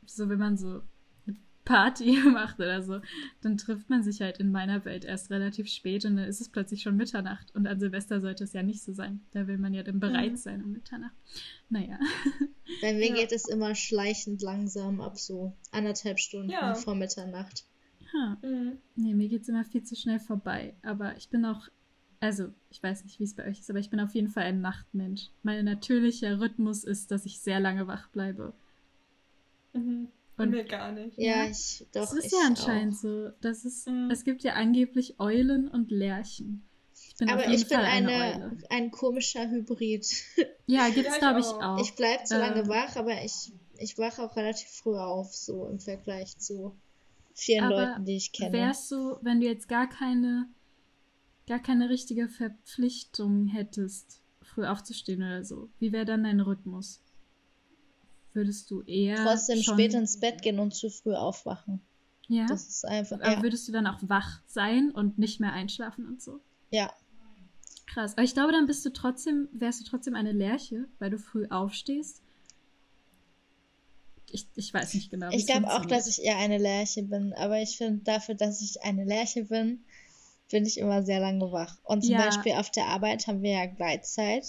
so 0.05 0.29
wenn 0.29 0.39
man 0.39 0.57
so 0.57 0.81
eine 1.27 1.37
Party 1.65 2.17
macht 2.33 2.59
oder 2.59 2.81
so, 2.83 2.99
dann 3.41 3.57
trifft 3.57 3.89
man 3.89 4.03
sich 4.03 4.21
halt 4.21 4.39
in 4.39 4.51
meiner 4.51 4.85
Welt 4.85 5.05
erst 5.05 5.29
relativ 5.29 5.67
spät 5.69 6.05
und 6.05 6.17
dann 6.17 6.25
ist 6.27 6.41
es 6.41 6.49
plötzlich 6.49 6.81
schon 6.81 6.97
Mitternacht. 6.97 7.53
Und 7.55 7.67
an 7.67 7.79
Silvester 7.79 8.19
sollte 8.21 8.43
es 8.43 8.53
ja 8.53 8.63
nicht 8.63 8.81
so 8.83 8.91
sein. 8.93 9.21
Da 9.31 9.47
will 9.47 9.57
man 9.57 9.73
ja 9.73 9.83
dann 9.83 9.99
bereit 9.99 10.31
Mhm. 10.31 10.37
sein 10.37 10.63
um 10.63 10.71
Mitternacht. 10.73 11.15
Naja. 11.69 11.99
Bei 12.81 12.93
mir 12.93 13.07
Ja. 13.09 13.15
geht 13.15 13.31
es 13.31 13.47
immer 13.47 13.75
schleichend 13.75 14.41
langsam 14.41 14.99
ab 15.01 15.17
so 15.19 15.53
anderthalb 15.71 16.19
Stunden 16.19 16.49
Ja. 16.49 16.73
vor 16.75 16.95
Mitternacht. 16.95 17.65
Ha. 18.13 18.37
Mhm. 18.41 18.77
Nee, 18.95 19.13
mir 19.13 19.29
geht's 19.29 19.47
immer 19.49 19.63
viel 19.63 19.83
zu 19.83 19.95
schnell 19.95 20.19
vorbei. 20.19 20.73
Aber 20.81 21.15
ich 21.17 21.29
bin 21.29 21.45
auch, 21.45 21.67
also 22.19 22.49
ich 22.69 22.81
weiß 22.83 23.03
nicht, 23.03 23.19
wie 23.19 23.23
es 23.23 23.33
bei 23.35 23.45
euch 23.47 23.59
ist, 23.59 23.69
aber 23.69 23.79
ich 23.79 23.89
bin 23.89 23.99
auf 23.99 24.13
jeden 24.13 24.27
Fall 24.29 24.43
ein 24.43 24.61
Nachtmensch. 24.61 25.29
Mein 25.43 25.65
natürlicher 25.65 26.39
Rhythmus 26.39 26.83
ist, 26.83 27.11
dass 27.11 27.25
ich 27.25 27.39
sehr 27.39 27.59
lange 27.59 27.87
wach 27.87 28.07
bleibe. 28.09 28.53
Mhm. 29.73 30.07
Und- 30.37 30.49
mir 30.51 30.63
gar 30.63 30.91
nicht. 30.91 31.17
Ja, 31.17 31.43
Ja. 31.43 31.49
ich 31.49 31.85
doch. 31.93 32.01
Das 32.01 32.13
ist 32.13 32.25
ich 32.27 32.31
ja 32.31 32.39
anscheinend 32.47 32.93
auch. 32.95 32.99
so. 32.99 33.29
Das 33.41 33.65
ist, 33.65 33.87
Mhm. 33.87 34.09
es 34.11 34.23
gibt 34.23 34.41
ja 34.43 34.53
angeblich 34.53 35.19
Eulen 35.19 35.67
und 35.67 35.91
Lerchen. 35.91 36.63
Ich 36.95 37.15
bin 37.17 37.29
Aber 37.29 37.41
auf 37.41 37.47
jeden 37.47 37.61
ich 37.61 37.67
bin 37.67 37.77
Fall 37.77 37.85
eine, 37.85 38.11
eine, 38.11 38.57
ein 38.69 38.91
komischer 38.91 39.49
Hybrid. 39.49 40.05
Ja, 40.67 40.87
gibt's 40.89 41.17
glaube 41.17 41.39
ich 41.39 41.45
auch. 41.47 41.81
Ich 41.81 41.95
bleib 41.95 42.27
zu 42.27 42.37
lange 42.37 42.61
Äh. 42.61 42.67
wach, 42.67 42.95
aber 42.95 43.23
ich, 43.23 43.51
ich 43.79 43.97
wache 43.97 44.21
auch 44.21 44.35
relativ 44.35 44.67
früh 44.69 44.95
auf, 44.97 45.33
so 45.35 45.65
im 45.67 45.79
Vergleich 45.79 46.37
zu 46.37 46.75
vielen 47.33 47.63
Aber 47.63 47.87
Leuten, 47.87 48.05
die 48.05 48.15
ich 48.17 48.31
kenne. 48.31 48.53
Wär's 48.53 48.87
so, 48.87 49.17
wenn 49.21 49.41
du 49.41 49.47
jetzt 49.47 49.67
gar 49.67 49.89
keine, 49.89 50.47
gar 51.49 51.59
keine 51.59 51.89
richtige 51.89 52.29
Verpflichtung 52.29 53.47
hättest, 53.47 54.21
früh 54.43 54.65
aufzustehen 54.65 55.21
oder 55.23 55.43
so, 55.43 55.67
wie 55.79 55.91
wäre 55.91 56.05
dann 56.05 56.23
dein 56.23 56.39
Rhythmus? 56.39 57.01
Würdest 58.33 58.69
du 58.69 58.83
eher 58.83 59.15
Trotzdem 59.15 59.63
schon, 59.63 59.73
spät 59.73 59.95
ins 59.95 60.19
Bett 60.19 60.43
gehen 60.43 60.59
und 60.59 60.75
zu 60.75 60.91
früh 60.91 61.15
aufwachen. 61.15 61.81
Ja. 62.27 62.45
Das 62.45 62.67
ist 62.67 62.85
einfach. 62.85 63.19
Aber 63.19 63.31
Ja, 63.31 63.41
würdest 63.41 63.67
du 63.67 63.71
dann 63.71 63.87
auch 63.87 63.97
wach 64.03 64.41
sein 64.45 64.91
und 64.91 65.17
nicht 65.17 65.39
mehr 65.39 65.51
einschlafen 65.51 66.07
und 66.07 66.21
so? 66.21 66.39
ja. 66.71 66.93
Krass. 67.87 68.11
Aber 68.13 68.21
ich 68.23 68.35
glaube, 68.35 68.51
dann 68.51 68.67
bist 68.67 68.85
du 68.85 68.93
trotzdem, 68.93 69.49
wärst 69.51 69.81
du 69.81 69.85
trotzdem 69.85 70.13
eine 70.13 70.31
Lerche, 70.31 70.87
weil 70.99 71.09
du 71.09 71.17
früh 71.17 71.47
aufstehst. 71.49 72.21
Ich, 74.31 74.45
ich 74.53 74.71
weiß 74.71 74.93
nicht 74.93 75.09
genau. 75.09 75.31
Ich 75.31 75.47
glaube 75.47 75.73
auch, 75.73 75.85
dass 75.85 76.05
ich 76.05 76.23
eher 76.23 76.37
eine 76.37 76.59
Lerche 76.59 77.01
bin, 77.01 77.33
aber 77.33 77.59
ich 77.59 77.77
finde, 77.77 78.03
dafür, 78.03 78.35
dass 78.35 78.61
ich 78.61 78.83
eine 78.83 79.05
Lerche 79.05 79.45
bin, 79.45 79.83
bin 80.49 80.65
ich 80.65 80.77
immer 80.77 81.03
sehr 81.03 81.19
lange 81.19 81.51
wach. 81.51 81.77
Und 81.83 82.01
zum 82.03 82.15
Ja. 82.15 82.25
Beispiel 82.25 82.53
auf 82.53 82.71
der 82.71 82.87
Arbeit 82.87 83.27
haben 83.27 83.41
wir 83.41 83.51
ja 83.51 83.65
Gleitzeit. 83.65 84.45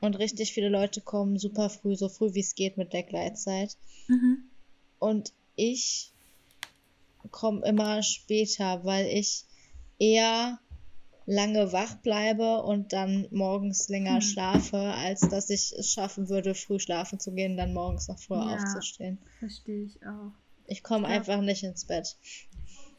Und 0.00 0.18
richtig 0.18 0.52
viele 0.52 0.68
Leute 0.68 1.00
kommen 1.00 1.38
super 1.38 1.70
früh, 1.70 1.96
so 1.96 2.08
früh 2.08 2.34
wie 2.34 2.40
es 2.40 2.54
geht 2.54 2.76
mit 2.76 2.92
der 2.92 3.04
Gleitzeit. 3.04 3.76
Mhm. 4.08 4.50
Und 4.98 5.32
ich 5.56 6.12
komme 7.30 7.66
immer 7.66 8.02
später, 8.02 8.84
weil 8.84 9.06
ich 9.06 9.44
eher 9.98 10.60
lange 11.26 11.72
wach 11.72 11.94
bleibe 12.02 12.62
und 12.62 12.92
dann 12.92 13.26
morgens 13.30 13.88
länger 13.88 14.16
Hm. 14.16 14.20
schlafe, 14.20 14.76
als 14.76 15.20
dass 15.22 15.48
ich 15.48 15.72
es 15.72 15.90
schaffen 15.90 16.28
würde, 16.28 16.54
früh 16.54 16.78
schlafen 16.78 17.18
zu 17.18 17.32
gehen, 17.32 17.56
dann 17.56 17.72
morgens 17.72 18.08
noch 18.08 18.18
früher 18.18 18.44
Ja. 18.44 18.54
aufzustehen. 18.56 19.18
Verstehe 19.38 19.84
ich 19.84 20.04
auch. 20.04 20.32
Ich 20.66 20.82
komme 20.82 21.06
einfach 21.06 21.40
nicht 21.40 21.62
ins 21.62 21.86
Bett. 21.86 22.16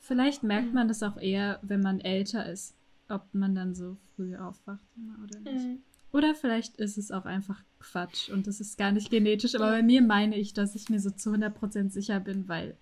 Vielleicht 0.06 0.44
merkt 0.44 0.72
man 0.72 0.88
das 0.88 1.02
auch 1.02 1.18
eher, 1.18 1.60
wenn 1.64 1.82
man 1.82 2.00
älter 2.00 2.48
ist, 2.48 2.76
ob 3.10 3.34
man 3.34 3.56
dann 3.56 3.74
so 3.74 3.98
früh 4.16 4.36
aufwacht 4.36 4.86
oder 5.24 5.40
nicht. 5.40 5.66
Mhm. 5.66 5.82
Oder 6.12 6.36
vielleicht 6.36 6.78
ist 6.78 7.00
es 7.00 7.10
auch 7.10 7.26
einfach 7.26 7.64
Quatsch 7.80 8.30
und 8.30 8.46
das 8.46 8.60
ist 8.60 8.78
gar 8.78 8.92
nicht 8.92 9.10
genetisch, 9.10 9.56
aber 9.56 9.72
bei 9.72 9.82
mir 9.82 10.04
meine 10.04 10.38
ich, 10.38 10.54
dass 10.54 10.76
ich 10.76 10.90
mir 10.90 11.00
so 11.00 11.10
zu 11.10 11.32
100% 11.32 11.90
sicher 11.90 12.20
bin, 12.20 12.48
weil 12.48 12.78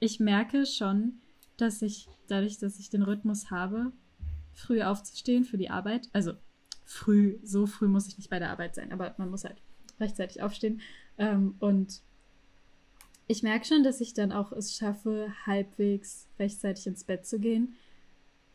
ich 0.00 0.18
merke 0.18 0.66
schon, 0.66 1.20
dass 1.58 1.80
ich 1.80 2.08
dadurch, 2.26 2.58
dass 2.58 2.80
ich 2.80 2.90
den 2.90 3.02
Rhythmus 3.02 3.52
habe, 3.52 3.92
früh 4.52 4.82
aufzustehen 4.82 5.44
für 5.44 5.58
die 5.58 5.70
Arbeit, 5.70 6.08
also 6.12 6.32
früh, 6.84 7.38
so 7.44 7.66
früh 7.66 7.86
muss 7.86 8.08
ich 8.08 8.18
nicht 8.18 8.30
bei 8.30 8.40
der 8.40 8.50
Arbeit 8.50 8.74
sein, 8.74 8.92
aber 8.92 9.14
man 9.16 9.30
muss 9.30 9.44
halt 9.44 9.62
rechtzeitig 10.00 10.42
aufstehen 10.42 10.80
ähm, 11.18 11.54
und 11.60 12.02
ich 13.28 13.42
merke 13.42 13.66
schon, 13.66 13.82
dass 13.82 14.00
ich 14.00 14.14
dann 14.14 14.32
auch 14.32 14.52
es 14.52 14.74
schaffe, 14.76 15.32
halbwegs 15.44 16.28
rechtzeitig 16.38 16.86
ins 16.86 17.04
Bett 17.04 17.26
zu 17.26 17.38
gehen. 17.38 17.74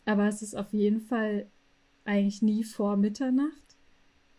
Aber 0.05 0.28
es 0.28 0.41
ist 0.41 0.55
auf 0.55 0.74
jeden 0.74 1.01
Fall 1.01 1.47
eigentlich 2.05 2.41
nie 2.41 2.63
vor 2.63 2.97
Mitternacht. 2.97 3.76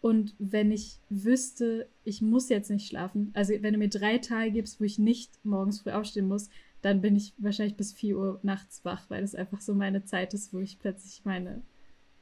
Und 0.00 0.34
wenn 0.38 0.72
ich 0.72 0.98
wüsste, 1.10 1.88
ich 2.02 2.22
muss 2.22 2.48
jetzt 2.48 2.70
nicht 2.70 2.88
schlafen, 2.88 3.30
also 3.34 3.52
wenn 3.60 3.74
du 3.74 3.78
mir 3.78 3.88
drei 3.88 4.18
Tage 4.18 4.50
gibst, 4.50 4.80
wo 4.80 4.84
ich 4.84 4.98
nicht 4.98 5.32
morgens 5.44 5.80
früh 5.80 5.92
aufstehen 5.92 6.26
muss, 6.26 6.50
dann 6.80 7.00
bin 7.00 7.14
ich 7.14 7.32
wahrscheinlich 7.38 7.76
bis 7.76 7.92
4 7.92 8.18
Uhr 8.18 8.40
nachts 8.42 8.84
wach, 8.84 9.08
weil 9.08 9.20
das 9.20 9.36
einfach 9.36 9.60
so 9.60 9.74
meine 9.74 10.04
Zeit 10.04 10.34
ist, 10.34 10.52
wo 10.52 10.58
ich 10.58 10.80
plötzlich 10.80 11.24
meine 11.24 11.62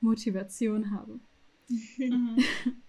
Motivation 0.03 0.91
habe. 0.91 1.21
Mhm. 1.97 2.37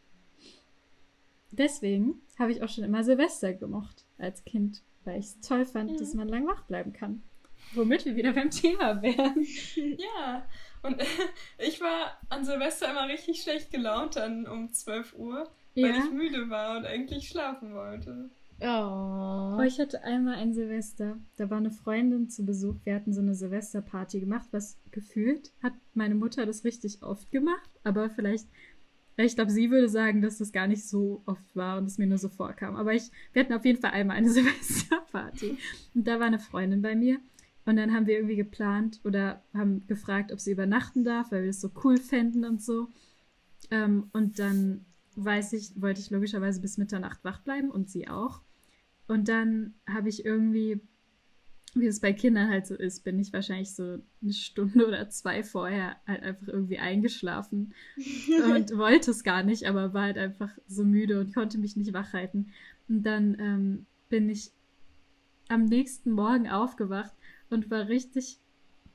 Deswegen 1.51 2.15
habe 2.37 2.51
ich 2.51 2.61
auch 2.61 2.69
schon 2.69 2.83
immer 2.83 3.03
Silvester 3.05 3.53
gemocht 3.53 4.05
als 4.17 4.43
Kind, 4.43 4.83
weil 5.05 5.19
ich 5.19 5.25
es 5.27 5.39
toll 5.41 5.65
fand, 5.65 5.91
Mhm. 5.91 5.97
dass 5.97 6.13
man 6.13 6.27
lang 6.27 6.47
wach 6.47 6.63
bleiben 6.63 6.93
kann. 6.93 7.23
Womit 7.73 8.05
wir 8.05 8.15
wieder 8.15 8.33
beim 8.33 8.49
Thema 8.49 9.01
wären. 9.01 9.45
Ja, 9.99 10.45
und 10.83 10.97
ich 11.59 11.79
war 11.81 12.17
an 12.29 12.43
Silvester 12.43 12.89
immer 12.89 13.07
richtig 13.07 13.41
schlecht 13.43 13.71
gelaunt 13.71 14.15
dann 14.15 14.47
um 14.47 14.71
12 14.73 15.13
Uhr, 15.17 15.49
weil 15.75 15.85
Ja. 15.85 15.97
ich 16.03 16.11
müde 16.11 16.49
war 16.49 16.77
und 16.77 16.85
eigentlich 16.85 17.27
schlafen 17.29 17.73
wollte. 17.73 18.29
Oh. 18.63 19.57
Oh, 19.57 19.61
ich 19.65 19.79
hatte 19.79 20.03
einmal 20.03 20.35
ein 20.35 20.53
Silvester. 20.53 21.17
Da 21.37 21.49
war 21.49 21.57
eine 21.57 21.71
Freundin 21.71 22.29
zu 22.29 22.45
Besuch. 22.45 22.75
Wir 22.83 22.93
hatten 22.93 23.11
so 23.11 23.19
eine 23.21 23.33
Silvesterparty 23.33 24.19
gemacht, 24.19 24.49
was 24.51 24.77
gefühlt 24.91 25.51
hat 25.63 25.73
meine 25.95 26.13
Mutter 26.13 26.45
das 26.45 26.63
richtig 26.63 27.01
oft 27.01 27.31
gemacht. 27.31 27.69
Aber 27.83 28.11
vielleicht, 28.11 28.47
ich 29.25 29.35
glaube, 29.35 29.51
sie 29.51 29.71
würde 29.71 29.89
sagen, 29.89 30.21
dass 30.21 30.37
das 30.37 30.51
gar 30.51 30.67
nicht 30.67 30.87
so 30.87 31.21
oft 31.25 31.55
war 31.55 31.77
und 31.77 31.85
es 31.85 31.97
mir 31.97 32.07
nur 32.07 32.17
so 32.17 32.29
vorkam. 32.29 32.75
Aber 32.75 32.93
ich, 32.93 33.11
wir 33.33 33.43
hatten 33.43 33.53
auf 33.53 33.65
jeden 33.65 33.81
Fall 33.81 33.91
einmal 33.91 34.17
eine 34.17 34.29
Silvesterparty. 34.31 35.57
Und 35.93 36.07
da 36.07 36.19
war 36.19 36.27
eine 36.27 36.39
Freundin 36.39 36.81
bei 36.81 36.95
mir. 36.95 37.19
Und 37.65 37.75
dann 37.75 37.93
haben 37.93 38.07
wir 38.07 38.15
irgendwie 38.15 38.35
geplant 38.35 38.99
oder 39.03 39.43
haben 39.53 39.85
gefragt, 39.87 40.31
ob 40.31 40.39
sie 40.39 40.51
übernachten 40.51 41.03
darf, 41.03 41.31
weil 41.31 41.43
wir 41.43 41.49
es 41.51 41.61
so 41.61 41.71
cool 41.83 41.97
fänden 41.97 42.43
und 42.45 42.61
so. 42.61 42.87
Ähm, 43.69 44.09
und 44.13 44.39
dann 44.39 44.85
weiß 45.15 45.53
ich, 45.53 45.79
wollte 45.79 46.01
ich 46.01 46.09
logischerweise 46.09 46.61
bis 46.61 46.77
Mitternacht 46.77 47.23
wach 47.23 47.41
bleiben 47.41 47.69
und 47.69 47.89
sie 47.89 48.07
auch. 48.07 48.41
Und 49.07 49.27
dann 49.27 49.75
habe 49.87 50.09
ich 50.09 50.25
irgendwie, 50.25 50.81
wie 51.73 51.87
es 51.87 52.01
bei 52.01 52.11
Kindern 52.11 52.49
halt 52.49 52.67
so 52.67 52.75
ist, 52.75 53.03
bin 53.03 53.17
ich 53.19 53.31
wahrscheinlich 53.31 53.73
so 53.73 53.99
eine 54.21 54.33
Stunde 54.33 54.87
oder 54.87 55.09
zwei 55.09 55.43
vorher 55.43 55.95
halt 56.05 56.23
einfach 56.23 56.47
irgendwie 56.47 56.79
eingeschlafen 56.79 57.73
und 57.95 58.77
wollte 58.77 59.11
es 59.11 59.23
gar 59.23 59.43
nicht, 59.43 59.65
aber 59.65 59.93
war 59.93 60.03
halt 60.03 60.17
einfach 60.17 60.51
so 60.67 60.83
müde 60.83 61.19
und 61.19 61.33
konnte 61.33 61.57
mich 61.57 61.77
nicht 61.77 61.93
wach 61.93 62.13
halten. 62.13 62.51
Und 62.89 63.03
dann 63.03 63.37
ähm, 63.39 63.85
bin 64.09 64.29
ich 64.29 64.51
am 65.47 65.65
nächsten 65.65 66.11
Morgen 66.11 66.49
aufgewacht 66.49 67.13
und 67.49 67.71
war 67.71 67.87
richtig 67.87 68.39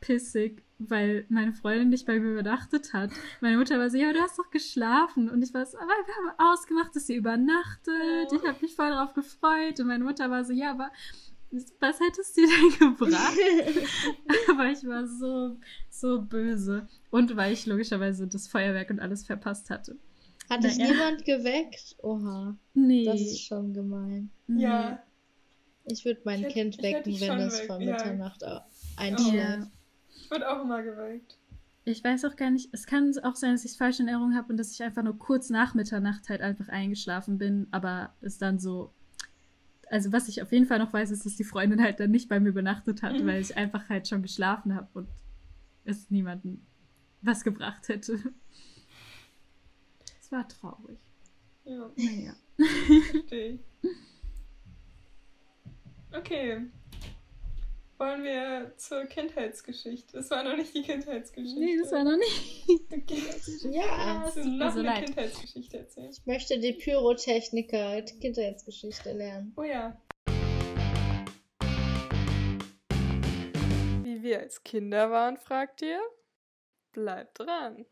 pissig, 0.00 0.62
weil 0.78 1.24
meine 1.30 1.54
Freundin 1.54 1.88
nicht 1.88 2.06
bei 2.06 2.18
mir 2.18 2.32
übernachtet 2.32 2.92
hat. 2.92 3.10
Meine 3.40 3.56
Mutter 3.56 3.78
war 3.78 3.88
so, 3.88 3.96
ja, 3.96 4.12
du 4.12 4.20
hast 4.20 4.38
doch 4.38 4.50
geschlafen. 4.50 5.30
Und 5.30 5.42
ich 5.42 5.54
war 5.54 5.64
so, 5.64 5.78
aber 5.78 5.88
wir 5.88 6.14
haben 6.14 6.52
ausgemacht, 6.52 6.94
dass 6.94 7.06
sie 7.06 7.16
übernachtet. 7.16 8.32
Ich 8.32 8.46
habe 8.46 8.58
mich 8.60 8.74
voll 8.74 8.90
darauf 8.90 9.14
gefreut. 9.14 9.80
Und 9.80 9.86
meine 9.86 10.04
Mutter 10.04 10.30
war 10.30 10.44
so, 10.44 10.52
ja, 10.52 10.70
aber 10.70 10.90
was 11.80 12.00
hättest 12.00 12.36
du 12.36 12.42
denn 12.42 12.90
gebracht? 12.96 13.36
aber 14.50 14.70
ich 14.70 14.84
war 14.86 15.06
so, 15.06 15.56
so 15.90 16.20
böse. 16.22 16.88
Und 17.10 17.36
weil 17.36 17.52
ich 17.52 17.66
logischerweise 17.66 18.26
das 18.26 18.48
Feuerwerk 18.48 18.90
und 18.90 19.00
alles 19.00 19.24
verpasst 19.26 19.70
hatte. 19.70 19.96
Hat 20.50 20.62
dich 20.64 20.76
Naja. 20.78 20.92
niemand 20.92 21.24
geweckt? 21.24 21.96
Oha, 22.02 22.56
Nee. 22.74 23.04
das 23.04 23.20
ist 23.20 23.42
schon 23.46 23.72
gemein. 23.74 24.30
Ja, 24.48 25.02
Ich 25.86 26.04
würde 26.04 26.20
mein 26.24 26.44
Ich 26.44 26.52
Kind 26.52 26.76
ich 26.78 26.82
hätt 26.84 27.06
wecken, 27.06 27.20
wenn 27.20 27.38
weg- 27.50 27.66
vor 27.66 27.80
ja. 27.80 27.92
Mitternacht 27.92 28.44
au- 28.44 28.60
einschläft. 28.96 29.34
Ja. 29.34 29.70
ich 30.16 30.30
wurde 30.30 30.50
auch 30.50 30.62
immer 30.62 30.82
geweckt. 30.82 31.36
Ich 31.88 32.02
weiß 32.02 32.24
auch 32.24 32.34
gar 32.34 32.50
nicht, 32.50 32.68
es 32.72 32.86
kann 32.86 33.12
auch 33.22 33.36
sein, 33.36 33.52
dass 33.52 33.64
ich 33.64 33.70
es 33.72 33.76
falsch 33.76 34.00
in 34.00 34.08
Erinnerung 34.08 34.34
habe 34.34 34.48
und 34.50 34.56
dass 34.56 34.72
ich 34.72 34.82
einfach 34.82 35.04
nur 35.04 35.16
kurz 35.18 35.50
nach 35.50 35.74
Mitternacht 35.74 36.28
halt 36.28 36.40
einfach 36.40 36.68
eingeschlafen 36.68 37.38
bin, 37.38 37.68
aber 37.70 38.12
es 38.20 38.38
dann 38.38 38.58
so. 38.58 38.92
Also, 39.88 40.12
was 40.12 40.28
ich 40.28 40.42
auf 40.42 40.50
jeden 40.52 40.66
Fall 40.66 40.78
noch 40.78 40.92
weiß, 40.92 41.10
ist, 41.12 41.24
dass 41.26 41.36
die 41.36 41.44
Freundin 41.44 41.80
halt 41.82 42.00
dann 42.00 42.10
nicht 42.10 42.28
bei 42.28 42.40
mir 42.40 42.48
übernachtet 42.48 43.02
hat, 43.02 43.14
Mhm. 43.20 43.26
weil 43.26 43.40
ich 43.40 43.56
einfach 43.56 43.88
halt 43.88 44.08
schon 44.08 44.22
geschlafen 44.22 44.74
habe 44.74 44.88
und 44.94 45.08
es 45.84 46.10
niemandem 46.10 46.60
was 47.22 47.44
gebracht 47.44 47.88
hätte. 47.88 48.18
Es 50.20 50.32
war 50.32 50.46
traurig. 50.48 50.98
Ja, 51.64 51.90
Naja. 51.96 52.34
verstehe. 53.10 53.58
Okay. 56.12 56.66
Wollen 57.98 58.24
wir 58.24 58.72
zur 58.76 59.06
Kindheitsgeschichte? 59.06 60.18
Das 60.18 60.30
war 60.30 60.44
noch 60.44 60.54
nicht 60.54 60.74
die 60.74 60.82
Kindheitsgeschichte. 60.82 61.58
Nee, 61.58 61.78
das 61.82 61.92
war 61.92 62.04
noch 62.04 62.16
nicht. 62.18 62.68
Okay. 62.92 63.22
Ja, 63.72 64.20
Hast 64.22 64.36
du 64.36 64.44
noch 64.50 64.72
so 64.72 64.80
eine 64.80 64.88
leid. 64.88 65.06
Kindheitsgeschichte 65.06 65.78
erzählen? 65.78 66.10
ich 66.10 66.26
möchte 66.26 66.58
die 66.58 66.74
Pyrotechniker 66.74 68.02
Kindheitsgeschichte 68.02 69.12
lernen. 69.12 69.54
Oh 69.56 69.62
ja. 69.62 69.98
Wie 74.02 74.22
wir 74.22 74.40
als 74.40 74.62
Kinder 74.62 75.10
waren, 75.10 75.38
fragt 75.38 75.80
ihr? 75.80 76.00
Bleibt 76.92 77.40
dran. 77.40 77.86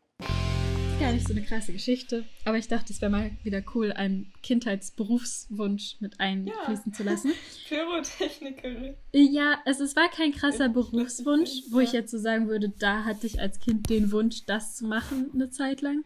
Gar 0.99 1.11
nicht 1.11 1.27
so 1.27 1.33
eine 1.33 1.43
krasse 1.43 1.73
Geschichte, 1.73 2.23
aber 2.45 2.57
ich 2.57 2.67
dachte, 2.67 2.91
es 2.93 3.01
wäre 3.01 3.11
mal 3.11 3.31
wieder 3.43 3.61
cool, 3.75 3.91
einen 3.91 4.31
Kindheitsberufswunsch 4.41 5.97
mit 5.99 6.19
einfließen 6.19 6.93
zu 6.93 7.03
lassen. 7.03 7.31
Pyrotechnikerin. 7.69 8.95
Ja, 9.13 9.59
also 9.65 9.83
es 9.83 9.95
war 9.95 10.09
kein 10.09 10.31
krasser 10.31 10.67
Ich- 10.67 10.73
Berufswunsch, 10.73 11.63
wo 11.69 11.79
ich 11.79 11.91
ja. 11.91 11.99
jetzt 11.99 12.11
so 12.11 12.17
sagen 12.17 12.47
würde, 12.47 12.69
da 12.79 13.03
hatte 13.03 13.27
ich 13.27 13.39
als 13.41 13.59
Kind 13.59 13.89
den 13.89 14.11
Wunsch, 14.11 14.45
das 14.45 14.77
zu 14.77 14.85
machen 14.85 15.29
eine 15.33 15.49
Zeit 15.49 15.81
lang. 15.81 16.03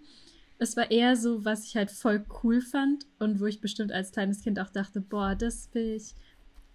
Es 0.57 0.75
war 0.75 0.89
eher 0.91 1.15
so, 1.15 1.45
was 1.45 1.65
ich 1.65 1.75
halt 1.77 1.91
voll 1.91 2.25
cool 2.43 2.59
fand 2.59 3.05
und 3.19 3.39
wo 3.39 3.45
ich 3.45 3.61
bestimmt 3.61 3.91
als 3.91 4.11
kleines 4.11 4.41
Kind 4.41 4.59
auch 4.59 4.69
dachte, 4.71 4.99
boah, 5.01 5.35
das 5.35 5.69
will 5.73 5.95
ich 5.95 6.15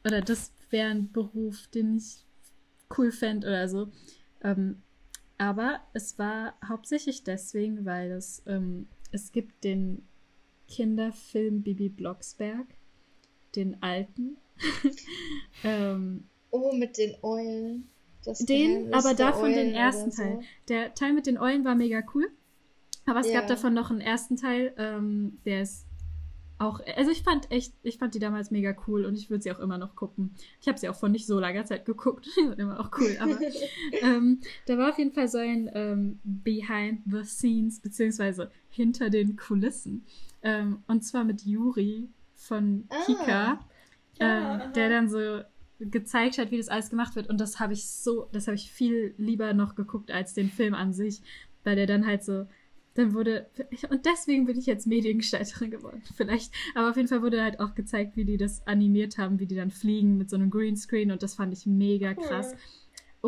oder 0.05 0.21
das 0.23 0.53
wäre 0.71 0.89
ein 0.91 1.11
Beruf, 1.13 1.67
den 1.69 1.97
ich 1.99 2.25
cool 2.97 3.11
fände 3.13 3.47
oder 3.49 3.69
so. 3.69 3.89
Ähm, 4.43 4.83
aber 5.39 5.81
es 5.93 6.19
war 6.19 6.55
hauptsächlich 6.67 7.25
deswegen, 7.25 7.85
weil 7.85 8.11
es, 8.13 8.43
ähm, 8.47 8.87
es 9.13 9.33
gibt 9.33 9.65
den 9.65 10.07
Kinderfilm 10.69 11.63
Bibi 11.63 11.89
Blocksberg, 11.89 12.67
den 13.55 13.83
alten. 13.83 14.37
ähm, 15.65 16.25
Oh, 16.51 16.73
mit 16.73 16.99
den 16.99 17.17
Eulen. 17.23 17.89
Das 18.25 18.39
den, 18.39 18.47
Geheimnis 18.87 18.95
aber 18.95 19.15
davon 19.15 19.51
den 19.53 19.67
Eulen 19.67 19.75
ersten 19.75 20.03
oder 20.05 20.13
so. 20.13 20.23
Teil. 20.23 20.41
Der 20.69 20.95
Teil 20.95 21.13
mit 21.13 21.27
den 21.27 21.37
Eulen 21.37 21.65
war 21.65 21.75
mega 21.75 22.03
cool. 22.15 22.31
Aber 23.07 23.21
es 23.21 23.27
Ja. 23.27 23.41
gab 23.41 23.49
davon 23.49 23.75
noch 23.75 23.91
einen 23.91 24.01
ersten 24.01 24.37
Teil, 24.37 24.73
ähm, 24.79 25.39
der 25.45 25.63
ist 25.63 25.87
auch, 26.59 26.81
also 26.97 27.11
ich 27.11 27.23
fand 27.23 27.51
echt, 27.51 27.75
ich 27.83 27.99
fand 27.99 28.15
die 28.15 28.21
damals 28.21 28.51
mega 28.51 28.75
cool 28.87 29.05
und 29.05 29.17
ich 29.17 29.29
würde 29.29 29.43
sie 29.43 29.51
auch 29.53 29.59
immer 29.59 29.77
noch 29.79 29.97
gucken. 29.97 30.35
Ich 30.61 30.69
habe 30.69 30.79
sie 30.79 30.89
auch 30.89 30.95
vor 30.95 31.09
nicht 31.09 31.27
so 31.27 31.41
langer 31.41 31.65
Zeit 31.65 31.85
geguckt. 31.85 32.27
Die 32.37 32.45
sind 32.45 32.59
immer 32.59 32.79
auch 32.79 32.91
cool, 32.99 33.17
aber 33.21 33.39
ähm, 34.03 34.41
da 34.67 34.79
war 34.79 34.91
auf 34.91 34.99
jeden 34.99 35.13
Fall 35.13 35.29
so 35.29 35.39
ein 35.39 35.71
ähm, 35.75 36.21
Behind 36.23 37.01
the 37.07 37.25
Scenes, 37.25 37.81
beziehungsweise 37.81 38.51
hinter 38.71 39.11
den 39.11 39.37
Kulissen. 39.37 40.05
Ähm, 40.43 40.83
und 40.87 41.03
zwar 41.05 41.25
mit 41.25 41.43
Juri 41.43 42.09
von 42.37 42.85
Ah. 42.89 43.05
Kika, 43.05 43.59
Ja, 44.21 44.65
ähm, 44.67 44.73
der 44.75 44.89
dann 44.91 45.09
so 45.09 45.41
gezeigt 45.81 46.39
hat, 46.39 46.51
wie 46.51 46.59
das 46.59 46.69
alles 46.69 46.91
gemacht 46.91 47.17
wird. 47.17 47.29
Und 47.29 47.41
das 47.41 47.59
habe 47.59 47.73
ich 47.73 47.89
so, 47.89 48.29
das 48.33 48.47
habe 48.47 48.55
ich 48.55 48.71
viel 48.71 49.15
lieber 49.19 49.53
noch 49.55 49.75
geguckt 49.75 50.11
als 50.13 50.35
den 50.35 50.51
Film 50.51 50.75
an 50.75 50.93
sich, 50.93 51.21
weil 51.65 51.75
der 51.77 51.87
dann 51.87 52.07
halt 52.07 52.23
so 52.23 52.47
dann 52.95 53.13
wurde, 53.13 53.47
und 53.91 54.07
deswegen 54.07 54.47
bin 54.47 54.59
ich 54.59 54.67
jetzt 54.67 54.87
Mediengestalterin 54.87 55.71
geworden, 55.71 56.03
vielleicht. 56.17 56.53
Aber 56.75 56.91
auf 56.91 56.97
jeden 56.97 57.09
Fall 57.09 57.23
wurde 57.23 57.43
halt 57.43 57.61
auch 57.61 57.75
gezeigt, 57.75 58.17
wie 58.17 58.25
die 58.25 58.37
das 58.37 58.67
animiert 58.67 59.19
haben, 59.19 59.39
wie 59.41 59.47
die 59.47 59.57
dann 59.57 59.71
fliegen 59.71 60.17
mit 60.17 60.31
so 60.31 60.37
einem 60.37 60.51
Greenscreen 60.51 61.11
und 61.11 61.23
das 61.23 61.35
fand 61.35 61.53
ich 61.53 61.67
mega 61.67 62.15
krass. 62.15 62.53
Cool. 62.53 62.59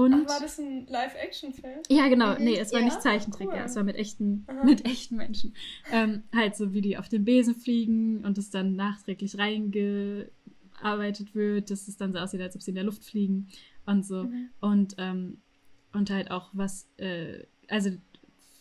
Und 0.04 0.12
Ach, 0.12 0.28
war 0.28 0.40
das 0.40 0.58
ein 0.58 0.86
Live-Action-Film? 0.88 1.80
ja, 1.88 2.06
genau, 2.08 2.34
Mhm, 2.38 2.44
nee, 2.44 2.58
es 2.58 2.70
war 2.70 2.80
ja, 2.80 2.84
nicht 2.84 3.00
Zeichentrick, 3.00 3.48
cool. 3.48 3.56
ja, 3.56 3.64
es 3.64 3.76
war 3.76 3.82
mit 3.82 3.96
echten, 3.96 4.44
Aha. 4.46 4.62
mit 4.62 4.84
echten 4.84 5.16
Menschen. 5.16 5.54
Ähm, 5.90 6.22
halt 6.34 6.54
so, 6.54 6.74
wie 6.74 6.82
die 6.82 6.98
auf 6.98 7.08
den 7.08 7.24
Besen 7.24 7.54
fliegen 7.54 8.22
und 8.22 8.36
es 8.36 8.50
dann 8.50 8.76
nachträglich 8.76 9.38
reingearbeitet 9.38 11.34
wird, 11.34 11.70
dass 11.70 11.88
es 11.88 11.96
dann 11.96 12.12
so 12.12 12.18
aussieht, 12.18 12.42
als 12.42 12.54
ob 12.54 12.62
sie 12.62 12.72
in 12.72 12.74
der 12.76 12.84
Luft 12.84 13.04
fliegen 13.04 13.48
und 13.86 14.04
so. 14.04 14.24
Mhm. 14.24 14.50
Und, 14.60 14.94
ähm, 14.98 15.38
und 15.92 16.10
halt 16.10 16.30
auch 16.30 16.50
was, 16.52 16.88
äh, 16.98 17.44
also 17.68 17.90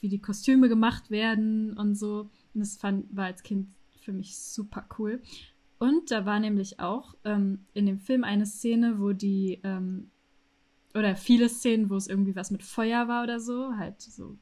wie 0.06 0.10
die 0.10 0.22
Kostüme 0.22 0.70
gemacht 0.70 1.10
werden 1.10 1.76
und 1.78 1.95
so. 1.95 2.30
Und 2.53 2.60
das 2.60 2.78
fand, 2.78 3.06
war 3.16 3.26
als 3.26 3.41
Kind 3.41 3.70
für 4.01 4.14
mich 4.14 4.38
super 4.38 4.86
cool. 4.99 5.20
Und 5.80 6.12
da 6.12 6.28
war 6.28 6.39
nämlich 6.39 6.80
auch 6.80 7.16
ähm, 7.24 7.66
in 7.74 7.88
dem 7.88 7.97
Film 7.99 8.24
eine 8.24 8.45
Szene, 8.45 8.99
wo 8.99 9.14
die, 9.14 9.60
ähm, 9.64 10.12
oder 10.93 11.16
viele 11.16 11.49
Szenen, 11.49 11.89
wo 11.89 11.95
es 11.95 12.08
irgendwie 12.08 12.36
was 12.36 12.51
mit 12.51 12.62
Feuer 12.62 13.08
war 13.08 13.24
oder 13.24 13.39
so, 13.39 13.76
halt 13.78 13.99
so. 13.99 14.38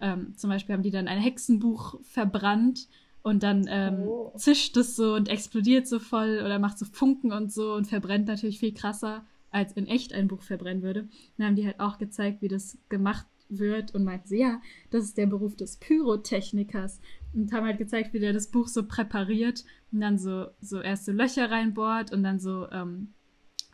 Ähm, 0.00 0.36
zum 0.36 0.50
Beispiel 0.50 0.74
haben 0.74 0.82
die 0.82 0.90
dann 0.90 1.08
ein 1.08 1.18
Hexenbuch 1.18 1.98
verbrannt 2.02 2.86
und 3.22 3.42
dann 3.42 3.64
ähm, 3.68 4.02
Oh. 4.06 4.32
zischt 4.36 4.76
es 4.76 4.96
so 4.96 5.14
und 5.14 5.30
explodiert 5.30 5.88
so 5.88 5.98
voll 5.98 6.42
oder 6.44 6.58
macht 6.58 6.78
so 6.78 6.84
Funken 6.84 7.32
und 7.32 7.50
so 7.50 7.72
und 7.72 7.86
verbrennt 7.86 8.28
natürlich 8.28 8.58
viel 8.58 8.74
krasser, 8.74 9.24
als 9.50 9.72
in 9.72 9.86
echt 9.86 10.12
ein 10.12 10.28
Buch 10.28 10.42
verbrennen 10.42 10.82
würde. 10.82 11.08
Dann 11.38 11.46
haben 11.46 11.56
die 11.56 11.64
halt 11.64 11.80
auch 11.80 11.96
gezeigt, 11.96 12.42
wie 12.42 12.48
das 12.48 12.76
gemacht 12.90 13.26
wird 13.48 13.94
und 13.94 14.04
meinten 14.04 14.28
sie, 14.28 14.38
ja, 14.40 14.60
das 14.90 15.04
ist 15.04 15.18
der 15.18 15.26
Beruf 15.26 15.56
des 15.56 15.76
Pyrotechnikers. 15.76 17.00
Und 17.32 17.52
haben 17.52 17.66
halt 17.66 17.78
gezeigt, 17.78 18.12
wie 18.14 18.20
der 18.20 18.32
das 18.32 18.50
Buch 18.50 18.68
so 18.68 18.86
präpariert 18.86 19.64
und 19.92 20.00
dann 20.00 20.18
so, 20.18 20.46
so 20.60 20.80
erste 20.80 21.12
Löcher 21.12 21.50
reinbohrt 21.50 22.12
und 22.12 22.22
dann 22.22 22.38
so 22.38 22.70
ähm, 22.70 23.12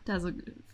da 0.05 0.19
so 0.19 0.29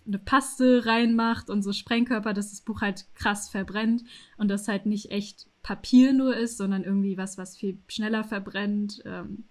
eine 0.05 0.19
Paste 0.19 0.85
reinmacht 0.85 1.49
und 1.49 1.63
so 1.63 1.73
Sprengkörper, 1.73 2.33
dass 2.33 2.51
das 2.51 2.61
Buch 2.61 2.79
halt 2.81 3.05
krass 3.13 3.49
verbrennt 3.49 4.03
und 4.37 4.47
das 4.47 4.67
halt 4.69 4.85
nicht 4.85 5.11
echt 5.11 5.47
Papier 5.63 6.13
nur 6.13 6.35
ist, 6.37 6.57
sondern 6.57 6.85
irgendwie 6.85 7.17
was, 7.17 7.37
was 7.37 7.57
viel 7.57 7.77
schneller 7.89 8.23
verbrennt. 8.23 9.01
Ähm, 9.05 9.43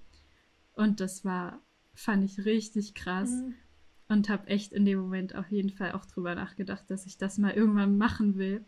und 0.72 1.01
das 1.01 1.24
war, 1.26 1.61
fand 1.94 2.24
ich 2.24 2.47
richtig 2.47 2.94
krass 2.94 3.30
Mhm. 3.30 3.55
und 4.09 4.28
habe 4.30 4.47
echt 4.47 4.72
in 4.72 4.86
dem 4.86 4.99
Moment 4.99 5.34
auf 5.34 5.51
jeden 5.51 5.70
Fall 5.70 5.92
auch 5.92 6.07
drüber 6.07 6.34
nachgedacht, 6.34 6.84
dass 6.88 7.05
ich 7.05 7.18
das 7.18 7.36
mal 7.36 7.53
irgendwann 7.53 7.99
machen 7.99 8.36
will. 8.38 8.64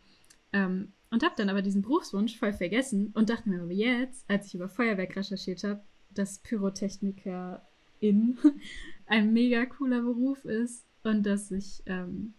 Ähm, 0.52 0.92
und 1.10 1.22
habe 1.22 1.34
dann 1.36 1.48
aber 1.48 1.62
diesen 1.62 1.82
Berufswunsch 1.82 2.36
voll 2.38 2.52
vergessen 2.52 3.12
und 3.14 3.30
dachte 3.30 3.48
mir 3.48 3.62
aber 3.62 3.72
jetzt, 3.72 4.28
als 4.28 4.46
ich 4.48 4.54
über 4.54 4.68
Feuerwerk 4.68 5.16
recherchiert 5.16 5.64
habe, 5.64 5.82
dass 6.10 6.38
Pyrotechnikerin 6.40 8.38
ein 9.06 9.32
mega 9.32 9.64
cooler 9.66 10.02
Beruf 10.02 10.44
ist 10.44 10.84
und 11.04 11.24
dass 11.24 11.50
ich 11.50 11.82
ähm, 11.86 12.34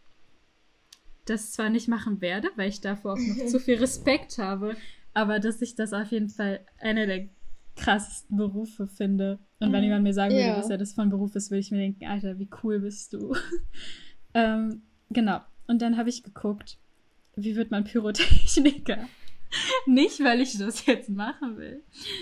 das 1.25 1.51
zwar 1.51 1.69
nicht 1.69 1.87
machen 1.87 2.21
werde, 2.21 2.49
weil 2.55 2.69
ich 2.69 2.81
davor 2.81 3.13
auch 3.13 3.17
noch 3.17 3.45
zu 3.47 3.59
viel 3.59 3.77
Respekt 3.77 4.37
habe, 4.37 4.75
aber 5.13 5.39
dass 5.39 5.61
ich 5.61 5.75
das 5.75 5.93
auf 5.93 6.11
jeden 6.11 6.29
Fall 6.29 6.65
einer 6.79 7.05
der 7.07 7.29
krassesten 7.75 8.37
Berufe 8.37 8.87
finde. 8.87 9.39
Und 9.59 9.71
wenn 9.71 9.79
Mhm. 9.79 9.85
jemand 9.85 10.03
mir 10.03 10.13
sagen 10.13 10.33
würde, 10.35 10.47
Ja. 10.47 10.57
was 10.57 10.69
er 10.69 10.77
das 10.77 10.93
von 10.93 11.09
Beruf 11.09 11.35
ist, 11.35 11.49
würde 11.49 11.59
ich 11.61 11.71
mir 11.71 11.77
denken, 11.77 12.05
Alter, 12.05 12.37
wie 12.39 12.49
cool 12.63 12.79
bist 12.79 13.13
du. 13.13 13.35
ähm, 14.33 14.81
genau. 15.09 15.39
Und 15.67 15.81
dann 15.81 15.97
habe 15.97 16.09
ich 16.09 16.23
geguckt, 16.23 16.77
wie 17.35 17.55
wird 17.55 17.71
man 17.71 17.83
Pyrotechniker? 17.83 19.07
Nicht, 19.87 20.23
weil 20.23 20.41
ich 20.41 20.57
das 20.57 20.85
jetzt 20.85 21.09
machen 21.09 21.57
will. 21.57 21.81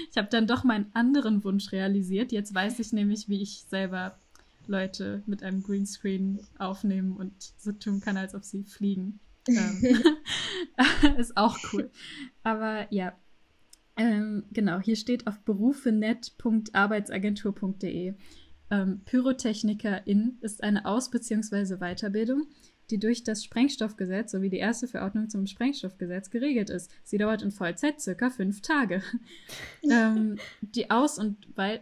Ich 0.10 0.18
habe 0.18 0.30
dann 0.30 0.48
doch 0.48 0.64
meinen 0.64 0.90
anderen 0.94 1.44
Wunsch 1.44 1.72
realisiert. 1.72 2.32
Jetzt 2.32 2.54
weiß 2.54 2.80
ich 2.80 2.94
nämlich, 2.94 3.28
wie 3.28 3.42
ich 3.42 3.66
selber 3.70 4.18
Leute 4.66 5.24
mit 5.26 5.44
einem 5.44 5.64
Greenscreen 5.64 6.40
aufnehmen 6.58 7.18
und 7.18 7.34
so 7.58 7.72
tun 7.74 8.00
kann, 8.00 8.18
als 8.18 8.34
ob 8.36 8.44
sie 8.44 8.64
fliegen. 8.64 9.20
Ähm, 9.48 10.04
ist 11.18 11.36
auch 11.36 11.58
cool. 11.74 11.90
Aber 12.44 12.88
ja, 12.94 13.14
ähm, 13.98 14.44
genau, 14.52 14.80
hier 14.80 14.96
steht 14.96 15.28
auf 15.28 15.40
berufenet.arbeitsagentur.de. 15.40 18.14
Ähm, 18.70 19.02
Pyrotechnikerin 19.06 20.38
ist 20.42 20.62
eine 20.64 20.86
Aus- 20.86 21.10
bzw. 21.10 21.78
Weiterbildung, 21.78 22.48
die 22.90 23.00
durch 23.00 23.24
das 23.24 23.44
Sprengstoffgesetz 23.44 24.32
sowie 24.32 24.50
die 24.50 24.58
erste 24.58 24.88
Verordnung 24.88 25.30
zum 25.30 25.46
Sprengstoffgesetz 25.48 26.30
geregelt 26.30 26.70
ist. 26.70 26.92
Sie 27.04 27.18
dauert 27.18 27.42
in 27.42 27.52
Vollzeit 27.52 28.00
circa 28.02 28.30
fünf 28.30 28.62
Tage. 28.62 29.02
ähm, 29.84 30.38
die 30.62 30.90
Aus- 30.90 31.20
und 31.20 31.48
Wei 31.56 31.82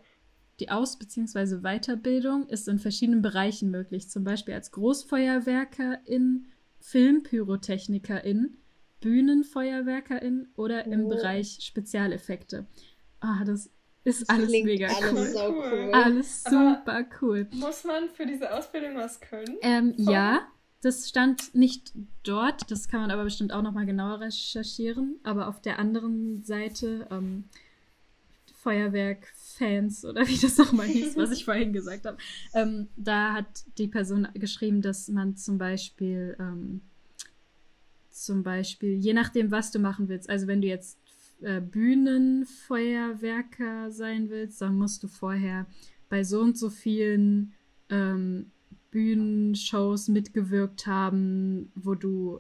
die 0.62 0.70
Aus- 0.70 0.97
bzw. 0.97 1.58
Weiterbildung 1.62 2.47
ist 2.47 2.68
in 2.70 2.80
verschiedenen 2.80 3.22
Bereichen 3.22 3.72
möglich, 3.72 4.10
zum 4.10 4.24
Beispiel 4.24 4.53
als 4.53 4.72
Großfeuerwerkerin, 4.72 6.45
Filmpyrotechnikerin, 6.80 8.58
Bühnenfeuerwerkerin 9.01 10.47
oder 10.56 10.86
im 10.86 11.06
Oh. 11.06 11.10
Bereich 11.10 11.58
Spezialeffekte. 11.62 12.66
Ah, 13.20 13.43
das 13.45 13.70
ist 14.03 14.22
Das 14.22 14.30
alles 14.30 14.49
mega 14.51 14.88
alles 14.88 15.12
cool. 15.12 15.26
so 15.28 15.39
Cool. 15.56 15.89
Alles 15.93 16.45
Aber- 16.45 16.76
super 16.78 17.06
cool. 17.22 17.47
Muss 17.53 17.84
man 17.84 18.10
für 18.10 18.26
diese 18.26 18.53
Ausbildung 18.53 18.95
was 18.95 19.20
können? 19.20 19.58
Ähm, 19.62 19.93
ja, 19.97 20.47
das 20.86 21.09
stand 21.09 21.53
nicht 21.55 21.91
dort. 22.23 22.69
Das 22.69 22.88
kann 22.88 23.01
man 23.01 23.09
aber 23.09 23.23
bestimmt 23.23 23.51
auch 23.51 23.63
nochmal 23.63 23.88
genauer 23.88 24.19
recherchieren. 24.19 25.15
Aber 25.23 25.47
auf 25.47 25.59
der 25.59 25.79
anderen 25.79 26.43
Seite, 26.43 27.07
ähm, 27.09 27.45
Feuerwerk-Fans 28.53 30.05
oder 30.05 30.27
wie 30.27 30.38
das 30.38 30.57
nochmal 30.57 30.86
hieß, 30.86 31.17
was 31.17 31.31
ich 31.31 31.43
vorhin 31.45 31.73
gesagt 31.73 32.05
habe, 32.05 32.19
ähm, 32.53 32.88
da 32.95 33.33
hat 33.33 33.65
die 33.79 33.88
Person 33.88 34.27
geschrieben, 34.36 34.83
dass 34.83 35.07
man 35.07 35.36
zum 35.36 35.57
Beispiel, 35.57 36.36
ähm, 36.39 36.81
zum 38.11 38.43
Beispiel, 38.43 38.99
je 38.99 39.13
nachdem, 39.13 39.49
was 39.49 39.71
du 39.71 39.79
machen 39.79 40.07
willst, 40.07 40.29
also 40.29 40.45
wenn 40.45 40.61
du 40.61 40.67
jetzt 40.67 40.99
äh, 41.41 41.61
Bühnenfeuerwerker 41.61 43.91
sein 43.91 44.29
willst, 44.29 44.61
dann 44.61 44.77
musst 44.77 45.01
du 45.01 45.07
vorher 45.07 45.65
bei 46.09 46.23
so 46.23 46.41
und 46.41 46.59
so 46.59 46.69
vielen 46.69 47.53
ähm, 47.89 48.51
Bühnenshows 48.95 50.07
mitgewirkt 50.07 50.87
haben, 50.87 51.69
wo 51.75 51.95
du 51.95 52.39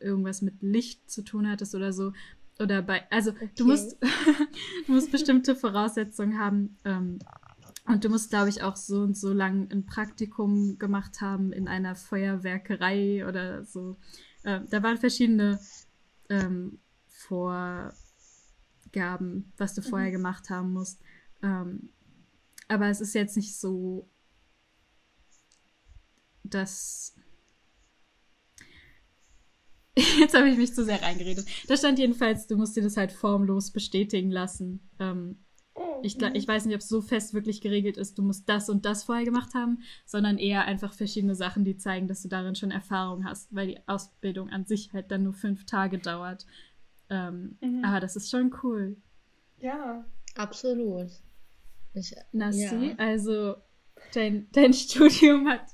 irgendwas 0.00 0.40
mit 0.40 0.62
Licht 0.62 1.10
zu 1.10 1.20
tun 1.22 1.46
hattest 1.46 1.74
oder 1.74 1.92
so. 1.92 2.14
Oder 2.58 2.80
bei, 2.80 3.02
also 3.10 3.32
Okay. 3.32 3.50
du 3.56 3.66
musst, 3.66 3.98
du 4.86 4.92
musst 4.92 5.12
bestimmte 5.12 5.54
Voraussetzungen 5.54 6.38
haben. 6.38 6.78
Ähm, 6.86 7.18
und 7.84 8.04
du 8.04 8.08
musst, 8.08 8.30
glaube 8.30 8.48
ich, 8.48 8.62
auch 8.62 8.76
so 8.76 9.02
und 9.02 9.18
so 9.18 9.34
lang 9.34 9.70
ein 9.70 9.84
Praktikum 9.84 10.78
gemacht 10.78 11.20
haben 11.20 11.52
in 11.52 11.68
einer 11.68 11.94
Feuerwerkerei 11.94 13.28
oder 13.28 13.64
so. 13.64 13.98
Ähm, 14.44 14.66
da 14.70 14.82
waren 14.82 14.96
verschiedene 14.96 15.60
ähm, 16.30 16.78
Vorgaben, 17.06 17.92
was 19.58 19.74
du 19.74 19.82
vorher 19.82 20.10
gemacht 20.10 20.48
haben 20.48 20.72
musst. 20.72 21.02
Ähm, 21.42 21.90
aber 22.68 22.88
es 22.88 23.02
ist 23.02 23.14
jetzt 23.14 23.36
nicht 23.36 23.58
so, 23.58 24.08
dass. 26.44 27.14
Jetzt 30.18 30.34
habe 30.34 30.48
ich 30.48 30.56
mich 30.56 30.74
zu 30.74 30.84
sehr 30.84 31.02
reingeredet. 31.02 31.44
Da 31.68 31.76
stand 31.76 31.98
jedenfalls, 31.98 32.46
du 32.46 32.56
musst 32.56 32.76
dir 32.76 32.82
das 32.82 32.96
halt 32.96 33.12
formlos 33.12 33.70
bestätigen 33.70 34.30
lassen. 34.30 34.88
Ähm, 34.98 35.38
Oh, 35.74 36.00
ich, 36.02 36.16
gla- 36.16 36.34
ich 36.34 36.46
weiß 36.46 36.66
nicht, 36.66 36.74
ob 36.74 36.82
es 36.82 36.88
so 36.90 37.00
fest 37.00 37.32
wirklich 37.32 37.62
geregelt 37.62 37.96
ist, 37.96 38.18
du 38.18 38.22
musst 38.22 38.46
das 38.46 38.68
und 38.68 38.84
das 38.84 39.04
vorher 39.04 39.24
gemacht 39.24 39.54
haben, 39.54 39.78
sondern 40.04 40.36
eher 40.36 40.66
einfach 40.66 40.92
verschiedene 40.92 41.34
Sachen, 41.34 41.64
die 41.64 41.78
zeigen, 41.78 42.08
dass 42.08 42.20
du 42.20 42.28
darin 42.28 42.54
schon 42.54 42.70
Erfahrung 42.70 43.24
hast, 43.24 43.54
weil 43.54 43.68
die 43.68 43.78
Ausbildung 43.88 44.50
an 44.50 44.66
sich 44.66 44.92
halt 44.92 45.10
dann 45.10 45.22
nur 45.22 45.32
fünf 45.32 45.64
Tage 45.64 45.98
dauert. 45.98 46.44
Ähm, 47.08 47.56
Mhm. 47.62 47.82
Aber 47.86 48.00
das 48.00 48.16
ist 48.16 48.30
schon 48.30 48.54
cool. 48.62 48.96
Ja. 49.60 50.04
Absolut. 50.34 51.08
Ich, 51.94 52.14
Nassi, 52.32 52.88
Ja. 52.90 52.94
also 52.98 53.54
dein, 54.14 54.48
dein 54.52 54.72
Studium 54.72 55.48
hat 55.48 55.66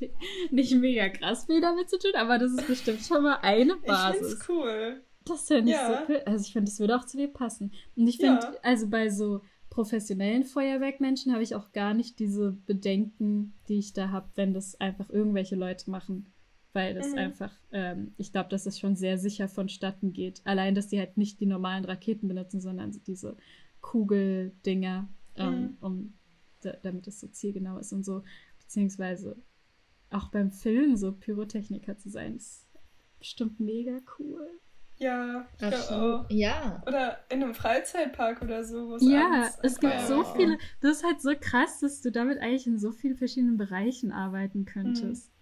nicht 0.51 0.75
mega 0.75 1.09
krass 1.09 1.47
viel 1.47 1.61
damit 1.61 1.89
zu 1.91 1.99
tun, 1.99 2.13
aber 2.17 2.39
das 2.39 2.53
ist 2.53 2.67
bestimmt 2.67 3.01
schon 3.03 3.23
mal 3.23 3.39
eine 3.43 3.75
Ich 3.75 3.87
Basis. 3.87 4.29
find's 4.29 4.49
cool. 4.49 5.03
Das 5.25 5.51
ich 5.51 5.67
Ja. 5.67 5.87
so 6.07 6.13
cool. 6.13 6.23
Also 6.25 6.45
ich 6.47 6.53
finde, 6.53 6.71
das 6.71 6.81
würde 6.81 6.97
auch 6.97 7.05
zu 7.05 7.17
dir 7.19 7.29
passen. 7.29 7.73
Und 7.97 8.07
ich 8.07 8.17
finde, 8.19 8.41
Ja. 8.41 8.55
also 8.63 8.89
bei 8.89 9.11
so 9.11 9.43
professionellen 9.71 10.45
Feuerwerkmenschen 10.45 11.33
habe 11.33 11.43
ich 11.43 11.55
auch 11.55 11.73
gar 11.73 11.93
nicht 11.95 12.19
diese 12.19 12.53
Bedenken, 12.67 13.53
die 13.69 13.79
ich 13.79 13.93
da 13.93 14.09
habe, 14.11 14.29
wenn 14.37 14.55
das 14.55 14.81
einfach 14.81 15.11
irgendwelche 15.11 15.57
Leute 15.57 15.91
machen. 15.91 16.27
Weil 16.73 16.95
das 16.95 17.13
Mhm. 17.13 17.19
einfach, 17.19 17.53
ähm, 17.73 18.13
ich 18.19 18.31
glaube, 18.33 18.49
dass 18.51 18.67
es 18.67 18.79
schon 18.79 18.95
sehr 18.97 19.19
sicher 19.19 19.49
vonstatten 19.49 20.13
geht. 20.13 20.41
Allein, 20.45 20.75
dass 20.75 20.89
die 20.89 20.99
halt 20.99 21.17
nicht 21.17 21.41
die 21.41 21.47
normalen 21.47 21.85
Raketen 21.85 22.29
benutzen, 22.29 22.61
sondern 22.61 22.93
so 22.93 23.01
diese 23.07 23.37
Kugeldinger, 23.81 25.09
ähm, 25.37 25.61
Mhm. 25.61 25.77
um 25.81 26.13
da, 26.61 26.73
damit 26.83 27.07
es 27.07 27.21
so 27.21 27.29
zielgenau 27.29 27.79
ist 27.79 27.93
und 27.93 28.05
so. 28.05 28.23
Beziehungsweise 28.59 29.37
auch 30.11 30.29
beim 30.29 30.51
Film 30.51 30.97
so 30.97 31.13
Pyrotechniker 31.13 31.97
zu 31.97 32.09
sein, 32.09 32.37
ist 32.37 32.67
bestimmt 33.19 33.61
mega 33.61 33.99
cool. 34.19 34.49
Ja, 34.99 35.47
ich 35.53 35.59
glaube 35.59 35.77
so, 35.77 35.95
auch. 35.95 36.27
ja. 36.29 36.83
Oder 36.87 37.19
in 37.31 37.43
einem 37.43 37.55
Freizeitpark 37.55 38.43
oder 38.43 38.65
so. 38.65 38.97
Ja, 38.99 39.27
abends 39.27 39.59
es 39.63 39.79
gibt 39.79 40.01
so 40.09 40.25
viele. 40.25 40.59
Das 40.81 40.99
ist 40.99 41.05
halt 41.05 41.23
so 41.23 41.35
krass, 41.39 41.79
dass 41.81 42.01
du 42.03 42.11
damit 42.11 42.39
eigentlich 42.39 42.67
in 42.67 42.79
so 42.79 42.91
vielen 42.91 43.17
verschiedenen 43.17 43.57
Bereichen 43.57 44.11
arbeiten 44.11 44.65
könntest. 44.65 45.29
Ja, 45.29 45.38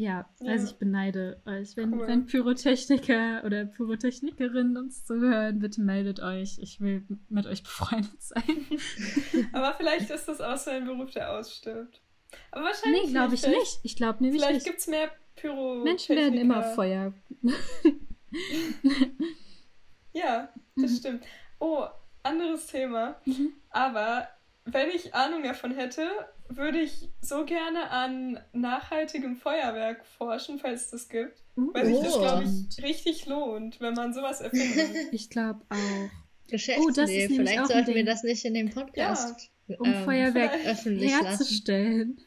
Ja. 0.00 0.28
also 0.46 0.66
ich 0.66 0.78
beneide 0.78 1.42
euch. 1.44 1.76
Wenn, 1.76 1.92
Cool. 1.92 2.06
wenn 2.06 2.26
Pyrotechniker 2.26 3.42
oder 3.44 3.64
Pyrotechnikerinnen 3.66 4.76
uns 4.76 5.04
zuhören, 5.04 5.58
bitte 5.58 5.80
meldet 5.80 6.20
euch. 6.20 6.58
Ich 6.60 6.80
will 6.80 7.02
mit 7.28 7.46
euch 7.46 7.64
befreundet 7.64 8.22
sein. 8.22 8.66
Aber 9.52 9.74
vielleicht 9.76 10.08
ist 10.10 10.28
das 10.28 10.40
auch 10.40 10.56
so 10.56 10.70
ein 10.70 10.84
Beruf, 10.86 11.10
der 11.10 11.32
ausstirbt. 11.36 12.00
Aber 12.52 12.64
wahrscheinlich 12.66 13.06
nee, 13.06 13.10
glaube 13.10 13.34
ich 13.34 13.40
Vielleicht- 13.40 13.58
nicht. 13.58 13.80
Ich 13.82 13.96
glaube 13.96 14.22
nämlich 14.22 14.40
Vielleicht 14.40 14.54
nicht. 14.58 14.66
gibt 14.66 14.78
es 14.78 14.86
mehr 14.86 15.10
Pyro. 15.34 15.82
Menschen 15.82 16.14
werden 16.16 16.34
immer 16.38 16.62
Feuer. 16.62 17.12
Ja, 20.12 20.48
das 20.76 20.96
stimmt. 20.98 21.24
Oh, 21.58 21.84
anderes 22.22 22.66
Thema. 22.66 23.16
Mhm. 23.24 23.52
Aber 23.70 24.28
wenn 24.64 24.90
ich 24.90 25.14
Ahnung 25.14 25.42
davon 25.42 25.72
hätte, 25.72 26.02
würde 26.48 26.78
ich 26.80 27.08
so 27.20 27.44
gerne 27.44 27.90
an 27.90 28.38
nachhaltigem 28.52 29.36
Feuerwerk 29.36 30.04
forschen, 30.06 30.58
falls 30.58 30.86
es 30.86 30.90
das 30.90 31.08
gibt. 31.08 31.42
Weil 31.56 31.86
sich 31.86 32.00
das, 32.00 32.14
Oh. 32.16 32.20
glaube 32.20 32.44
ich, 32.44 32.82
richtig 32.84 33.26
lohnt, 33.26 33.80
wenn 33.80 33.94
man 33.94 34.12
sowas 34.14 34.40
erfindet. 34.40 34.90
Ich 35.12 35.28
glaube 35.30 35.60
auch. 35.68 36.10
Geschäftsidee. 36.50 36.86
Oh, 36.88 36.90
das 36.94 37.10
ist 37.10 37.16
nämlich 37.30 37.36
Vielleicht 37.50 37.66
sollten 37.66 37.94
wir 37.94 38.04
das 38.04 38.22
nicht 38.22 38.44
in 38.44 38.54
dem 38.54 38.70
Podcast 38.70 39.50
Um 39.78 39.86
ähm, 39.92 40.04
Feuerwerk 40.04 40.52
öffentlich 40.64 41.10
lassen. 41.10 41.26
herzustellen. 41.26 42.20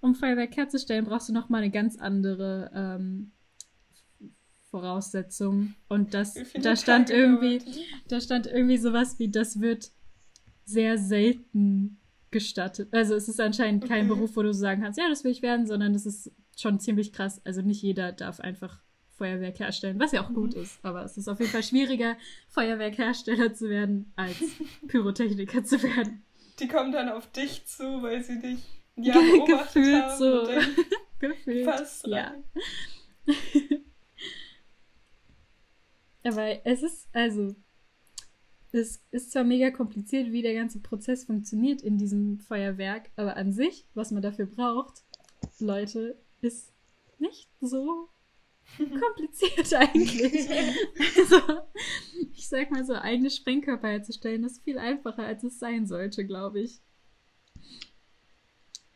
Um 0.00 0.14
Feuerwerk 0.14 0.56
herzustellen, 0.56 1.04
brauchst 1.04 1.28
du 1.28 1.32
nochmal 1.34 1.62
eine 1.62 1.70
ganz 1.70 1.98
andere 1.98 2.70
ähm, 2.74 3.32
Voraussetzung. 4.70 5.74
Und 5.88 6.14
das, 6.14 6.34
da 6.60 6.74
stand 6.76 7.08
Tage 7.08 7.20
irgendwie, 7.20 7.58
dauert 7.58 7.78
da 8.08 8.20
stand 8.20 8.46
irgendwie 8.46 8.76
sowas 8.78 9.18
wie, 9.18 9.30
das 9.30 9.60
wird 9.60 9.90
sehr 10.64 10.98
selten 10.98 12.00
gestattet. 12.34 12.88
Also 12.92 13.14
es 13.14 13.28
ist 13.28 13.40
anscheinend 13.40 13.88
kein 13.88 14.10
Okay. 14.10 14.14
Beruf, 14.14 14.36
wo 14.36 14.42
du 14.42 14.52
sagen 14.52 14.82
kannst, 14.82 14.98
ja, 14.98 15.08
das 15.08 15.24
will 15.24 15.30
ich 15.30 15.40
werden, 15.40 15.66
sondern 15.66 15.94
es 15.94 16.04
ist 16.04 16.32
schon 16.58 16.80
ziemlich 16.80 17.12
krass. 17.12 17.40
Also 17.44 17.62
nicht 17.62 17.80
jeder 17.80 18.10
darf 18.12 18.40
einfach 18.40 18.82
Feuerwerk 19.16 19.60
herstellen, 19.60 20.00
was 20.00 20.10
ja 20.10 20.24
auch 20.24 20.34
gut 20.34 20.54
ist. 20.54 20.80
Aber 20.82 21.04
es 21.04 21.16
ist 21.16 21.28
auf 21.28 21.38
jeden 21.38 21.52
Fall 21.52 21.62
schwieriger, 21.62 22.16
Feuerwerkhersteller 22.48 23.54
zu 23.54 23.70
werden, 23.70 24.12
als 24.16 24.36
Pyrotechniker 24.88 25.62
zu 25.64 25.80
werden. 25.82 26.24
Die 26.58 26.66
kommen 26.66 26.90
dann 26.90 27.08
auf 27.08 27.30
dich 27.30 27.64
zu, 27.66 28.02
weil 28.02 28.22
sie 28.24 28.40
dich 28.40 28.58
ja, 28.96 29.14
beobachtet 29.14 29.74
gefühlt 29.74 30.02
haben 30.02 30.18
so. 30.18 30.48
Gefühlt. 31.20 31.64
passt 31.64 32.06
ja. 32.08 32.34
Aber 36.24 36.66
es 36.66 36.82
ist, 36.82 37.08
also, 37.12 37.54
es 38.74 39.02
ist 39.10 39.32
zwar 39.32 39.44
mega 39.44 39.70
kompliziert, 39.70 40.32
wie 40.32 40.42
der 40.42 40.54
ganze 40.54 40.80
Prozess 40.80 41.24
funktioniert 41.24 41.80
in 41.82 41.96
diesem 41.98 42.38
Feuerwerk, 42.40 43.10
aber 43.16 43.36
an 43.36 43.52
sich, 43.52 43.86
was 43.94 44.10
man 44.10 44.22
dafür 44.22 44.46
braucht, 44.46 45.02
Leute, 45.58 46.16
ist 46.40 46.72
nicht 47.18 47.48
so 47.60 48.08
kompliziert 48.78 49.72
eigentlich. 49.74 50.48
also, 51.18 51.60
ich 52.32 52.48
sag 52.48 52.70
mal 52.70 52.84
so, 52.84 52.94
eigene 52.94 53.30
Sprengkörper 53.30 53.88
herzustellen, 53.88 54.44
ist 54.44 54.62
viel 54.64 54.78
einfacher, 54.78 55.24
als 55.24 55.44
es 55.44 55.58
sein 55.58 55.86
sollte, 55.86 56.26
glaube 56.26 56.60
ich. 56.60 56.80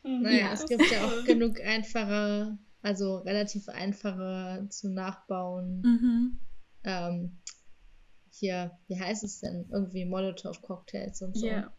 Hm, 0.02 0.22
Naja, 0.22 0.38
Ja. 0.38 0.52
es 0.52 0.66
gibt 0.66 0.90
ja 0.90 1.06
auch 1.06 1.24
genug 1.24 1.60
einfache, 1.60 2.58
also 2.82 3.18
relativ 3.18 3.68
einfache 3.68 4.66
zu 4.70 4.88
nachbauen. 4.90 5.82
Mhm. 5.82 6.38
Ähm, 6.84 7.38
hier, 8.38 8.78
wie 8.86 8.98
heißt 8.98 9.24
es 9.24 9.40
denn? 9.40 9.66
Irgendwie 9.70 10.04
Molotow-Cocktails 10.04 11.22
und 11.22 11.36
so. 11.36 11.46
Ja, 11.46 11.72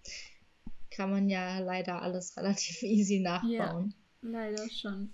Kann 0.91 1.11
man 1.11 1.30
ja 1.30 1.60
leider 1.60 2.02
alles 2.02 2.36
relativ 2.38 2.81
easy 2.84 3.19
nachbauen. 3.19 3.94
leider 4.22 4.69
schon. 4.69 5.14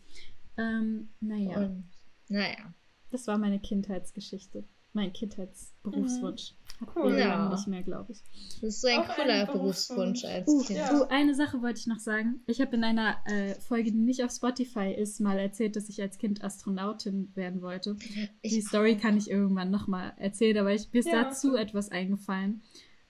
Ähm, 0.58 1.10
naja. 1.20 1.58
Und 1.58 1.90
naja. 2.30 2.74
Das 3.12 3.28
war 3.28 3.38
meine 3.38 3.60
Kindheitsgeschichte. 3.60 4.64
Mein 4.94 5.14
Kindheitsberufswunsch. 5.14 6.52
Hatten 6.52 6.65
Cool. 6.96 7.18
Ja. 7.18 7.50
nicht 7.50 7.68
mehr, 7.68 7.84
glaube 7.84 8.12
ich. 8.12 8.22
Das 8.62 8.64
ist 8.64 8.82
so 8.82 8.88
ein 8.88 9.00
Auch 9.00 9.10
ein 9.10 9.16
cooler 9.16 9.46
Berufswunsch. 9.46 10.22
Berufswunsch 10.22 10.26
als 10.26 10.48
Uh, 10.48 10.64
Kind. 10.64 10.80
Ja. 10.80 10.94
uh, 11.00 11.04
eine 11.10 11.34
Sache 11.36 11.62
wollte 11.62 11.80
ich 11.80 11.88
noch 11.88 12.00
sagen. 12.00 12.42
Ich 12.48 12.60
habe 12.62 12.76
in 12.76 12.84
einer 12.84 13.16
äh, 13.26 13.56
Folge, 13.62 13.92
die 13.92 13.98
nicht 14.00 14.24
auf 14.24 14.32
Spotify 14.32 14.92
ist, 14.94 15.20
mal 15.22 15.38
erzählt, 15.40 15.76
dass 15.76 15.90
ich 15.90 16.02
als 16.02 16.18
Kind 16.18 16.44
Astronautin 16.44 17.32
werden 17.36 17.62
wollte. 17.62 17.96
Die 17.96 18.30
Ich, 18.42 18.66
Story 18.68 18.98
kann 18.98 19.18
ich 19.18 19.30
irgendwann 19.30 19.72
nochmal 19.72 20.14
erzählen, 20.18 20.58
aber 20.58 20.74
ich, 20.74 20.92
mir 20.92 21.00
ist 21.00 21.08
Ja. 21.08 21.24
dazu 21.24 21.56
etwas 21.56 21.90
eingefallen. 21.90 22.62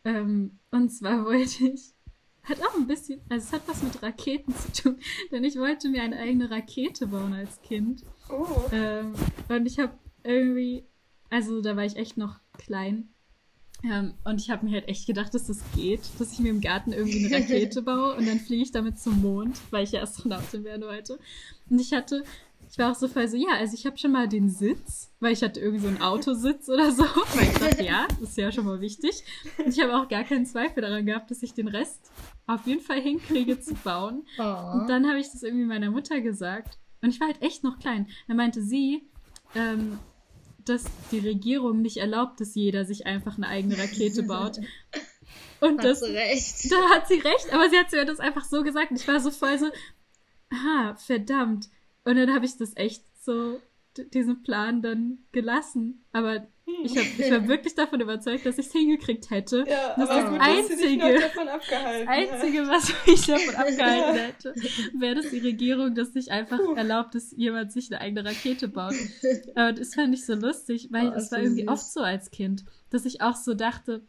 Ähm, 0.03 0.59
und 0.71 0.89
zwar 0.89 1.25
wollte 1.25 1.65
ich, 1.67 1.93
hat 2.43 2.61
auch 2.61 2.75
ein 2.75 2.85
bisschen, 2.85 3.21
also 3.29 3.43
es 3.47 3.51
hat 3.53 3.67
was 3.67 3.81
mit 3.81 4.03
Raketen 4.03 4.53
zu 4.53 4.83
tun, 4.83 4.97
denn 5.31 5.43
ich 5.43 5.55
wollte 5.57 5.89
mir 5.89 6.03
eine 6.03 6.17
eigene 6.19 6.51
Rakete 6.51 7.07
bauen 7.07 7.33
als 7.33 7.59
Kind. 7.63 8.03
Oh, 8.29 8.45
Ähm, 8.71 9.13
und 9.49 9.65
ich 9.65 9.79
habe 9.79 9.93
irgendwie, 10.23 10.85
also 11.31 11.61
da 11.61 11.75
war 11.75 11.85
ich 11.85 11.95
echt 11.95 12.17
noch 12.17 12.39
klein. 12.59 13.09
Ähm, 13.83 14.13
und 14.23 14.41
ich 14.41 14.49
habe 14.49 14.65
mir 14.65 14.73
halt 14.73 14.87
echt 14.87 15.05
gedacht, 15.05 15.33
dass 15.33 15.47
das 15.47 15.59
geht, 15.75 16.01
dass 16.17 16.33
ich 16.33 16.39
mir 16.39 16.49
im 16.49 16.61
Garten 16.61 16.91
irgendwie 16.91 17.25
eine 17.25 17.35
Rakete 17.35 17.81
baue 17.83 18.15
und 18.15 18.27
dann 18.27 18.39
fliege 18.39 18.63
ich 18.63 18.71
damit 18.71 18.99
zum 18.99 19.21
Mond, 19.21 19.57
weil 19.71 19.83
ich 19.83 19.91
ja 19.91 20.01
Astronautin 20.01 20.63
werden 20.63 20.83
wollte. 20.83 21.19
Und 21.69 21.79
ich 21.79 21.93
hatte, 21.93 22.23
ich 22.71 22.77
war 22.77 22.91
auch 22.91 22.95
so 22.95 23.07
voll 23.07 23.27
so, 23.27 23.37
ja, 23.37 23.53
also 23.57 23.73
ich 23.73 23.85
habe 23.85 23.97
schon 23.97 24.11
mal 24.11 24.27
den 24.27 24.49
Sitz, 24.49 25.11
weil 25.19 25.33
ich 25.33 25.43
hatte 25.43 25.59
irgendwie 25.59 25.81
so 25.81 25.87
einen 25.87 26.01
Autositz 26.01 26.67
oder 26.69 26.91
so. 26.91 27.03
Weil 27.03 27.43
ich 27.43 27.57
dachte, 27.57 27.83
ja, 27.83 28.07
das 28.19 28.29
ist 28.29 28.37
ja 28.37 28.51
schon 28.51 28.65
mal 28.65 28.81
wichtig. 28.81 29.23
Und 29.57 29.67
ich 29.67 29.79
habe 29.81 29.95
auch 29.95 30.07
gar 30.07 30.23
keinen 30.23 30.45
Zweifel 30.45 30.81
daran 30.81 31.05
gehabt, 31.05 31.29
dass 31.29 31.43
ich 31.43 31.53
den 31.53 31.67
Rest 31.67 32.11
auf 32.47 32.65
jeden 32.65 32.81
Fall 32.81 33.01
hinkriege 33.01 33.59
zu 33.59 33.73
bauen. 33.75 34.23
oh. 34.39 34.71
Und 34.73 34.87
dann 34.87 35.07
habe 35.07 35.19
ich 35.19 35.31
das 35.31 35.43
irgendwie 35.43 35.65
meiner 35.65 35.91
Mutter 35.91 36.21
gesagt. 36.21 36.79
Und 37.01 37.09
ich 37.09 37.19
war 37.19 37.27
halt 37.27 37.41
echt 37.41 37.63
noch 37.63 37.77
klein. 37.77 38.07
Dann 38.27 38.37
meinte 38.37 38.63
sie, 38.63 39.03
ähm, 39.53 39.99
dass 40.65 40.85
die 41.11 41.19
Regierung 41.19 41.81
nicht 41.81 41.97
erlaubt, 41.97 42.39
dass 42.41 42.55
jeder 42.55 42.85
sich 42.85 43.05
einfach 43.05 43.37
eine 43.37 43.47
eigene 43.47 43.77
Rakete 43.77 44.23
baut. 44.23 44.59
Und 45.61 45.83
das, 45.83 46.01
Hast 46.01 46.09
du 46.09 46.13
recht. 46.13 46.71
da 46.71 46.89
hat 46.89 47.07
sie 47.07 47.15
recht, 47.19 47.53
aber 47.53 47.69
sie 47.69 47.77
hat 47.77 47.91
mir 47.91 48.05
das 48.05 48.19
einfach 48.19 48.43
so 48.43 48.63
gesagt. 48.63 48.91
Ich 48.95 49.07
war 49.07 49.19
so 49.19 49.31
voll 49.31 49.57
so, 49.57 49.67
aha, 50.49 50.95
verdammt. 50.95 51.69
Und 52.03 52.17
dann 52.17 52.33
habe 52.33 52.45
ich 52.45 52.57
das 52.57 52.75
echt 52.75 53.03
so, 53.23 53.59
diesen 54.13 54.43
Plan 54.43 54.81
dann 54.81 55.19
gelassen. 55.31 56.03
Aber 56.11 56.47
ich, 56.83 56.97
hab, 56.97 57.05
ich 57.19 57.31
war 57.31 57.47
wirklich 57.47 57.75
davon 57.75 58.01
überzeugt, 58.01 58.45
dass 58.45 58.57
ich 58.57 58.65
es 58.67 58.71
hingekriegt 58.71 59.29
hätte. 59.29 59.65
ja, 59.67 59.93
Das 59.97 60.09
aber 60.09 60.29
gut, 60.31 60.39
das 60.39 60.67
dass 60.67 60.71
Einzige. 60.79 61.19
davon 61.19 61.47
abgehalten 61.47 62.07
Das 62.07 62.31
Einzige, 62.41 62.67
was 62.67 62.93
mich 63.07 63.25
davon 63.27 63.55
abgehalten 63.55 64.15
hätte, 64.19 64.53
wäre, 64.99 65.15
dass 65.15 65.29
die 65.29 65.39
Regierung 65.39 65.93
das 65.95 66.13
nicht 66.13 66.29
einfach 66.29 66.57
Puh. 66.57 66.73
erlaubt, 66.73 67.13
dass 67.15 67.31
jemand 67.37 67.71
sich 67.71 67.91
eine 67.91 68.01
eigene 68.01 68.25
Rakete 68.25 68.67
baut. 68.67 68.95
Aber 69.55 69.73
das 69.73 69.93
fand 69.93 70.13
ich 70.15 70.25
so 70.25 70.33
lustig, 70.33 70.87
weil 70.91 71.09
Oh, 71.09 71.13
es 71.15 71.25
ist 71.25 71.31
war 71.31 71.39
so 71.39 71.45
irgendwie 71.45 71.61
süß. 71.63 71.69
oft 71.71 71.91
so 71.93 71.99
als 72.01 72.31
Kind, 72.31 72.65
dass 72.89 73.05
ich 73.05 73.21
auch 73.21 73.35
so 73.35 73.53
dachte, 73.53 74.01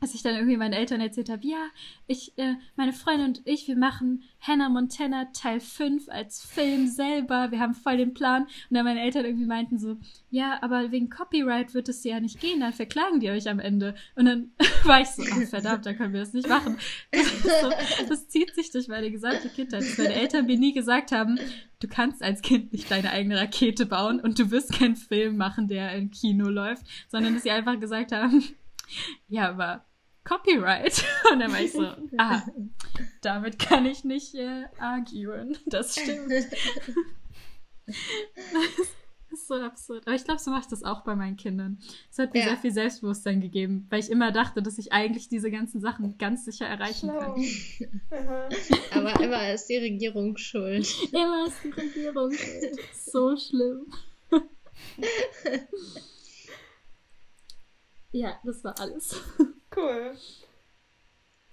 dass 0.00 0.14
ich 0.14 0.22
dann 0.22 0.34
irgendwie 0.34 0.56
meinen 0.56 0.72
Eltern 0.72 1.00
erzählt 1.00 1.28
habe, 1.28 1.46
ja, 1.46 1.68
ich, 2.06 2.36
äh, 2.38 2.54
meine 2.76 2.92
Freundin 2.92 3.28
und 3.28 3.42
ich, 3.44 3.66
wir 3.68 3.76
machen 3.76 4.22
Hannah 4.40 4.68
Montana 4.68 5.26
Teil 5.32 5.60
5 5.60 6.08
als 6.08 6.44
Film 6.44 6.86
selber, 6.86 7.50
wir 7.50 7.60
haben 7.60 7.74
voll 7.74 7.96
den 7.96 8.14
Plan. 8.14 8.44
Und 8.44 8.76
dann 8.76 8.84
meine 8.84 9.00
Eltern 9.00 9.24
irgendwie 9.24 9.46
meinten 9.46 9.78
so, 9.78 9.96
ja, 10.30 10.58
aber 10.62 10.92
wegen 10.92 11.10
Copyright 11.10 11.74
wird 11.74 11.88
es 11.88 12.04
ja 12.04 12.20
nicht 12.20 12.40
gehen, 12.40 12.60
dann 12.60 12.72
verklagen 12.72 13.20
die 13.20 13.30
euch 13.30 13.48
am 13.48 13.58
Ende. 13.58 13.94
Und 14.14 14.26
dann 14.26 14.50
war 14.84 15.00
ich 15.00 15.08
so, 15.08 15.22
ach 15.30 15.48
verdammt, 15.48 15.86
dann 15.86 15.96
können 15.96 16.12
wir 16.12 16.20
das 16.20 16.32
nicht 16.32 16.48
machen. 16.48 16.78
Das, 17.10 17.42
so, 17.42 17.70
das 18.08 18.28
zieht 18.28 18.54
sich 18.54 18.70
durch 18.70 18.88
meine 18.88 19.10
gesamte 19.10 19.48
Kindheit, 19.48 19.82
dass 19.82 19.98
meine 19.98 20.14
Eltern 20.14 20.46
mir 20.46 20.58
nie 20.58 20.72
gesagt 20.72 21.12
haben, 21.12 21.38
du 21.80 21.88
kannst 21.88 22.22
als 22.22 22.42
Kind 22.42 22.72
nicht 22.72 22.90
deine 22.90 23.10
eigene 23.10 23.38
Rakete 23.38 23.86
bauen 23.86 24.20
und 24.20 24.38
du 24.38 24.50
wirst 24.50 24.72
keinen 24.72 24.96
Film 24.96 25.36
machen, 25.36 25.68
der 25.68 25.92
im 25.92 26.10
Kino 26.10 26.48
läuft, 26.48 26.84
sondern 27.08 27.34
dass 27.34 27.42
sie 27.42 27.50
einfach 27.50 27.78
gesagt 27.78 28.12
haben, 28.12 28.42
ja, 29.28 29.48
aber 29.50 29.84
Copyright. 30.24 31.04
Und 31.32 31.40
dann 31.40 31.52
war 31.52 31.60
ich 31.60 31.72
so, 31.72 31.86
ah, 32.18 32.42
damit 33.22 33.58
kann 33.58 33.86
ich 33.86 34.04
nicht 34.04 34.34
äh, 34.34 34.64
arguen. 34.78 35.56
Das 35.66 35.94
stimmt. 35.98 36.30
Das 36.30 36.46
ist 39.30 39.48
so 39.48 39.54
absurd. 39.54 40.06
Aber 40.06 40.14
ich 40.16 40.24
glaube, 40.24 40.40
so 40.40 40.50
mache 40.50 40.62
ich 40.62 40.66
das 40.68 40.82
auch 40.82 41.02
bei 41.04 41.14
meinen 41.14 41.36
Kindern. 41.36 41.78
Es 42.10 42.18
hat 42.18 42.32
mir 42.34 42.40
Ja. 42.40 42.46
sehr 42.48 42.56
viel 42.58 42.72
Selbstbewusstsein 42.72 43.40
gegeben, 43.40 43.86
weil 43.90 44.00
ich 44.00 44.10
immer 44.10 44.32
dachte, 44.32 44.62
dass 44.62 44.78
ich 44.78 44.92
eigentlich 44.92 45.28
diese 45.28 45.50
ganzen 45.50 45.80
Sachen 45.80 46.16
ganz 46.18 46.44
sicher 46.44 46.66
erreichen 46.66 47.10
Schlau. 47.10 47.34
kann. 48.10 48.50
Aber 48.92 49.20
immer 49.22 49.52
ist 49.52 49.66
die 49.66 49.76
Regierung 49.76 50.36
schuld. 50.36 50.88
Immer 51.12 51.46
ist 51.46 51.62
die 51.64 51.70
Regierung 51.70 52.32
schuld. 52.32 52.78
So 52.94 53.36
schlimm. 53.36 53.86
Ja, 58.18 58.38
das 58.44 58.62
war 58.64 58.78
alles. 58.80 59.14
Cool. 59.76 60.16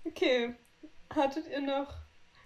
Okay. 0.03 0.55
Hattet 1.13 1.47
ihr 1.49 1.61
noch. 1.61 1.93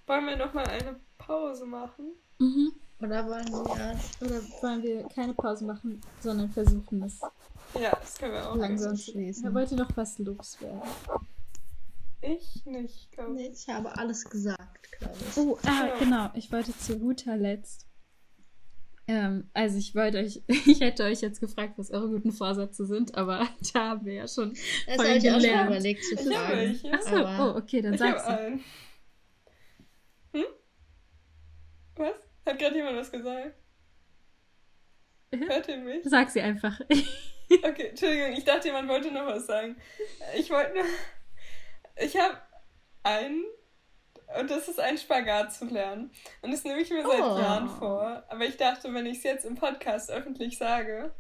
Wollen 0.08 0.26
wir 0.26 0.36
noch 0.36 0.54
mal 0.54 0.66
eine 0.68 1.00
Pause 1.18 1.66
machen? 1.66 2.14
Mhm. 2.40 2.74
Oder 3.02 3.26
wollen 3.28 3.48
wir. 3.48 4.00
Oder 4.28 4.42
wollen 4.62 4.84
wir 4.84 5.04
keine 5.10 5.34
Pause 5.34 5.64
machen, 5.66 6.02
sondern 6.20 6.50
versuchen 6.50 7.04
es 7.04 7.22
Ja, 7.80 7.92
das 7.92 8.18
können 8.18 8.34
wir 8.34 8.50
auch. 8.50 8.56
langsam 8.56 8.96
zu 8.96 9.12
schließen. 9.12 9.46
Er 9.46 9.54
wollte 9.54 9.76
noch 9.76 9.96
was 9.96 10.18
loswerden. 10.20 10.82
Ich 12.22 12.66
nicht, 12.66 13.12
glaube 13.14 13.32
ich. 13.34 13.38
Nee, 13.38 13.54
ich 13.54 13.70
habe 13.70 13.96
alles 13.98 14.26
gesagt, 14.30 14.92
glaube 15.00 15.16
ich. 15.30 15.38
Oh, 15.38 15.58
ah, 15.66 15.88
Ja. 15.88 15.98
genau. 16.00 16.30
Ich 16.34 16.52
wollte 16.52 16.78
zu 16.78 16.98
guter 17.00 17.38
Letzt. 17.38 17.86
Ähm, 19.12 19.50
also 19.54 19.78
ich 19.80 19.96
wollte 19.96 20.20
euch, 20.20 20.44
ich 20.48 20.82
hätte 20.82 21.04
euch 21.04 21.22
jetzt 21.22 21.40
gefragt, 21.40 21.74
was 21.78 21.90
eure 21.90 22.10
guten 22.10 22.32
Vorsätze 22.32 22.86
sind, 22.86 23.16
aber 23.16 23.48
da 23.74 23.90
haben 23.90 24.06
wir 24.06 24.14
ja 24.14 24.28
schon. 24.28 24.54
Das 24.86 24.96
voll 24.98 25.08
habe 25.08 25.18
ich 25.18 25.28
auch 25.30 25.34
schon 25.34 25.42
gelernt. 25.42 25.70
überlegt 25.72 26.04
zu 26.06 26.14
Ich 26.14 26.22
fragen. 26.22 26.58
welche. 26.58 26.94
Achso, 26.94 27.16
Aber- 27.16 27.56
oh, 27.56 27.58
okay, 27.58 27.82
dann 27.82 27.96
Ich 27.96 28.02
habe 28.02 28.20
sag's. 28.20 28.62
Hm? 30.34 30.46
Was? 31.96 32.14
Hat 32.46 32.60
gerade 32.60 32.76
jemand 32.76 32.98
was 32.98 33.12
gesagt? 33.12 33.56
Hört 35.34 35.68
ihr 35.68 35.78
mich? 35.78 36.04
Sag 36.04 36.30
sie 36.30 36.42
einfach. 36.42 36.80
Okay, 37.64 37.88
Entschuldigung, 37.88 38.34
ich 38.34 38.44
dachte, 38.46 38.68
jemand 38.68 38.88
wollte 38.90 39.12
noch 39.12 39.26
was 39.26 39.48
sagen. 39.48 39.76
Ich 40.38 40.52
wollte 40.52 40.72
nur. 40.76 40.84
Ich 41.96 42.16
habe 42.16 42.38
einen. 43.02 43.44
Und 44.40 44.52
das 44.52 44.68
ist 44.68 44.80
ein 44.80 44.98
Spagat 44.98 45.54
zu 45.54 45.66
lernen. 45.66 46.12
Und 46.42 46.52
das 46.52 46.64
nehme 46.64 46.80
ich 46.82 46.90
mir 46.90 47.02
seit 47.04 47.20
Oh. 47.22 47.38
Jahren 47.40 47.70
vor. 47.70 48.24
Aber 48.30 48.46
ich 48.46 48.58
dachte, 48.58 48.94
wenn 48.94 49.06
ich 49.06 49.18
es 49.20 49.24
jetzt 49.24 49.46
im 49.46 49.56
Podcast 49.56 50.12
öffentlich 50.12 50.58
sage, 50.58 51.14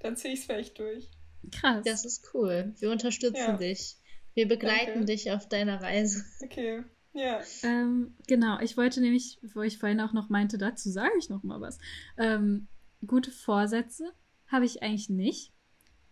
dann 0.00 0.16
ziehe 0.16 0.32
ich 0.34 0.40
es 0.40 0.46
vielleicht 0.46 0.78
durch. 0.78 1.10
Krass. 1.50 1.82
Das 1.84 2.04
ist 2.04 2.30
cool. 2.34 2.72
Wir 2.78 2.90
unterstützen 2.92 3.36
Ja. 3.36 3.56
dich. 3.56 3.96
Wir 4.34 4.46
begleiten 4.48 4.86
Danke. 4.92 5.04
dich 5.06 5.30
auf 5.32 5.48
deiner 5.48 5.82
Reise. 5.82 6.24
Okay. 6.44 6.84
Ja. 7.14 7.40
Ähm, 7.62 8.16
genau, 8.26 8.58
ich 8.60 8.76
wollte 8.78 9.00
nämlich, 9.00 9.38
wo 9.54 9.60
ich 9.62 9.78
vorhin 9.78 10.00
auch 10.00 10.12
noch 10.14 10.30
meinte, 10.30 10.56
dazu 10.56 10.88
sage 10.90 11.12
ich 11.18 11.28
noch 11.28 11.42
mal 11.42 11.60
was. 11.60 11.78
Ähm, 12.16 12.68
gute 13.06 13.30
Vorsätze 13.30 14.12
habe 14.46 14.64
ich 14.64 14.82
eigentlich 14.82 15.10
nicht, 15.10 15.52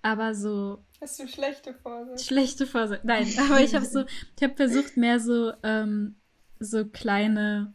aber 0.02 0.34
so 0.34 0.84
Hast 1.00 1.18
du 1.18 1.26
schlechte 1.26 1.72
Vorsätze? 1.72 2.24
schlechte 2.24 2.66
Vorsätze. 2.66 3.06
Nein, 3.06 3.26
aber 3.38 3.60
ich 3.60 3.74
habe 3.74 3.86
so, 3.86 4.04
ich 4.04 4.42
habe 4.42 4.56
versucht 4.56 4.98
mehr 4.98 5.20
so 5.20 5.52
ähm, 5.62 6.16
so 6.60 6.84
kleine, 6.84 7.74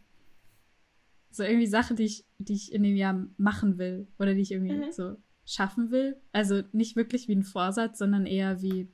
so 1.32 1.44
irgendwie 1.44 1.68
Sachen, 1.68 1.96
die 1.98 2.04
ich, 2.04 2.26
die 2.38 2.54
ich 2.54 2.72
in 2.72 2.84
dem 2.84 2.96
Jahr 2.96 3.26
machen 3.38 3.78
will 3.78 4.08
oder 4.20 4.34
die 4.34 4.42
ich 4.42 4.52
irgendwie 4.52 4.76
Mhm. 4.76 4.92
so 4.92 5.18
schaffen 5.46 5.92
will. 5.92 6.16
Also 6.32 6.64
nicht 6.72 6.96
wirklich 6.96 7.28
wie 7.28 7.36
ein 7.36 7.44
Vorsatz, 7.44 7.98
sondern 8.00 8.26
eher 8.26 8.62
wie 8.62 8.88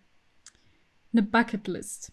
eine 1.14 1.24
Bucketlist. 1.24 2.12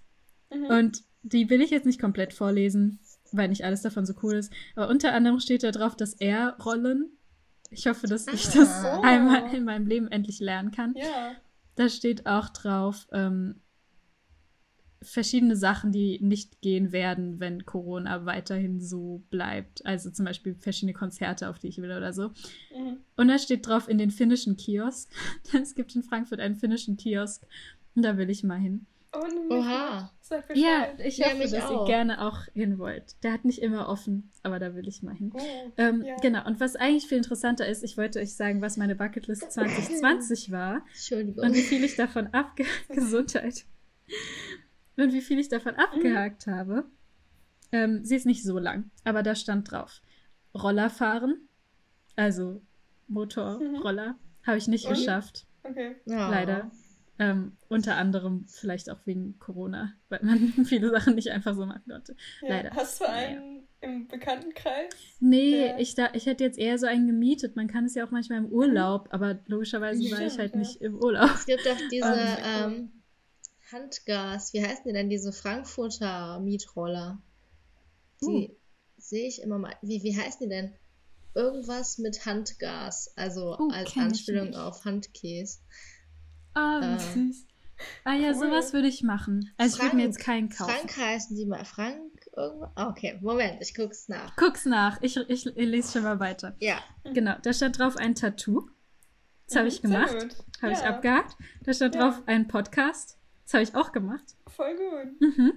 Mhm. 0.52 0.64
Und 0.66 1.04
die 1.22 1.48
will 1.50 1.60
ich 1.62 1.70
jetzt 1.70 1.86
nicht 1.86 2.00
komplett 2.00 2.32
vorlesen, 2.32 2.98
weil 3.32 3.48
nicht 3.48 3.64
alles 3.64 3.82
davon 3.82 4.06
so 4.06 4.14
cool 4.22 4.34
ist. 4.34 4.52
Aber 4.76 4.88
unter 4.88 5.12
anderem 5.12 5.40
steht 5.40 5.62
da 5.62 5.70
drauf, 5.70 5.96
das 5.96 6.14
R-Rollen. 6.14 7.10
Ich 7.70 7.86
hoffe, 7.86 8.06
dass 8.06 8.26
ich 8.28 8.44
das 8.48 8.82
Oh. 8.84 9.00
einmal 9.02 9.54
in 9.54 9.64
meinem 9.64 9.86
Leben 9.86 10.08
endlich 10.08 10.40
lernen 10.40 10.70
kann. 10.70 10.94
Ja. 10.96 11.32
Da 11.74 11.88
steht 11.88 12.26
auch 12.26 12.48
drauf, 12.48 13.06
ähm, 13.12 13.60
verschiedene 15.00 15.56
Sachen, 15.56 15.92
die 15.92 16.18
nicht 16.20 16.60
gehen 16.60 16.90
werden, 16.92 17.38
wenn 17.40 17.64
Corona 17.64 18.24
weiterhin 18.26 18.80
so 18.80 19.22
bleibt. 19.30 19.84
Also 19.86 20.10
zum 20.10 20.24
Beispiel 20.24 20.54
verschiedene 20.54 20.92
Konzerte, 20.92 21.48
auf 21.48 21.58
die 21.58 21.68
ich 21.68 21.78
will 21.78 21.92
oder 21.92 22.12
so. 22.12 22.28
Mhm. 22.76 22.98
Und 23.16 23.28
da 23.28 23.38
steht 23.38 23.66
drauf 23.66 23.88
in 23.88 23.98
den 23.98 24.10
finnischen 24.10 24.56
Kiosk. 24.56 25.10
es 25.62 25.74
gibt 25.74 25.94
in 25.94 26.02
Frankfurt 26.02 26.40
einen 26.40 26.56
finnischen 26.56 26.96
Kiosk. 26.96 27.44
Und 27.94 28.02
da 28.02 28.16
will 28.16 28.30
ich 28.30 28.42
mal 28.44 28.58
hin. 28.58 28.86
Oh, 29.12 29.54
Oha. 29.54 30.12
Sag 30.20 30.54
Ja, 30.54 30.88
ich 31.02 31.16
Ja, 31.16 31.28
hoffe, 31.28 31.38
dass 31.44 31.52
ihr 31.52 31.70
auch. 31.70 31.86
gerne 31.86 32.20
auch 32.26 32.44
hin 32.52 32.78
wollt. 32.78 33.16
Der 33.22 33.32
hat 33.32 33.44
nicht 33.46 33.62
immer 33.62 33.88
offen, 33.88 34.30
aber 34.42 34.58
da 34.58 34.74
will 34.74 34.86
ich 34.86 35.02
mal 35.02 35.14
hin. 35.14 35.30
Oh. 35.32 35.40
Ähm, 35.78 36.02
Ja. 36.04 36.16
Genau, 36.16 36.44
und 36.46 36.60
was 36.60 36.76
eigentlich 36.76 37.06
viel 37.06 37.16
interessanter 37.16 37.66
ist, 37.66 37.82
ich 37.82 37.96
wollte 37.96 38.18
euch 38.20 38.34
sagen, 38.34 38.60
was 38.60 38.76
meine 38.76 38.94
Bucketlist 38.96 39.50
2020 39.52 40.50
war 40.50 40.82
Entschuldigung. 40.92 41.42
und 41.44 41.54
wie 41.54 41.62
viel 41.62 41.82
ich 41.84 41.96
davon 41.96 42.26
abge... 42.34 42.64
Gesundheit. 42.90 43.64
Und 44.98 45.12
wie 45.12 45.20
viel 45.20 45.38
ich 45.38 45.48
davon 45.48 45.76
abgehakt 45.76 46.46
habe. 46.46 46.84
Ähm, 47.70 48.04
sie 48.04 48.16
ist 48.16 48.26
nicht 48.26 48.42
so 48.42 48.58
lang, 48.58 48.90
aber 49.04 49.22
da 49.22 49.34
stand 49.34 49.70
drauf. 49.70 50.02
Roller 50.54 50.90
fahren, 50.90 51.48
also 52.16 52.62
Motorroller, 53.06 54.16
habe 54.46 54.58
ich 54.58 54.68
nicht 54.68 54.86
Und? 54.86 54.94
geschafft. 54.94 55.46
Okay. 55.62 55.96
Ja. 56.06 56.30
Leider. 56.30 56.70
Ähm, 57.20 57.56
unter 57.68 57.96
anderem 57.96 58.46
vielleicht 58.46 58.90
auch 58.90 58.98
wegen 59.04 59.38
Corona, 59.38 59.92
weil 60.08 60.20
man 60.22 60.38
viele 60.64 60.90
Sachen 60.90 61.14
nicht 61.14 61.30
einfach 61.30 61.54
so 61.54 61.66
machen 61.66 61.82
konnte. 61.88 62.16
Ja. 62.42 62.48
Leider. 62.48 62.70
Hast 62.70 63.00
du 63.00 63.08
einen 63.08 63.68
im 63.80 64.08
Bekanntenkreis? 64.08 64.94
Nee, 65.20 65.74
ich, 65.78 65.94
da, 65.94 66.10
ich 66.14 66.26
hätte 66.26 66.44
jetzt 66.44 66.58
eher 66.58 66.78
so 66.78 66.86
einen 66.86 67.06
gemietet. 67.06 67.56
Man 67.56 67.66
kann 67.66 67.84
es 67.84 67.94
ja 67.94 68.04
auch 68.04 68.10
manchmal 68.10 68.38
im 68.38 68.46
Urlaub, 68.46 69.08
aber 69.10 69.38
logischerweise 69.46 70.00
war 70.10 70.20
ich 70.20 70.32
Stimmt, 70.32 70.38
halt 70.38 70.52
ja. 70.52 70.58
nicht 70.58 70.80
im 70.80 70.96
Urlaub. 70.96 71.30
Es 71.34 71.46
gibt 71.46 71.66
doch 71.66 71.76
diese 71.90 72.08
Ähm, 72.08 72.72
ähm, 72.72 72.97
Handgas, 73.72 74.52
wie 74.52 74.62
heißen 74.64 74.84
die 74.86 74.92
denn, 74.92 75.10
diese 75.10 75.32
Frankfurter 75.32 76.40
Mietroller? 76.40 77.20
Die 78.22 78.56
sehe 78.96 79.28
ich 79.28 79.42
immer 79.42 79.58
mal. 79.58 79.74
Wie, 79.82 80.02
wie 80.02 80.16
heißen 80.16 80.40
die 80.42 80.48
denn? 80.48 80.74
Irgendwas 81.34 81.98
mit 81.98 82.24
Handgas, 82.26 83.12
also 83.16 83.56
Oh, 83.58 83.68
als 83.72 83.90
ich 83.90 83.96
Anspielung 83.98 84.54
auf 84.54 84.84
Handkäse. 84.84 85.58
Ah, 86.54 86.80
wie 86.80 86.94
Äh. 86.94 86.98
süß. 86.98 87.46
Ah 88.02 88.14
ja, 88.14 88.30
Cool. 88.30 88.34
sowas 88.34 88.72
würde 88.72 88.88
ich 88.88 89.04
machen. 89.04 89.52
Also 89.56 89.76
ich 89.76 89.82
würde 89.82 89.94
mir 89.96 90.06
jetzt 90.06 90.18
keinen 90.18 90.48
kaufen. 90.48 90.72
Frank 90.72 90.96
heißen 90.96 91.36
die 91.36 91.46
mal. 91.46 91.64
Frank 91.64 92.12
irgendwas? 92.36 92.70
Ah, 92.74 92.88
Okay, 92.88 93.18
Moment, 93.22 93.62
ich 93.62 93.72
guck's 93.72 94.08
nach. 94.08 94.34
Guck's 94.34 94.64
nach. 94.64 95.00
Ich, 95.00 95.16
ich, 95.16 95.46
ich 95.46 95.54
lese 95.54 95.92
schon 95.92 96.02
mal 96.02 96.18
weiter. 96.18 96.56
Ja, 96.58 96.82
Genau, 97.04 97.36
da 97.40 97.52
stand 97.52 97.78
drauf 97.78 97.96
ein 97.96 98.16
Tattoo. 98.16 98.68
Das 99.46 99.56
habe 99.56 99.68
ich 99.68 99.80
Mhm, 99.84 99.90
gemacht. 99.90 100.16
Habe 100.60 100.72
ich 100.72 100.78
Ja, 100.80 100.86
abgehakt. 100.86 101.36
Da 101.62 101.72
stand 101.72 101.94
Ja. 101.94 102.08
drauf 102.10 102.22
ein 102.26 102.48
Podcast. 102.48 103.17
Das 103.48 103.54
habe 103.54 103.62
ich 103.64 103.74
auch 103.74 103.92
gemacht. 103.92 104.36
Voll 104.46 104.76
gut. 104.76 105.20
Mhm. 105.20 105.52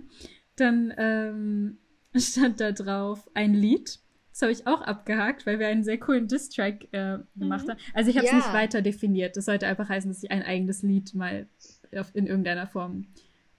Dann 0.55 0.93
ähm, 0.97 1.77
stand 2.15 2.61
da 2.61 2.71
drauf 2.71 3.29
ein 3.33 3.53
Lied. 3.53 3.99
Das 4.31 4.41
habe 4.43 4.53
ich 4.53 4.65
auch 4.65 4.79
abgehakt, 4.81 5.45
weil 5.45 5.59
wir 5.59 5.67
einen 5.67 5.83
sehr 5.83 5.99
coolen 5.99 6.29
Diss-Track 6.29 6.87
äh, 6.93 7.19
gemacht 7.35 7.65
Mhm. 7.67 7.71
haben. 7.71 7.79
Also 7.93 8.09
ich 8.09 8.15
habe 8.15 8.25
es 8.27 8.31
Ja. 8.31 8.37
nicht 8.37 8.53
weiter 8.53 8.81
definiert. 8.81 9.35
Das 9.35 9.43
sollte 9.43 9.67
einfach 9.67 9.89
heißen, 9.89 10.09
dass 10.09 10.23
ich 10.23 10.31
ein 10.31 10.41
eigenes 10.41 10.83
Lied 10.83 11.13
mal 11.13 11.49
auf, 11.93 12.15
in 12.15 12.27
irgendeiner 12.27 12.65
Form 12.65 13.07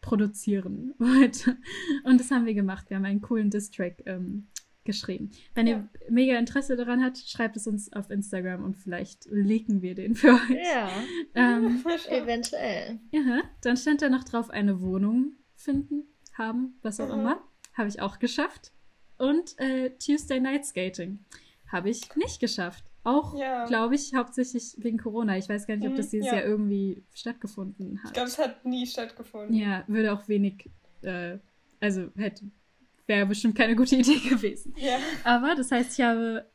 produzieren 0.01 0.95
wollte. 0.99 1.59
Und 2.05 2.19
das 2.19 2.31
haben 2.31 2.47
wir 2.47 2.55
gemacht. 2.55 2.89
Wir 2.89 2.97
haben 2.97 3.05
einen 3.05 3.21
coolen 3.21 3.51
Diss-Track 3.51 4.03
ähm, 4.07 4.47
geschrieben. 4.85 5.31
Wenn 5.55 5.67
Ja. 5.67 5.77
ihr 5.77 5.89
mega 6.11 6.39
Interesse 6.39 6.77
daran 6.77 7.03
habt, 7.05 7.19
schreibt 7.19 7.57
es 7.57 7.67
uns 7.67 7.93
auf 7.93 8.11
Instagram 8.11 8.65
und 8.65 8.77
vielleicht 8.77 9.27
leaken 9.31 9.81
wir 9.83 9.95
den 9.95 10.15
für 10.15 10.33
euch. 10.35 10.51
ja, 10.51 10.91
Ähm, 11.35 11.83
eventuell. 12.09 12.99
ja, 13.11 13.43
dann 13.63 13.77
stand 13.77 14.03
da 14.03 14.09
noch 14.09 14.25
drauf, 14.25 14.51
eine 14.51 14.81
Wohnung 14.81 15.33
finden, 15.55 16.05
haben, 16.35 16.75
was 16.83 16.99
auch 17.01 17.09
Mhm. 17.09 17.21
immer. 17.21 17.43
Habe 17.75 17.89
ich 17.89 18.01
auch 18.01 18.19
geschafft. 18.19 18.73
Und 19.19 19.59
äh, 19.59 19.91
Tuesday 19.99 20.41
Night 20.41 20.65
Skating 20.67 21.21
habe 21.69 21.89
ich 21.91 22.15
nicht 22.17 22.41
geschafft. 22.41 22.85
Auch, 23.05 23.37
Ja. 23.39 23.65
glaube 23.67 23.95
ich, 23.95 24.15
hauptsächlich 24.15 24.75
wegen 24.79 24.99
Corona. 24.99 25.37
Ich 25.37 25.49
weiß 25.49 25.67
gar 25.67 25.77
nicht, 25.77 25.87
ob 25.87 25.93
Mhm, 25.93 25.97
das 25.97 26.11
dieses 26.11 26.27
ja. 26.29 26.35
Jahr 26.37 26.45
irgendwie 26.45 27.03
stattgefunden 27.15 27.95
Ich 27.95 28.03
hat. 28.05 28.15
glaube, 28.15 28.29
es 28.29 28.39
hat 28.39 28.65
nie 28.65 28.87
stattgefunden. 28.87 29.55
Ja, 29.55 29.85
würde 29.89 30.13
auch 30.13 30.29
wenig, 30.29 30.69
äh, 31.03 31.39
also 31.81 32.11
hätte, 32.17 32.45
wäre 33.17 33.27
bestimmt 33.27 33.55
keine 33.57 33.77
gute 33.77 33.97
Idee 33.97 34.19
gewesen. 34.29 34.75
Ja. 34.77 34.99
Aber 35.25 35.55
das 35.55 35.71
heißt, 35.71 35.99
ich 35.99 36.05
habe 36.05 36.47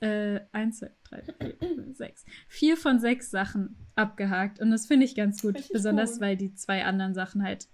äh, 0.00 0.40
eins, 0.52 0.78
zwei, 0.78 0.90
drei, 1.08 1.22
vier, 1.22 1.56
fünf, 1.74 1.96
sechs. 1.96 2.24
Vier 2.48 2.76
von 2.76 3.00
sechs 3.00 3.30
Sachen 3.30 3.76
abgehakt. 3.96 4.60
Und 4.60 4.70
das 4.70 4.86
finde 4.86 5.06
ich 5.06 5.14
ganz 5.14 5.42
gut. 5.42 5.56
Richtig 5.56 5.72
besonders 5.72 6.12
gut. 6.12 6.20
weil 6.20 6.36
die 6.36 6.54
zwei 6.54 6.84
anderen 6.84 7.14
Sachen 7.14 7.42
halt 7.42 7.68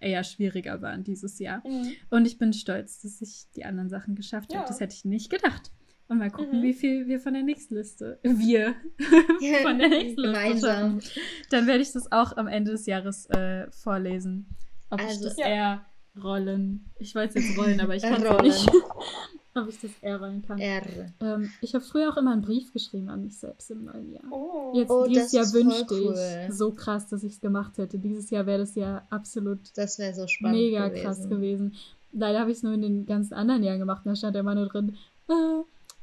eher 0.00 0.24
schwieriger 0.24 0.82
waren 0.82 1.04
dieses 1.04 1.38
Jahr. 1.38 1.62
Mhm. 1.66 1.92
Und 2.10 2.26
ich 2.26 2.36
bin 2.38 2.52
stolz, 2.52 3.00
dass 3.00 3.22
ich 3.22 3.46
die 3.56 3.64
anderen 3.64 3.88
Sachen 3.88 4.14
geschafft 4.14 4.52
Ja. 4.52 4.58
habe. 4.58 4.68
Das 4.68 4.80
hätte 4.80 4.94
ich 4.94 5.04
nicht 5.06 5.30
gedacht. 5.30 5.70
Und 6.08 6.18
mal 6.18 6.30
gucken, 6.30 6.60
Mhm. 6.60 6.62
wie 6.62 6.74
viel 6.74 7.06
wir 7.08 7.18
von 7.18 7.32
der 7.34 7.42
nächsten 7.42 7.74
Liste, 7.74 8.20
wir 8.22 8.74
von 9.62 9.78
der 9.78 9.88
nächsten 9.88 10.20
Liste 10.20 10.22
Gemeinsam. 10.22 11.00
schaffen. 11.00 11.20
Dann 11.50 11.66
werde 11.66 11.82
ich 11.82 11.92
das 11.92 12.12
auch 12.12 12.36
am 12.36 12.46
Ende 12.46 12.72
des 12.72 12.86
Jahres 12.86 13.26
äh, 13.30 13.70
vorlesen. 13.72 14.46
Ob 14.90 15.00
ich 15.00 15.06
Also- 15.06 15.24
das 15.24 15.36
Ja. 15.38 15.46
eher 15.46 15.86
rollen. 16.22 16.84
Ich 16.98 17.14
wollte 17.14 17.38
es 17.38 17.46
jetzt 17.46 17.58
rollen, 17.58 17.80
aber 17.80 17.94
ich 17.96 18.02
kann 18.04 18.22
es 18.24 18.42
nicht. 18.42 18.70
Ob 19.54 19.68
ich 19.70 19.80
das 19.80 19.90
eher 20.02 20.20
rollen 20.20 20.42
kann. 20.46 20.58
R. 20.58 20.82
Ähm, 21.20 21.50
ich 21.62 21.74
habe 21.74 21.82
früher 21.82 22.10
auch 22.12 22.18
immer 22.18 22.32
einen 22.32 22.42
Brief 22.42 22.72
geschrieben 22.74 23.08
an 23.08 23.22
mich 23.22 23.38
selbst 23.38 23.70
im 23.70 23.84
neuen 23.84 24.12
Jahr. 24.12 24.24
Oh. 24.30 24.72
Jetzt 24.74 24.90
Oh, 24.90 25.06
dieses 25.06 25.32
Jahr 25.32 25.50
wünschte 25.52 25.94
cool. 25.94 26.14
ich 26.48 26.54
so 26.54 26.72
krass, 26.72 27.08
dass 27.08 27.22
ich 27.22 27.32
es 27.32 27.40
gemacht 27.40 27.78
hätte. 27.78 27.98
Dieses 27.98 28.28
Jahr 28.28 28.44
wäre 28.44 28.58
das 28.58 28.74
ja 28.74 29.06
absolut 29.08 29.60
Das 29.76 29.96
so 29.96 30.26
spannend. 30.26 30.58
mega 30.58 30.88
gewesen. 30.88 31.02
krass 31.04 31.28
gewesen. 31.28 31.74
Leider 32.12 32.40
habe 32.40 32.50
ich 32.50 32.58
es 32.58 32.62
nur 32.64 32.74
in 32.74 32.82
den 32.82 33.06
ganzen 33.06 33.32
anderen 33.32 33.62
Jahren 33.62 33.78
gemacht. 33.78 34.04
Und 34.04 34.10
da 34.10 34.16
stand 34.16 34.36
immer 34.36 34.54
nur 34.54 34.66
drin, 34.66 34.94
äh, 35.28 35.32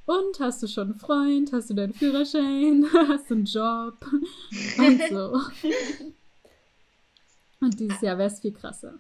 und 0.06 0.40
hast 0.40 0.62
du 0.64 0.68
schon 0.68 0.92
einen 0.92 1.00
Freund? 1.00 1.54
Hast 1.54 1.70
du 1.70 1.76
deinen 1.76 1.94
Führerschein? 1.94 2.86
Hast 3.08 3.30
du 3.30 3.36
einen 3.36 3.46
Job? 3.46 3.96
Und 4.80 5.02
so. 5.10 5.40
Und 7.64 7.80
dieses 7.80 8.02
Jahr 8.02 8.18
wäre 8.18 8.28
es 8.30 8.40
viel 8.42 8.52
krasser. 8.54 9.00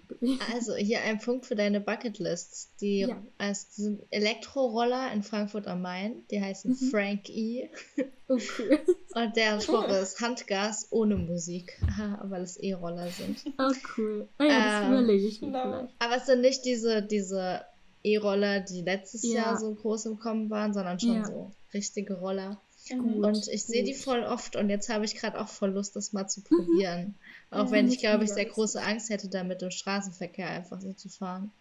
Also 0.54 0.74
hier 0.76 1.02
ein 1.02 1.20
Punkt 1.20 1.46
für 1.46 1.56
deine 1.56 1.82
Bucketlists. 1.82 2.74
Die, 2.80 3.00
Ja. 3.02 3.22
es 3.38 3.76
sind 3.76 4.02
Elektroroller 4.10 5.12
in 5.12 5.22
Frankfurt 5.22 5.68
am 5.68 5.82
Main. 5.82 6.24
Die 6.32 6.42
heißen 6.42 6.72
Mhm. 6.72 6.90
Frank 6.90 7.30
E. 7.30 7.70
Oh, 8.30 8.38
cool. 8.58 8.80
Und 9.16 9.36
der 9.36 9.60
Spruch 9.60 9.86
ist 9.90 10.20
Handgas 10.22 10.88
ohne 10.92 11.18
Musik. 11.18 11.78
Weil 12.24 12.42
es 12.42 12.56
E-Roller 12.58 13.10
sind. 13.10 13.44
Oh, 13.60 13.72
cool. 13.98 14.30
Ah 14.38 14.46
ja, 14.46 14.60
das 14.80 14.86
Ähm, 14.86 14.92
überlege 14.94 15.28
ich 15.28 15.42
mir 15.42 15.48
genau. 15.48 15.64
vielleicht. 15.64 15.94
Aber 16.00 16.16
es 16.16 16.26
sind 16.26 16.40
nicht 16.42 16.64
diese, 16.66 17.04
diese 17.04 17.62
E-Roller, 18.02 18.62
die 18.62 18.82
letztes 18.82 19.24
Ja. 19.24 19.34
Jahr 19.42 19.60
so 19.60 19.76
groß 19.76 20.06
im 20.06 20.20
Kommen 20.20 20.50
waren, 20.50 20.74
sondern 20.74 21.00
schon 21.02 21.16
Ja. 21.16 21.26
so 21.26 21.52
richtige 21.74 22.14
Roller. 22.20 22.62
Mhm. 22.90 23.24
Und 23.24 23.48
ich 23.48 23.64
sehe 23.64 23.84
die 23.84 23.94
gut. 23.94 24.02
voll 24.02 24.24
oft 24.24 24.56
und 24.56 24.70
jetzt 24.70 24.90
habe 24.90 25.06
ich 25.06 25.16
gerade 25.16 25.40
auch 25.40 25.48
voll 25.48 25.72
Lust, 25.72 25.96
das 25.96 26.12
mal 26.14 26.28
zu 26.28 26.42
probieren. 26.42 27.16
Auch 27.52 27.72
wenn 27.72 27.88
ich, 27.88 28.00
glaube 28.00 28.24
ich, 28.24 28.32
sehr 28.32 28.46
große 28.46 28.82
Angst 28.82 29.10
hätte, 29.10 29.30
damit 29.30 29.62
im 29.62 29.72
Straßenverkehr 29.72 30.50
einfach 30.50 30.82
so 30.82 30.92
zu 30.94 31.08
fahren. 31.08 31.52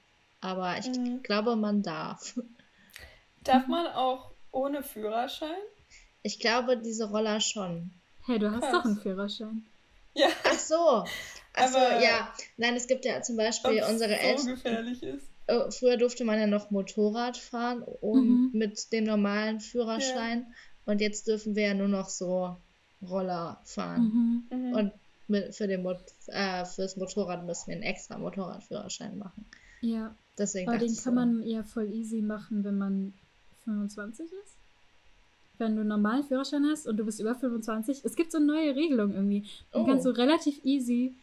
Aber 0.40 0.76
ich 0.78 0.88
Mhm. 0.88 1.22
glaube, 1.22 1.54
man 1.54 1.82
darf. 1.82 2.34
Darf 3.44 3.66
man 3.68 3.86
auch 3.88 4.30
ohne 4.50 4.82
Führerschein? 4.82 5.54
Ich 6.22 6.40
glaube, 6.40 6.76
diese 6.76 7.10
Roller 7.10 7.40
schon. 7.40 7.90
Hey, 8.26 8.38
du 8.38 8.50
hast 8.50 8.60
Krass. 8.60 8.72
doch 8.72 8.84
einen 8.84 8.96
Führerschein. 9.00 9.66
Ja, 10.14 10.28
Ach 10.44 10.58
so. 10.58 11.04
Ach 11.54 11.68
so, 11.68 11.76
Aber- 11.78 12.02
ja. 12.02 12.32
Nein, 12.56 12.74
es 12.74 12.86
gibt 12.86 13.04
ja 13.04 13.22
zum 13.22 13.36
Beispiel 13.36 13.82
unsere 13.88 14.14
so 14.14 14.16
Eltern. 14.20 14.46
gefährlich 14.46 15.02
ist. 15.02 15.26
äh, 15.46 15.70
Früher 15.70 15.96
durfte 15.96 16.24
man 16.24 16.38
ja 16.38 16.46
noch 16.46 16.70
Motorrad 16.70 17.36
fahren 17.36 17.82
um, 17.82 18.18
Mhm. 18.18 18.50
mit 18.52 18.92
dem 18.92 19.04
normalen 19.04 19.60
Führerschein. 19.60 20.46
Und 20.86 21.00
jetzt 21.00 21.28
dürfen 21.28 21.54
wir 21.54 21.68
ja 21.68 21.74
nur 21.74 21.88
noch 21.88 22.08
so 22.08 22.56
Roller 23.08 23.60
fahren. 23.64 24.44
Mhm. 24.50 24.58
Mhm. 24.58 24.72
Und 24.74 24.92
mit, 25.28 25.54
für 25.54 25.66
den 25.66 25.82
Mo 25.82 25.94
äh, 26.28 26.64
fürs 26.64 26.96
Motorrad 26.96 27.44
müssen 27.46 27.68
wir 27.68 27.74
einen 27.74 27.82
extra 27.84 28.18
Motorradführerschein 28.18 29.16
machen. 29.18 29.44
Ja, 29.80 30.14
Deswegen 30.38 30.68
aber 30.68 30.78
den 30.78 30.88
kann 30.88 30.96
so, 30.96 31.10
man 31.12 31.42
ja 31.46 31.62
voll 31.62 31.92
easy 31.92 32.22
machen, 32.22 32.64
wenn 32.64 32.78
man 32.78 33.12
25 33.64 34.26
ist. 34.26 34.54
Wenn 35.58 35.74
du 35.74 35.80
einen 35.80 35.88
normalen 35.88 36.24
Führerschein 36.24 36.64
hast 36.70 36.86
und 36.86 36.96
du 36.96 37.04
bist 37.04 37.20
über 37.20 37.34
25. 37.34 38.04
Es 38.04 38.16
gibt 38.16 38.32
so 38.32 38.38
eine 38.38 38.46
neue 38.46 38.74
Regelung 38.74 39.12
irgendwie. 39.12 39.44
Dann 39.72 39.82
Oh. 39.82 39.86
kannst 39.86 40.06
du 40.06 40.10
relativ 40.10 40.64
easy 40.64 41.14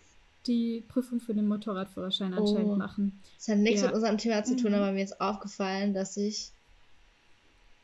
die 0.47 0.83
Prüfung 0.87 1.19
für 1.19 1.33
den 1.33 1.47
Motorradführerschein 1.47 2.33
anscheinend 2.33 2.69
Oh. 2.71 2.75
machen. 2.75 3.19
Das 3.37 3.49
hat 3.49 3.57
nichts 3.57 3.81
Ja. 3.81 3.87
mit 3.87 3.95
unserem 3.95 4.17
Thema 4.17 4.43
zu 4.43 4.55
tun, 4.55 4.71
Mhm. 4.71 4.77
aber 4.77 4.91
mir 4.93 5.03
ist 5.03 5.19
aufgefallen, 5.19 5.93
dass 5.93 6.15
ich 6.15 6.51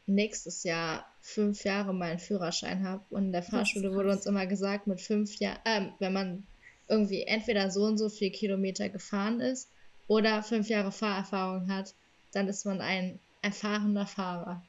nächstes 0.07 0.63
Jahr 0.63 1.05
fünf 1.21 1.63
Jahre 1.63 1.93
meinen 1.93 2.19
Führerschein 2.19 2.87
habe. 2.87 3.03
Und 3.09 3.25
in 3.25 3.31
der 3.31 3.43
Fahrschule 3.43 3.93
wurde 3.93 4.11
uns 4.11 4.25
immer 4.25 4.45
gesagt, 4.45 4.87
mit 4.87 5.01
fünf 5.01 5.35
Jahren, 5.37 5.59
ähm, 5.65 5.93
wenn 5.99 6.13
man 6.13 6.43
irgendwie 6.87 7.23
entweder 7.23 7.71
so 7.71 7.83
und 7.83 7.97
so 7.97 8.09
viel 8.09 8.31
Kilometer 8.31 8.89
gefahren 8.89 9.39
ist 9.39 9.69
oder 10.07 10.43
fünf 10.43 10.69
Jahre 10.69 10.91
Fahrerfahrung 10.91 11.69
hat, 11.69 11.95
dann 12.31 12.47
ist 12.47 12.65
man 12.65 12.81
ein 12.81 13.19
erfahrener 13.41 14.05
Fahrer. 14.05 14.63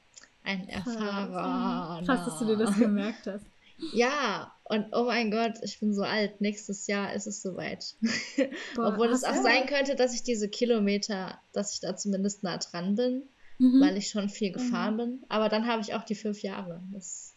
Ein 0.45 0.69
erfahrener. 0.69 2.03
Krass, 2.07 2.25
dass 2.25 2.39
du 2.39 2.47
dir 2.47 2.57
das 2.57 2.77
gemerkt 2.77 3.27
hast. 3.27 3.45
Ja, 3.93 4.55
und 4.65 4.87
oh 4.93 5.05
mein 5.05 5.31
Gott, 5.31 5.59
ich 5.63 5.79
bin 5.81 5.93
so 5.93 6.03
alt. 6.03 6.41
Nächstes 6.41 6.87
Jahr 6.87 7.13
ist 7.13 7.27
es 7.27 7.43
soweit. 7.43 7.95
Boah, 8.75 8.89
Obwohl 8.89 9.09
es 9.09 9.23
auch 9.23 9.35
sein 9.35 9.67
könnte, 9.67 9.97
dass 9.97 10.15
ich 10.15 10.23
diese 10.23 10.49
Kilometer, 10.49 11.39
dass 11.53 11.75
ich 11.75 11.81
da 11.81 11.95
zumindest 11.95 12.43
nah 12.43 12.57
dran 12.57 12.97
bin, 12.97 13.29
Mhm. 13.59 13.81
weil 13.81 13.97
ich 13.97 14.09
schon 14.09 14.29
viel 14.29 14.53
gefahren 14.53 14.97
bin. 14.97 15.25
Aber 15.29 15.49
dann 15.49 15.67
habe 15.67 15.81
ich 15.83 15.95
auch 15.95 16.05
die 16.05 16.15
fünf 16.15 16.43
Jahre. 16.43 16.83
Das, 16.93 17.35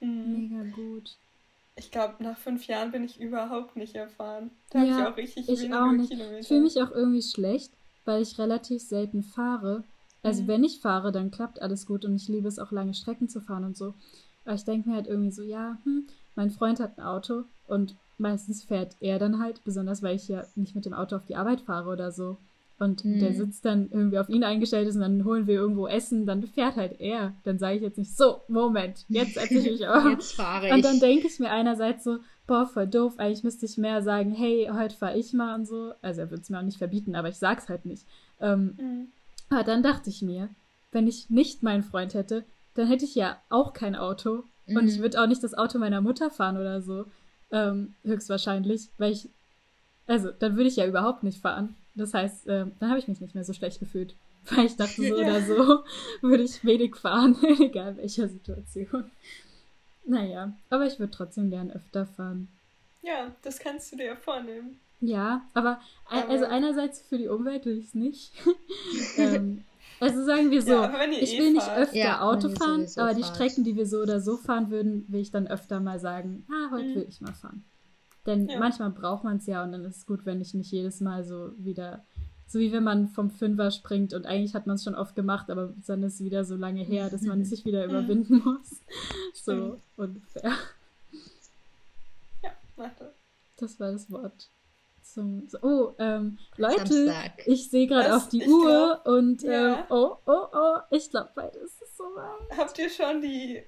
Mhm. 0.00 0.48
Mega 0.50 0.64
gut. 0.74 1.16
Ich 1.76 1.90
glaube, 1.90 2.22
nach 2.22 2.38
fünf 2.38 2.66
Jahren 2.66 2.92
bin 2.92 3.04
ich 3.04 3.20
überhaupt 3.20 3.76
nicht 3.76 3.94
erfahren. 3.94 4.50
Da 4.70 4.80
habe 4.80 4.88
Ja, 4.88 4.98
ich 5.08 5.12
auch 5.12 5.16
richtig 5.16 5.48
ich 5.48 5.60
wenige 5.62 5.76
auch 5.80 5.92
nicht. 5.92 6.10
Kilometer. 6.10 6.40
Ich 6.40 6.48
fühle 6.48 6.60
mich 6.60 6.80
auch 6.82 6.90
irgendwie 6.92 7.22
schlecht, 7.22 7.72
weil 8.04 8.22
ich 8.22 8.38
relativ 8.38 8.82
selten 8.82 9.22
fahre. 9.22 9.82
Also 10.22 10.42
Mhm. 10.42 10.48
wenn 10.48 10.64
ich 10.64 10.80
fahre, 10.80 11.10
dann 11.12 11.30
klappt 11.30 11.60
alles 11.60 11.86
gut 11.86 12.04
und 12.04 12.16
ich 12.16 12.28
liebe 12.28 12.48
es 12.48 12.58
auch 12.58 12.70
lange 12.72 12.94
Strecken 12.94 13.28
zu 13.28 13.40
fahren 13.40 13.64
und 13.64 13.76
so. 13.76 13.94
Aber 14.44 14.54
ich 14.54 14.64
denke 14.64 14.88
mir 14.88 14.94
halt 14.96 15.06
irgendwie 15.06 15.32
so, 15.32 15.42
ja, 15.42 15.78
hm, 15.84 16.06
mein 16.34 16.50
Freund 16.50 16.80
hat 16.80 16.98
ein 16.98 17.04
Auto 17.04 17.44
und 17.66 17.96
meistens 18.18 18.62
fährt 18.62 18.96
er 19.00 19.18
dann 19.18 19.38
halt, 19.40 19.64
besonders 19.64 20.02
weil 20.02 20.16
ich 20.16 20.28
ja 20.28 20.44
nicht 20.54 20.74
mit 20.74 20.84
dem 20.84 20.94
Auto 20.94 21.16
auf 21.16 21.26
die 21.26 21.36
Arbeit 21.36 21.62
fahre 21.62 21.90
oder 21.90 22.12
so. 22.12 22.36
Und 22.78 23.04
Mhm. 23.04 23.20
der 23.20 23.34
Sitz 23.34 23.60
dann 23.60 23.88
irgendwie 23.92 24.18
auf 24.18 24.28
ihn 24.28 24.42
eingestellt 24.42 24.88
ist 24.88 24.96
und 24.96 25.02
dann 25.02 25.24
holen 25.24 25.46
wir 25.46 25.54
irgendwo 25.54 25.86
Essen, 25.86 26.26
dann 26.26 26.42
fährt 26.42 26.74
halt 26.76 27.00
er. 27.00 27.32
Dann 27.44 27.58
sage 27.58 27.76
ich 27.76 27.82
jetzt 27.82 27.98
nicht, 27.98 28.16
so, 28.16 28.40
Moment, 28.48 29.04
jetzt 29.08 29.34
setze 29.34 29.58
ich 29.58 29.64
mich 29.70 29.86
auf. 29.88 30.04
jetzt 30.10 30.32
fahre 30.34 30.66
ich. 30.68 30.72
Und 30.74 30.84
dann 30.84 30.98
denke 30.98 31.28
ich 31.28 31.38
mir 31.38 31.50
einerseits 31.50 32.02
so, 32.02 32.18
boah, 32.48 32.66
voll 32.66 32.88
doof, 32.88 33.14
eigentlich 33.18 33.44
müsste 33.44 33.64
ich 33.66 33.78
mehr 33.78 34.02
sagen, 34.02 34.32
hey, 34.32 34.68
heute 34.72 34.96
fahre 34.96 35.16
ich 35.16 35.32
mal 35.32 35.54
und 35.54 35.66
so. 35.66 35.92
Also 36.02 36.22
er 36.22 36.30
würde 36.30 36.42
es 36.42 36.50
mir 36.50 36.58
auch 36.58 36.62
nicht 36.64 36.78
verbieten, 36.78 37.14
aber 37.14 37.28
ich 37.28 37.36
sag's 37.36 37.68
halt 37.68 37.86
nicht. 37.86 38.06
Ähm, 38.40 38.74
Mhm. 38.76 39.06
aber 39.50 39.62
dann 39.62 39.82
dachte 39.84 40.10
ich 40.10 40.20
mir, 40.20 40.48
wenn 40.90 41.06
ich 41.06 41.30
nicht 41.30 41.62
meinen 41.62 41.84
Freund 41.84 42.14
hätte, 42.14 42.44
dann 42.74 42.88
hätte 42.88 43.04
ich 43.04 43.14
ja 43.14 43.36
auch 43.50 43.72
kein 43.72 43.94
Auto. 43.94 44.42
Und 44.66 44.82
Mhm. 44.82 44.88
ich 44.88 44.98
würde 44.98 45.20
auch 45.22 45.26
nicht 45.28 45.44
das 45.44 45.54
Auto 45.54 45.78
meiner 45.78 46.00
Mutter 46.00 46.28
fahren 46.30 46.56
oder 46.56 46.82
so. 46.82 47.04
Ähm, 47.52 47.94
höchstwahrscheinlich, 48.02 48.88
weil 48.98 49.12
ich, 49.12 49.28
also 50.08 50.30
dann 50.32 50.56
würde 50.56 50.68
ich 50.68 50.76
ja 50.76 50.86
überhaupt 50.86 51.22
nicht 51.22 51.40
fahren. 51.40 51.76
Das 51.94 52.12
heißt, 52.14 52.46
ähm, 52.48 52.72
dann 52.80 52.90
habe 52.90 52.98
ich 52.98 53.08
mich 53.08 53.20
nicht 53.20 53.34
mehr 53.34 53.44
so 53.44 53.52
schlecht 53.52 53.78
gefühlt. 53.80 54.16
Weil 54.50 54.66
ich 54.66 54.76
dachte, 54.76 54.94
so 54.96 55.02
Ja. 55.02 55.14
oder 55.16 55.40
so 55.42 55.84
würde 56.22 56.42
ich 56.42 56.64
wenig 56.64 56.96
fahren, 56.96 57.36
egal 57.60 57.92
in 57.92 57.96
welcher 57.98 58.28
Situation. 58.28 59.10
Naja, 60.06 60.52
aber 60.70 60.86
ich 60.86 60.98
würde 60.98 61.12
trotzdem 61.12 61.50
gern 61.50 61.70
öfter 61.70 62.04
fahren. 62.06 62.48
Ja, 63.02 63.34
das 63.42 63.58
kannst 63.58 63.92
du 63.92 63.96
dir 63.96 64.04
ja 64.06 64.16
vornehmen. 64.16 64.78
Ja, 65.00 65.42
aber, 65.54 65.80
ein- 66.10 66.22
Aber- 66.24 66.32
also 66.32 66.44
einerseits 66.46 67.00
für 67.02 67.18
die 67.18 67.28
Umwelt 67.28 67.64
will 67.66 67.78
ich 67.78 67.86
es 67.86 67.94
nicht. 67.94 68.32
ähm, 69.16 69.64
also 70.00 70.24
sagen 70.24 70.50
wir 70.50 70.62
so, 70.62 70.72
Ja, 70.72 71.04
ich 71.10 71.34
eh 71.34 71.38
will 71.38 71.52
nicht 71.52 71.62
fahrt. 71.62 71.78
öfter 71.78 71.96
Ja, 71.98 72.20
Auto 72.22 72.48
fahren, 72.50 72.86
aber 72.96 73.14
die 73.14 73.22
fahrt. 73.22 73.34
Strecken, 73.36 73.64
die 73.64 73.76
wir 73.76 73.86
so 73.86 73.98
oder 74.00 74.20
so 74.20 74.36
fahren 74.36 74.70
würden, 74.70 75.04
will 75.08 75.20
ich 75.20 75.30
dann 75.30 75.46
öfter 75.46 75.80
mal 75.80 75.98
sagen, 76.00 76.46
ah, 76.50 76.70
heute 76.70 76.88
Mhm. 76.88 76.94
will 76.96 77.06
ich 77.08 77.20
mal 77.20 77.32
fahren. 77.34 77.64
Denn 78.26 78.48
Ja. 78.48 78.58
manchmal 78.58 78.90
braucht 78.90 79.24
man 79.24 79.36
es 79.36 79.46
ja 79.46 79.62
und 79.62 79.72
dann 79.72 79.84
ist 79.84 79.98
es 79.98 80.06
gut, 80.06 80.24
wenn 80.24 80.40
ich 80.40 80.54
nicht 80.54 80.70
jedes 80.70 81.00
Mal 81.00 81.24
so 81.24 81.52
wieder, 81.58 82.04
so 82.46 82.58
wie 82.58 82.72
wenn 82.72 82.84
man 82.84 83.08
vom 83.08 83.30
Fünfer 83.30 83.70
springt 83.70 84.14
und 84.14 84.26
eigentlich 84.26 84.54
hat 84.54 84.66
man 84.66 84.76
es 84.76 84.84
schon 84.84 84.94
oft 84.94 85.14
gemacht, 85.14 85.50
aber 85.50 85.74
dann 85.86 86.02
ist 86.02 86.14
es 86.14 86.24
wieder 86.24 86.44
so 86.44 86.56
lange 86.56 86.82
her, 86.82 87.08
dass 87.10 87.22
man 87.22 87.44
sich 87.44 87.64
wieder 87.64 87.84
überwinden 87.84 88.42
muss. 88.44 88.80
So 89.34 89.78
ungefähr. 89.96 90.52
Ja, 92.42 92.50
mach 92.76 92.90
das. 93.58 93.78
War 93.80 93.92
das 93.92 94.10
Wort. 94.10 94.48
Zum, 95.02 95.46
so, 95.48 95.58
oh, 95.60 95.94
ähm, 95.98 96.38
Leute, 96.56 96.86
Samstag. 97.06 97.46
ich 97.46 97.68
sehe 97.68 97.86
gerade 97.86 98.16
auf 98.16 98.28
die 98.30 98.46
Uhr 98.48 99.02
und 99.04 99.42
ja. 99.42 99.80
ähm, 99.80 99.84
oh, 99.90 100.16
oh, 100.24 100.46
oh, 100.52 100.76
ich 100.90 101.10
glaube, 101.10 101.28
bald 101.34 101.54
ist 101.56 101.80
es 101.82 101.96
soweit. 101.96 102.56
Habt 102.56 102.78
ihr 102.78 102.88
schon 102.88 103.20
die 103.20 103.62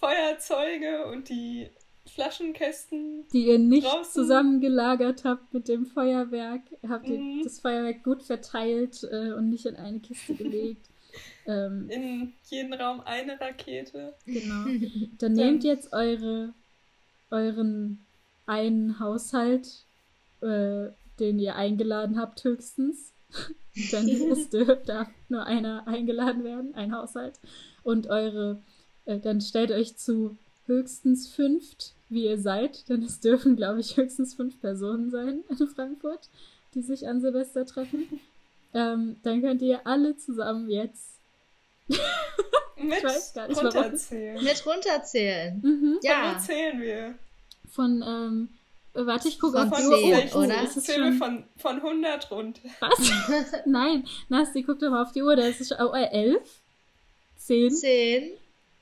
Feuerzeuge 0.00 1.06
und 1.06 1.28
die 1.28 1.70
Flaschenkästen? 2.06 3.24
Die 3.32 3.46
ihr 3.46 3.58
nicht 3.58 3.86
Draußen. 3.86 4.12
zusammengelagert 4.12 5.24
habt 5.24 5.52
mit 5.54 5.68
dem 5.68 5.86
Feuerwerk. 5.86 6.62
Habt 6.88 7.08
ihr 7.08 7.18
Mhm. 7.18 7.40
das 7.44 7.60
Feuerwerk 7.60 8.02
gut 8.02 8.22
verteilt 8.22 9.06
äh, 9.10 9.32
und 9.32 9.48
nicht 9.50 9.66
in 9.66 9.76
eine 9.76 10.00
Kiste 10.00 10.34
gelegt. 10.34 10.86
ähm, 11.46 11.88
In 11.90 12.32
jeden 12.50 12.72
Raum 12.74 13.00
eine 13.04 13.40
Rakete. 13.40 14.14
genau. 14.26 14.64
Dann 15.18 15.32
nehmt 15.32 15.64
jetzt 15.64 15.92
eure, 15.92 16.52
euren 17.30 18.04
einen 18.46 18.98
Haushalt, 18.98 19.84
äh, 20.40 20.88
den 21.20 21.38
ihr 21.38 21.54
eingeladen 21.56 22.18
habt, 22.18 22.42
höchstens. 22.44 23.12
Denn 23.92 24.08
es 24.08 24.50
darf 24.86 25.08
nur 25.28 25.44
einer 25.46 25.86
eingeladen 25.86 26.44
werden, 26.44 26.74
ein 26.74 26.94
Haushalt. 26.94 27.38
Und 27.82 28.08
eure, 28.08 28.60
äh, 29.06 29.18
dann 29.18 29.40
stellt 29.40 29.70
euch 29.70 29.96
zu 29.96 30.36
höchstens 30.72 31.28
fünft, 31.28 31.94
wie 32.08 32.24
ihr 32.24 32.38
seid, 32.38 32.88
denn 32.88 33.02
es 33.02 33.20
dürfen, 33.20 33.56
glaube 33.56 33.80
ich, 33.80 33.96
höchstens 33.96 34.34
fünf 34.34 34.60
Personen 34.60 35.10
sein 35.10 35.44
in 35.48 35.68
Frankfurt, 35.68 36.28
die 36.74 36.82
sich 36.82 37.06
an 37.08 37.20
Silvester 37.20 37.64
treffen. 37.66 38.20
Ähm, 38.74 39.16
dann 39.22 39.42
könnt 39.42 39.62
ihr 39.62 39.86
alle 39.86 40.16
zusammen 40.16 40.70
jetzt. 40.70 41.18
Mit 42.76 43.04
weiß 43.04 43.34
gar 43.34 43.48
nicht, 43.48 43.62
warum. 43.62 43.76
runterzählen. 43.76 44.42
Mit 44.42 44.66
runterzählen. 44.66 45.60
Mhm. 45.62 45.98
Ja. 46.02 46.10
Ja. 46.10 46.34
Wo 46.34 46.40
zählen 46.40 46.80
wir? 46.80 47.14
Von, 47.70 48.02
ähm, 48.06 48.48
äh, 48.94 49.06
warte, 49.06 49.28
ich 49.28 49.38
gucke 49.38 49.58
Von 49.58 49.72
auf 49.72 49.78
die 49.78 49.86
Uhr. 49.86 50.16
sechzehn. 50.16 50.30
Oh, 50.40 50.44
oder? 50.44 50.62
ist 50.62 50.76
es 50.76 50.84
Zählen 50.84 51.04
wir 51.04 51.10
schon... 51.10 51.18
von, 51.18 51.44
von 51.56 51.76
100 51.76 52.30
runter. 52.30 52.60
Was? 52.80 53.12
Nein, 53.66 54.04
Nasti, 54.28 54.62
guck 54.62 54.78
doch 54.78 54.90
mal 54.90 55.02
auf 55.02 55.12
die 55.12 55.22
Uhr. 55.22 55.36
Da 55.36 55.42
ist 55.46 55.60
es 55.60 55.68
schon... 55.68 55.78
Oh, 55.80 55.92
äh, 55.94 56.08
elf, 56.10 56.60
zehn, 57.36 57.70
Zehn, 57.70 58.32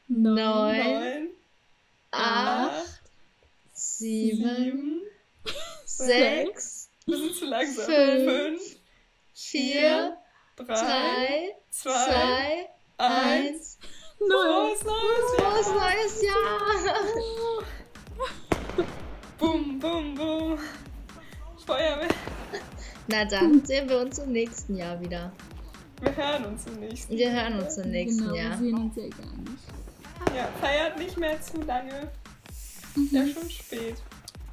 neun, 0.08 0.34
neun, 0.34 0.76
9, 0.76 1.28
acht, 2.10 2.72
8, 2.72 3.00
sieben, 3.72 5.00
7. 5.84 6.06
sechs, 6.06 6.90
Wir. 7.06 7.84
Fünf, 7.84 8.60
5, 8.62 8.76
vier, 9.34 10.16
3, 10.56 10.64
drei, 10.64 11.56
2, 11.70 11.90
zwei, 11.90 12.68
1. 12.98 13.48
eins. 13.48 13.78
null. 14.20 14.28
Frohes 14.28 14.84
neues 14.84 15.66
Frohes 15.66 15.66
Jahr! 15.68 15.78
neues 15.80 16.22
Jahr! 16.22 17.64
Bum, 19.38 19.78
bum, 19.78 20.14
bum. 20.14 20.58
Feuerwerk. 21.64 22.14
Na 23.08 23.24
dann 23.24 23.64
sehen 23.64 23.88
wir 23.88 24.00
uns 24.00 24.18
im 24.18 24.32
nächsten 24.32 24.76
Jahr 24.76 25.00
wieder. 25.00 25.32
Wir 26.02 26.16
hören 26.16 26.44
uns 26.46 26.66
im 26.66 26.80
nächsten 26.80 27.16
Wir 27.16 27.30
hören 27.32 27.58
uns 27.58 27.76
im 27.78 27.90
nächsten 27.90 28.22
genau, 28.22 28.34
wir 28.34 28.42
Jahr. 28.42 28.58
sehen 28.58 28.74
uns 28.74 28.96
ja 28.96 29.08
gar 29.08 29.36
nicht. 29.36 29.79
Ja, 30.36 30.48
feiert 30.60 30.98
nicht 30.98 31.16
mehr 31.18 31.40
zu 31.40 31.60
lange. 31.62 32.08
Ist 32.96 33.12
ja 33.12 33.26
schon 33.26 33.50
spät. 33.50 33.96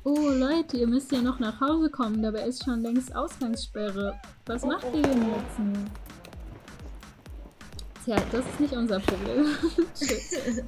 Oh 0.04 0.30
Leute, 0.30 0.78
ihr 0.78 0.88
müsst 0.88 1.12
ja 1.12 1.22
noch 1.22 1.40
nach 1.40 1.60
Hause 1.60 1.90
kommen, 1.90 2.22
dabei 2.22 2.44
ist 2.44 2.64
schon 2.64 2.82
längst 2.82 3.14
Ausgangssperre. 3.16 4.20
Was 4.46 4.64
Oh, 4.64 4.68
macht 4.68 4.86
oh, 4.92 4.96
ihr 4.96 5.02
denn 5.02 5.24
oh. 5.24 5.36
jetzt 5.36 5.60
nur? 5.60 5.86
Tja, 8.06 8.16
das 8.32 8.46
ist 8.46 8.60
nicht 8.60 8.74
unser 8.74 9.00
Problem. 9.02 9.46
Shit. 10.00 10.64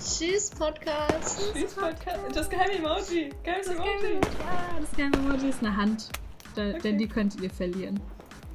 Tschüss, 0.00 0.50
Podcast. 0.50 1.40
Tschüss, 1.54 1.74
Podcast. 1.74 2.18
Das 2.34 2.50
geheime 2.50 2.74
Emoji. 2.74 3.30
Geiles 3.44 3.68
Emoji. 3.68 4.14
Ja, 4.14 4.80
das 4.80 4.90
geheime 4.96 5.16
Emoji 5.18 5.48
ist 5.50 5.60
eine 5.60 5.76
Hand. 5.76 6.08
Da, 6.56 6.62
Okay. 6.62 6.78
Denn 6.82 6.98
die 6.98 7.08
könntet 7.08 7.40
ihr 7.40 7.50
verlieren. 7.50 8.00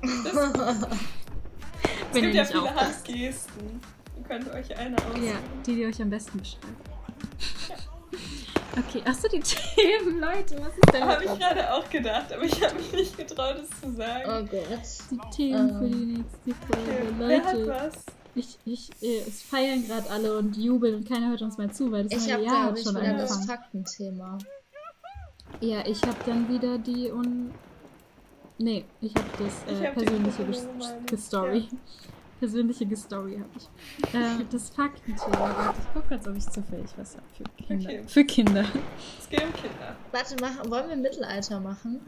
Es 2.10 2.16
Wenn 2.16 2.22
gibt 2.24 2.34
ihr 2.36 2.42
ja 2.42 2.42
nicht 2.44 2.52
viele 2.52 2.64
aufpasst. 2.64 3.08
Handgesten. 3.08 3.82
Ihr 4.18 4.24
könnt 4.24 4.50
euch 4.54 4.78
eine 4.78 4.96
aussuchen. 4.98 5.26
Ja, 5.26 5.34
die, 5.66 5.76
die 5.76 5.86
euch 5.86 6.02
am 6.02 6.10
besten 6.10 6.40
beschreiben. 6.40 6.76
Okay, 8.78 9.02
achso, 9.06 9.28
die 9.28 9.40
Themen, 9.76 10.20
Leute, 10.20 10.56
was 10.62 10.68
ist 10.78 10.94
denn 10.94 11.04
Habe 11.04 11.24
ich 11.26 11.40
gerade 11.40 11.74
auch 11.74 11.90
gedacht, 11.90 12.32
aber 12.32 12.44
ich 12.44 12.64
habe 12.64 12.76
mich 12.76 12.92
nicht 12.92 13.18
getraut, 13.18 13.56
es 13.64 13.70
zu 13.82 13.88
Oh 13.88 13.92
sagen. 13.92 14.48
Gott. 14.52 14.80
die 15.10 15.36
Themen 15.36 15.70
für 15.80 15.86
Ähm. 15.86 15.92
die 15.92 16.06
nächste 16.06 16.38
Okay, 16.52 16.98
Folge? 17.08 17.14
wer 17.18 17.44
hat 17.44 17.54
Leute, 17.56 17.68
was? 17.70 17.94
ich, 18.36 18.58
ich, 18.66 18.90
äh, 19.02 19.22
es 19.28 19.42
feiern 19.42 19.88
gerade 19.88 20.08
alle 20.12 20.38
und 20.38 20.56
jubeln 20.58 20.94
und 20.94 21.10
keiner 21.10 21.30
hört 21.30 21.42
uns 21.42 21.58
mal 21.58 21.72
zu, 21.72 21.92
weil 21.92 22.04
das 22.04 22.14
Ich 22.22 22.28
neue 22.28 22.34
habe, 22.36 22.44
Jahr 22.44 22.54
glaube 22.54 22.70
hat 22.70 22.78
ich, 22.78 22.84
schon 22.84 22.96
wieder 23.02 23.14
das 23.18 23.32
angefangen. 23.32 23.48
Faktenthema. 23.62 24.38
Ja, 25.60 25.88
ich 25.88 26.02
habe 26.04 26.18
dann 26.28 26.48
wieder 26.50 26.78
die 26.78 27.12
un... 27.12 27.52
Nee, 28.60 28.86
ich 29.02 29.14
habe 29.16 29.28
das 29.38 29.74
Ich 29.74 29.82
äh, 29.82 29.88
hab 29.88 29.98
die 29.98 30.06
persönliche 30.06 30.46
Gestory. 31.06 31.68
Persönliche 32.40 32.86
Gestory 32.86 33.40
habe 33.40 33.50
ich. 33.58 34.14
Äh, 34.14 34.46
das 34.52 34.70
Faktenthema. 34.70 35.40
Warte, 35.40 35.80
ich 35.80 35.94
gucke 35.94 36.08
kurz, 36.08 36.28
ob 36.28 36.36
ich 36.36 36.48
zufällig 36.48 36.90
was 36.96 37.16
habe 37.16 37.26
für 37.36 37.44
Kinder. 37.64 37.90
Okay. 37.90 38.04
Für 38.08 38.24
Kinder. 38.26 38.66
Es 39.20 39.30
geht 39.30 39.44
um 39.44 39.54
Kinder. 39.54 39.96
Warte, 40.12 40.36
machen, 40.40 40.72
wollen 40.72 40.90
wir 40.90 40.96
Mittelalter 40.96 41.60
machen? 41.60 42.00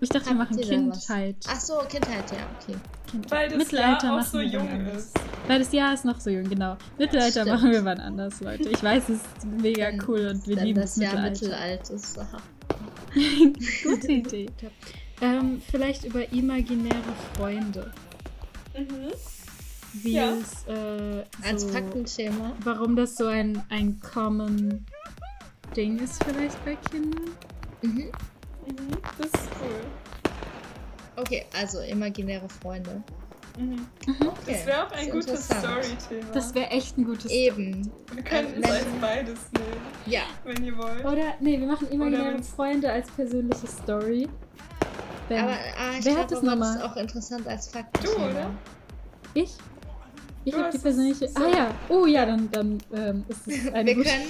Ich 0.00 0.08
dachte, 0.08 0.26
wir 0.30 0.38
Habt 0.38 0.50
machen 0.50 0.56
da 0.56 0.62
was? 0.62 0.68
Kindheit. 0.68 1.36
Ach 1.48 1.60
so, 1.60 1.78
Kindheit, 1.88 2.30
ja, 2.32 2.38
okay. 2.60 2.76
Kindheit. 3.08 3.30
Weil 3.30 3.48
das 3.48 3.58
Mittelalter 3.58 4.06
Jahr 4.06 4.14
auch 4.14 4.18
machen 4.18 4.30
so 4.30 4.38
wir 4.38 4.46
jung 4.46 4.86
ist. 4.86 5.14
Weil 5.46 5.58
das 5.60 5.72
Jahr 5.72 5.94
ist 5.94 6.04
noch 6.04 6.20
so 6.20 6.30
jung, 6.30 6.44
genau. 6.44 6.76
Mittelalter 6.98 7.44
machen 7.46 7.70
wir 7.70 7.84
wann 7.84 8.00
anders, 8.00 8.40
Leute. 8.40 8.68
Ich 8.68 8.82
weiß, 8.82 9.04
es 9.08 9.16
ist 9.16 9.46
mega 9.46 9.90
cool 10.08 10.26
und 10.26 10.46
wir 10.46 10.56
Dann 10.56 10.66
lieben 10.66 10.80
das 10.80 10.96
das 10.96 11.04
Jahr 11.04 11.22
Mittelalter. 11.22 11.94
Mittelalter. 11.94 12.20
Aha. 12.20 12.42
Gute 13.84 14.12
Idee. 14.12 14.46
Ähm, 15.20 15.62
vielleicht 15.70 16.04
über 16.04 16.30
imaginäre 16.32 17.02
Freunde. 17.34 17.92
Mhm. 18.76 19.12
Wie 20.02 20.12
Ja. 20.14 20.32
es 20.32 20.66
äh, 20.66 21.24
Als 21.42 21.62
so, 21.62 21.68
Faktenthema. 21.68 22.52
warum 22.64 22.96
das 22.96 23.16
so 23.16 23.26
ein, 23.26 23.62
ein 23.70 24.00
common 24.00 24.84
Ding 25.76 25.98
ist 26.00 26.22
vielleicht 26.24 26.62
bei 26.64 26.76
Kindern. 26.90 27.30
Mhm. 27.82 27.90
Mhm. 28.66 28.90
Das 29.18 29.26
ist 29.26 29.48
cool. 29.60 29.80
Okay, 31.16 31.44
also 31.56 31.78
imaginäre 31.80 32.48
Freunde. 32.48 33.02
Mhm. 33.56 33.86
Okay. 34.20 34.32
Das 34.48 34.66
wäre 34.66 34.84
auch 34.86 34.90
ein 34.90 35.10
gutes. 35.10 35.44
Story-Thema. 35.44 36.32
Das 36.32 36.52
wäre 36.56 36.70
echt 36.70 36.98
ein 36.98 37.04
gutes 37.04 37.30
Eben. 37.30 37.88
Wir 38.12 38.22
könnten 38.24 38.60
es 38.64 38.68
Wenn- 38.68 38.76
als 38.76 38.86
beides 39.00 39.38
nehmen, 39.52 39.86
Ja. 40.06 40.22
wenn 40.42 40.64
ihr 40.64 40.76
wollt. 40.76 41.04
Oder, 41.04 41.34
nee, 41.38 41.60
wir 41.60 41.66
machen 41.68 41.88
imaginäre 41.88 42.42
Freunde 42.42 42.90
als 42.90 43.08
persönliche 43.12 43.68
Story. 43.68 44.28
Wenn, 45.34 45.44
Aber 45.44 45.52
ah, 45.52 45.98
ich 45.98 46.04
wer 46.04 46.12
hat 46.16 46.28
glaube, 46.28 46.34
das 46.34 46.42
nochmal? 46.42 46.76
ist 46.76 46.82
auch 46.82 46.96
interessant 46.96 47.46
als 47.48 47.66
Du, 47.70 47.78
Faktenthema. 47.78 48.26
oder? 48.30 48.50
Ich? 49.34 49.50
Ich 50.46 50.52
Du 50.52 50.58
habe 50.60 50.70
die 50.72 50.78
persönliche. 50.78 51.24
es 51.24 51.34
so. 51.34 51.42
Ah 51.42 51.48
ja. 51.48 51.70
Oh 51.88 52.04
ja, 52.06 52.26
dann, 52.26 52.50
dann 52.50 52.78
ähm, 52.94 53.24
ist 53.28 53.46
es 53.48 53.72
eine 53.72 53.96
Wir 53.96 54.04
können 54.04 54.28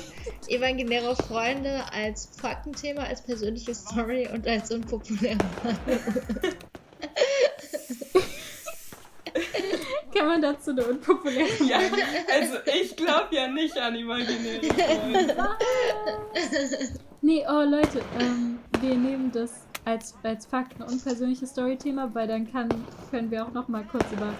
imaginäre 0.48 1.16
Freunde 1.16 1.82
als 1.92 2.28
Faktenthema, 2.40 3.02
als 3.02 3.20
persönliche 3.22 3.74
Story 3.74 4.28
und 4.32 4.46
als 4.46 4.70
unpopuläre 4.70 5.38
Kann 10.16 10.26
man 10.28 10.40
dazu 10.42 10.70
eine 10.70 10.84
unpopuläre. 10.84 11.48
Ja, 11.68 11.78
also 12.32 12.54
ich 12.80 12.94
glaube 12.96 13.34
ja 13.34 13.48
nicht 13.48 13.76
an 13.76 13.96
imaginäre 13.96 14.60
Freunde. 14.62 15.36
Nee, 17.20 17.44
oh 17.48 17.62
Leute, 17.62 18.02
ähm, 18.20 18.60
wir 18.80 18.94
nehmen 18.94 19.32
das 19.32 19.63
als, 19.84 20.14
als 20.22 20.46
Fakten 20.46 20.82
und 20.82 21.02
persönliches 21.02 21.50
Storythema, 21.50 22.10
weil 22.14 22.26
dann 22.28 22.50
kann, 22.50 22.68
können 23.10 23.30
wir 23.30 23.44
auch 23.46 23.52
noch 23.52 23.68
mal 23.68 23.84
kurz 23.84 24.04
über 24.12 24.32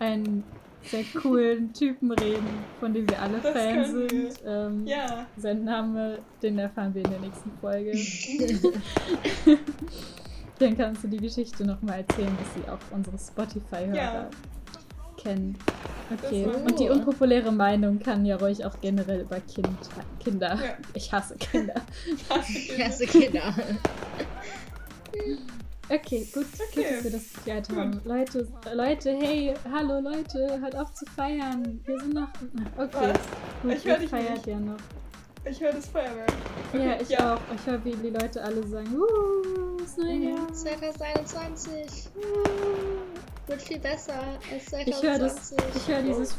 einen 0.00 0.44
sehr 0.84 1.04
coolen 1.20 1.72
Typen 1.74 2.10
reden, 2.12 2.46
von 2.80 2.94
dem 2.94 3.08
wir 3.08 3.20
alle 3.20 3.38
Das 3.40 3.52
Fan 3.52 3.74
können 3.84 3.94
wir. 3.94 4.08
sind. 4.32 4.40
Ähm, 4.46 4.86
Ja, 4.86 5.26
Sein 5.36 5.64
Name, 5.64 6.18
den 6.42 6.58
erfahren 6.58 6.94
wir 6.94 7.04
in 7.04 7.10
der 7.10 7.20
nächsten 7.20 7.50
Folge. 7.60 7.92
dann 10.58 10.76
kannst 10.76 11.04
du 11.04 11.08
die 11.08 11.18
Geschichte 11.18 11.64
noch 11.64 11.80
mal 11.82 11.98
erzählen, 11.98 12.36
dass 12.38 12.54
sie 12.54 12.68
auch 12.70 12.78
unsere 12.96 13.18
Spotify-Hörer 13.18 13.94
Ja. 13.96 14.28
kennen. 15.16 15.56
Okay, 16.24 16.46
und 16.46 16.78
die 16.80 16.88
unpopuläre 16.88 17.52
Meinung 17.52 17.98
kann 17.98 18.24
ja 18.24 18.36
ruhig 18.36 18.64
auch 18.64 18.80
generell 18.80 19.20
über 19.20 19.40
kind, 19.40 19.68
Kinder. 20.20 20.54
Ja. 20.54 20.70
Ich 20.94 21.12
hasse 21.12 21.36
Kinder. 21.36 21.74
Erste 22.78 23.06
Kinder. 23.06 23.52
Okay, 25.90 26.28
gut, 26.34 26.44
Okay, 26.70 26.82
gut, 26.84 26.84
dass 26.84 27.04
wir 27.04 27.10
das 27.12 27.32
geklärt 27.32 27.68
gut. 27.68 27.78
haben. 27.78 28.00
Leute, 28.04 28.46
Leute, 28.74 29.10
hey, 29.18 29.54
hallo 29.72 30.00
Leute, 30.00 30.60
hört 30.60 30.76
auf 30.76 30.92
zu 30.92 31.06
feiern. 31.16 31.80
Wir 31.86 31.98
sind 32.00 32.12
noch. 32.14 32.28
Okay, 32.76 32.90
Was? 32.92 33.18
gut, 33.62 33.72
Ich 33.72 33.84
hör 33.86 33.98
ihr 34.00 34.08
feiert 34.08 34.34
nicht. 34.34 34.46
ja 34.48 34.58
noch. 34.60 34.76
ich 35.46 35.60
höre 35.60 35.72
das 35.72 35.86
Feuerwerk. 35.86 36.30
Okay, 36.74 36.86
ja, 36.86 36.96
ich 37.00 37.18
auch. 37.18 37.40
Ich 37.54 37.66
höre, 37.66 37.82
wie 37.86 37.92
die 37.96 38.10
Leute 38.10 38.42
alle 38.44 38.66
sagen, 38.66 38.94
uh, 39.00 39.78
das 39.78 39.96
neue 39.96 40.14
Mhm. 40.16 40.28
Jahr. 40.36 40.52
2021 40.52 42.10
wird 43.46 43.62
viel 43.62 43.78
besser 43.78 44.12
als 44.52 44.86
Ich 44.86 45.02
höre 45.02 45.18
das, 45.18 45.48
2020. 45.48 45.76
ich 45.82 45.88
höre 45.88 46.02
dieses. 46.02 46.36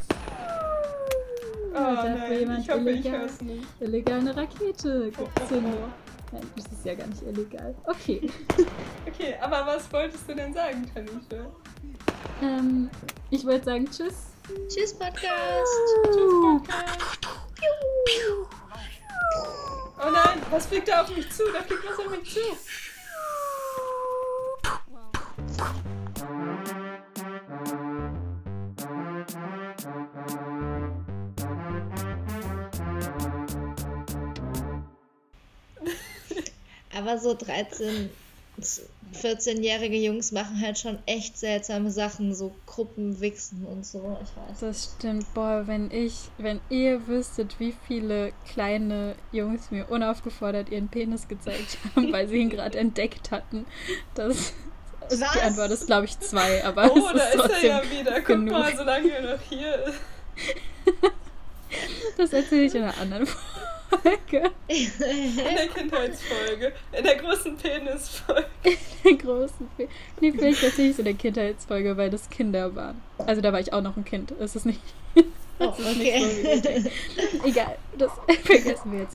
Oh 1.72 1.78
ob 1.78 2.04
nein, 2.04 2.40
jemand 2.40 2.60
ich 2.62 2.70
hoffe, 2.70 2.80
ich 2.92 3.00
illegal, 3.00 3.20
höre 3.20 3.26
es 3.26 3.42
nicht. 3.42 3.68
illegal 3.80 4.20
eine 4.20 4.36
Rakete 4.36 5.12
Oh, 5.18 5.22
oh, 5.24 5.40
gezündet. 5.40 5.74
oh. 5.76 6.09
Nein, 6.32 6.48
das 6.56 6.66
ist 6.66 6.86
ja 6.86 6.94
gar 6.96 7.08
nicht 7.08 7.22
illegal. 7.24 7.76
Okay. 7.86 8.30
Okay, 9.08 9.36
aber 9.42 9.66
was 9.66 9.92
wolltest 9.92 10.30
du 10.30 10.36
denn 10.36 10.54
sagen, 10.54 10.90
Tanisha? 10.94 11.46
ähm, 12.42 12.90
ich 13.32 13.46
wollte 13.46 13.66
sagen 13.66 13.86
Tschüss. 13.86 14.28
Tschüss, 14.70 14.94
Podcast. 14.94 15.74
Tschüss, 16.06 16.32
Podcast. 16.42 17.28
Oh 20.02 20.10
nein, 20.12 20.42
was 20.52 20.68
fliegt 20.68 20.88
da 20.88 21.02
auf 21.02 21.14
mich 21.14 21.30
zu? 21.32 21.44
Da 21.52 21.62
fliegt 21.64 21.84
was 21.86 22.00
auf 22.00 22.10
mich 22.12 22.34
zu. 22.34 22.40
Aber 37.00 37.18
so 37.18 37.34
13, 37.34 38.10
14-jährige 39.14 39.98
Jungs 39.98 40.32
machen 40.32 40.60
halt 40.62 40.78
schon 40.78 41.00
echt 41.06 41.38
seltsame 41.38 41.92
Sachen, 41.92 42.36
so 42.36 42.54
Gruppenwichsen 42.66 43.66
und 43.66 43.86
so. 43.86 44.18
Ich 44.22 44.30
weiß. 44.36 44.60
Das 44.60 44.94
stimmt, 44.98 45.34
boah, 45.34 45.64
wenn 45.66 45.90
ich, 45.92 46.14
wenn 46.38 46.60
ihr 46.70 47.08
wüsstet, 47.08 47.60
wie 47.60 47.74
viele 47.88 48.34
kleine 48.52 49.16
Jungs 49.32 49.72
mir 49.72 49.90
unaufgefordert 49.90 50.70
ihren 50.70 50.90
Penis 50.90 51.28
gezeigt 51.28 51.78
haben, 51.96 52.12
weil 52.12 52.28
sie 52.28 52.38
ihn 52.38 52.50
gerade 52.50 52.78
entdeckt 52.78 53.32
hatten, 53.32 53.66
das 54.16 54.54
also 55.10 55.26
die? 55.34 55.40
Antwort 55.42 55.72
ist, 55.72 55.88
glaube 55.88 56.06
ich, 56.06 56.20
zwei, 56.20 56.64
aber 56.64 56.92
Oh, 56.94 57.10
es 57.10 57.14
da 57.14 57.28
ist 57.30 57.46
ist 57.52 57.64
er 57.64 57.70
ja 57.70 57.82
wieder. 57.90 58.16
Guck 58.18 58.26
genug. 58.28 58.52
mal, 58.52 58.76
solange 58.78 59.10
er 59.10 59.36
noch 59.38 59.42
hier 59.50 59.76
ist. 59.86 60.00
Das 62.18 62.34
erzähle 62.34 62.64
ich 62.64 62.74
in 62.76 62.82
einer 62.82 62.98
anderen 62.98 63.28
Folge. 63.28 63.59
In 64.68 65.56
der 65.56 65.68
Kindheitsfolge. 65.68 66.74
In 66.98 67.04
der 67.04 67.16
großen 67.16 67.58
Penisfolge. 67.58 68.46
Der 69.04 69.14
großen 69.16 69.68
Fe 69.78 69.88
Nee, 70.20 70.32
vielleicht 70.32 70.62
erzähle 70.62 70.88
ich 70.90 70.94
es 70.94 71.00
in 71.00 71.06
der 71.06 71.14
Kindheitsfolge, 71.14 71.98
weil 71.98 72.10
das 72.10 72.30
Kinder 72.30 72.76
waren. 72.76 73.02
Also 73.18 73.42
da 73.42 73.52
war 73.54 73.60
ich 73.60 73.72
auch 73.74 73.82
noch 73.82 73.96
ein 73.98 74.06
Kind. 74.06 74.32
Es 74.40 74.56
ist 74.58 74.66
nicht. 74.66 74.82
Oh, 75.16 75.24
Das 75.60 75.80
ist 75.80 75.98
nicht 75.98 76.20
so 76.20 76.50
okay. 76.50 76.92
Egal, 77.46 77.78
das 77.98 78.12
vergessen 78.44 78.92
wir 78.92 79.00
jetzt. 79.00 79.08